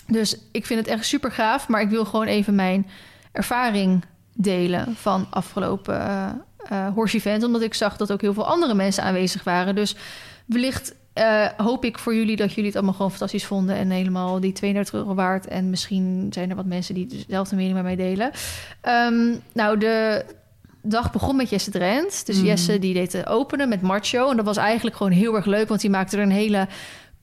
Dus 0.08 0.38
ik 0.52 0.66
vind 0.66 0.80
het 0.80 0.89
echt 0.89 1.06
super 1.06 1.32
gaaf. 1.32 1.68
Maar 1.68 1.82
ik 1.82 1.89
wil 1.89 2.06
gewoon 2.06 2.28
even 2.28 2.56
mijn 2.56 2.88
ervaring 3.32 4.06
delen 4.34 4.95
van 4.95 5.28
afgelopen 5.30 6.00
eh 6.00 6.30
eh, 6.70 7.14
Event. 7.14 7.43
Omdat 7.43 7.62
ik 7.62 7.74
zag 7.74 7.97
dat 7.97 8.12
ook 8.12 8.22
heel 8.22 8.34
veel 8.34 8.47
andere 8.47 8.74
mensen 8.74 9.04
aanwezig 9.04 9.43
waren. 9.43 9.76
Dus 9.76 9.95
wellicht 10.45 10.95
eh, 11.14 11.45
hoop 11.57 11.86
ik 11.86 11.97
voor 11.99 12.16
jullie 12.16 12.36
dat 12.36 12.49
jullie 12.49 12.66
het 12.66 12.76
allemaal 12.76 12.93
gewoon 12.93 13.10
fantastisch 13.12 13.45
vonden. 13.45 13.76
En 13.76 13.89
helemaal 13.89 14.39
die 14.39 14.51
32 14.51 14.93
euro 14.93 15.14
waard. 15.16 15.47
En 15.47 15.70
misschien 15.70 16.28
zijn 16.34 16.49
er 16.49 16.55
wat 16.55 16.66
mensen 16.66 16.93
die 16.95 17.07
dezelfde 17.07 17.55
mening 17.55 17.74
met 17.74 17.84
mij 17.84 17.95
delen. 17.95 18.32
Ehm, 18.82 19.36
nou, 19.53 19.78
de 19.78 20.26
dag 20.82 21.12
begon 21.12 21.36
met 21.36 21.49
Jesse 21.49 21.72
Drent. 21.72 22.26
Dus 22.26 22.38
Mhm. 22.38 22.45
Jesse 22.45 22.80
die 22.80 22.93
deed 22.93 23.12
de 23.12 23.26
openen 23.26 23.70
met 23.70 23.82
Macho. 23.82 24.30
En 24.30 24.36
dat 24.36 24.45
was 24.45 24.57
eigenlijk 24.57 24.95
gewoon 24.95 25.12
heel 25.12 25.36
erg 25.36 25.45
leuk. 25.45 25.68
Want 25.68 25.82
die 25.82 25.89
maakte 25.89 26.18
er 26.18 26.24
een 26.24 26.32
hele 26.32 26.68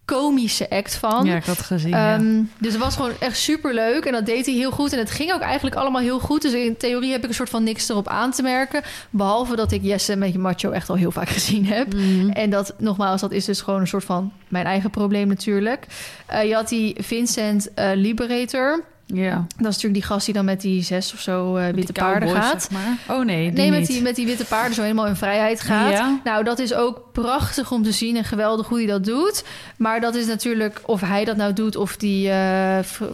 komische 0.06 0.70
act 0.70 0.94
van. 0.94 1.24
Ja, 1.24 1.36
ik 1.36 1.44
had 1.44 1.60
gezien. 1.60 1.90
ja. 1.90 2.14
Ehm, 2.14 2.42
Dus 2.58 2.72
het 2.72 2.82
was 2.82 2.96
gewoon 2.96 3.12
echt 3.18 3.36
super 3.38 3.74
leuk 3.74 4.04
en 4.04 4.12
dat 4.12 4.26
deed 4.26 4.46
hij 4.46 4.54
heel 4.54 4.70
goed. 4.70 4.92
En 4.92 4.98
het 4.98 5.10
ging 5.10 5.32
ook 5.32 5.40
eigenlijk 5.40 5.76
allemaal 5.76 6.00
heel 6.02 6.18
goed. 6.18 6.42
Dus 6.42 6.52
in 6.52 6.76
theorie 6.76 7.12
heb 7.12 7.22
ik 7.22 7.28
een 7.28 7.34
soort 7.34 7.50
van 7.50 7.62
niks 7.62 7.88
erop 7.88 8.08
aan 8.08 8.30
te 8.30 8.42
merken. 8.42 8.82
Behalve 9.10 9.56
dat 9.56 9.72
ik 9.72 9.82
Jesse 9.82 10.16
met 10.16 10.32
je 10.32 10.38
macho 10.38 10.70
echt 10.70 10.88
al 10.88 10.96
heel 10.96 11.10
vaak 11.10 11.28
gezien 11.38 11.66
heb. 11.66 11.94
Mhm. 11.94 12.28
En 12.30 12.50
dat, 12.50 12.74
nogmaals, 12.78 13.20
dat 13.20 13.32
is 13.32 13.44
dus 13.44 13.60
gewoon 13.60 13.80
een 13.80 13.86
soort 13.86 14.04
van 14.04 14.32
mijn 14.48 14.66
eigen 14.66 14.90
probleem 14.90 15.28
natuurlijk. 15.28 15.86
Eh, 16.26 16.44
je 16.48 16.54
had 16.54 16.68
die 16.68 16.96
Vincent 17.00 17.74
eh, 17.74 17.90
Liberator. 17.94 18.84
Ja. 19.06 19.34
Dat 19.34 19.46
is 19.56 19.62
natuurlijk 19.64 19.94
die 19.94 20.02
gast 20.02 20.24
die 20.24 20.34
dan 20.34 20.44
met 20.44 20.60
die 20.60 20.82
zes 20.82 21.12
of 21.12 21.20
zo 21.20 21.56
eh, 21.56 21.74
witte 21.74 21.92
paarden 21.92 22.28
cowboys, 22.28 22.46
gaat. 22.46 22.62
zeg 22.62 22.70
maar. 22.70 23.16
Oh 23.18 23.24
nee, 23.24 23.50
die 23.50 23.58
Nee, 23.60 23.70
met 23.70 23.78
niet. 23.78 23.88
die, 23.88 24.02
met 24.02 24.16
die 24.16 24.26
witte 24.26 24.44
paarden 24.44 24.74
zo 24.74 24.82
helemaal 24.82 25.06
in 25.06 25.16
vrijheid 25.16 25.60
gaat. 25.60 25.92
Ja. 25.92 26.20
Nou, 26.24 26.44
dat 26.44 26.58
is 26.58 26.74
ook 26.74 27.02
prachtig 27.12 27.72
om 27.72 27.82
te 27.82 27.92
zien 27.92 28.16
en 28.16 28.24
geweldig 28.24 28.66
hoe 28.66 28.78
hij 28.78 28.86
dat 28.86 29.04
doet. 29.04 29.44
Maar 29.76 30.00
dat 30.00 30.14
is 30.14 30.26
natuurlijk, 30.26 30.82
of 30.86 31.00
hij 31.00 31.24
dat 31.24 31.36
nou 31.36 31.52
doet, 31.52 31.76
of 31.76 31.96
die 31.96 32.30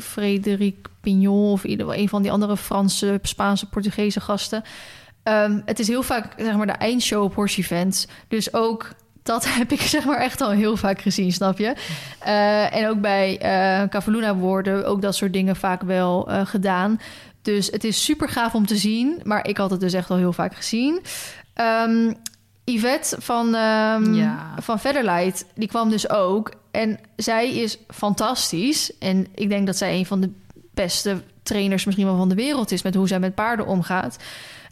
Frédéric 0.01 0.89
Pignon... 1.01 1.53
of 1.53 1.65
ieder, 1.65 1.99
een 1.99 2.09
van 2.09 2.23
die 2.23 2.33
andere 2.33 2.57
Franse, 2.57 3.19
Spaanse, 3.23 3.69
Portugese 3.69 4.21
gasten. 4.21 4.63
Ehm, 5.23 5.61
het 5.65 5.79
is 5.79 5.89
heel 5.89 6.03
vaak 6.03 6.33
zeg 6.37 6.57
maar 6.57 6.67
de 6.67 6.73
eindshow 6.73 7.23
op 7.23 7.35
horse 7.35 7.61
events. 7.61 8.07
Dus 8.29 8.55
ook 8.55 8.91
dat 9.23 9.55
heb 9.55 9.73
ik 9.73 9.81
zeg 9.81 10.05
maar 10.05 10.19
echt 10.19 10.41
al 10.41 10.51
heel 10.51 10.77
vaak 10.77 11.01
gezien, 11.01 11.33
snap 11.33 11.59
je? 11.59 11.75
Eh, 12.19 12.77
en 12.77 12.89
ook 12.89 13.01
bij 13.01 13.39
eh 13.39 13.89
Cavaluna 13.89 14.35
worden 14.35 14.87
ook 14.87 15.03
dat 15.03 15.15
soort 15.15 15.33
dingen 15.33 15.57
vaak 15.57 15.83
wel 15.83 16.29
eh, 16.31 16.47
gedaan. 16.47 17.01
Dus 17.43 17.67
het 17.71 17.85
is 17.85 18.05
super 18.05 18.29
gaaf 18.29 18.55
om 18.55 18.67
te 18.67 18.77
zien. 18.77 19.21
Maar 19.23 19.49
ik 19.49 19.57
had 19.57 19.71
het 19.71 19.81
dus 19.81 19.93
echt 19.93 20.11
al 20.11 20.17
heel 20.17 20.33
vaak 20.33 20.55
gezien. 20.55 21.01
Ehm, 21.55 22.13
Yvette 22.65 23.17
van, 23.21 23.49
Ja. 24.15 24.55
van 24.61 24.81
Featherlight, 24.81 25.45
die 25.55 25.69
kwam 25.69 25.91
dus 25.91 26.11
ook. 26.11 26.53
En 26.71 26.99
zij 27.17 27.51
is 27.55 27.79
fantastisch. 27.89 28.99
En 28.99 29.27
ik 29.35 29.49
denk 29.49 29.67
dat 29.67 29.77
zij 29.77 29.95
een 29.99 30.07
van 30.07 30.21
de 30.21 30.31
beste 30.75 31.23
trainers 31.43 31.85
misschien 31.85 32.07
wel 32.07 32.17
van 32.17 32.29
de 32.29 32.35
wereld 32.35 32.71
is... 32.71 32.83
met 32.83 32.95
hoe 32.95 33.09
zij 33.09 33.19
met 33.21 33.35
paarden 33.35 33.67
omgaat. 33.67 34.17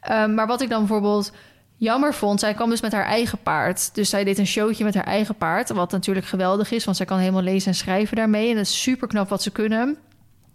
Ehm, 0.00 0.34
maar 0.34 0.46
wat 0.46 0.60
ik 0.62 0.68
dan 0.68 0.78
bijvoorbeeld 0.78 1.32
jammer 1.80 2.14
vond... 2.14 2.40
zij 2.40 2.54
kwam 2.54 2.70
dus 2.70 2.80
met 2.80 2.92
haar 2.92 3.04
eigen 3.04 3.38
paard. 3.42 3.94
Dus 3.94 4.10
zij 4.10 4.24
deed 4.24 4.38
een 4.38 4.46
showtje 4.46 4.84
met 4.84 4.94
haar 4.94 5.04
eigen 5.04 5.34
paard. 5.34 5.70
Wat 5.70 5.90
natuurlijk 5.90 6.26
geweldig 6.26 6.70
is, 6.70 6.84
want 6.84 6.96
zij 6.96 7.06
kan 7.06 7.18
helemaal 7.18 7.42
lezen 7.42 7.68
en 7.68 7.74
schrijven 7.74 8.16
daarmee. 8.16 8.48
En 8.48 8.56
dat 8.56 8.64
is 8.64 8.82
super 8.82 9.08
knap 9.08 9.28
wat 9.28 9.42
ze 9.42 9.50
kunnen. 9.50 9.96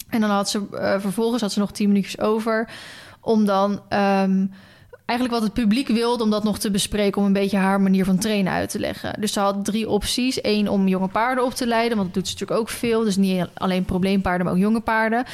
En 0.09 0.21
dan 0.21 0.29
had 0.29 0.49
ze 0.49 0.67
eh, 0.71 0.99
vervolgens 0.99 1.41
had 1.41 1.51
ze 1.51 1.59
nog 1.59 1.71
tien 1.71 1.87
minuutjes 1.87 2.19
over... 2.19 2.69
om 3.21 3.45
dan... 3.45 3.81
ehm, 3.89 4.45
eigenlijk 5.05 5.39
wat 5.39 5.43
het 5.43 5.53
publiek 5.53 5.87
wilde 5.87 6.23
om 6.23 6.29
dat 6.29 6.43
nog 6.43 6.59
te 6.59 6.71
bespreken... 6.71 7.21
om 7.21 7.27
een 7.27 7.33
beetje 7.33 7.57
haar 7.57 7.81
manier 7.81 8.05
van 8.05 8.17
trainen 8.17 8.53
uit 8.53 8.69
te 8.69 8.79
leggen. 8.79 9.21
Dus 9.21 9.33
ze 9.33 9.39
had 9.39 9.65
drie 9.65 9.89
opties. 9.89 10.43
Eén, 10.43 10.69
om 10.69 10.87
jonge 10.87 11.07
paarden 11.07 11.43
op 11.43 11.53
te 11.53 11.67
leiden, 11.67 11.97
want 11.97 12.13
dat 12.13 12.15
doet 12.23 12.27
ze 12.27 12.33
natuurlijk 12.33 12.59
ook 12.59 12.69
veel. 12.69 13.03
Dus 13.03 13.15
niet 13.15 13.47
alleen 13.53 13.85
probleempaarden, 13.85 14.45
maar 14.45 14.55
ook 14.55 14.61
jonge 14.61 14.81
paarden. 14.81 15.25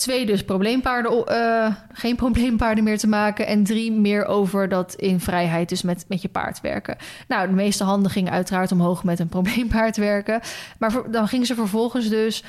Twee, 0.00 0.26
dus 0.26 0.44
probleempaarden, 0.44 1.26
eh, 1.26 1.74
geen 1.92 2.16
probleempaarden 2.16 2.84
meer 2.84 2.98
te 2.98 3.06
maken. 3.06 3.46
En 3.46 3.64
drie, 3.64 3.92
meer 3.92 4.24
over 4.24 4.68
dat 4.68 4.94
in 4.94 5.20
vrijheid, 5.20 5.68
dus 5.68 5.82
met, 5.82 6.04
met 6.08 6.22
je 6.22 6.28
paard 6.28 6.60
werken. 6.60 6.96
Nou, 7.28 7.46
de 7.46 7.54
meeste 7.54 7.84
handen 7.84 8.10
gingen 8.10 8.32
uiteraard 8.32 8.72
omhoog 8.72 9.04
met 9.04 9.18
een 9.18 9.28
probleempaard 9.28 9.96
werken. 9.96 10.40
Maar 10.78 11.10
dan 11.10 11.28
ging 11.28 11.46
ze 11.46 11.54
vervolgens 11.54 12.08
dus 12.08 12.44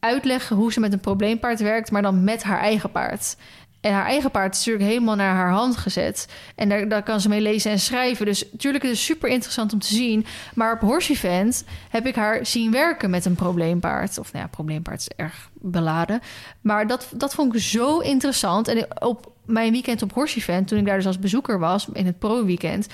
uitleggen 0.00 0.56
hoe 0.56 0.72
ze 0.72 0.80
met 0.80 0.92
een 0.92 1.00
probleempaard 1.00 1.60
werkt, 1.60 1.90
maar 1.90 2.02
dan 2.02 2.24
met 2.24 2.42
haar 2.42 2.60
eigen 2.60 2.90
paard. 2.90 3.36
En 3.80 3.92
haar 3.92 4.06
eigen 4.06 4.30
paard 4.30 4.54
is 4.54 4.58
natuurlijk 4.58 4.90
helemaal 4.90 5.16
naar 5.16 5.34
haar 5.34 5.50
hand 5.50 5.76
gezet. 5.76 6.28
En 6.54 6.68
daar, 6.68 6.88
daar 6.88 7.02
kan 7.02 7.20
ze 7.20 7.28
mee 7.28 7.40
lezen 7.40 7.70
en 7.70 7.78
schrijven. 7.78 8.26
Dus 8.26 8.44
natuurlijk 8.52 8.84
is 8.84 8.90
het 8.90 8.98
super 8.98 9.28
interessant 9.28 9.72
om 9.72 9.78
te 9.78 9.94
zien. 9.94 10.26
Maar 10.54 10.72
op 10.72 10.80
Horse 10.80 11.12
Event 11.12 11.64
heb 11.88 12.06
ik 12.06 12.14
haar 12.14 12.46
zien 12.46 12.70
werken 12.70 13.10
met 13.10 13.24
een 13.24 13.34
probleempaard. 13.34 14.18
Of 14.18 14.32
nou 14.32 14.44
ja, 14.44 14.50
probleempaard 14.50 15.00
is 15.00 15.08
erg 15.16 15.47
beladen. 15.60 16.20
Maar 16.60 16.86
dat, 16.86 17.08
dat 17.16 17.34
vond 17.34 17.54
ik 17.54 17.60
zo 17.60 17.98
interessant. 17.98 18.68
En 18.68 19.02
op 19.02 19.32
mijn 19.44 19.72
weekend 19.72 20.02
op 20.02 20.12
Horse 20.12 20.38
Event, 20.38 20.68
toen 20.68 20.78
ik 20.78 20.86
daar 20.86 20.96
dus 20.96 21.06
als 21.06 21.18
bezoeker 21.18 21.58
was... 21.58 21.88
in 21.92 22.06
het 22.06 22.18
pro-weekend 22.18 22.86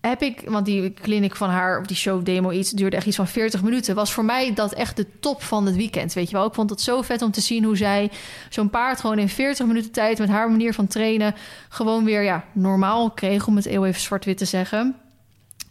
heb 0.00 0.22
ik, 0.22 0.42
want 0.44 0.66
die 0.66 0.94
clinic 0.94 1.34
van 1.34 1.50
haar, 1.50 1.80
of 1.80 1.86
die 1.86 1.96
show 1.96 2.24
demo 2.24 2.50
iets, 2.50 2.70
duurde 2.70 2.96
echt 2.96 3.06
iets 3.06 3.16
van 3.16 3.26
40 3.26 3.62
minuten. 3.62 3.94
Was 3.94 4.12
voor 4.12 4.24
mij 4.24 4.54
dat 4.54 4.72
echt 4.72 4.96
de 4.96 5.06
top 5.20 5.42
van 5.42 5.66
het 5.66 5.76
weekend. 5.76 6.12
Weet 6.12 6.30
je 6.30 6.36
wel, 6.36 6.46
ik 6.46 6.54
vond 6.54 6.70
het 6.70 6.80
zo 6.80 7.02
vet 7.02 7.22
om 7.22 7.30
te 7.30 7.40
zien 7.40 7.64
hoe 7.64 7.76
zij 7.76 8.10
zo'n 8.48 8.70
paard 8.70 9.00
gewoon 9.00 9.18
in 9.18 9.28
40 9.28 9.66
minuten 9.66 9.90
tijd 9.90 10.18
met 10.18 10.28
haar 10.28 10.50
manier 10.50 10.74
van 10.74 10.86
trainen 10.86 11.34
gewoon 11.68 12.04
weer 12.04 12.22
ja, 12.22 12.44
normaal 12.52 13.10
kreeg, 13.10 13.46
om 13.46 13.56
het 13.56 13.64
heel 13.64 13.86
even 13.86 14.00
zwart-wit 14.00 14.38
te 14.38 14.44
zeggen. 14.44 14.96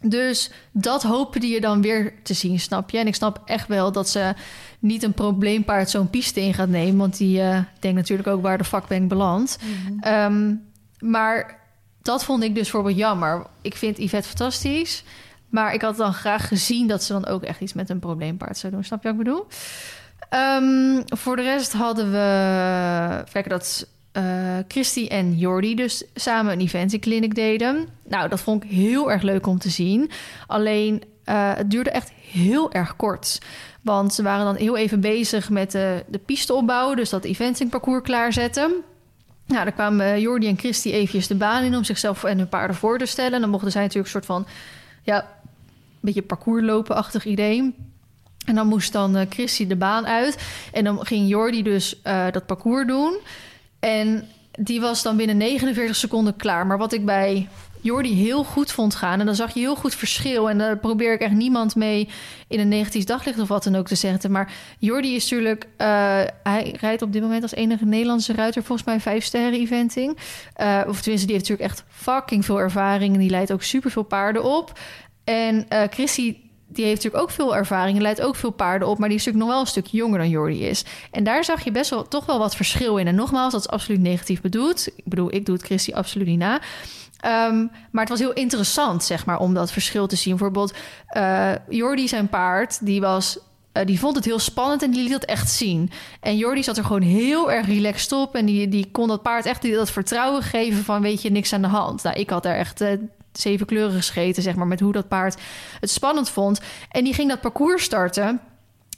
Dus 0.00 0.50
dat 0.72 1.02
hoopte 1.02 1.46
je 1.46 1.60
dan 1.60 1.82
weer 1.82 2.14
te 2.22 2.34
zien, 2.34 2.60
snap 2.60 2.90
je? 2.90 2.98
En 2.98 3.06
ik 3.06 3.14
snap 3.14 3.42
echt 3.44 3.68
wel 3.68 3.92
dat 3.92 4.08
ze 4.08 4.34
niet 4.78 5.02
een 5.02 5.12
probleempaard 5.12 5.90
zo'n 5.90 6.10
piste 6.10 6.40
in 6.40 6.54
gaat 6.54 6.68
nemen. 6.68 6.96
Want 6.96 7.16
die 7.16 7.40
uh, 7.40 7.58
denkt 7.80 7.96
natuurlijk 7.96 8.28
ook 8.28 8.42
waar 8.42 8.58
de 8.58 8.64
fuck 8.64 8.86
ben 8.86 9.02
ik 9.02 9.08
beland. 9.08 9.58
Mhm. 9.62 9.98
Ehm, 10.00 10.54
maar 10.98 11.60
dat 12.02 12.24
vond 12.24 12.42
ik 12.42 12.54
dus 12.54 12.62
bijvoorbeeld 12.62 12.96
jammer. 12.96 13.46
Ik 13.60 13.76
vind 13.76 13.98
Yvette 13.98 14.28
fantastisch. 14.28 15.04
Maar 15.48 15.74
ik 15.74 15.82
had 15.82 15.96
dan 15.96 16.14
graag 16.14 16.48
gezien 16.48 16.86
dat 16.86 17.04
ze 17.04 17.12
dan 17.12 17.26
ook 17.26 17.42
echt 17.42 17.60
iets 17.60 17.72
met 17.72 17.90
een 17.90 17.98
probleempaard 17.98 18.58
zou 18.58 18.72
doen. 18.72 18.84
Snap 18.84 19.02
je 19.02 19.08
wat 19.08 19.18
ik 19.18 19.24
bedoel? 19.24 19.46
Ehm, 20.28 21.02
voor 21.06 21.36
de 21.36 21.42
rest 21.42 21.72
hadden 21.72 22.10
we... 22.10 23.24
Kijk, 23.32 23.48
dat 23.48 23.86
uh, 24.12 24.58
Christy 24.68 25.06
en 25.06 25.38
Jordi 25.38 25.74
dus 25.74 26.04
samen 26.14 26.52
een 26.52 26.60
eventenkliniek 26.60 27.34
deden. 27.34 27.88
Nou, 28.08 28.28
dat 28.28 28.40
vond 28.40 28.64
ik 28.64 28.70
heel 28.70 29.10
erg 29.10 29.22
leuk 29.22 29.46
om 29.46 29.58
te 29.58 29.70
zien. 29.70 30.10
Alleen, 30.46 31.02
uh, 31.24 31.54
het 31.54 31.70
duurde 31.70 31.90
echt 31.90 32.12
heel 32.30 32.72
erg 32.72 32.96
kort. 32.96 33.40
Want 33.82 34.14
ze 34.14 34.22
waren 34.22 34.44
dan 34.44 34.56
heel 34.56 34.76
even 34.76 35.00
bezig 35.00 35.50
met 35.50 35.70
de, 35.70 36.20
piste 36.26 36.54
opbouwen... 36.54 36.96
dus 36.96 37.10
dat 37.10 37.24
eventingparcours 37.24 38.02
klaarzetten... 38.02 38.72
Nou, 39.46 39.64
dan 39.64 39.72
kwamen 39.72 40.20
Jordi 40.20 40.48
en 40.48 40.58
Christy 40.58 40.90
eventjes 40.90 41.26
de 41.26 41.34
baan 41.34 41.64
in 41.64 41.76
om 41.76 41.84
zichzelf 41.84 42.24
en 42.24 42.38
hun 42.38 42.48
paarden 42.48 42.76
voor 42.76 42.98
te 42.98 43.06
stellen. 43.06 43.32
En 43.32 43.40
dan 43.40 43.50
mochten 43.50 43.70
zij 43.70 43.82
natuurlijk 43.82 44.14
een 44.14 44.22
soort 44.22 44.26
van, 44.26 44.46
ja, 45.02 45.20
een 45.20 45.98
beetje 46.00 46.22
parcourslopen-achtig 46.22 47.24
idee. 47.24 47.74
En 48.46 48.54
dan 48.54 48.66
moest 48.66 48.92
dan 48.92 49.26
Christy 49.28 49.66
de 49.66 49.76
baan 49.76 50.06
uit. 50.06 50.38
En 50.72 50.84
dan 50.84 51.06
ging 51.06 51.28
Jordi 51.28 51.62
dus 51.62 52.00
dat 52.02 52.46
parcours 52.46 52.86
doen. 52.86 53.18
En 53.80 54.28
die 54.58 54.80
was 54.80 55.02
dan 55.02 55.16
binnen 55.16 55.36
49 55.36 55.96
seconden 55.96 56.36
klaar. 56.36 56.66
Maar 56.66 56.78
wat 56.78 56.92
ik 56.92 57.04
bij 57.04 57.48
Jordi 57.80 58.14
heel 58.14 58.44
goed 58.44 58.72
vond 58.72 58.94
gaan. 58.94 59.20
En 59.20 59.26
dan 59.26 59.34
zag 59.34 59.54
je 59.54 59.60
heel 59.60 59.76
goed 59.76 59.94
verschil. 59.94 60.50
En 60.50 60.58
daar 60.58 60.78
probeer 60.78 61.12
ik 61.12 61.20
echt 61.20 61.32
niemand 61.32 61.76
mee 61.76 62.08
in 62.48 62.60
een 62.60 62.68
negatief 62.68 63.04
daglicht 63.04 63.38
of 63.38 63.48
wat 63.48 63.64
dan 63.64 63.76
ook 63.76 63.86
te 63.86 63.94
zetten. 63.94 64.30
Maar 64.30 64.52
Jordi 64.78 65.14
is 65.14 65.30
natuurlijk... 65.30 65.64
Uh, 65.64 65.86
hij 66.42 66.76
rijdt 66.80 67.02
op 67.02 67.12
dit 67.12 67.22
moment 67.22 67.42
als 67.42 67.54
enige 67.54 67.84
Nederlandse 67.84 68.32
ruiter... 68.32 68.62
volgens 68.62 68.86
mij 68.86 69.00
vijf 69.00 69.24
sterren 69.24 69.60
eventing. 69.60 70.16
Uh, 70.60 70.82
of 70.86 71.00
tenminste, 71.00 71.26
die 71.26 71.36
heeft 71.36 71.48
natuurlijk 71.48 71.70
echt 71.70 71.84
fucking 71.88 72.44
veel 72.44 72.60
ervaring. 72.60 73.14
En 73.14 73.20
die 73.20 73.30
leidt 73.30 73.52
ook 73.52 73.62
super 73.62 73.90
veel 73.90 74.02
paarden 74.02 74.44
op. 74.44 74.78
En 75.24 75.66
uh, 75.72 75.82
Chrissy 75.90 76.36
die 76.68 76.84
heeft 76.84 76.96
natuurlijk 76.96 77.22
ook 77.22 77.30
veel 77.30 77.56
ervaring 77.56 77.98
leidt 77.98 78.20
ook 78.20 78.36
veel 78.36 78.50
paarden 78.50 78.88
op, 78.88 78.98
maar 78.98 79.08
die 79.08 79.18
is 79.18 79.24
natuurlijk 79.24 79.50
nog 79.50 79.54
wel 79.54 79.64
een 79.64 79.82
stuk 79.82 79.86
jonger 79.86 80.18
dan 80.18 80.28
Jordi 80.28 80.64
is. 80.64 80.84
En 81.10 81.24
daar 81.24 81.44
zag 81.44 81.64
je 81.64 81.70
best 81.70 81.90
wel 81.90 82.08
toch 82.08 82.26
wel 82.26 82.38
wat 82.38 82.56
verschil 82.56 82.96
in. 82.96 83.06
En 83.06 83.14
nogmaals, 83.14 83.52
dat 83.52 83.60
is 83.60 83.68
absoluut 83.68 84.00
negatief 84.00 84.40
bedoeld. 84.40 84.86
Ik 84.86 85.04
bedoel, 85.04 85.34
ik 85.34 85.46
doe 85.46 85.54
het 85.54 85.64
Christy 85.64 85.92
absoluut 85.92 86.26
niet 86.26 86.38
na. 86.38 86.60
Um, 87.48 87.70
maar 87.90 88.02
het 88.02 88.08
was 88.08 88.18
heel 88.18 88.32
interessant, 88.32 89.04
zeg 89.04 89.26
maar, 89.26 89.38
om 89.38 89.54
dat 89.54 89.72
verschil 89.72 90.06
te 90.06 90.16
zien. 90.16 90.36
Bijvoorbeeld, 90.36 90.74
uh, 91.16 91.52
Jordi, 91.68 92.08
zijn 92.08 92.28
paard, 92.28 92.86
die 92.86 93.00
was 93.00 93.38
uh, 93.78 93.86
die 93.86 93.98
vond 93.98 94.16
het 94.16 94.24
heel 94.24 94.38
spannend 94.38 94.82
en 94.82 94.90
die 94.90 95.02
liet 95.02 95.12
dat 95.12 95.24
echt 95.24 95.50
zien. 95.50 95.90
En 96.20 96.36
Jordi 96.36 96.62
zat 96.62 96.76
er 96.76 96.84
gewoon 96.84 97.02
heel 97.02 97.52
erg 97.52 97.66
relaxed 97.66 98.12
op. 98.12 98.34
En 98.34 98.46
die, 98.46 98.68
die 98.68 98.88
kon 98.92 99.08
dat 99.08 99.22
paard 99.22 99.46
echt 99.46 99.72
dat 99.72 99.90
vertrouwen 99.90 100.42
geven 100.42 100.84
van 100.84 101.02
weet 101.02 101.22
je, 101.22 101.30
niks 101.30 101.52
aan 101.52 101.62
de 101.62 101.68
hand. 101.68 102.02
Nou, 102.02 102.16
ik 102.16 102.30
had 102.30 102.42
daar 102.42 102.56
echt 102.56 102.80
uh, 102.80 102.88
zeven 103.40 103.66
kleuren 103.66 103.96
gescheten, 103.96 104.42
zeg 104.42 104.54
maar, 104.54 104.66
met 104.66 104.80
hoe 104.80 104.92
dat 104.92 105.08
paard 105.08 105.40
het 105.80 105.90
spannend 105.90 106.30
vond. 106.30 106.60
En 106.90 107.04
die 107.04 107.14
ging 107.14 107.28
dat 107.28 107.40
parcours 107.40 107.84
starten. 107.84 108.40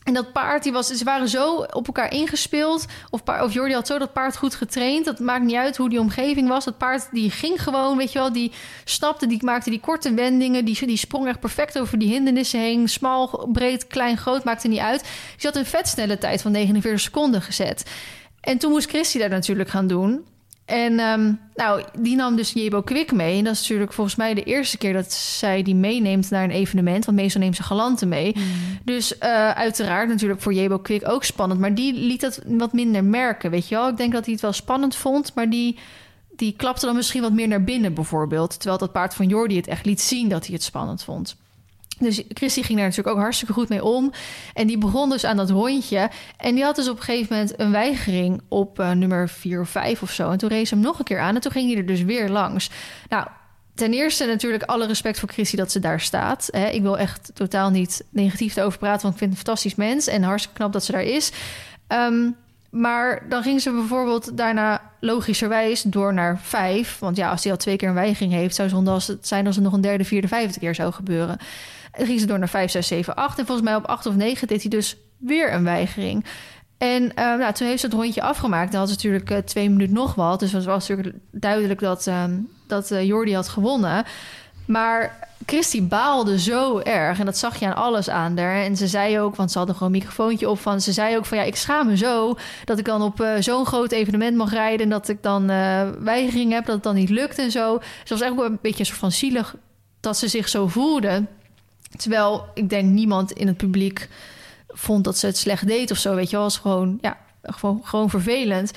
En 0.04 0.14
dat 0.14 0.32
paard, 0.32 0.62
die 0.62 0.72
was, 0.72 0.86
ze 0.86 1.04
waren 1.04 1.28
zo 1.28 1.56
op 1.56 1.86
elkaar 1.86 2.12
ingespeeld. 2.12 2.86
Of, 3.10 3.20
of 3.42 3.52
Jordi 3.52 3.74
had 3.74 3.86
zo 3.86 3.98
dat 3.98 4.12
paard 4.12 4.36
goed 4.36 4.54
getraind. 4.54 5.04
Dat 5.04 5.18
maakt 5.18 5.44
niet 5.44 5.56
uit 5.56 5.76
hoe 5.76 5.88
die 5.88 6.00
omgeving 6.00 6.48
was. 6.48 6.64
Dat 6.64 6.78
paard 6.78 7.08
die 7.12 7.30
ging 7.30 7.62
gewoon, 7.62 7.96
weet 7.96 8.12
je 8.12 8.18
wel. 8.18 8.32
Die 8.32 8.52
snapte, 8.84 9.26
die 9.26 9.44
maakte 9.44 9.70
die 9.70 9.80
korte 9.80 10.14
wendingen. 10.14 10.64
Die, 10.64 10.86
die 10.86 10.96
sprong 10.96 11.26
echt 11.28 11.40
perfect 11.40 11.78
over 11.78 11.98
die 11.98 12.08
hindernissen 12.08 12.60
heen. 12.60 12.88
Smal, 12.88 13.48
breed, 13.52 13.86
klein, 13.86 14.16
groot, 14.16 14.44
maakte 14.44 14.68
niet 14.68 14.78
uit. 14.78 15.00
Die 15.36 15.50
had 15.50 15.56
een 15.56 15.66
vetsnelle 15.66 16.18
tijd 16.18 16.42
van 16.42 16.52
49 16.52 17.00
seconden 17.00 17.42
gezet. 17.42 17.90
En 18.40 18.58
toen 18.58 18.70
moest 18.70 18.88
Christy 18.88 19.18
dat 19.18 19.30
natuurlijk 19.30 19.68
gaan 19.68 19.86
doen. 19.86 20.24
En 20.70 21.00
um, 21.00 21.40
nou, 21.54 21.82
die 21.98 22.16
nam 22.16 22.36
dus 22.36 22.52
Jebo 22.52 22.82
Kwik 22.82 23.12
mee. 23.12 23.38
En 23.38 23.44
dat 23.44 23.52
is 23.52 23.60
natuurlijk 23.60 23.92
volgens 23.92 24.16
mij 24.16 24.34
de 24.34 24.42
eerste 24.42 24.78
keer 24.78 24.92
dat 24.92 25.12
zij 25.12 25.62
die 25.62 25.74
meeneemt 25.74 26.30
naar 26.30 26.44
een 26.44 26.50
evenement. 26.50 27.04
Want 27.04 27.16
meestal 27.16 27.40
neemt 27.40 27.56
ze 27.56 27.62
galanten 27.62 28.08
mee. 28.08 28.34
Mm. 28.36 28.44
Dus 28.84 29.12
uh, 29.12 29.50
uiteraard 29.50 30.08
natuurlijk 30.08 30.40
voor 30.40 30.54
Jebo 30.54 30.78
Kwik 30.78 31.08
ook 31.08 31.24
spannend. 31.24 31.60
Maar 31.60 31.74
die 31.74 31.92
liet 31.92 32.20
dat 32.20 32.40
wat 32.46 32.72
minder 32.72 33.04
merken, 33.04 33.50
weet 33.50 33.68
je 33.68 33.74
wel. 33.74 33.88
Ik 33.88 33.96
denk 33.96 34.12
dat 34.12 34.24
hij 34.24 34.32
het 34.32 34.42
wel 34.42 34.52
spannend 34.52 34.96
vond, 34.96 35.34
maar 35.34 35.50
die, 35.50 35.78
die 36.36 36.54
klapte 36.56 36.86
dan 36.86 36.94
misschien 36.94 37.22
wat 37.22 37.32
meer 37.32 37.48
naar 37.48 37.64
binnen 37.64 37.94
bijvoorbeeld. 37.94 38.58
Terwijl 38.58 38.78
dat 38.78 38.92
paard 38.92 39.14
van 39.14 39.28
Jordi 39.28 39.56
het 39.56 39.66
echt 39.66 39.86
liet 39.86 40.00
zien 40.00 40.28
dat 40.28 40.44
hij 40.46 40.54
het 40.54 40.64
spannend 40.64 41.04
vond. 41.04 41.36
Dus 42.00 42.22
Christy 42.28 42.62
ging 42.62 42.78
daar 42.78 42.88
natuurlijk 42.88 43.16
ook 43.16 43.22
hartstikke 43.22 43.52
goed 43.52 43.68
mee 43.68 43.84
om. 43.84 44.12
En 44.54 44.66
die 44.66 44.78
begon 44.78 45.10
dus 45.10 45.24
aan 45.24 45.36
dat 45.36 45.50
rondje. 45.50 46.10
En 46.36 46.54
die 46.54 46.64
had 46.64 46.76
dus 46.76 46.88
op 46.88 46.96
een 46.96 47.02
gegeven 47.02 47.36
moment 47.36 47.60
een 47.60 47.70
weigering 47.70 48.40
op 48.48 48.80
uh, 48.80 48.90
nummer 48.90 49.28
4 49.28 49.60
of 49.60 49.68
5 49.68 50.02
of 50.02 50.10
zo. 50.10 50.30
En 50.30 50.38
toen 50.38 50.50
race 50.50 50.74
hem 50.74 50.82
nog 50.82 50.98
een 50.98 51.04
keer 51.04 51.20
aan 51.20 51.34
en 51.34 51.40
toen 51.40 51.52
ging 51.52 51.68
hij 51.68 51.78
er 51.78 51.86
dus 51.86 52.02
weer 52.02 52.28
langs. 52.28 52.70
Nou, 53.08 53.26
ten 53.74 53.92
eerste 53.92 54.26
natuurlijk 54.26 54.62
alle 54.62 54.86
respect 54.86 55.18
voor 55.18 55.28
Christy 55.28 55.56
dat 55.56 55.72
ze 55.72 55.78
daar 55.78 56.00
staat. 56.00 56.48
Hè. 56.50 56.66
Ik 56.66 56.82
wil 56.82 56.98
echt 56.98 57.30
totaal 57.34 57.70
niet 57.70 58.04
negatief 58.10 58.56
erover 58.56 58.78
praten, 58.78 59.02
want 59.02 59.12
ik 59.14 59.18
vind 59.18 59.30
het 59.30 59.40
een 59.40 59.46
fantastisch 59.46 59.74
mens. 59.74 60.06
En 60.06 60.22
hartstikke 60.22 60.58
knap 60.58 60.72
dat 60.72 60.84
ze 60.84 60.92
daar 60.92 61.02
is. 61.02 61.32
Um, 61.88 62.36
maar 62.70 63.28
dan 63.28 63.42
ging 63.42 63.60
ze 63.60 63.70
bijvoorbeeld 63.70 64.36
daarna 64.36 64.80
logischerwijs 65.00 65.82
door 65.82 66.14
naar 66.14 66.40
vijf. 66.42 66.98
Want 66.98 67.16
ja, 67.16 67.30
als 67.30 67.42
hij 67.42 67.52
al 67.52 67.58
twee 67.58 67.76
keer 67.76 67.88
een 67.88 67.94
weigering 67.94 68.32
heeft, 68.32 68.54
zou 68.54 68.68
zonde 68.68 68.90
als 68.90 69.06
het 69.06 69.26
zijn 69.26 69.46
als 69.46 69.54
het 69.54 69.64
nog 69.64 69.72
een 69.72 69.80
derde, 69.80 70.04
vierde, 70.04 70.28
vijfde 70.28 70.60
keer 70.60 70.74
zou 70.74 70.92
gebeuren. 70.92 71.38
En 71.92 72.06
ging 72.06 72.20
ze 72.20 72.26
door 72.26 72.38
naar 72.38 72.48
5, 72.48 72.70
6, 72.70 72.86
7, 72.86 73.14
8. 73.14 73.38
En 73.38 73.46
volgens 73.46 73.66
mij 73.66 73.76
op 73.76 73.84
8 73.84 74.06
of 74.06 74.14
9 74.14 74.48
deed 74.48 74.60
hij 74.60 74.70
dus 74.70 74.96
weer 75.18 75.52
een 75.52 75.64
weigering. 75.64 76.24
En 76.80 77.02
uh, 77.02 77.14
nou, 77.14 77.52
toen 77.52 77.66
heeft 77.66 77.80
ze 77.80 77.86
het 77.86 77.94
rondje 77.94 78.22
afgemaakt. 78.22 78.70
Dan 78.70 78.80
had 78.80 78.88
ze 78.88 78.94
natuurlijk 78.94 79.30
uh, 79.30 79.38
twee 79.38 79.70
minuten 79.70 79.94
nog 79.94 80.14
wat. 80.14 80.40
Dus 80.40 80.52
het 80.52 80.64
was 80.64 80.88
natuurlijk 80.88 81.16
duidelijk 81.30 81.80
dat, 81.80 82.06
uh, 82.06 82.24
dat 82.66 82.90
uh, 82.90 83.04
Jordi 83.04 83.34
had 83.34 83.48
gewonnen. 83.48 84.04
Maar 84.66 85.28
Christy 85.46 85.82
baalde 85.82 86.38
zo 86.38 86.78
erg. 86.78 87.18
En 87.18 87.24
dat 87.24 87.38
zag 87.38 87.56
je 87.56 87.66
aan 87.66 87.74
alles 87.74 88.10
aan 88.10 88.34
daar. 88.34 88.54
En 88.54 88.76
ze 88.76 88.86
zei 88.86 89.20
ook, 89.20 89.36
want 89.36 89.50
ze 89.50 89.58
hadden 89.58 89.76
gewoon 89.76 89.92
een 89.92 89.98
microfoontje 89.98 90.48
op 90.48 90.58
van... 90.58 90.80
ze 90.80 90.92
zei 90.92 91.16
ook 91.16 91.26
van 91.26 91.38
ja, 91.38 91.44
ik 91.44 91.56
schaam 91.56 91.86
me 91.86 91.96
zo... 91.96 92.34
dat 92.64 92.78
ik 92.78 92.84
dan 92.84 93.02
op 93.02 93.24
zo'n 93.38 93.66
groot 93.66 93.92
evenement 93.92 94.36
mag 94.36 94.52
rijden... 94.52 94.80
en 94.80 94.90
dat 94.90 95.08
ik 95.08 95.22
dan 95.22 95.50
uh, 95.50 95.88
weigering 95.98 96.52
heb, 96.52 96.64
dat 96.64 96.74
het 96.74 96.84
dan 96.84 96.94
niet 96.94 97.10
lukt 97.10 97.38
en 97.38 97.50
zo. 97.50 97.78
Ze 98.04 98.12
was 98.12 98.20
eigenlijk 98.20 98.50
een 98.50 98.58
beetje 98.62 98.80
een 98.80 98.86
soort 98.86 98.98
van 98.98 99.12
zielig 99.12 99.54
dat 100.00 100.16
ze 100.16 100.28
zich 100.28 100.48
zo 100.48 100.66
voelde... 100.66 101.26
Terwijl 101.96 102.46
ik 102.54 102.68
denk 102.68 102.90
niemand 102.90 103.32
in 103.32 103.46
het 103.46 103.56
publiek 103.56 104.08
vond 104.68 105.04
dat 105.04 105.18
ze 105.18 105.26
het 105.26 105.36
slecht 105.36 105.66
deed 105.66 105.90
of 105.90 105.98
zo. 105.98 106.14
Weet 106.14 106.30
je 106.30 106.36
wel, 106.36 106.44
was 106.44 106.58
gewoon, 106.58 106.98
ja, 107.00 107.18
gewoon, 107.42 107.80
gewoon 107.84 108.10
vervelend. 108.10 108.72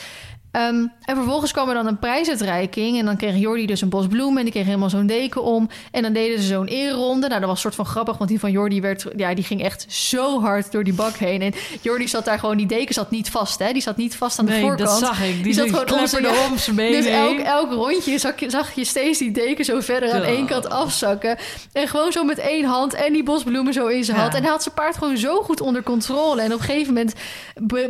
Um, 0.56 0.91
en 1.01 1.16
vervolgens 1.16 1.51
kwam 1.51 1.68
er 1.68 1.74
dan 1.74 1.88
een 1.88 1.99
prijsuitreiking. 1.99 2.99
En 2.99 3.06
dan 3.06 3.18
kreeg 3.18 3.36
Jordi 3.36 3.66
dus 3.66 3.82
een 3.82 3.89
bos 3.89 4.08
bloemen. 4.08 4.38
En 4.38 4.43
die 4.43 4.51
kreeg 4.51 4.66
helemaal 4.66 4.89
zo'n 4.89 5.08
deken 5.08 5.43
om. 5.43 5.70
En 5.91 6.01
dan 6.01 6.14
deden 6.14 6.41
ze 6.41 6.47
zo'n 6.47 6.68
ereronde. 6.68 7.28
Nou, 7.28 7.39
dat 7.39 7.49
was 7.49 7.62
soort 7.62 7.76
van 7.76 7.86
grappig. 7.86 8.18
Want 8.18 8.30
die 8.30 8.39
van 8.39 8.51
Jordi 8.51 8.82
werd... 8.82 9.06
Ja, 9.16 9.34
die 9.34 9.43
ging 9.43 9.64
echt 9.64 9.86
zo 9.93 10.41
hard 10.41 10.72
door 10.72 10.84
die 10.84 10.93
bak 10.93 11.16
heen. 11.16 11.41
En 11.41 11.54
Jordi 11.82 12.08
zat 12.08 12.26
daar 12.26 12.39
gewoon... 12.39 12.58
Die 12.58 12.66
deken 12.66 12.93
zat 12.93 13.12
niet 13.12 13.30
vast, 13.30 13.60
hè. 13.60 13.74
Die 13.74 13.82
zat 13.82 13.97
niet 13.97 14.16
vast 14.16 14.39
aan 14.39 14.45
de 14.45 14.51
nee, 14.51 14.62
voorkant. 14.62 14.89
dat 14.89 14.97
zag 14.99 15.24
ik. 15.24 15.34
Die, 15.34 15.43
die 15.43 15.54
zat 15.54 15.89
gewoon 15.89 16.08
zijn 16.08 16.28
om 16.30 16.58
zijn 16.58 16.76
benen 16.76 17.01
Dus 17.01 17.12
elk, 17.12 17.39
elk 17.39 17.72
rondje 17.72 18.18
zag 18.18 18.39
je, 18.39 18.49
zag 18.49 18.72
je 18.72 18.86
steeds 18.86 19.20
die 19.20 19.32
deken 19.32 19.66
zo 19.66 19.80
verder 19.80 20.12
aan 20.12 20.22
één 20.22 20.45
kant 20.45 20.70
afzakken. 20.70 21.38
En 21.72 21.88
gewoon 21.88 22.12
zo 22.12 22.24
met 22.24 22.38
één 22.38 22.66
hand 22.66 22.93
en 22.93 23.14
die 23.14 23.24
bosbloemen 23.24 23.74
zo 23.74 23.88
in 23.88 24.04
zijn 24.04 24.18
hand. 24.18 24.34
En 24.34 24.41
hij 24.41 24.51
had 24.51 24.64
zijn 24.64 24.76
paard 24.76 24.97
gewoon 24.97 25.18
zo 25.18 25.41
goed 25.41 25.62
onder 25.62 25.84
controle. 25.84 26.41
En 26.41 26.54
op 26.54 26.60
een 26.60 26.66
gegeven 26.66 26.93
moment 26.93 27.14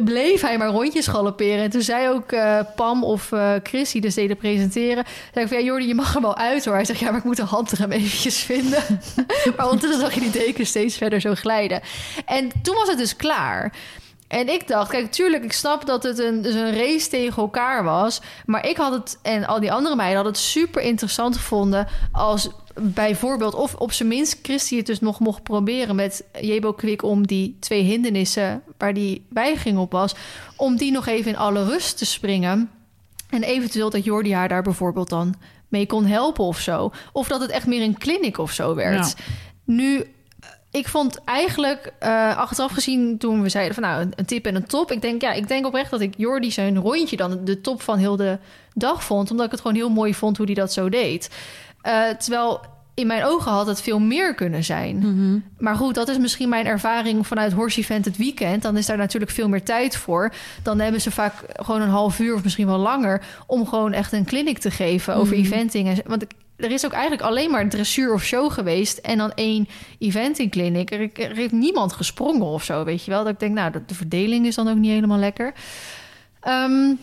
bleef 0.05 0.41
hij 0.41 0.57
maar 0.57 0.69
rondjes 0.69 1.07
galopperen. 1.07 1.63
En 1.63 1.69
toen 1.69 1.81
zei 1.81 2.09
ook... 2.09 2.31
Uh, 2.31 2.52
Pam 2.75 3.03
of 3.03 3.31
uh, 3.31 3.53
Chris, 3.63 3.91
die 3.91 4.01
dus 4.01 4.13
deden 4.13 4.37
presenteren. 4.37 5.05
zei 5.33 5.45
ik 5.45 5.51
van, 5.51 5.57
ja, 5.57 5.63
Jordi, 5.63 5.87
je 5.87 5.95
mag 5.95 6.15
er 6.15 6.21
wel 6.21 6.37
uit 6.37 6.65
hoor. 6.65 6.73
Hij 6.73 6.85
zegt, 6.85 6.99
ja, 6.99 7.09
maar 7.09 7.17
ik 7.17 7.23
moet 7.23 7.37
de 7.37 7.43
handrem 7.43 7.91
eventjes 7.91 8.37
vinden. 8.37 8.83
maar 9.57 9.65
ondertussen 9.65 9.99
zag 9.99 10.13
je 10.13 10.19
die 10.19 10.31
deken 10.31 10.65
steeds 10.65 10.97
verder 10.97 11.21
zo 11.21 11.33
glijden. 11.35 11.81
En 12.25 12.51
toen 12.61 12.75
was 12.75 12.89
het 12.89 12.97
dus 12.97 13.15
klaar. 13.15 13.73
En 14.33 14.49
ik 14.49 14.67
dacht, 14.67 14.89
kijk, 14.89 15.11
tuurlijk, 15.11 15.43
ik 15.43 15.53
snap 15.53 15.85
dat 15.85 16.03
het 16.03 16.19
een, 16.19 16.41
dus 16.41 16.53
een 16.53 16.75
race 16.75 17.09
tegen 17.09 17.41
elkaar 17.41 17.83
was. 17.83 18.21
Maar 18.45 18.67
ik 18.67 18.77
had 18.77 18.93
het, 18.93 19.19
en 19.21 19.45
al 19.45 19.59
die 19.59 19.71
andere 19.71 19.95
meiden 19.95 20.15
hadden 20.15 20.33
het 20.33 20.41
super 20.41 20.81
interessant 20.81 21.37
gevonden 21.37 21.87
als 22.11 22.49
bijvoorbeeld, 22.79 23.53
of 23.53 23.75
op 23.75 23.91
zijn 23.91 24.09
minst 24.09 24.39
Christy 24.41 24.77
het 24.77 24.85
dus 24.85 24.99
nog 24.99 25.19
mocht 25.19 25.43
proberen 25.43 25.95
met 25.95 26.23
Jebo 26.41 26.73
Kwik 26.73 27.03
om 27.03 27.27
die 27.27 27.57
twee 27.59 27.83
hindernissen 27.83 28.63
waar 28.77 28.93
die 28.93 29.25
weigering 29.29 29.77
op 29.77 29.91
was, 29.91 30.15
om 30.55 30.75
die 30.75 30.91
nog 30.91 31.07
even 31.07 31.31
in 31.31 31.37
alle 31.37 31.63
rust 31.65 31.97
te 31.97 32.05
springen. 32.05 32.69
En 33.29 33.43
eventueel 33.43 33.89
dat 33.89 34.03
Jordi 34.03 34.33
haar 34.33 34.47
daar 34.47 34.63
bijvoorbeeld 34.63 35.09
dan 35.09 35.35
mee 35.67 35.85
kon 35.85 36.05
helpen 36.05 36.43
of 36.43 36.59
zo. 36.59 36.91
Of 37.11 37.27
dat 37.27 37.41
het 37.41 37.49
echt 37.49 37.67
meer 37.67 37.81
een 37.81 37.97
clinic 37.97 38.37
of 38.37 38.51
zo 38.51 38.75
werd. 38.75 39.13
Ja. 39.17 39.23
Nu, 39.63 40.05
ik 40.71 40.87
vond 40.87 41.23
eigenlijk, 41.23 41.93
uh, 42.03 42.37
achteraf 42.37 42.71
gezien, 42.71 43.17
toen 43.17 43.41
we 43.41 43.49
zeiden 43.49 43.73
van 43.73 43.83
nou, 43.83 44.09
een 44.15 44.25
tip 44.25 44.45
en 44.45 44.55
een 44.55 44.65
top. 44.65 44.91
Ik 44.91 45.01
denk, 45.01 45.21
ja, 45.21 45.31
ik 45.31 45.47
denk 45.47 45.65
oprecht 45.65 45.91
dat 45.91 46.01
ik 46.01 46.13
Jordi 46.17 46.51
zijn 46.51 46.77
rondje 46.77 47.15
dan 47.15 47.45
de 47.45 47.61
top 47.61 47.81
van 47.81 47.97
heel 47.97 48.15
de 48.15 48.37
dag 48.73 49.03
vond. 49.03 49.31
Omdat 49.31 49.45
ik 49.45 49.51
het 49.51 49.61
gewoon 49.61 49.75
heel 49.75 49.89
mooi 49.89 50.13
vond 50.13 50.37
hoe 50.37 50.45
hij 50.45 50.55
dat 50.55 50.73
zo 50.73 50.89
deed. 50.89 51.29
Uh, 51.87 52.09
terwijl 52.09 52.61
in 52.95 53.07
mijn 53.07 53.23
ogen 53.23 53.51
had 53.51 53.67
het 53.67 53.81
veel 53.81 53.99
meer 53.99 54.35
kunnen 54.35 54.63
zijn. 54.63 54.97
Mhm. 54.97 55.39
Maar 55.57 55.75
goed, 55.75 55.95
dat 55.95 56.07
is 56.09 56.17
misschien 56.17 56.49
mijn 56.49 56.65
ervaring 56.65 57.27
vanuit 57.27 57.53
Horse 57.53 57.79
Event 57.79 58.05
het 58.05 58.17
weekend. 58.17 58.61
Dan 58.61 58.77
is 58.77 58.85
daar 58.85 58.97
natuurlijk 58.97 59.31
veel 59.31 59.49
meer 59.49 59.63
tijd 59.63 59.95
voor. 59.97 60.33
Dan 60.63 60.79
hebben 60.79 61.01
ze 61.01 61.11
vaak 61.11 61.33
gewoon 61.47 61.81
een 61.81 61.89
half 61.89 62.19
uur 62.19 62.33
of 62.35 62.43
misschien 62.43 62.65
wel 62.67 62.77
langer... 62.77 63.21
om 63.47 63.67
gewoon 63.67 63.93
echt 63.93 64.11
een 64.13 64.25
clinic 64.25 64.57
te 64.57 64.71
geven 64.71 65.15
over 65.15 65.37
Mhm. 65.37 65.45
eventing. 65.45 65.87
En- 65.87 66.01
Want 66.05 66.21
ik- 66.21 66.31
er 66.55 66.71
is 66.71 66.85
ook 66.85 66.91
eigenlijk 66.91 67.21
alleen 67.21 67.51
maar 67.51 67.69
dressuur 67.69 68.13
of 68.13 68.23
show 68.23 68.51
geweest... 68.51 68.97
en 68.97 69.17
dan 69.17 69.31
één 69.35 69.67
eventing 69.99 70.51
clinic. 70.51 70.91
Er, 70.91 71.09
er 71.13 71.35
heeft 71.35 71.51
niemand 71.51 71.93
gesprongen 71.93 72.45
of 72.47 72.63
zo, 72.63 72.83
weet 72.83 73.03
je 73.05 73.11
wel. 73.11 73.23
Dat 73.23 73.33
ik 73.33 73.39
denk, 73.39 73.53
nou, 73.55 73.71
de, 73.71 73.81
de 73.85 73.95
verdeling 73.95 74.45
is 74.45 74.55
dan 74.55 74.67
ook 74.69 74.77
niet 74.77 74.91
helemaal 74.91 75.17
lekker. 75.19 75.53
Ehm, 76.41 76.93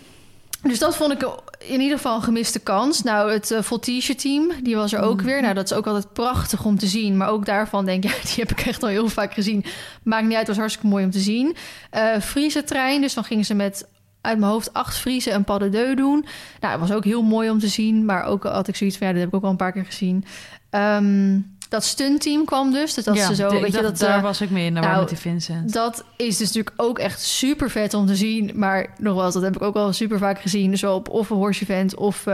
dus 0.62 0.78
dat 0.78 0.96
vond 0.96 1.12
ik 1.12 1.28
in 1.58 1.80
ieder 1.80 1.96
geval 1.96 2.16
een 2.16 2.22
gemiste 2.22 2.58
kans. 2.58 3.02
Nou, 3.02 3.32
het 3.32 3.50
uh, 3.50 3.62
Voltige 3.62 4.14
team, 4.14 4.50
die 4.62 4.76
was 4.76 4.92
er 4.92 5.00
ook 5.00 5.16
Mhm. 5.16 5.26
weer. 5.26 5.42
Nou, 5.42 5.54
dat 5.54 5.64
is 5.70 5.76
ook 5.76 5.86
altijd 5.86 6.12
prachtig 6.12 6.64
om 6.64 6.78
te 6.78 6.86
zien. 6.86 7.16
Maar 7.16 7.28
ook 7.28 7.44
daarvan 7.46 7.84
denk 7.84 8.04
ik, 8.04 8.10
ja, 8.10 8.16
die 8.34 8.34
heb 8.36 8.50
ik 8.50 8.60
echt 8.60 8.82
al 8.82 8.88
heel 8.88 9.08
vaak 9.08 9.32
gezien. 9.34 9.64
Maakt 10.02 10.22
niet 10.22 10.30
uit, 10.36 10.38
het 10.38 10.48
was 10.48 10.56
hartstikke 10.56 10.88
mooi 10.88 11.04
om 11.04 11.10
te 11.10 11.18
zien. 11.18 11.56
Eh 11.90 12.18
Friese 12.20 12.64
trein, 12.64 13.00
dus 13.00 13.14
dan 13.14 13.24
gingen 13.24 13.44
ze 13.44 13.54
met 13.54 13.88
uit 14.20 14.38
mijn 14.38 14.50
hoofd 14.52 14.72
acht 14.72 14.96
Friese 14.96 15.30
en 15.30 15.44
pas 15.44 15.58
de 15.58 15.68
deux 15.68 15.96
doen. 15.96 16.24
Nou, 16.60 16.72
het 16.80 16.88
was 16.88 16.96
ook 16.96 17.04
heel 17.04 17.22
mooi 17.22 17.50
om 17.50 17.58
te 17.58 17.68
zien. 17.68 18.04
Maar 18.04 18.24
ook 18.24 18.44
had 18.44 18.68
ik 18.68 18.76
zoiets 18.76 18.96
van, 18.96 19.06
ja, 19.06 19.12
dat 19.12 19.22
heb 19.22 19.30
ik 19.30 19.36
ook 19.36 19.44
al 19.44 19.50
een 19.50 19.56
paar 19.56 19.72
keer 19.72 19.84
gezien. 19.84 20.24
Ehm, 20.70 21.38
dat 21.70 21.84
stuntteam 21.84 22.44
kwam 22.44 22.72
dus. 22.72 22.94
Dus 22.94 23.04
dat 23.04 23.16
ja, 23.16 23.26
ze 23.26 23.34
zo, 23.34 23.48
de- 23.48 23.54
weet 23.54 23.64
ik 23.64 23.74
je, 23.74 23.82
dat... 23.82 23.98
daar 23.98 24.16
eh, 24.16 24.22
was 24.22 24.40
ik 24.40 24.50
mee 24.50 24.66
in 24.66 24.74
de 24.74 24.80
nou, 24.80 24.98
met 24.98 25.08
die 25.08 25.18
Vincent. 25.18 25.72
dat 25.72 26.04
is 26.16 26.36
dus 26.36 26.46
natuurlijk 26.46 26.74
ook 26.76 26.98
echt 26.98 27.20
super 27.20 27.70
vet 27.70 27.94
om 27.94 28.06
te 28.06 28.16
zien. 28.16 28.50
Maar 28.54 28.86
nogmaals, 28.98 29.34
dat 29.34 29.42
heb 29.42 29.56
ik 29.56 29.62
ook 29.62 29.76
al 29.76 29.92
super 29.92 30.18
vaak 30.18 30.40
gezien. 30.40 30.70
Dus 30.70 30.80
wel 30.80 30.94
op 30.94 31.08
of 31.08 31.30
een 31.30 31.36
horse 31.36 31.62
event 31.62 31.94
of 31.94 32.24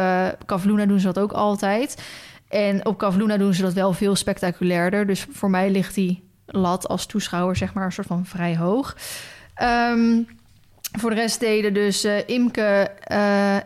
Kavluna 0.47 0.87
doen 0.87 1.01
ze 1.01 1.07
dat 1.07 1.19
ook 1.19 1.33
altijd. 1.33 2.03
En 2.49 2.87
op 2.87 2.99
Kavluna 2.99 3.37
doen 3.37 3.55
ze 3.55 3.63
dat 3.63 3.73
wel 3.73 3.93
veel 3.93 4.17
spectaculairder. 4.17 5.07
Dus 5.07 5.27
voor 5.31 5.51
mij 5.51 5.71
ligt 5.71 5.95
die 5.95 6.23
lat 6.47 6.89
als 6.89 7.07
toeschouwer 7.07 7.57
zeg 7.57 7.75
maar 7.75 7.85
een 7.85 7.93
soort 7.93 8.07
van 8.07 8.27
vrij 8.27 8.57
hoog. 8.57 8.97
Ehm, 9.55 10.23
voor 10.99 11.11
de 11.11 11.17
rest 11.17 11.41
deden 11.41 11.75
dus 11.75 12.05
eh, 12.05 12.29
Imke 12.29 12.91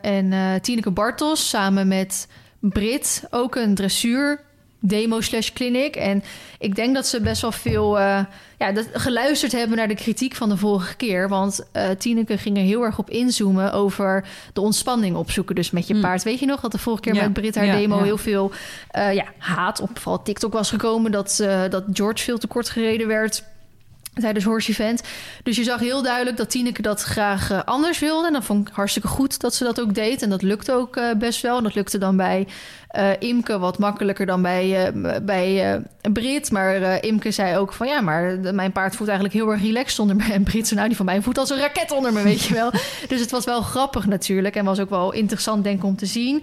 en 0.01 0.60
Tineke 0.60 0.90
Bartels 0.90 1.48
samen 1.48 1.88
met 1.88 2.28
Brit 2.60 3.24
ook 3.30 3.56
een 3.56 3.74
dressuur 3.74 4.48
demo 4.81 5.20
slash 5.20 5.51
clinic. 5.52 5.97
En 5.97 6.23
ik 6.59 6.74
denk 6.74 6.94
dat 6.94 7.07
ze 7.07 7.20
best 7.20 7.43
wel 7.43 7.52
veel 7.52 7.98
eh, 7.98 8.24
ja, 8.59 8.73
dat, 8.73 8.89
geluisterd 8.93 9.52
hebben 9.52 9.77
naar 9.77 9.89
de 9.89 9.94
kritiek 9.94 10.35
van 10.35 10.48
de 10.48 10.57
vorige 10.57 10.97
keer. 10.97 11.28
Want 11.28 11.66
eh 11.73 11.90
Tineke 11.90 12.39
ging 12.39 12.57
er 12.57 12.62
heel 12.62 12.82
erg 12.82 12.98
op 12.98 13.11
inzoomen 13.11 13.73
over 13.73 14.24
de 14.52 14.61
ontspanning 14.61 15.16
opzoeken. 15.16 15.55
Dus 15.55 15.70
met 15.70 15.86
je 15.86 15.93
Hmm. 15.93 16.02
paard. 16.02 16.23
Weet 16.23 16.39
je 16.39 16.47
nog 16.47 16.61
dat 16.61 16.73
de 16.73 16.78
vorige 16.78 17.02
keer 17.02 17.15
Ja, 17.15 17.23
met 17.23 17.32
Brit 17.32 17.55
haar 17.55 17.66
ja, 17.66 17.77
demo 17.77 17.97
ja. 17.97 18.02
heel 18.02 18.19
veel 18.19 18.52
eh, 18.90 19.15
ja, 19.15 19.24
haat 19.39 19.81
op 19.81 19.98
vooral 19.98 20.23
TikTok 20.23 20.52
was 20.52 20.70
gekomen. 20.70 21.12
Dat, 21.12 21.36
dat 21.70 21.85
George 21.93 22.24
veel 22.24 22.39
te 22.39 22.47
kort 22.47 22.70
gereden 22.70 23.07
werd 23.07 23.43
tijdens 24.14 24.44
Horse 24.44 24.70
Event. 24.70 25.02
Dus 25.42 25.56
je 25.56 25.64
zag 25.64 25.80
heel 25.80 26.02
duidelijk 26.02 26.36
dat 26.36 26.50
Tineke 26.50 26.82
dat 26.82 27.02
graag 27.02 27.50
eh, 27.50 27.60
anders 27.64 27.98
wilde. 27.98 28.26
En 28.26 28.32
dat 28.32 28.44
vond 28.44 28.68
ik 28.68 28.74
hartstikke 28.74 29.08
goed 29.08 29.40
dat 29.40 29.54
ze 29.54 29.64
dat 29.64 29.80
ook 29.80 29.94
deed. 29.94 30.22
En 30.22 30.30
dat 30.30 30.42
lukte 30.42 30.72
ook 30.72 30.96
eh, 30.96 31.14
best 31.18 31.40
wel. 31.40 31.56
En 31.56 31.62
dat 31.62 31.74
lukte 31.74 31.98
dan 31.98 32.16
bij 32.16 32.46
eh, 32.88 33.08
Imke 33.18 33.58
wat 33.58 33.78
makkelijker 33.78 34.26
dan 34.26 34.42
bij, 34.42 34.92
bij 35.22 35.80
Brit. 36.12 36.50
Maar 36.50 37.04
Imke 37.04 37.30
zei 37.30 37.56
ook 37.56 37.72
van 37.72 37.86
ja, 37.86 38.00
maar 38.00 38.38
mijn 38.54 38.72
paard 38.72 38.96
voelt 38.96 39.08
eigenlijk 39.08 39.38
heel 39.38 39.52
erg 39.52 39.62
relaxed 39.62 39.98
onder 39.98 40.16
me. 40.16 40.32
En 40.32 40.42
Brit 40.42 40.66
zei 40.66 40.74
nou, 40.74 40.88
die 40.88 40.96
van 40.96 41.06
mij 41.06 41.22
voelt 41.22 41.38
als 41.38 41.50
een 41.50 41.58
raket 41.58 41.90
onder 41.90 42.12
me, 42.12 42.22
weet 42.22 42.42
je 42.42 42.54
wel. 42.54 42.70
dus 43.08 43.20
het 43.20 43.30
was 43.30 43.44
wel 43.44 43.62
grappig 43.62 44.06
natuurlijk. 44.06 44.56
En 44.56 44.64
was 44.64 44.80
ook 44.80 44.90
wel 44.90 45.12
interessant 45.12 45.64
denk 45.64 45.78
ik 45.78 45.84
om 45.84 45.96
te 45.96 46.06
zien. 46.06 46.42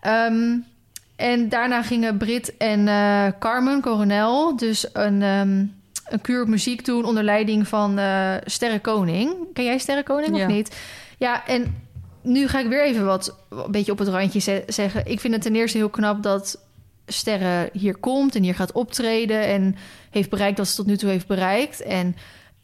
Ehm, 0.00 0.56
en 1.16 1.48
daarna 1.48 1.82
gingen 1.82 2.16
Brit 2.16 2.56
en 2.56 2.84
Carmen 3.38 3.80
Coronel 3.80 4.56
dus 4.56 4.86
een... 4.92 5.22
ehm, 5.22 5.64
een 6.08 6.20
kuur 6.20 6.42
op 6.42 6.48
muziek 6.48 6.84
doen 6.84 7.04
onder 7.04 7.22
leiding 7.22 7.68
van 7.68 7.98
eh 7.98 8.34
Sterre 8.44 8.78
Koning. 8.80 9.34
Ken 9.52 9.64
jij 9.64 9.78
Sterre 9.78 10.02
Koning 10.02 10.36
Ja. 10.36 10.46
of 10.46 10.52
niet? 10.52 10.76
Ja, 11.18 11.46
en 11.46 11.76
nu 12.22 12.48
ga 12.48 12.60
ik 12.60 12.68
weer 12.68 12.84
even 12.84 13.04
wat 13.04 13.36
een 13.50 13.70
beetje 13.70 13.92
op 13.92 13.98
het 13.98 14.08
randje 14.08 14.38
ze- 14.40 14.62
zeggen. 14.66 15.06
Ik 15.06 15.20
vind 15.20 15.32
het 15.34 15.42
ten 15.42 15.54
eerste 15.56 15.78
heel 15.78 15.88
knap 15.88 16.22
dat 16.22 16.60
Sterre 17.06 17.70
hier 17.72 17.96
komt 17.96 18.34
en 18.34 18.42
hier 18.42 18.54
gaat 18.54 18.72
optreden 18.72 19.42
en 19.46 19.76
heeft 20.10 20.30
bereikt 20.30 20.58
wat 20.58 20.68
ze 20.68 20.74
tot 20.76 20.86
nu 20.86 20.96
toe 20.96 21.10
heeft 21.10 21.26
bereikt. 21.26 21.82
En 21.82 22.16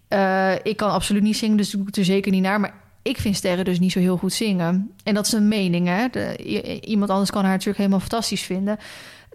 eh, 0.09 0.53
ik 0.63 0.77
kan 0.77 0.91
absoluut 0.91 1.23
niet 1.23 1.37
zingen, 1.37 1.57
dus 1.57 1.67
ik 1.71 1.77
doe 1.77 1.87
het 1.87 1.97
er 1.97 2.05
zeker 2.05 2.33
niet 2.33 2.43
naar. 2.43 2.61
Maar 2.61 2.75
ik 3.03 3.17
vind 3.19 3.37
Sterre 3.37 3.65
dus 3.65 3.79
niet 3.81 3.93
zo 3.93 3.99
heel 3.99 4.17
goed 4.17 4.33
zingen. 4.33 4.91
En 5.05 5.15
dat 5.15 5.27
is 5.27 5.33
een 5.33 5.49
mening, 5.49 5.87
hè? 5.89 6.09
De- 6.11 6.81
iemand 6.81 7.11
anders 7.11 7.31
kan 7.31 7.43
haar 7.43 7.51
natuurlijk 7.51 7.79
helemaal 7.79 8.01
fantastisch 8.01 8.43
vinden. 8.43 8.79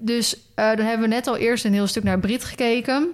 Dus 0.01 0.37
eh, 0.55 0.75
dan 0.75 0.85
hebben 0.85 1.09
we 1.09 1.15
net 1.15 1.27
al 1.27 1.37
eerst 1.37 1.65
een 1.65 1.73
heel 1.73 1.87
stuk 1.87 2.03
naar 2.03 2.19
Brit 2.19 2.43
gekeken 2.43 3.07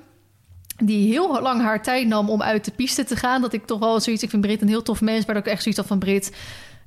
die 0.84 1.12
heel 1.12 1.42
lang 1.42 1.62
haar 1.62 1.84
tijd 1.84 2.08
nam 2.08 2.30
om 2.30 2.42
uit 2.42 2.66
de 2.66 2.72
piste 2.72 3.04
te 3.04 3.16
gaan. 3.16 3.42
Dat 3.42 3.54
ik 3.54 3.66
toch 3.66 3.80
wel 3.80 4.00
zoiets... 4.00 4.24
Ik 4.24 4.30
vind 4.30 4.42
Brit 4.42 4.62
een 4.62 4.68
heel 4.68 4.82
tof 4.84 5.02
mens, 5.02 5.26
maar 5.26 5.36
dat 5.36 5.46
ik 5.46 5.52
echt 5.52 5.62
zoiets 5.62 5.80
had 5.80 5.90
van 5.90 6.00
Brit... 6.00 6.36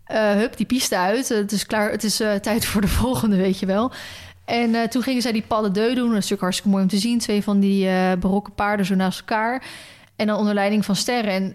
eh, 0.04 0.30
hup, 0.30 0.56
die 0.56 0.66
piste 0.66 0.96
uit. 0.96 1.28
het 1.28 1.52
is 1.52 1.66
klaar, 1.66 1.90
het 1.90 2.04
is 2.04 2.20
eh, 2.20 2.34
tijd 2.34 2.64
voor 2.64 2.80
de 2.80 2.88
volgende, 3.02 3.36
weet 3.36 3.58
je 3.58 3.66
wel. 3.66 3.90
En 4.44 4.74
eh, 4.74 4.82
toen 4.88 5.02
gingen 5.02 5.22
zij 5.22 5.32
die 5.32 5.42
padden 5.46 5.72
deu 5.72 5.86
doen. 5.94 5.96
Dat 5.96 6.04
is 6.06 6.12
natuurlijk 6.12 6.40
hartstikke 6.40 6.70
mooi 6.70 6.82
om 6.82 6.88
te 6.88 6.98
zien. 6.98 7.18
Twee 7.18 7.42
van 7.42 7.60
die 7.60 7.88
eh 7.88 8.12
barokke 8.20 8.50
paarden 8.50 8.86
zo 8.86 8.94
naast 8.94 9.18
elkaar. 9.18 9.64
En 10.16 10.26
dan 10.26 10.38
onder 10.38 10.54
leiding 10.54 10.84
van 10.84 10.96
sterren. 10.96 11.32
En, 11.32 11.54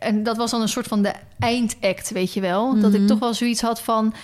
en 0.00 0.22
dat 0.22 0.36
was 0.36 0.50
dan 0.50 0.60
een 0.60 0.68
soort 0.68 0.86
van 0.86 1.02
de 1.02 1.12
eindact, 1.38 2.10
weet 2.10 2.32
je 2.32 2.40
wel. 2.40 2.80
Dat 2.80 2.92
ik 2.94 2.98
Mhm. 2.98 3.08
toch 3.08 3.18
wel 3.18 3.34
zoiets 3.34 3.60
had 3.60 3.80
van... 3.82 4.14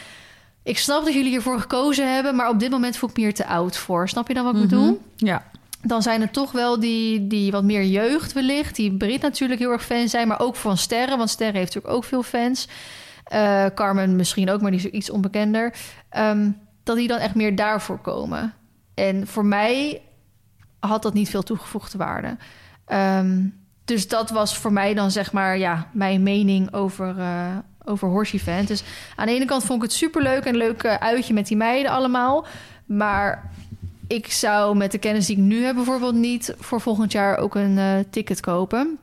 Ik 0.62 0.78
snap 0.78 1.04
dat 1.04 1.14
jullie 1.14 1.28
hiervoor 1.30 1.60
gekozen 1.60 2.14
hebben... 2.14 2.36
maar 2.36 2.48
op 2.48 2.58
dit 2.60 2.70
moment 2.70 2.96
voel 2.96 3.10
ik 3.10 3.16
me 3.16 3.22
hier 3.22 3.34
te 3.34 3.46
oud 3.46 3.76
voor. 3.76 4.08
Snap 4.08 4.28
je 4.28 4.34
dan 4.34 4.44
wat 4.44 4.54
ik 4.54 4.60
Mhm. 4.60 4.68
bedoel? 4.68 5.00
Ja. 5.16 5.44
Dan 5.86 6.02
zijn 6.02 6.20
er 6.20 6.30
toch 6.30 6.52
wel 6.52 6.80
die, 6.80 7.26
die 7.26 7.50
wat 7.50 7.64
meer 7.64 7.84
jeugd 7.84 8.32
wellicht. 8.32 8.76
Die 8.76 8.96
Brit 8.96 9.22
natuurlijk 9.22 9.60
heel 9.60 9.70
erg 9.70 9.84
fan 9.84 10.08
zijn, 10.08 10.28
maar 10.28 10.40
ook 10.40 10.56
van 10.56 10.76
Sterren. 10.76 11.18
Want 11.18 11.30
Sterren 11.30 11.56
heeft 11.56 11.74
natuurlijk 11.74 11.94
ook 11.94 12.04
veel 12.04 12.22
fans. 12.22 12.68
Eh, 13.24 13.66
Carmen 13.74 14.16
misschien 14.16 14.50
ook, 14.50 14.60
maar 14.60 14.70
die 14.70 14.80
is 14.80 14.86
iets 14.86 15.10
onbekender. 15.10 15.74
Ehm, 16.08 16.50
dat 16.82 16.96
die 16.96 17.08
dan 17.08 17.18
echt 17.18 17.34
meer 17.34 17.56
daarvoor 17.56 17.98
komen. 17.98 18.54
En 18.94 19.26
voor 19.26 19.44
mij 19.44 20.02
had 20.78 21.02
dat 21.02 21.14
niet 21.14 21.30
veel 21.30 21.42
toegevoegde 21.42 21.98
waarde. 21.98 22.36
Ehm, 22.86 23.46
dus 23.84 24.08
dat 24.08 24.30
was 24.30 24.56
voor 24.56 24.72
mij 24.72 24.94
dan 24.94 25.10
zeg 25.10 25.32
maar 25.32 25.58
ja, 25.58 25.88
mijn 25.92 26.22
mening 26.22 26.72
over, 26.72 27.18
eh 27.18 27.56
over 27.84 28.08
Horse 28.08 28.34
Event. 28.36 28.68
Dus 28.68 28.82
aan 29.16 29.26
de 29.26 29.32
ene 29.32 29.44
kant 29.44 29.64
vond 29.64 29.82
ik 29.82 29.88
het 29.88 29.98
superleuk 29.98 30.44
en 30.44 30.56
leuk 30.56 30.82
eh, 30.82 30.94
uitje 30.94 31.34
met 31.34 31.46
die 31.46 31.56
meiden 31.56 31.92
allemaal. 31.92 32.46
Maar 32.86 33.50
ik 34.14 34.32
zou 34.32 34.76
met 34.76 34.92
de 34.92 34.98
kennis 34.98 35.26
die 35.26 35.36
ik 35.36 35.42
nu 35.42 35.64
heb 35.64 35.74
bijvoorbeeld 35.74 36.14
niet 36.14 36.54
voor 36.58 36.80
volgend 36.80 37.12
jaar 37.12 37.38
ook 37.38 37.54
een 37.54 37.78
eh, 37.78 37.94
ticket 38.10 38.40
kopen. 38.40 38.98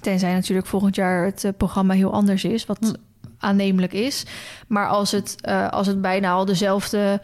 Tenzij 0.00 0.32
natuurlijk 0.32 0.66
volgend 0.66 0.94
jaar 0.94 1.24
het 1.24 1.44
eh, 1.44 1.52
programma 1.56 1.94
heel 1.94 2.12
anders 2.12 2.44
is, 2.44 2.66
wat 2.66 2.78
Hm. 2.80 2.92
aannemelijk 3.38 3.92
is. 3.92 4.24
Maar 4.66 4.88
als 4.88 5.10
het, 5.10 5.36
eh, 5.40 5.68
als 5.68 5.86
het 5.86 6.00
bijna 6.00 6.32
al 6.32 6.44
dezelfde 6.44 7.20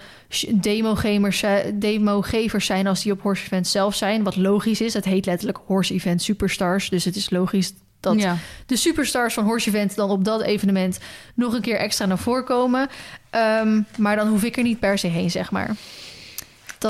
demogevers, 0.54 1.44
demogevers 1.74 2.66
zijn 2.66 2.86
als 2.86 3.02
die 3.02 3.12
op 3.12 3.20
Horse 3.20 3.44
Event 3.44 3.66
zelf 3.66 3.94
zijn, 3.94 4.22
wat 4.22 4.36
logisch 4.36 4.80
is. 4.80 4.94
Het 4.94 5.04
heet 5.04 5.26
letterlijk 5.26 5.58
Horse 5.66 5.94
Event 5.94 6.22
Superstars, 6.22 6.88
dus 6.88 7.04
het 7.04 7.16
is 7.16 7.30
logisch 7.30 7.72
dat 8.00 8.20
ja. 8.20 8.36
de 8.66 8.76
superstars 8.76 9.34
van 9.34 9.44
Horse 9.44 9.68
Event 9.68 9.94
dan 9.94 10.10
op 10.10 10.24
dat 10.24 10.42
evenement 10.42 10.98
nog 11.34 11.52
een 11.52 11.60
keer 11.60 11.76
extra 11.76 12.06
naar 12.06 12.18
voren 12.18 12.44
komen. 12.44 12.88
Ehm, 13.30 13.80
maar 13.98 14.16
dan 14.16 14.28
hoef 14.28 14.44
ik 14.44 14.56
er 14.56 14.62
niet 14.62 14.80
per 14.80 14.98
se 14.98 15.06
heen, 15.06 15.30
zeg 15.30 15.50
maar. 15.50 15.76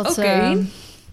Dat, 0.02 0.10
Oké. 0.10 0.22
ehm, 0.22 0.62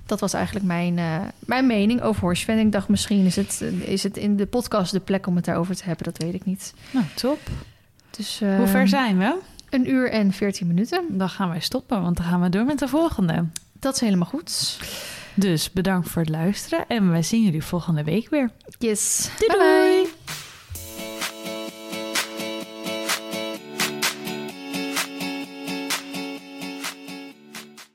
dat 0.06 0.20
was 0.20 0.34
eigenlijk 0.34 0.66
mijn, 0.66 0.98
eh, 0.98 1.20
mijn 1.40 1.68
mening 1.68 2.02
over 2.02 2.22
Horse. 2.22 2.52
Ik 2.52 2.72
dacht, 2.72 2.88
misschien 2.88 3.26
is 3.26 3.36
het, 3.36 3.64
is 3.86 4.04
het 4.04 4.18
in 4.18 4.36
de 4.36 4.46
podcast 4.46 4.92
de 4.92 5.00
plek 5.00 5.28
om 5.28 5.36
het 5.36 5.46
daarover 5.46 5.76
te 5.76 5.84
hebben. 5.84 6.04
Dat 6.06 6.18
weet 6.18 6.34
ik 6.34 6.46
niet. 6.46 6.74
Nou, 6.92 7.06
top. 7.16 7.40
Dus, 8.10 8.40
Hoe 8.40 8.48
ehm, 8.48 8.68
ver 8.68 8.88
zijn 8.88 9.18
we? 9.18 9.38
Een 9.70 9.90
uur 9.90 10.12
en 10.12 10.34
veertien 10.34 10.68
minuten. 10.68 11.06
Dan 11.10 11.30
gaan 11.30 11.50
wij 11.50 11.60
stoppen, 11.60 12.02
want 12.02 12.18
dan 12.18 12.26
gaan 12.26 12.42
we 12.42 12.50
door 12.50 12.66
met 12.66 12.80
de 12.80 12.88
volgende. 12.88 13.46
Dat 13.80 13.94
is 13.96 14.00
helemaal 14.02 14.28
goed. 14.28 14.80
Dus 15.34 15.72
bedankt 15.72 16.10
voor 16.10 16.22
het 16.22 16.32
luisteren 16.32 16.86
en 16.88 17.12
wij 17.12 17.24
zien 17.24 17.44
jullie 17.44 17.64
volgende 17.64 18.04
week 18.04 18.30
weer. 18.30 18.52
Yes. 18.80 19.30
Doei 19.40 19.52
Bye 19.52 19.58
bye. 19.58 20.02
doei! 20.04 20.41